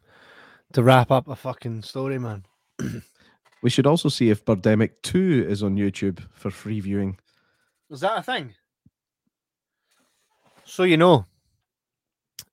to 0.74 0.82
wrap 0.82 1.10
up 1.10 1.26
a 1.26 1.34
fucking 1.34 1.82
story, 1.82 2.18
man. 2.18 2.44
We 3.62 3.70
should 3.70 3.86
also 3.86 4.08
see 4.08 4.28
if 4.30 4.44
Birdemic 4.44 4.90
2 5.02 5.46
is 5.48 5.62
on 5.62 5.76
YouTube 5.76 6.18
for 6.32 6.50
free 6.50 6.80
viewing. 6.80 7.18
Is 7.90 8.00
that 8.00 8.18
a 8.18 8.22
thing? 8.22 8.54
So 10.64 10.82
you 10.82 10.96
know, 10.96 11.26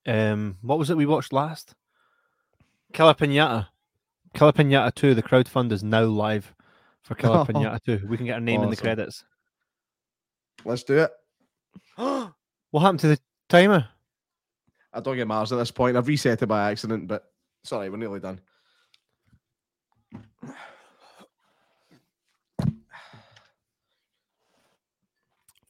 um, 0.06 0.56
what 0.62 0.78
was 0.78 0.90
it 0.90 0.96
we 0.96 1.06
watched 1.06 1.32
last? 1.32 1.74
Killer 2.92 3.14
Pinata. 3.14 3.68
Killer 4.34 4.52
Pinata 4.52 4.94
2, 4.94 5.14
the 5.14 5.22
crowdfund 5.22 5.72
is 5.72 5.82
now 5.82 6.04
live 6.04 6.54
for 7.02 7.14
Killer 7.14 7.38
Oh. 7.38 7.44
Pinata 7.48 7.82
2. 7.84 8.06
We 8.08 8.16
can 8.16 8.26
get 8.26 8.34
our 8.34 8.40
name 8.40 8.62
in 8.62 8.70
the 8.70 8.76
credits. 8.76 9.24
Let's 10.64 10.84
do 10.84 10.98
it. 10.98 11.10
what 12.70 12.80
happened 12.80 13.00
to 13.00 13.08
the 13.08 13.18
timer? 13.48 13.88
I 14.92 15.00
don't 15.00 15.16
get 15.16 15.26
Mars 15.26 15.52
at 15.52 15.56
this 15.56 15.70
point. 15.70 15.96
I've 15.96 16.08
reset 16.08 16.42
it 16.42 16.46
by 16.46 16.70
accident, 16.70 17.08
but 17.08 17.24
sorry, 17.64 17.90
we're 17.90 17.96
nearly 17.96 18.20
done. 18.20 18.40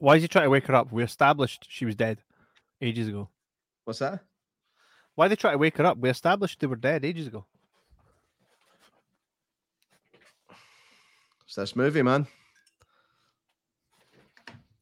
Why 0.01 0.15
did 0.15 0.23
you 0.23 0.29
try 0.29 0.43
to 0.45 0.51
wake 0.51 0.67
her 0.67 0.75
up? 0.75 0.91
We 0.91 1.05
established 1.05 1.67
she 1.69 1.85
was 1.85 1.95
dead 1.95 2.23
ages 2.81 3.07
ago. 3.07 3.29
What's 3.85 3.99
that? 3.99 4.21
Why 5.15 5.29
they 5.29 5.37
try 5.37 5.53
to 5.53 5.59
wake 5.59 5.77
her 5.77 5.85
up? 5.85 5.99
We 5.99 6.09
established 6.09 6.59
they 6.59 6.67
were 6.67 6.77
dead 6.77 7.05
ages 7.05 7.27
ago. 7.27 7.45
It's 11.45 11.55
this 11.55 11.77
movie, 11.77 12.01
man. 12.01 12.27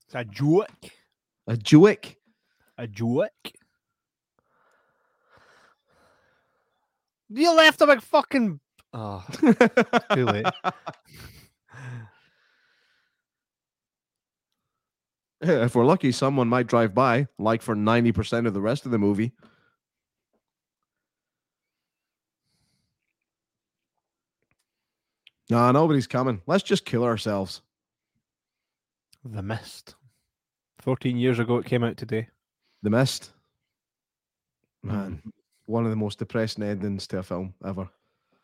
It's 0.06 0.14
a 0.14 0.24
joke. 0.24 0.68
A 1.48 1.56
joke. 1.56 2.14
A 2.78 2.86
joke. 2.86 3.52
You 7.28 7.56
left 7.56 7.80
him 7.80 7.88
like 7.88 8.02
fucking. 8.02 8.60
Oh, 8.92 9.24
too 10.14 10.26
late. 10.26 10.46
if 15.40 15.74
we're 15.74 15.84
lucky, 15.84 16.12
someone 16.12 16.48
might 16.48 16.66
drive 16.66 16.94
by, 16.94 17.26
like 17.38 17.62
for 17.62 17.76
90% 17.76 18.46
of 18.46 18.54
the 18.54 18.60
rest 18.60 18.84
of 18.84 18.92
the 18.92 18.98
movie. 18.98 19.32
Nah, 25.50 25.72
nobody's 25.72 26.06
coming. 26.06 26.42
Let's 26.46 26.62
just 26.62 26.84
kill 26.84 27.04
ourselves. 27.04 27.62
The 29.24 29.42
Mist. 29.42 29.94
14 30.80 31.16
years 31.16 31.38
ago, 31.38 31.56
it 31.56 31.64
came 31.64 31.84
out 31.84 31.96
today. 31.96 32.28
The 32.82 32.90
Mist. 32.90 33.30
Hmm. 34.82 34.88
Man, 34.90 35.22
one 35.66 35.84
of 35.84 35.90
the 35.90 35.96
most 35.96 36.18
depressing 36.18 36.64
endings 36.64 37.06
to 37.08 37.18
a 37.18 37.22
film 37.22 37.54
ever. 37.64 37.88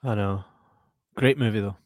I 0.03 0.15
know. 0.15 0.45
Great 1.15 1.39
movie, 1.39 1.61
though. 1.61 1.77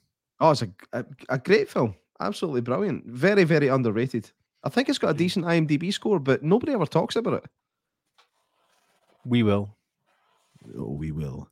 Oh, 0.40 0.50
it's 0.50 0.62
a, 0.62 0.70
a, 0.92 1.04
a 1.28 1.38
great 1.38 1.68
film. 1.68 1.94
Absolutely 2.20 2.60
brilliant. 2.60 3.04
Very, 3.06 3.44
very 3.44 3.68
underrated. 3.68 4.30
I 4.64 4.68
think 4.68 4.88
it's 4.88 4.98
got 4.98 5.10
a 5.10 5.14
mm. 5.14 5.18
decent 5.18 5.44
IMDb 5.44 5.92
score, 5.92 6.18
but 6.18 6.42
nobody 6.42 6.72
ever 6.72 6.86
talks 6.86 7.16
about 7.16 7.44
it. 7.44 7.44
We 9.24 9.42
will. 9.42 9.76
Oh, 10.76 10.92
we 10.92 11.12
will. 11.12 11.48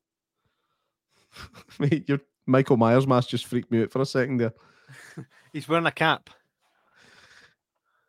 Mate, 1.78 2.08
your 2.08 2.20
Michael 2.46 2.76
Myers 2.76 3.06
mask 3.06 3.28
just 3.28 3.46
freaked 3.46 3.70
me 3.70 3.82
out 3.82 3.90
for 3.90 4.00
a 4.00 4.06
second 4.06 4.38
there. 4.38 4.54
He's 5.52 5.68
wearing 5.68 5.86
a 5.86 5.92
cap. 5.92 6.30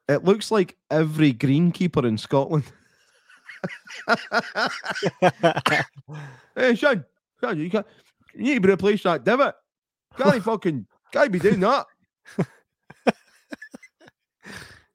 It 0.07 0.23
looks 0.23 0.51
like 0.51 0.77
every 0.89 1.33
greenkeeper 1.33 2.05
in 2.07 2.17
Scotland. 2.17 2.63
hey, 6.55 6.75
Sean, 6.75 7.03
Sean, 7.41 7.59
you, 7.59 7.69
can't, 7.69 7.85
you 8.33 8.43
need 8.43 8.63
to 8.63 8.71
replace 8.71 9.03
that 9.03 9.25
divot. 9.25 9.55
Can't 10.17 10.43
fucking, 10.43 10.87
can't 11.11 11.31
be 11.31 11.39
doing 11.39 11.59
that. 11.59 11.87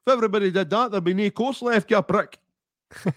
If 0.06 0.12
everybody 0.12 0.50
did 0.50 0.70
that, 0.70 0.90
there'd 0.90 1.04
be 1.04 1.14
no 1.14 1.30
course 1.30 1.62
left, 1.62 1.90
you 1.90 2.02
prick. 2.02 2.38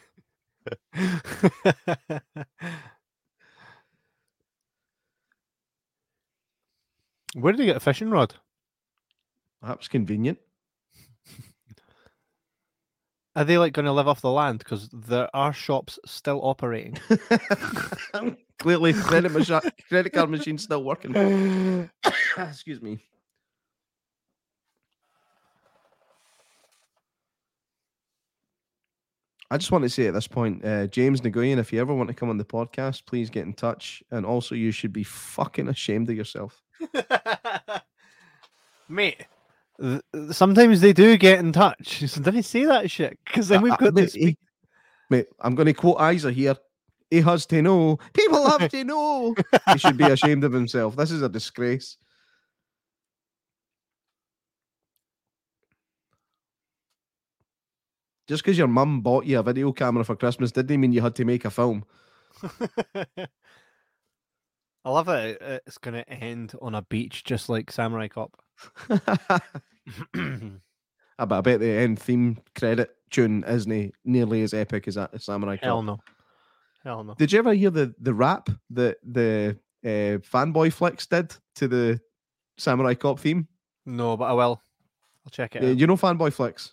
Where 7.36 7.52
did 7.52 7.60
he 7.60 7.66
get 7.66 7.76
a 7.76 7.82
fishing 7.82 8.10
rod? 8.10 8.36
That's 9.62 9.88
convenient. 9.88 10.38
Are 13.36 13.44
they 13.44 13.58
like 13.58 13.74
going 13.74 13.86
to 13.86 13.92
live 13.92 14.08
off 14.08 14.22
the 14.22 14.32
land? 14.32 14.60
Because 14.60 14.88
there 14.94 15.28
are 15.36 15.52
shops 15.52 16.00
still 16.06 16.40
operating. 16.42 16.98
Clearly, 18.60 18.94
credit, 18.94 19.34
machi- 19.34 19.70
credit 19.90 20.14
card 20.14 20.30
machine's 20.30 20.64
still 20.64 20.84
working. 20.84 21.14
Excuse 22.38 22.82
me. 22.82 23.00
I 29.52 29.58
just 29.58 29.72
want 29.72 29.84
to 29.84 29.90
say 29.90 30.08
at 30.08 30.14
this 30.14 30.28
point, 30.28 30.66
uh, 30.66 30.88
James 30.88 31.22
Nguyen, 31.22 31.58
if 31.60 31.72
you 31.72 31.80
ever 31.80 31.94
want 31.94 32.10
to 32.10 32.16
come 32.16 32.30
on 32.30 32.38
the 32.38 32.46
podcast, 32.46 33.06
please 33.06 33.30
get 33.30 33.46
in 33.46 33.54
touch. 33.54 34.02
And 34.12 34.26
also, 34.26 34.56
you 34.56 34.72
should 34.72 34.92
be 34.92 35.04
fucking 35.04 35.68
ashamed 35.68 36.10
of 36.10 36.16
yourself. 36.16 36.62
Mate, 38.90 39.26
th- 39.82 40.02
sometimes 40.32 40.82
they 40.82 40.94
do 40.94 41.18
get 41.18 41.40
in 41.40 41.52
touch. 41.52 42.04
So 42.08 42.22
did 42.22 42.34
he 42.36 42.42
say 42.42 42.66
that 42.66 42.90
shit? 42.92 43.18
Because 43.26 43.48
then 43.48 43.60
Uh, 43.60 43.64
we've 43.64 43.74
uh, 43.74 43.78
got 43.78 43.94
mate, 43.94 44.02
this. 44.02 44.14
he- 44.14 44.38
mate, 45.10 45.28
I'm 45.40 45.56
going 45.56 45.68
to 45.68 45.74
quote 45.74 46.02
Isa 46.14 46.32
here. 46.32 46.56
He 47.12 47.22
has 47.22 47.46
to 47.48 47.62
know. 47.62 48.00
People 48.14 48.48
have 48.50 48.70
to 48.70 48.84
know. 48.94 49.36
he 49.72 49.78
should 49.78 49.98
be 49.98 50.06
ashamed 50.06 50.44
of 50.44 50.52
himself. 50.54 50.96
This 50.96 51.12
is 51.12 51.22
a 51.22 51.30
disgrace. 51.30 51.98
Just 58.28 58.44
because 58.44 58.58
your 58.58 58.68
mum 58.68 59.02
bought 59.02 59.26
you 59.26 59.40
a 59.40 59.44
video 59.44 59.72
camera 59.72 60.04
for 60.04 60.16
Christmas 60.16 60.52
didn't 60.52 60.80
mean 60.82 60.92
you 60.92 61.02
had 61.02 61.16
to 61.16 61.26
make 61.26 61.46
a 61.46 61.50
film. 61.52 61.86
I 64.84 64.90
love 64.92 65.08
it- 65.10 65.42
it's 65.66 65.78
going 65.78 65.96
to 65.96 66.08
end 66.10 66.54
on 66.62 66.76
a 66.76 66.82
beach 66.84 67.24
just 67.24 67.50
like 67.50 67.72
Samurai 67.72 68.08
Cop. 68.08 68.32
I 71.18 71.24
bet, 71.26 71.38
I 71.38 71.42
bet 71.42 71.60
the 71.60 71.70
end 71.70 72.00
theme 72.00 72.40
credit 72.56 72.96
tune 73.10 73.44
isn't 73.48 73.94
nearly 74.04 74.42
as 74.42 74.54
epic 74.54 74.88
as 74.88 74.96
that 74.96 75.22
Samurai 75.22 75.58
Hell 75.62 75.78
Cop. 75.78 75.86
no. 75.86 76.00
Hell 76.84 77.04
no. 77.04 77.14
Did 77.16 77.32
you 77.32 77.40
ever 77.40 77.54
hear 77.54 77.70
the 77.70 77.94
the 78.00 78.14
rap 78.14 78.50
that 78.72 78.98
the 79.04 79.58
uh, 79.84 80.20
fanboy 80.22 80.74
flicks 80.74 81.06
did 81.08 81.36
to 81.56 81.68
the 81.68 82.00
Samurai 82.58 82.94
Cop 82.96 83.20
theme? 83.20 83.48
No, 83.86 84.18
but 84.18 84.26
I 84.26 84.34
will. 84.34 84.62
I'll 85.26 85.32
check 85.32 85.56
it 85.56 85.64
Uh, 85.64 85.68
out. 85.70 85.78
you 85.78 85.88
know 85.88 85.96
fanboy 85.96 86.34
flicks 86.34 86.72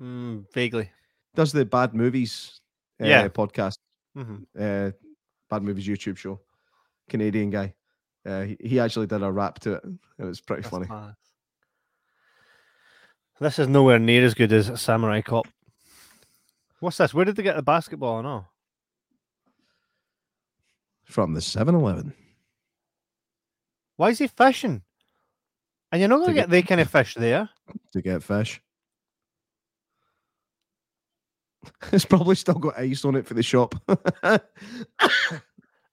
Mm, 0.00 0.44
vaguely. 0.52 0.90
does 1.34 1.52
the 1.52 1.64
bad 1.64 1.94
movies 1.94 2.60
uh, 3.00 3.06
Yeah. 3.06 3.28
podcast, 3.28 3.78
hmm 4.14 4.36
uh, 4.58 4.90
bad 5.50 5.62
movies 5.62 5.86
YouTube 5.86 6.16
show, 6.16 6.40
Canadian 7.08 7.50
guy. 7.50 7.74
Uh, 8.26 8.42
he, 8.42 8.56
he 8.60 8.80
actually 8.80 9.06
did 9.06 9.22
a 9.22 9.30
rap 9.32 9.58
to 9.60 9.74
it, 9.74 9.84
and 9.84 9.98
it's 10.28 10.40
pretty 10.40 10.62
That's 10.62 10.70
funny. 10.70 10.86
class. 10.86 11.14
This 13.40 13.58
is 13.58 13.68
nowhere 13.68 13.98
near 14.00 14.24
as 14.24 14.34
good 14.34 14.52
as 14.52 14.80
Samurai 14.80 15.20
Cop. 15.20 15.46
What's 16.80 16.96
this? 16.98 17.14
Where 17.14 17.24
did 17.24 17.36
they 17.36 17.42
get 17.44 17.56
the 17.56 17.62
basketball 17.62 18.18
and 18.18 18.26
all? 18.26 18.52
From 21.04 21.34
the 21.34 21.40
7-Eleven. 21.40 22.12
Why 23.96 24.10
is 24.10 24.18
he 24.18 24.26
fishing? 24.26 24.82
And 25.90 26.00
you're 26.00 26.08
not 26.08 26.18
going 26.18 26.28
to 26.30 26.34
get 26.34 26.50
the 26.50 26.62
kind 26.62 26.80
of 26.80 26.90
fish 26.90 27.14
there. 27.14 27.48
to 27.92 28.02
get 28.02 28.22
fish. 28.22 28.60
It's 31.92 32.04
probably 32.04 32.34
still 32.36 32.54
got 32.54 32.78
ice 32.78 33.04
on 33.04 33.16
it 33.16 33.26
for 33.26 33.34
the 33.34 33.42
shop. 33.42 33.74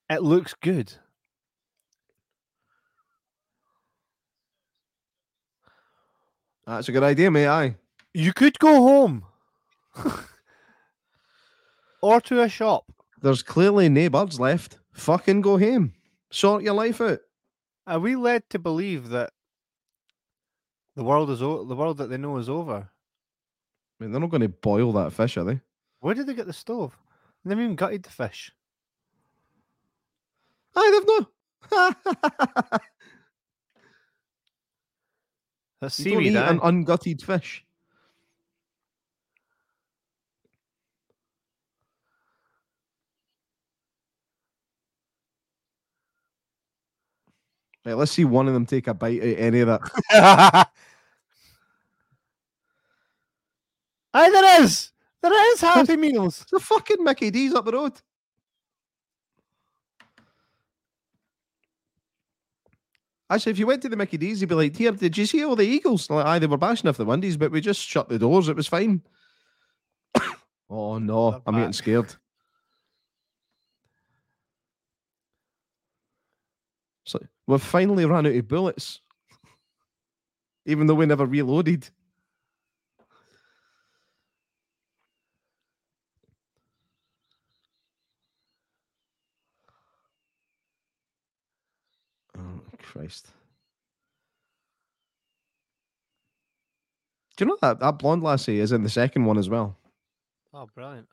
It 0.07 0.21
looks 0.21 0.53
good. 0.61 0.93
That's 6.67 6.89
a 6.89 6.91
good 6.91 7.03
idea, 7.03 7.29
mate. 7.31 7.47
Aye. 7.47 7.75
You 8.13 8.33
could 8.33 8.57
go 8.59 8.73
home 8.81 9.25
or 12.01 12.21
to 12.21 12.41
a 12.41 12.49
shop. 12.49 12.85
There's 13.21 13.43
clearly 13.43 13.89
no 13.89 14.09
birds 14.09 14.39
left. 14.39 14.79
Fucking 14.93 15.41
go 15.41 15.57
home. 15.57 15.93
Sort 16.31 16.63
your 16.63 16.73
life 16.73 17.01
out. 17.01 17.19
Are 17.87 17.99
we 17.99 18.15
led 18.15 18.49
to 18.49 18.59
believe 18.59 19.09
that 19.09 19.31
the 20.95 21.03
world 21.03 21.29
is 21.29 21.41
o- 21.41 21.65
the 21.65 21.75
world 21.75 21.97
that 21.97 22.09
they 22.09 22.17
know 22.17 22.37
is 22.37 22.49
over? 22.49 22.89
I 23.99 24.03
mean, 24.03 24.11
they're 24.11 24.21
not 24.21 24.29
going 24.29 24.41
to 24.41 24.49
boil 24.49 24.91
that 24.93 25.13
fish, 25.13 25.37
are 25.37 25.43
they? 25.43 25.61
Where 26.01 26.13
did 26.13 26.27
they 26.27 26.33
get 26.33 26.47
the 26.47 26.53
stove? 26.53 26.97
They 27.43 27.51
haven't 27.51 27.63
even 27.63 27.75
gutted 27.75 28.03
the 28.03 28.09
fish. 28.09 28.51
I 30.75 31.01
don't 31.05 31.29
know. 31.71 32.79
That's 35.81 35.95
seaweed. 35.95 36.25
You 36.25 36.33
don't 36.33 36.57
eat 36.57 36.61
an 36.63 36.85
ungutted 36.85 37.23
fish. 37.23 37.65
Right, 47.85 47.93
let's 47.93 48.11
see 48.11 48.25
one 48.25 48.47
of 48.47 48.53
them 48.55 48.65
take 48.65 48.87
a 48.87 48.95
bite 48.95 49.21
out 49.21 49.35
any 49.37 49.59
of 49.59 49.67
that. 49.67 50.69
Aye, 54.15 54.29
there 54.29 54.63
is. 54.63 54.91
There 55.21 55.51
is 55.51 55.59
Happy 55.59 55.97
Meals. 55.97 56.45
The 56.49 56.59
fucking 56.61 57.03
Mickey 57.03 57.31
D's 57.31 57.53
up 57.53 57.65
the 57.65 57.73
road. 57.73 57.99
Actually, 63.29 63.51
if 63.51 63.59
you 63.59 63.67
went 63.67 63.81
to 63.81 63.89
the 63.89 63.97
Mickey 63.97 64.15
D's, 64.17 64.39
you'd 64.39 64.47
be 64.47 64.55
like, 64.55 64.77
"Here, 64.77 64.91
did 64.91 65.17
you 65.17 65.25
see 65.25 65.43
all 65.43 65.57
the 65.57 65.65
Eagles?" 65.65 66.09
Like, 66.09 66.25
aye, 66.25 66.39
they 66.39 66.47
were 66.47 66.57
bashing 66.57 66.89
off 66.89 66.95
the 66.95 67.03
windies, 67.03 67.35
but 67.35 67.51
we 67.51 67.59
just 67.59 67.81
shut 67.81 68.07
the 68.07 68.17
doors. 68.17 68.47
It 68.47 68.55
was 68.55 68.67
fine. 68.67 69.01
oh 70.69 70.97
no, 70.97 71.31
They're 71.31 71.41
I'm 71.47 71.55
getting 71.55 71.73
scared. 71.73 72.15
So 77.03 77.19
we've 77.47 77.61
finally 77.61 78.05
run 78.05 78.27
out 78.27 78.33
of 78.33 78.47
bullets, 78.47 79.01
even 80.65 80.87
though 80.87 80.95
we 80.95 81.05
never 81.05 81.25
reloaded. 81.25 81.89
Oh 92.37 92.61
Christ! 92.95 93.27
Do 97.35 97.43
you 97.43 97.49
know 97.49 97.57
that 97.61 97.81
that 97.81 97.99
blonde 97.99 98.23
lassie 98.23 98.59
is 98.59 98.71
in 98.71 98.83
the 98.83 98.89
second 98.89 99.25
one 99.25 99.37
as 99.37 99.49
well? 99.49 99.75
Oh, 100.53 100.67
brilliant. 100.73 101.09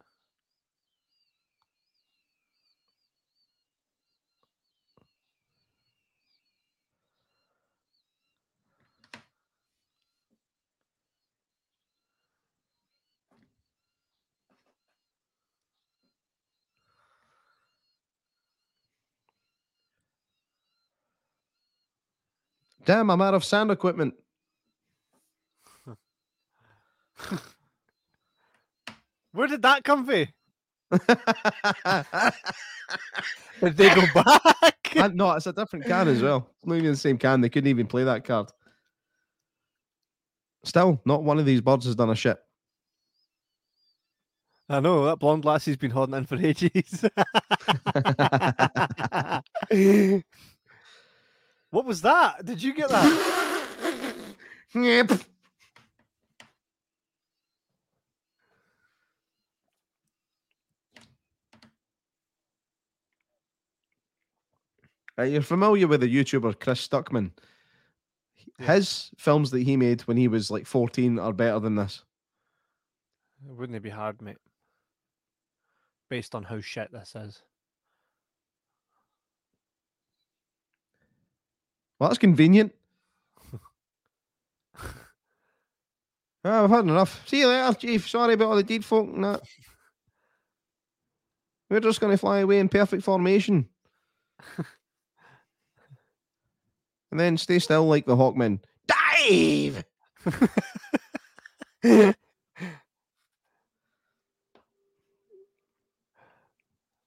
Damn, 22.84 23.10
I'm 23.10 23.22
out 23.22 23.34
of 23.34 23.44
sound 23.44 23.70
equipment. 23.70 24.14
Where 29.32 29.46
did 29.48 29.62
that 29.62 29.84
come 29.84 30.04
from? 30.04 30.26
Did 33.60 33.76
they 33.76 33.94
go 33.94 34.02
back? 34.14 34.92
Uh, 34.96 35.08
no, 35.14 35.32
it's 35.32 35.46
a 35.46 35.52
different 35.52 35.86
can 35.86 36.08
as 36.08 36.20
well. 36.20 36.48
It's 36.58 36.66
not 36.66 36.76
even 36.76 36.90
the 36.90 36.96
same 36.96 37.16
can. 37.16 37.40
They 37.40 37.48
couldn't 37.48 37.70
even 37.70 37.86
play 37.86 38.04
that 38.04 38.24
card. 38.24 38.50
Still, 40.64 41.00
not 41.04 41.22
one 41.22 41.38
of 41.38 41.46
these 41.46 41.60
birds 41.60 41.86
has 41.86 41.94
done 41.94 42.10
a 42.10 42.14
shit. 42.14 42.38
I 44.68 44.80
know 44.80 45.06
that 45.06 45.18
blonde 45.18 45.44
lassie's 45.44 45.76
been 45.76 45.90
holding 45.90 46.14
in 46.14 46.24
for 46.24 46.36
ages. 46.36 47.04
What 51.72 51.86
was 51.86 52.02
that? 52.02 52.44
Did 52.44 52.62
you 52.62 52.74
get 52.74 52.90
that? 52.90 54.16
Yep. 54.74 55.12
Uh, 65.18 65.22
you're 65.24 65.42
familiar 65.42 65.86
with 65.86 66.00
the 66.00 66.14
YouTuber 66.14 66.58
Chris 66.58 66.86
Stuckman. 66.86 67.32
Yeah. 68.58 68.74
His 68.74 69.10
films 69.16 69.50
that 69.50 69.62
he 69.62 69.76
made 69.76 70.02
when 70.02 70.16
he 70.16 70.28
was 70.28 70.50
like 70.50 70.66
14 70.66 71.18
are 71.18 71.32
better 71.32 71.58
than 71.58 71.76
this. 71.76 72.02
Wouldn't 73.44 73.76
it 73.76 73.82
be 73.82 73.90
hard, 73.90 74.20
mate? 74.22 74.38
Based 76.08 76.34
on 76.34 76.44
how 76.44 76.60
shit 76.60 76.92
this 76.92 77.14
is. 77.14 77.42
Well, 82.02 82.08
that's 82.08 82.18
convenient. 82.18 82.74
Ah, 86.44 86.62
oh, 86.62 86.64
I've 86.64 86.70
had 86.70 86.86
enough. 86.86 87.22
See 87.28 87.38
you 87.38 87.46
later, 87.46 87.72
Chief. 87.74 88.10
Sorry 88.10 88.34
about 88.34 88.48
all 88.48 88.56
the 88.56 88.64
deed 88.64 88.84
folk 88.84 89.06
and 89.06 89.22
that. 89.22 89.42
We're 91.70 91.78
just 91.78 92.00
going 92.00 92.10
to 92.10 92.18
fly 92.18 92.40
away 92.40 92.58
in 92.58 92.68
perfect 92.68 93.04
formation. 93.04 93.68
and 97.12 97.20
then 97.20 97.38
stay 97.38 97.60
still 97.60 97.86
like 97.86 98.06
the 98.06 98.16
Hawkmen. 98.16 98.58
Dive! 98.88 99.84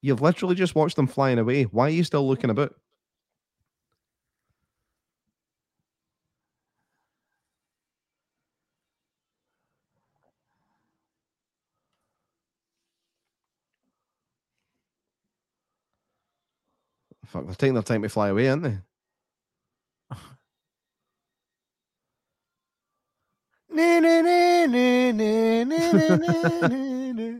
You've 0.02 0.22
literally 0.22 0.56
just 0.56 0.76
watched 0.76 0.96
them 0.96 1.08
flying 1.08 1.40
away. 1.40 1.64
Why 1.64 1.88
are 1.88 1.90
you 1.90 2.06
still 2.06 2.26
looking 2.26 2.50
about? 2.50 2.74
Fuck, 17.36 17.48
they're 17.48 17.56
taking 17.56 17.74
their 17.74 17.84
time 17.84 18.02
to 18.02 18.08
fly 18.08 18.30
away, 18.30 18.48
aren't 18.48 18.64
they? 18.64 18.78
Na- 23.70 24.00
na- 24.00 24.22
na- 24.22 24.66
na- 24.68 25.12
na- 25.12 25.64
na- 25.66 25.92
na- 25.92 26.16
na- 26.16 26.68
na- 26.70 27.12
na. 27.12 27.40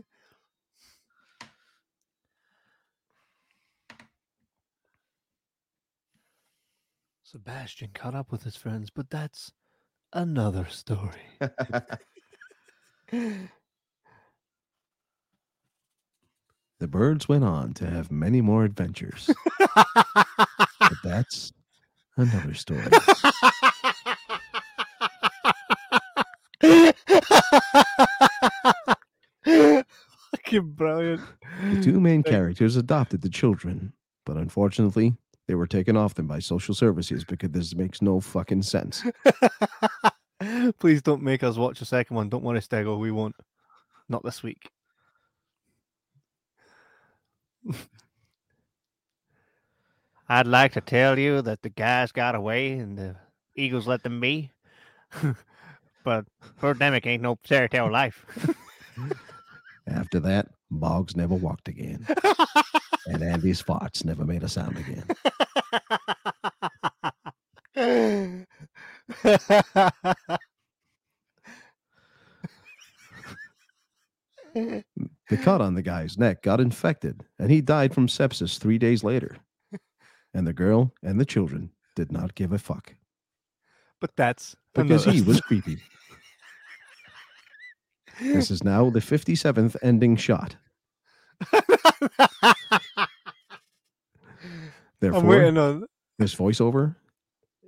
Sebastian 7.22 7.92
caught 7.94 8.14
up 8.14 8.30
with 8.30 8.42
his 8.42 8.56
friends, 8.56 8.90
but 8.90 9.08
that's 9.08 9.50
another 10.12 10.66
story. 10.68 11.22
The 16.78 16.88
birds 16.88 17.28
went 17.28 17.44
on 17.44 17.72
to 17.74 17.86
have 17.86 18.10
many 18.10 18.40
more 18.42 18.64
adventures, 18.64 19.30
but 19.74 20.96
that's 21.02 21.52
another 22.16 22.52
story. 22.54 22.84
Fucking 29.44 30.70
brilliant. 30.72 31.20
The 31.62 31.80
two 31.82 32.00
main 32.00 32.22
characters 32.22 32.76
adopted 32.76 33.22
the 33.22 33.30
children, 33.30 33.92
but 34.24 34.36
unfortunately, 34.36 35.14
they 35.48 35.54
were 35.54 35.66
taken 35.66 35.96
off 35.96 36.14
them 36.14 36.26
by 36.26 36.40
social 36.40 36.74
services 36.74 37.24
because 37.24 37.50
this 37.50 37.74
makes 37.74 38.02
no 38.02 38.20
fucking 38.20 38.62
sense. 38.62 39.02
Please 40.78 41.00
don't 41.00 41.22
make 41.22 41.42
us 41.42 41.56
watch 41.56 41.78
the 41.78 41.86
second 41.86 42.16
one. 42.16 42.28
Don't 42.28 42.42
worry, 42.42 42.60
Stego. 42.60 42.98
We 42.98 43.10
won't. 43.10 43.36
Not 44.08 44.22
this 44.24 44.42
week. 44.42 44.70
I'd 50.28 50.46
like 50.46 50.72
to 50.72 50.80
tell 50.80 51.18
you 51.18 51.40
that 51.42 51.62
the 51.62 51.68
guys 51.68 52.10
got 52.12 52.34
away 52.34 52.72
and 52.72 52.98
the 52.98 53.16
Eagles 53.54 53.86
let 53.86 54.02
them 54.02 54.20
be. 54.20 54.50
but 56.04 56.24
Birdemic 56.60 57.06
ain't 57.06 57.22
no 57.22 57.38
fairy 57.44 57.68
tale 57.68 57.90
life. 57.90 58.26
After 59.88 60.18
that, 60.20 60.48
Boggs 60.70 61.14
never 61.14 61.34
walked 61.34 61.68
again, 61.68 62.04
and 63.06 63.22
Andy's 63.22 63.62
farts 63.62 64.04
never 64.04 64.24
made 64.24 64.42
a 64.42 64.48
sound 64.48 64.76
again. 64.78 65.04
The 75.28 75.36
cut 75.36 75.60
on 75.60 75.74
the 75.74 75.82
guy's 75.82 76.18
neck 76.18 76.42
got 76.42 76.60
infected, 76.60 77.24
and 77.38 77.50
he 77.50 77.60
died 77.60 77.94
from 77.94 78.06
sepsis 78.06 78.58
three 78.58 78.78
days 78.78 79.02
later. 79.02 79.36
And 80.34 80.46
the 80.46 80.52
girl 80.52 80.92
and 81.02 81.18
the 81.18 81.24
children 81.24 81.70
did 81.94 82.12
not 82.12 82.34
give 82.34 82.52
a 82.52 82.58
fuck 82.58 82.94
but 84.00 84.10
that's 84.16 84.56
because 84.74 85.04
he 85.04 85.20
was 85.22 85.40
creepy. 85.42 85.78
This 88.20 88.50
is 88.50 88.64
now 88.64 88.88
the 88.90 89.00
57th 89.00 89.76
ending 89.82 90.16
shot. 90.16 90.56
Therefore, 95.00 95.44
on. 95.58 95.84
this 96.18 96.34
voiceover 96.34 96.96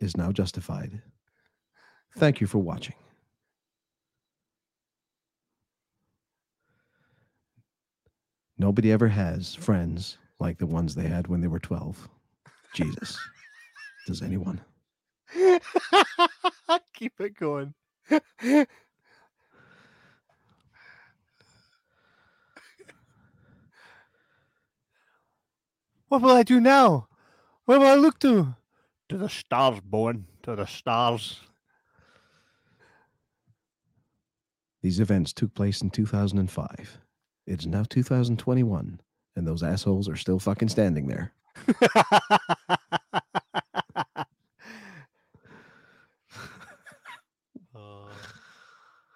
is 0.01 0.17
now 0.17 0.33
justified. 0.33 1.03
Thank 2.17 2.41
you 2.41 2.47
for 2.47 2.59
watching. 2.59 2.95
Nobody 8.59 8.91
ever 8.91 9.07
has 9.07 9.55
friends 9.55 10.19
like 10.41 10.59
the 10.59 10.67
ones 10.67 10.95
they 10.95 11.07
had 11.07 11.29
when 11.29 11.41
they 11.41 11.47
were 11.47 11.61
12. 11.61 12.09
Jesus. 12.75 13.17
Does 14.07 14.21
anyone? 14.21 14.61
Keep 16.95 17.21
it 17.21 17.39
going. 17.39 17.75
what 26.09 26.23
will 26.23 26.31
I 26.31 26.43
do 26.43 26.59
now? 26.61 27.07
Where 27.67 27.79
will 27.79 27.87
I 27.87 27.95
look 27.95 28.19
to? 28.21 28.57
To 29.11 29.17
the 29.17 29.29
stars, 29.29 29.79
Bowen. 29.85 30.27
To 30.43 30.57
the 30.57 30.67
stars. 30.67 31.41
These 34.83 35.01
events 35.01 35.33
took 35.33 35.55
place 35.55 35.83
in 35.83 35.91
2005. 35.91 36.99
It's 37.49 37.65
now 37.65 37.83
2021, 37.89 39.01
and 39.35 39.47
those 39.47 39.63
assholes 39.63 40.07
are 40.07 40.17
still 40.17 40.39
fucking 40.39 40.69
standing 40.69 41.07
there. 41.07 41.33
oh, 47.75 48.09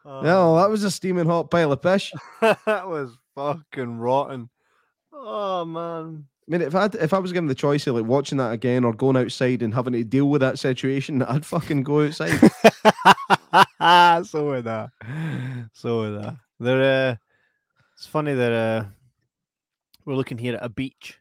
No, 0.23 0.57
that 0.57 0.71
was 0.71 0.83
a 0.83 0.91
steaming 0.91 1.27
hot 1.27 1.51
pile 1.51 1.73
of 1.73 1.83
fish. 1.83 2.11
that 2.41 2.89
was 2.89 3.11
fucking 3.35 3.99
rotten. 3.99 4.49
Oh 5.13 5.67
man. 5.67 6.25
I 6.49 6.51
mean, 6.51 6.63
if 6.63 6.75
I 6.75 6.89
if 7.01 7.13
I 7.13 7.19
was 7.19 7.33
given 7.33 7.49
the 7.49 7.55
choice 7.55 7.87
of 7.87 7.97
like 7.97 8.07
watching 8.07 8.39
that 8.39 8.53
again 8.53 8.85
or 8.85 8.95
going 8.95 9.19
outside 9.19 9.61
and 9.61 9.75
having 9.75 9.93
to 9.93 10.05
deal 10.05 10.31
with 10.31 10.41
that 10.41 10.59
situation, 10.59 11.21
I'd 11.29 11.45
fucking 11.45 11.83
go 11.83 12.07
outside. 12.07 12.41
so 14.27 14.47
would 14.47 14.67
I. 14.67 14.89
So 15.75 16.01
would 16.01 16.25
I. 16.25 16.37
They're 16.59 17.11
uh, 17.11 17.17
it's 18.03 18.09
funny 18.09 18.35
that 18.35 18.53
uh, 18.53 18.85
we're 20.05 20.17
looking 20.17 20.37
here 20.37 20.57
at 20.57 20.65
a 20.65 20.69
beach, 20.69 21.21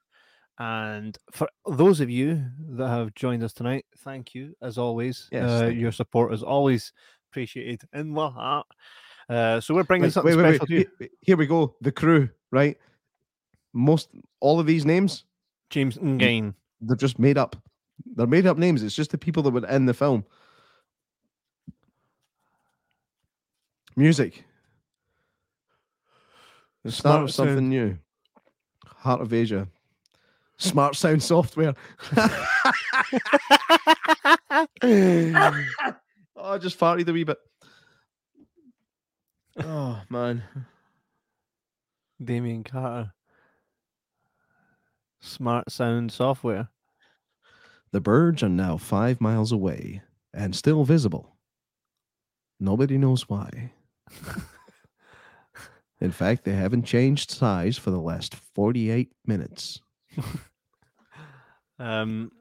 and 0.57 1.15
for 1.31 1.47
those 1.69 1.99
of 1.99 2.09
you 2.09 2.43
that 2.69 2.87
have 2.87 3.13
joined 3.13 3.43
us 3.43 3.53
tonight, 3.53 3.85
thank 3.99 4.33
you 4.33 4.55
as 4.63 4.79
always. 4.79 5.29
Yes, 5.31 5.61
uh, 5.61 5.67
your 5.67 5.91
support 5.91 6.33
is 6.33 6.41
always 6.41 6.91
appreciated 7.29 7.87
in 7.93 8.09
my 8.09 8.31
heart. 8.31 8.65
Uh, 9.29 9.61
so 9.61 9.75
we're 9.75 9.83
bringing 9.83 10.05
Wait, 10.05 10.13
something 10.13 10.35
wait, 10.35 10.43
wait, 10.43 10.55
special 10.55 10.65
to 10.65 10.73
you, 10.73 10.79
wait. 10.79 10.89
Here- 10.99 11.09
Here 11.21 11.37
we 11.37 11.45
go. 11.45 11.75
The 11.81 11.91
crew, 11.91 12.29
right? 12.51 12.75
Most 13.73 14.09
all 14.39 14.59
of 14.59 14.65
these 14.65 14.83
names, 14.83 15.25
James 15.69 15.99
Nguyen. 15.99 16.55
they're 16.81 16.95
just 16.95 17.19
made 17.19 17.37
up. 17.37 17.55
They're 18.15 18.25
made 18.25 18.47
up 18.47 18.57
names. 18.57 18.81
It's 18.81 18.95
just 18.95 19.11
the 19.11 19.19
people 19.19 19.43
that 19.43 19.51
were 19.51 19.67
in 19.67 19.85
the 19.85 19.93
film. 19.93 20.25
Music. 23.95 24.45
The 26.83 26.91
start 26.91 27.13
Smart 27.13 27.23
of 27.23 27.31
something 27.31 27.55
sound. 27.57 27.69
new. 27.69 27.97
Heart 28.85 29.21
of 29.21 29.33
Asia. 29.33 29.67
Smart 30.57 30.95
sound 30.95 31.23
software. 31.23 31.73
oh, 32.15 32.27
I 36.37 36.57
just 36.59 36.79
farted 36.79 37.07
a 37.07 37.13
wee 37.13 37.23
bit. 37.23 37.37
Oh 39.59 40.01
man. 40.09 40.43
Damien 42.23 42.63
Carter. 42.63 43.13
Smart 45.19 45.71
sound 45.71 46.11
software. 46.11 46.69
The 47.91 48.01
birds 48.01 48.41
are 48.43 48.49
now 48.49 48.77
five 48.77 49.19
miles 49.19 49.51
away 49.51 50.01
and 50.33 50.55
still 50.55 50.83
visible. 50.83 51.35
Nobody 52.59 52.97
knows 52.97 53.27
why. 53.27 53.71
In 56.01 56.11
fact, 56.11 56.43
they 56.43 56.53
haven't 56.53 56.83
changed 56.83 57.31
size 57.31 57.77
for 57.77 57.91
the 57.91 57.99
last 57.99 58.35
48 58.55 59.11
minutes. 59.25 59.79
Um, 61.79 62.31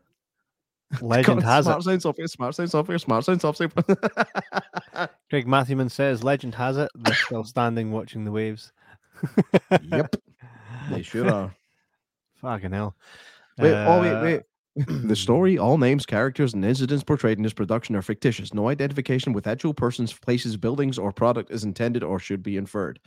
legend 1.00 1.42
has 1.42 1.64
smart 1.64 1.80
it. 1.80 1.84
sound 1.84 2.02
software, 2.02 2.26
smart 2.26 2.54
sound 2.54 2.70
software, 2.70 2.98
smart 2.98 3.24
sound 3.24 3.40
software. 3.40 3.70
Craig 5.30 5.46
Matthewman 5.46 5.88
says, 5.88 6.22
"Legend 6.22 6.54
has 6.56 6.76
it 6.76 6.90
they're 6.94 7.14
still 7.14 7.44
standing 7.44 7.90
watching 7.90 8.26
the 8.26 8.32
waves." 8.32 8.72
yep, 9.90 10.14
they 10.90 11.00
sure 11.00 11.30
are. 11.32 11.54
Fucking 12.42 12.72
hell. 12.72 12.96
Wait, 13.58 13.72
oh 13.72 14.00
wait, 14.02 14.12
Uh, 14.12 14.22
wait. 14.22 14.42
the 15.08 15.16
story, 15.16 15.56
all 15.56 15.78
names, 15.78 16.04
characters, 16.04 16.52
and 16.52 16.64
incidents 16.64 17.02
portrayed 17.04 17.38
in 17.38 17.42
this 17.42 17.52
production 17.54 17.96
are 17.96 18.02
fictitious. 18.02 18.52
No 18.52 18.68
identification 18.68 19.32
with 19.32 19.46
actual 19.46 19.72
persons, 19.72 20.12
places, 20.12 20.56
buildings, 20.56 20.98
or 20.98 21.12
product 21.12 21.50
is 21.50 21.64
intended 21.64 22.02
or 22.02 22.18
should 22.18 22.42
be 22.42 22.56
inferred. 22.58 23.00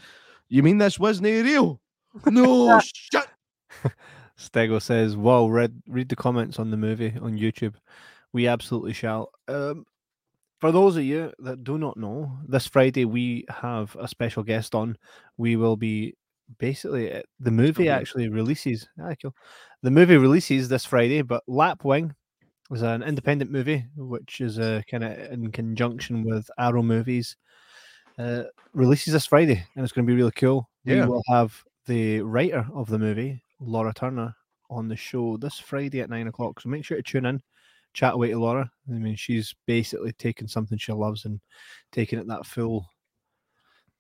You 0.54 0.62
mean 0.62 0.78
this 0.78 1.00
wasn't 1.00 1.26
real? 1.26 1.82
No 2.28 2.80
shit. 2.80 3.26
Stego 4.38 4.80
says, 4.80 5.18
"Whoa, 5.18 5.48
read 5.48 5.82
read 5.88 6.10
the 6.10 6.16
comments 6.16 6.60
on 6.60 6.70
the 6.70 6.78
movie 6.78 7.12
on 7.20 7.40
YouTube. 7.40 7.74
We 8.34 8.48
absolutely 8.48 8.94
shall." 8.94 9.32
Um, 9.48 9.84
for 10.62 10.72
those 10.72 10.96
of 10.96 11.06
you 11.06 11.34
that 11.40 11.64
do 11.64 11.80
not 11.80 11.98
know, 11.98 12.38
this 12.48 12.68
Friday 12.68 13.06
we 13.06 13.46
have 13.50 13.98
a 14.00 14.08
special 14.08 14.44
guest 14.44 14.76
on. 14.76 14.96
We 15.38 15.56
will 15.56 15.76
be 15.76 16.14
basically 16.60 17.12
uh, 17.12 17.24
the 17.40 17.50
movie 17.50 17.90
actually 17.90 18.30
releases. 18.30 18.88
Ah, 19.02 19.16
cool. 19.20 19.34
The 19.82 19.90
movie 19.90 20.18
releases 20.18 20.70
this 20.70 20.86
Friday, 20.86 21.24
but 21.24 21.42
Lapwing 21.50 22.14
is 22.70 22.84
an 22.84 23.02
independent 23.02 23.50
movie, 23.50 23.88
which 23.98 24.40
is 24.40 24.60
uh, 24.60 24.84
kind 24.88 25.04
of 25.04 25.18
in 25.32 25.52
conjunction 25.52 26.24
with 26.24 26.48
Arrow 26.60 26.84
Movies. 26.84 27.38
Uh, 28.18 28.44
releases 28.74 29.14
this 29.14 29.26
Friday, 29.26 29.66
and 29.76 29.84
it's 29.84 29.92
going 29.92 30.06
to 30.06 30.12
be 30.12 30.16
really 30.16 30.32
cool. 30.32 30.70
Yeah. 30.86 31.06
We 31.06 31.12
will 31.12 31.24
have 31.30 31.64
the 31.88 32.22
writer 32.22 32.66
of 32.74 32.88
the 32.88 33.00
movie, 33.00 33.42
Laura 33.60 33.94
Turner, 33.94 34.36
on 34.70 34.88
the 34.88 34.96
show 34.96 35.38
this 35.38 35.60
Friday 35.60 36.02
at 36.02 36.10
nine 36.10 36.28
o'clock. 36.28 36.60
So 36.62 36.70
make 36.70 36.86
sure 36.86 36.98
to 36.98 37.04
tune 37.04 37.26
in, 37.26 37.42
chat 37.94 38.14
away 38.14 38.30
to 38.30 38.40
Laura. 38.40 38.70
I 38.90 38.94
mean, 38.94 39.16
she's 39.16 39.56
basically 39.66 40.14
taking 40.14 40.48
something 40.48 40.78
she 40.78 40.92
loves 40.92 41.26
and 41.26 41.40
taking 41.92 42.20
it 42.20 42.28
that 42.28 42.46
full, 42.46 42.88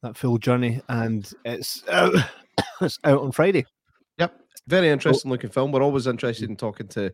that 0.01 0.15
full 0.15 0.37
journey, 0.37 0.81
and 0.89 1.31
it's 1.45 1.83
out, 1.89 2.13
it's 2.81 2.99
out 3.03 3.21
on 3.21 3.31
Friday. 3.31 3.65
Yep. 4.19 4.39
Very 4.67 4.89
interesting 4.89 5.31
looking 5.31 5.49
film. 5.49 5.71
We're 5.71 5.83
always 5.83 6.07
interested 6.07 6.49
in 6.49 6.55
talking 6.55 6.87
to 6.89 7.11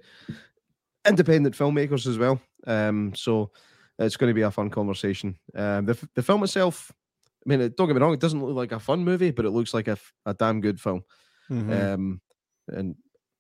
independent 1.07 1.55
filmmakers 1.55 2.07
as 2.07 2.17
well. 2.17 2.41
Um, 2.67 3.13
so 3.15 3.51
it's 4.05 4.17
going 4.17 4.30
to 4.30 4.34
be 4.34 4.41
a 4.41 4.51
fun 4.51 4.69
conversation. 4.69 5.38
Um, 5.55 5.85
the, 5.85 6.07
the 6.15 6.23
film 6.23 6.43
itself, 6.43 6.91
I 7.45 7.49
mean, 7.49 7.59
don't 7.77 7.88
get 7.88 7.95
me 7.95 8.01
wrong, 8.01 8.13
it 8.13 8.19
doesn't 8.19 8.43
look 8.43 8.55
like 8.55 8.71
a 8.71 8.80
fun 8.80 9.03
movie, 9.03 9.31
but 9.31 9.45
it 9.45 9.51
looks 9.51 9.73
like 9.73 9.88
a, 9.88 9.97
a 10.26 10.34
damn 10.34 10.61
good 10.61 10.80
film. 10.80 11.03
Mhm. 11.49 11.93
Um, 11.93 12.21
and 12.67 12.95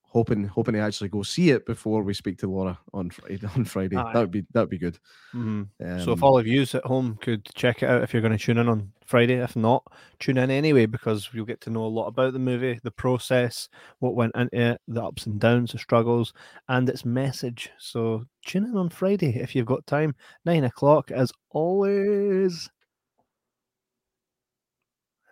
hoping 0.09 0.43
hoping 0.43 0.73
to 0.73 0.79
actually 0.79 1.09
go 1.09 1.23
see 1.23 1.51
it 1.51 1.65
before 1.65 2.01
we 2.03 2.13
speak 2.13 2.37
to 2.39 2.47
Laura 2.47 2.77
on 2.93 3.09
Friday. 3.09 3.47
On 3.55 3.63
Friday, 3.63 3.95
Aye. 3.95 4.13
that 4.13 4.19
would 4.19 4.31
be 4.31 4.45
that 4.53 4.61
would 4.61 4.69
be 4.69 4.77
good. 4.77 4.99
Mhm. 5.33 5.67
Um, 5.83 6.01
so 6.01 6.11
if 6.11 6.23
all 6.23 6.37
of 6.37 6.47
you 6.47 6.63
at 6.63 6.83
home 6.83 7.17
could 7.21 7.45
check 7.55 7.83
it 7.83 7.89
out 7.89 8.03
if 8.03 8.11
you're 8.13 8.21
going 8.21 8.37
to 8.37 8.43
tune 8.43 8.57
in 8.57 8.67
on 8.67 8.91
Friday, 9.05 9.35
if 9.35 9.55
not, 9.55 9.83
tune 10.19 10.37
in 10.37 10.51
anyway 10.51 10.85
because 10.85 11.29
you'll 11.31 11.45
get 11.45 11.61
to 11.61 11.69
know 11.69 11.85
a 11.85 11.87
lot 11.87 12.07
about 12.07 12.33
the 12.33 12.39
movie, 12.39 12.79
the 12.83 12.91
process, 12.91 13.69
what 13.99 14.15
went 14.15 14.35
into 14.35 14.71
it, 14.73 14.81
the 14.87 15.03
ups 15.03 15.25
and 15.25 15.39
downs, 15.39 15.71
the 15.71 15.77
struggles, 15.79 16.33
and 16.67 16.89
its 16.89 17.05
message. 17.05 17.69
So 17.77 18.25
tune 18.45 18.65
in 18.65 18.77
on 18.77 18.89
Friday 18.89 19.39
if 19.39 19.55
you've 19.55 19.65
got 19.65 19.85
time. 19.87 20.15
Nine 20.45 20.63
o'clock 20.63 21.11
as 21.11 21.31
always. 21.51 22.69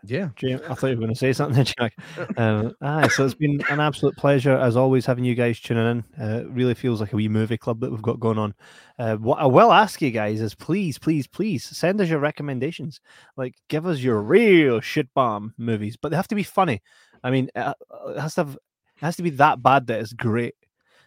Yeah, 0.07 0.29
Jim, 0.35 0.61
I 0.69 0.73
thought 0.73 0.87
you 0.87 0.95
were 0.95 1.01
going 1.01 1.13
to 1.13 1.15
say 1.15 1.33
something, 1.33 1.63
Jack. 1.79 1.93
Um, 2.37 2.73
aye, 2.81 3.07
so 3.07 3.25
it's 3.25 3.33
been 3.33 3.61
an 3.69 3.79
absolute 3.79 4.15
pleasure 4.15 4.55
as 4.55 4.75
always 4.75 5.05
having 5.05 5.23
you 5.23 5.35
guys 5.35 5.59
tuning 5.59 6.03
in. 6.17 6.23
Uh, 6.23 6.39
it 6.41 6.49
really 6.49 6.73
feels 6.73 6.99
like 7.01 7.13
a 7.13 7.15
wee 7.15 7.27
movie 7.27 7.57
club 7.57 7.79
that 7.79 7.91
we've 7.91 8.01
got 8.01 8.19
going 8.19 8.37
on. 8.37 8.53
Uh, 8.99 9.15
what 9.17 9.39
I 9.39 9.45
will 9.45 9.71
ask 9.71 10.01
you 10.01 10.11
guys 10.11 10.41
is 10.41 10.53
please, 10.55 10.97
please, 10.97 11.27
please 11.27 11.63
send 11.65 11.99
us 12.01 12.09
your 12.09 12.19
recommendations. 12.19 12.99
Like, 13.35 13.55
give 13.69 13.85
us 13.87 13.99
your 13.99 14.21
real 14.21 14.79
shit 14.81 15.11
bomb 15.13 15.53
movies, 15.57 15.97
but 15.97 16.09
they 16.09 16.15
have 16.15 16.27
to 16.29 16.35
be 16.35 16.43
funny. 16.43 16.81
I 17.23 17.31
mean, 17.31 17.49
uh, 17.55 17.73
it 18.09 18.19
has 18.19 18.35
to 18.35 18.41
have, 18.45 18.53
it 18.55 19.01
has 19.05 19.15
to 19.17 19.23
be 19.23 19.31
that 19.31 19.61
bad 19.61 19.87
that 19.87 19.99
it's 19.99 20.13
great. 20.13 20.55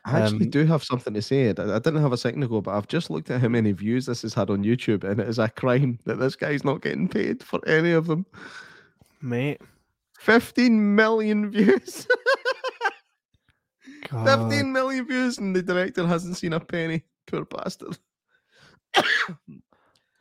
I 0.05 0.20
actually 0.20 0.47
Um, 0.47 0.51
do 0.51 0.64
have 0.64 0.82
something 0.82 1.12
to 1.12 1.20
say. 1.22 1.48
I, 1.48 1.51
I 1.51 1.78
didn't 1.78 2.01
have 2.01 2.12
a 2.12 2.16
second 2.16 2.43
ago, 2.43 2.60
but 2.62 2.74
I've 2.74 2.89
just 2.89 3.10
looked 3.10 3.31
at 3.31 3.40
how 3.40 3.48
many 3.48 3.72
views 3.72 4.06
this 4.06 4.22
has 4.22 4.32
had 4.32 4.48
on 4.48 4.64
YouTube, 4.64 5.05
and 5.05 5.20
it 5.20 5.28
is 5.28 5.39
a 5.39 5.48
crime 5.48 5.98
that 6.06 6.18
this 6.18 6.36
guy's 6.36 6.64
not 6.64 6.81
getting 6.81 7.06
paid 7.09 7.43
for 7.43 7.60
any 7.68 7.93
of 7.93 8.06
them. 8.06 8.24
Mate, 9.22 9.60
15 10.18 10.94
million 10.94 11.51
views. 11.51 12.06
15 14.10 14.72
million 14.72 15.06
views, 15.06 15.38
and 15.38 15.55
the 15.55 15.62
director 15.62 16.06
hasn't 16.06 16.36
seen 16.36 16.52
a 16.52 16.60
penny. 16.60 17.05
Poor 17.26 17.44
bastard. 17.44 17.98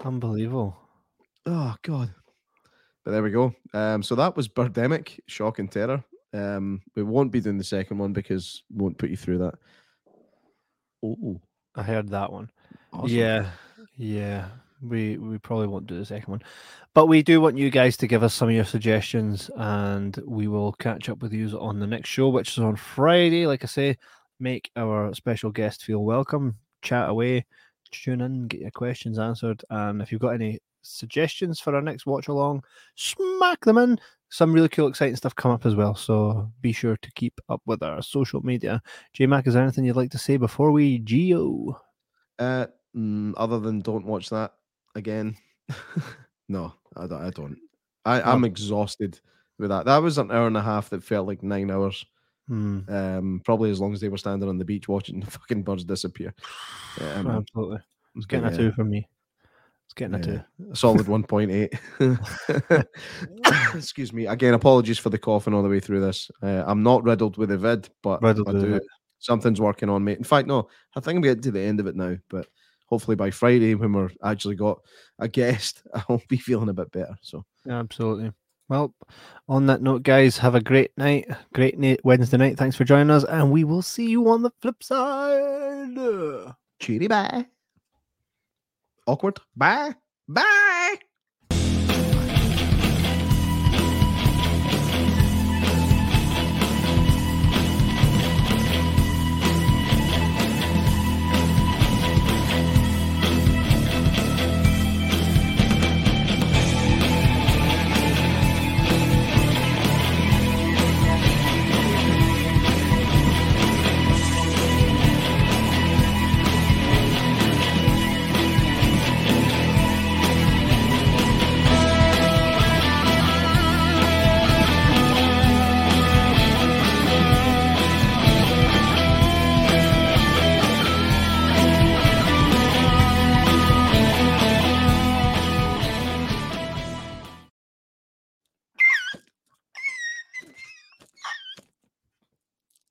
unbelievable. 0.04 0.78
Oh 1.46 1.76
God. 1.82 2.14
But 3.04 3.12
there 3.12 3.24
we 3.24 3.32
go. 3.32 3.54
Um, 3.74 4.04
so 4.04 4.16
that 4.16 4.36
was 4.36 4.48
Birdemic, 4.48 5.20
Shock 5.28 5.60
and 5.60 5.72
Terror. 5.72 6.04
Um, 6.34 6.82
we 6.96 7.04
won't 7.04 7.32
be 7.32 7.42
doing 7.42 7.58
the 7.58 7.64
second 7.64 7.98
one 7.98 8.14
because 8.14 8.62
we 8.70 8.84
won't 8.84 8.98
put 8.98 9.10
you 9.10 9.18
through 9.18 9.40
that. 9.40 9.56
Oh, 11.04 11.40
I 11.76 11.82
heard 11.84 12.10
that 12.10 12.32
one. 12.32 12.52
awesome. 12.94 13.10
Yeah, 13.10 13.50
yeah. 13.98 14.50
We 14.82 15.18
we 15.18 15.38
probably 15.38 15.68
won't 15.68 15.88
do 15.88 15.98
the 15.98 16.06
second 16.06 16.32
one, 16.32 16.44
but 16.94 17.08
we 17.08 17.22
do 17.22 17.42
want 17.42 17.58
you 17.58 17.70
guys 17.70 17.98
to 17.98 18.08
give 18.08 18.24
us 18.24 18.34
some 18.34 18.48
of 18.50 18.56
your 18.56 18.64
suggestions, 18.66 19.50
and 19.58 20.18
we 20.26 20.48
will 20.48 20.72
catch 20.74 21.10
up 21.10 21.22
with 21.22 21.34
you 21.34 21.50
on 21.60 21.80
the 21.80 21.88
next 21.88 22.10
show, 22.10 22.30
which 22.30 22.52
is 22.52 22.60
on 22.60 22.78
Friday. 22.78 23.46
Like 23.46 23.64
I 23.64 23.68
say, 23.68 23.98
make 24.40 24.72
our 24.78 25.14
special 25.14 25.52
guest 25.52 25.84
feel 25.84 26.04
welcome. 26.04 26.56
chat 26.82 27.10
away, 27.10 27.46
tune 27.92 28.22
in, 28.22 28.48
get 28.48 28.62
your 28.62 28.72
questions 28.72 29.20
answered, 29.20 29.64
and 29.70 30.02
if 30.02 30.12
you've 30.12 30.22
got 30.22 30.30
any 30.30 30.60
suggestions 30.82 31.60
for 31.60 31.76
our 31.76 31.82
next 31.82 32.06
watch 32.06 32.30
along, 32.30 32.64
smack 32.96 33.66
them 33.66 33.78
in. 33.78 34.00
Some 34.30 34.54
really 34.54 34.70
cool, 34.70 34.88
exciting 34.88 35.16
stuff 35.16 35.36
come 35.36 35.52
up 35.52 35.66
as 35.66 35.76
well. 35.76 35.96
So 35.96 36.52
be 36.62 36.72
sure 36.72 36.96
to 36.98 37.12
keep 37.14 37.42
up 37.50 37.62
with 37.66 37.82
our 37.82 38.02
social 38.02 38.42
media. 38.42 38.82
J 39.14 39.26
Mac, 39.26 39.48
is 39.48 39.56
there 39.56 39.64
anything 39.64 39.86
you'd 39.86 39.96
like 39.96 40.12
to 40.12 40.20
say 40.20 40.38
before 40.38 40.72
we 40.72 41.00
geo? 41.00 41.82
Uh, 42.38 42.68
mm, 42.96 43.34
other 43.38 43.60
than 43.60 43.82
don't 43.82 44.06
watch 44.06 44.30
that 44.30 44.54
again. 44.96 45.36
no, 46.50 46.74
I 46.96 47.08
don't. 47.08 47.26
I 47.26 47.30
don't. 47.30 47.58
I, 48.06 48.22
I'm 48.22 48.46
exhausted 48.46 49.20
with 49.58 49.70
that. 49.70 49.86
That 49.86 49.98
was 49.98 50.18
an 50.18 50.32
hour 50.32 50.48
and 50.48 50.58
a 50.58 50.62
half 50.62 50.90
that 50.90 51.04
felt 51.04 51.28
like 51.28 51.44
nine 51.44 51.70
hours. 51.70 52.06
Hmm, 52.48 52.80
Um, 52.88 53.42
probably 53.46 53.70
as 53.70 53.80
long 53.80 53.94
as 53.94 54.02
they 54.02 54.10
were 54.10 54.18
standing 54.18 54.50
on 54.50 54.58
the 54.58 54.66
beach 54.66 54.88
watching 54.88 55.20
the 55.20 55.26
fucking 55.32 55.64
birds 55.64 55.84
disappear. 55.84 56.34
Um, 57.00 57.28
absolutely. 57.28 57.80
It's 58.16 58.26
getting 58.26 58.48
a 58.48 58.58
two 58.58 58.72
for 58.72 58.84
me. 58.84 59.08
It's 59.86 59.94
getting 59.94 60.16
a 60.16 60.22
two. 60.22 60.42
a 60.72 60.76
solid 60.76 61.06
1.8. 61.06 62.88
Excuse 63.76 64.14
me. 64.14 64.28
Again, 64.28 64.54
apologies 64.54 65.00
for 65.00 65.10
the 65.10 65.18
coughing 65.18 65.54
all 65.54 65.64
the 65.64 65.70
way 65.70 65.80
through 65.80 66.02
this. 66.02 66.30
Uh, 66.42 66.64
I'm 66.66 66.84
not 66.84 67.04
riddled 67.04 67.38
with 67.38 67.52
a 67.52 67.58
vid, 67.58 67.90
but 68.02 68.22
Riddled 68.22 68.50
I 68.50 68.52
do. 68.54 68.80
Something's 69.20 69.62
working 69.62 69.90
on 69.90 70.04
me. 70.04 70.14
In 70.14 70.24
fact, 70.24 70.48
no, 70.48 70.70
I 70.96 71.02
think 71.02 71.18
I'm 71.18 71.22
getting 71.22 71.44
to 71.44 71.52
the 71.52 71.62
end 71.62 71.80
of 71.80 71.88
it 71.88 71.96
now, 71.96 72.16
but 72.30 72.48
hopefully 72.90 73.16
by 73.16 73.32
Friday, 73.32 73.76
when 73.76 73.94
we're 73.94 74.10
actually 74.24 74.56
got 74.56 74.80
a 75.20 75.28
guest, 75.28 75.84
I'll 76.10 76.22
be 76.28 76.38
feeling 76.38 76.70
a 76.70 76.74
bit 76.74 76.92
better. 76.92 77.16
So, 77.22 77.46
yeah, 77.66 77.80
Absolutely. 77.80 78.32
Well, 78.68 78.94
on 79.48 79.66
that 79.66 79.82
note, 79.82 80.04
guys, 80.04 80.38
have 80.38 80.54
a 80.54 80.62
great 80.62 80.92
night, 80.96 81.28
great 81.56 81.80
na- 81.80 81.96
Wednesday 82.04 82.38
night. 82.38 82.56
Thanks 82.58 82.76
for 82.76 82.84
joining 82.84 83.10
us, 83.10 83.24
and 83.24 83.52
we 83.52 83.64
will 83.64 83.82
see 83.82 84.08
you 84.08 84.30
on 84.30 84.44
the 84.44 84.52
flip 84.62 84.84
side. 84.84 86.54
cheery 86.80 87.08
bye. 87.08 87.48
Awkward. 89.08 89.40
Bye. 89.56 89.96
Bye. 90.28 90.66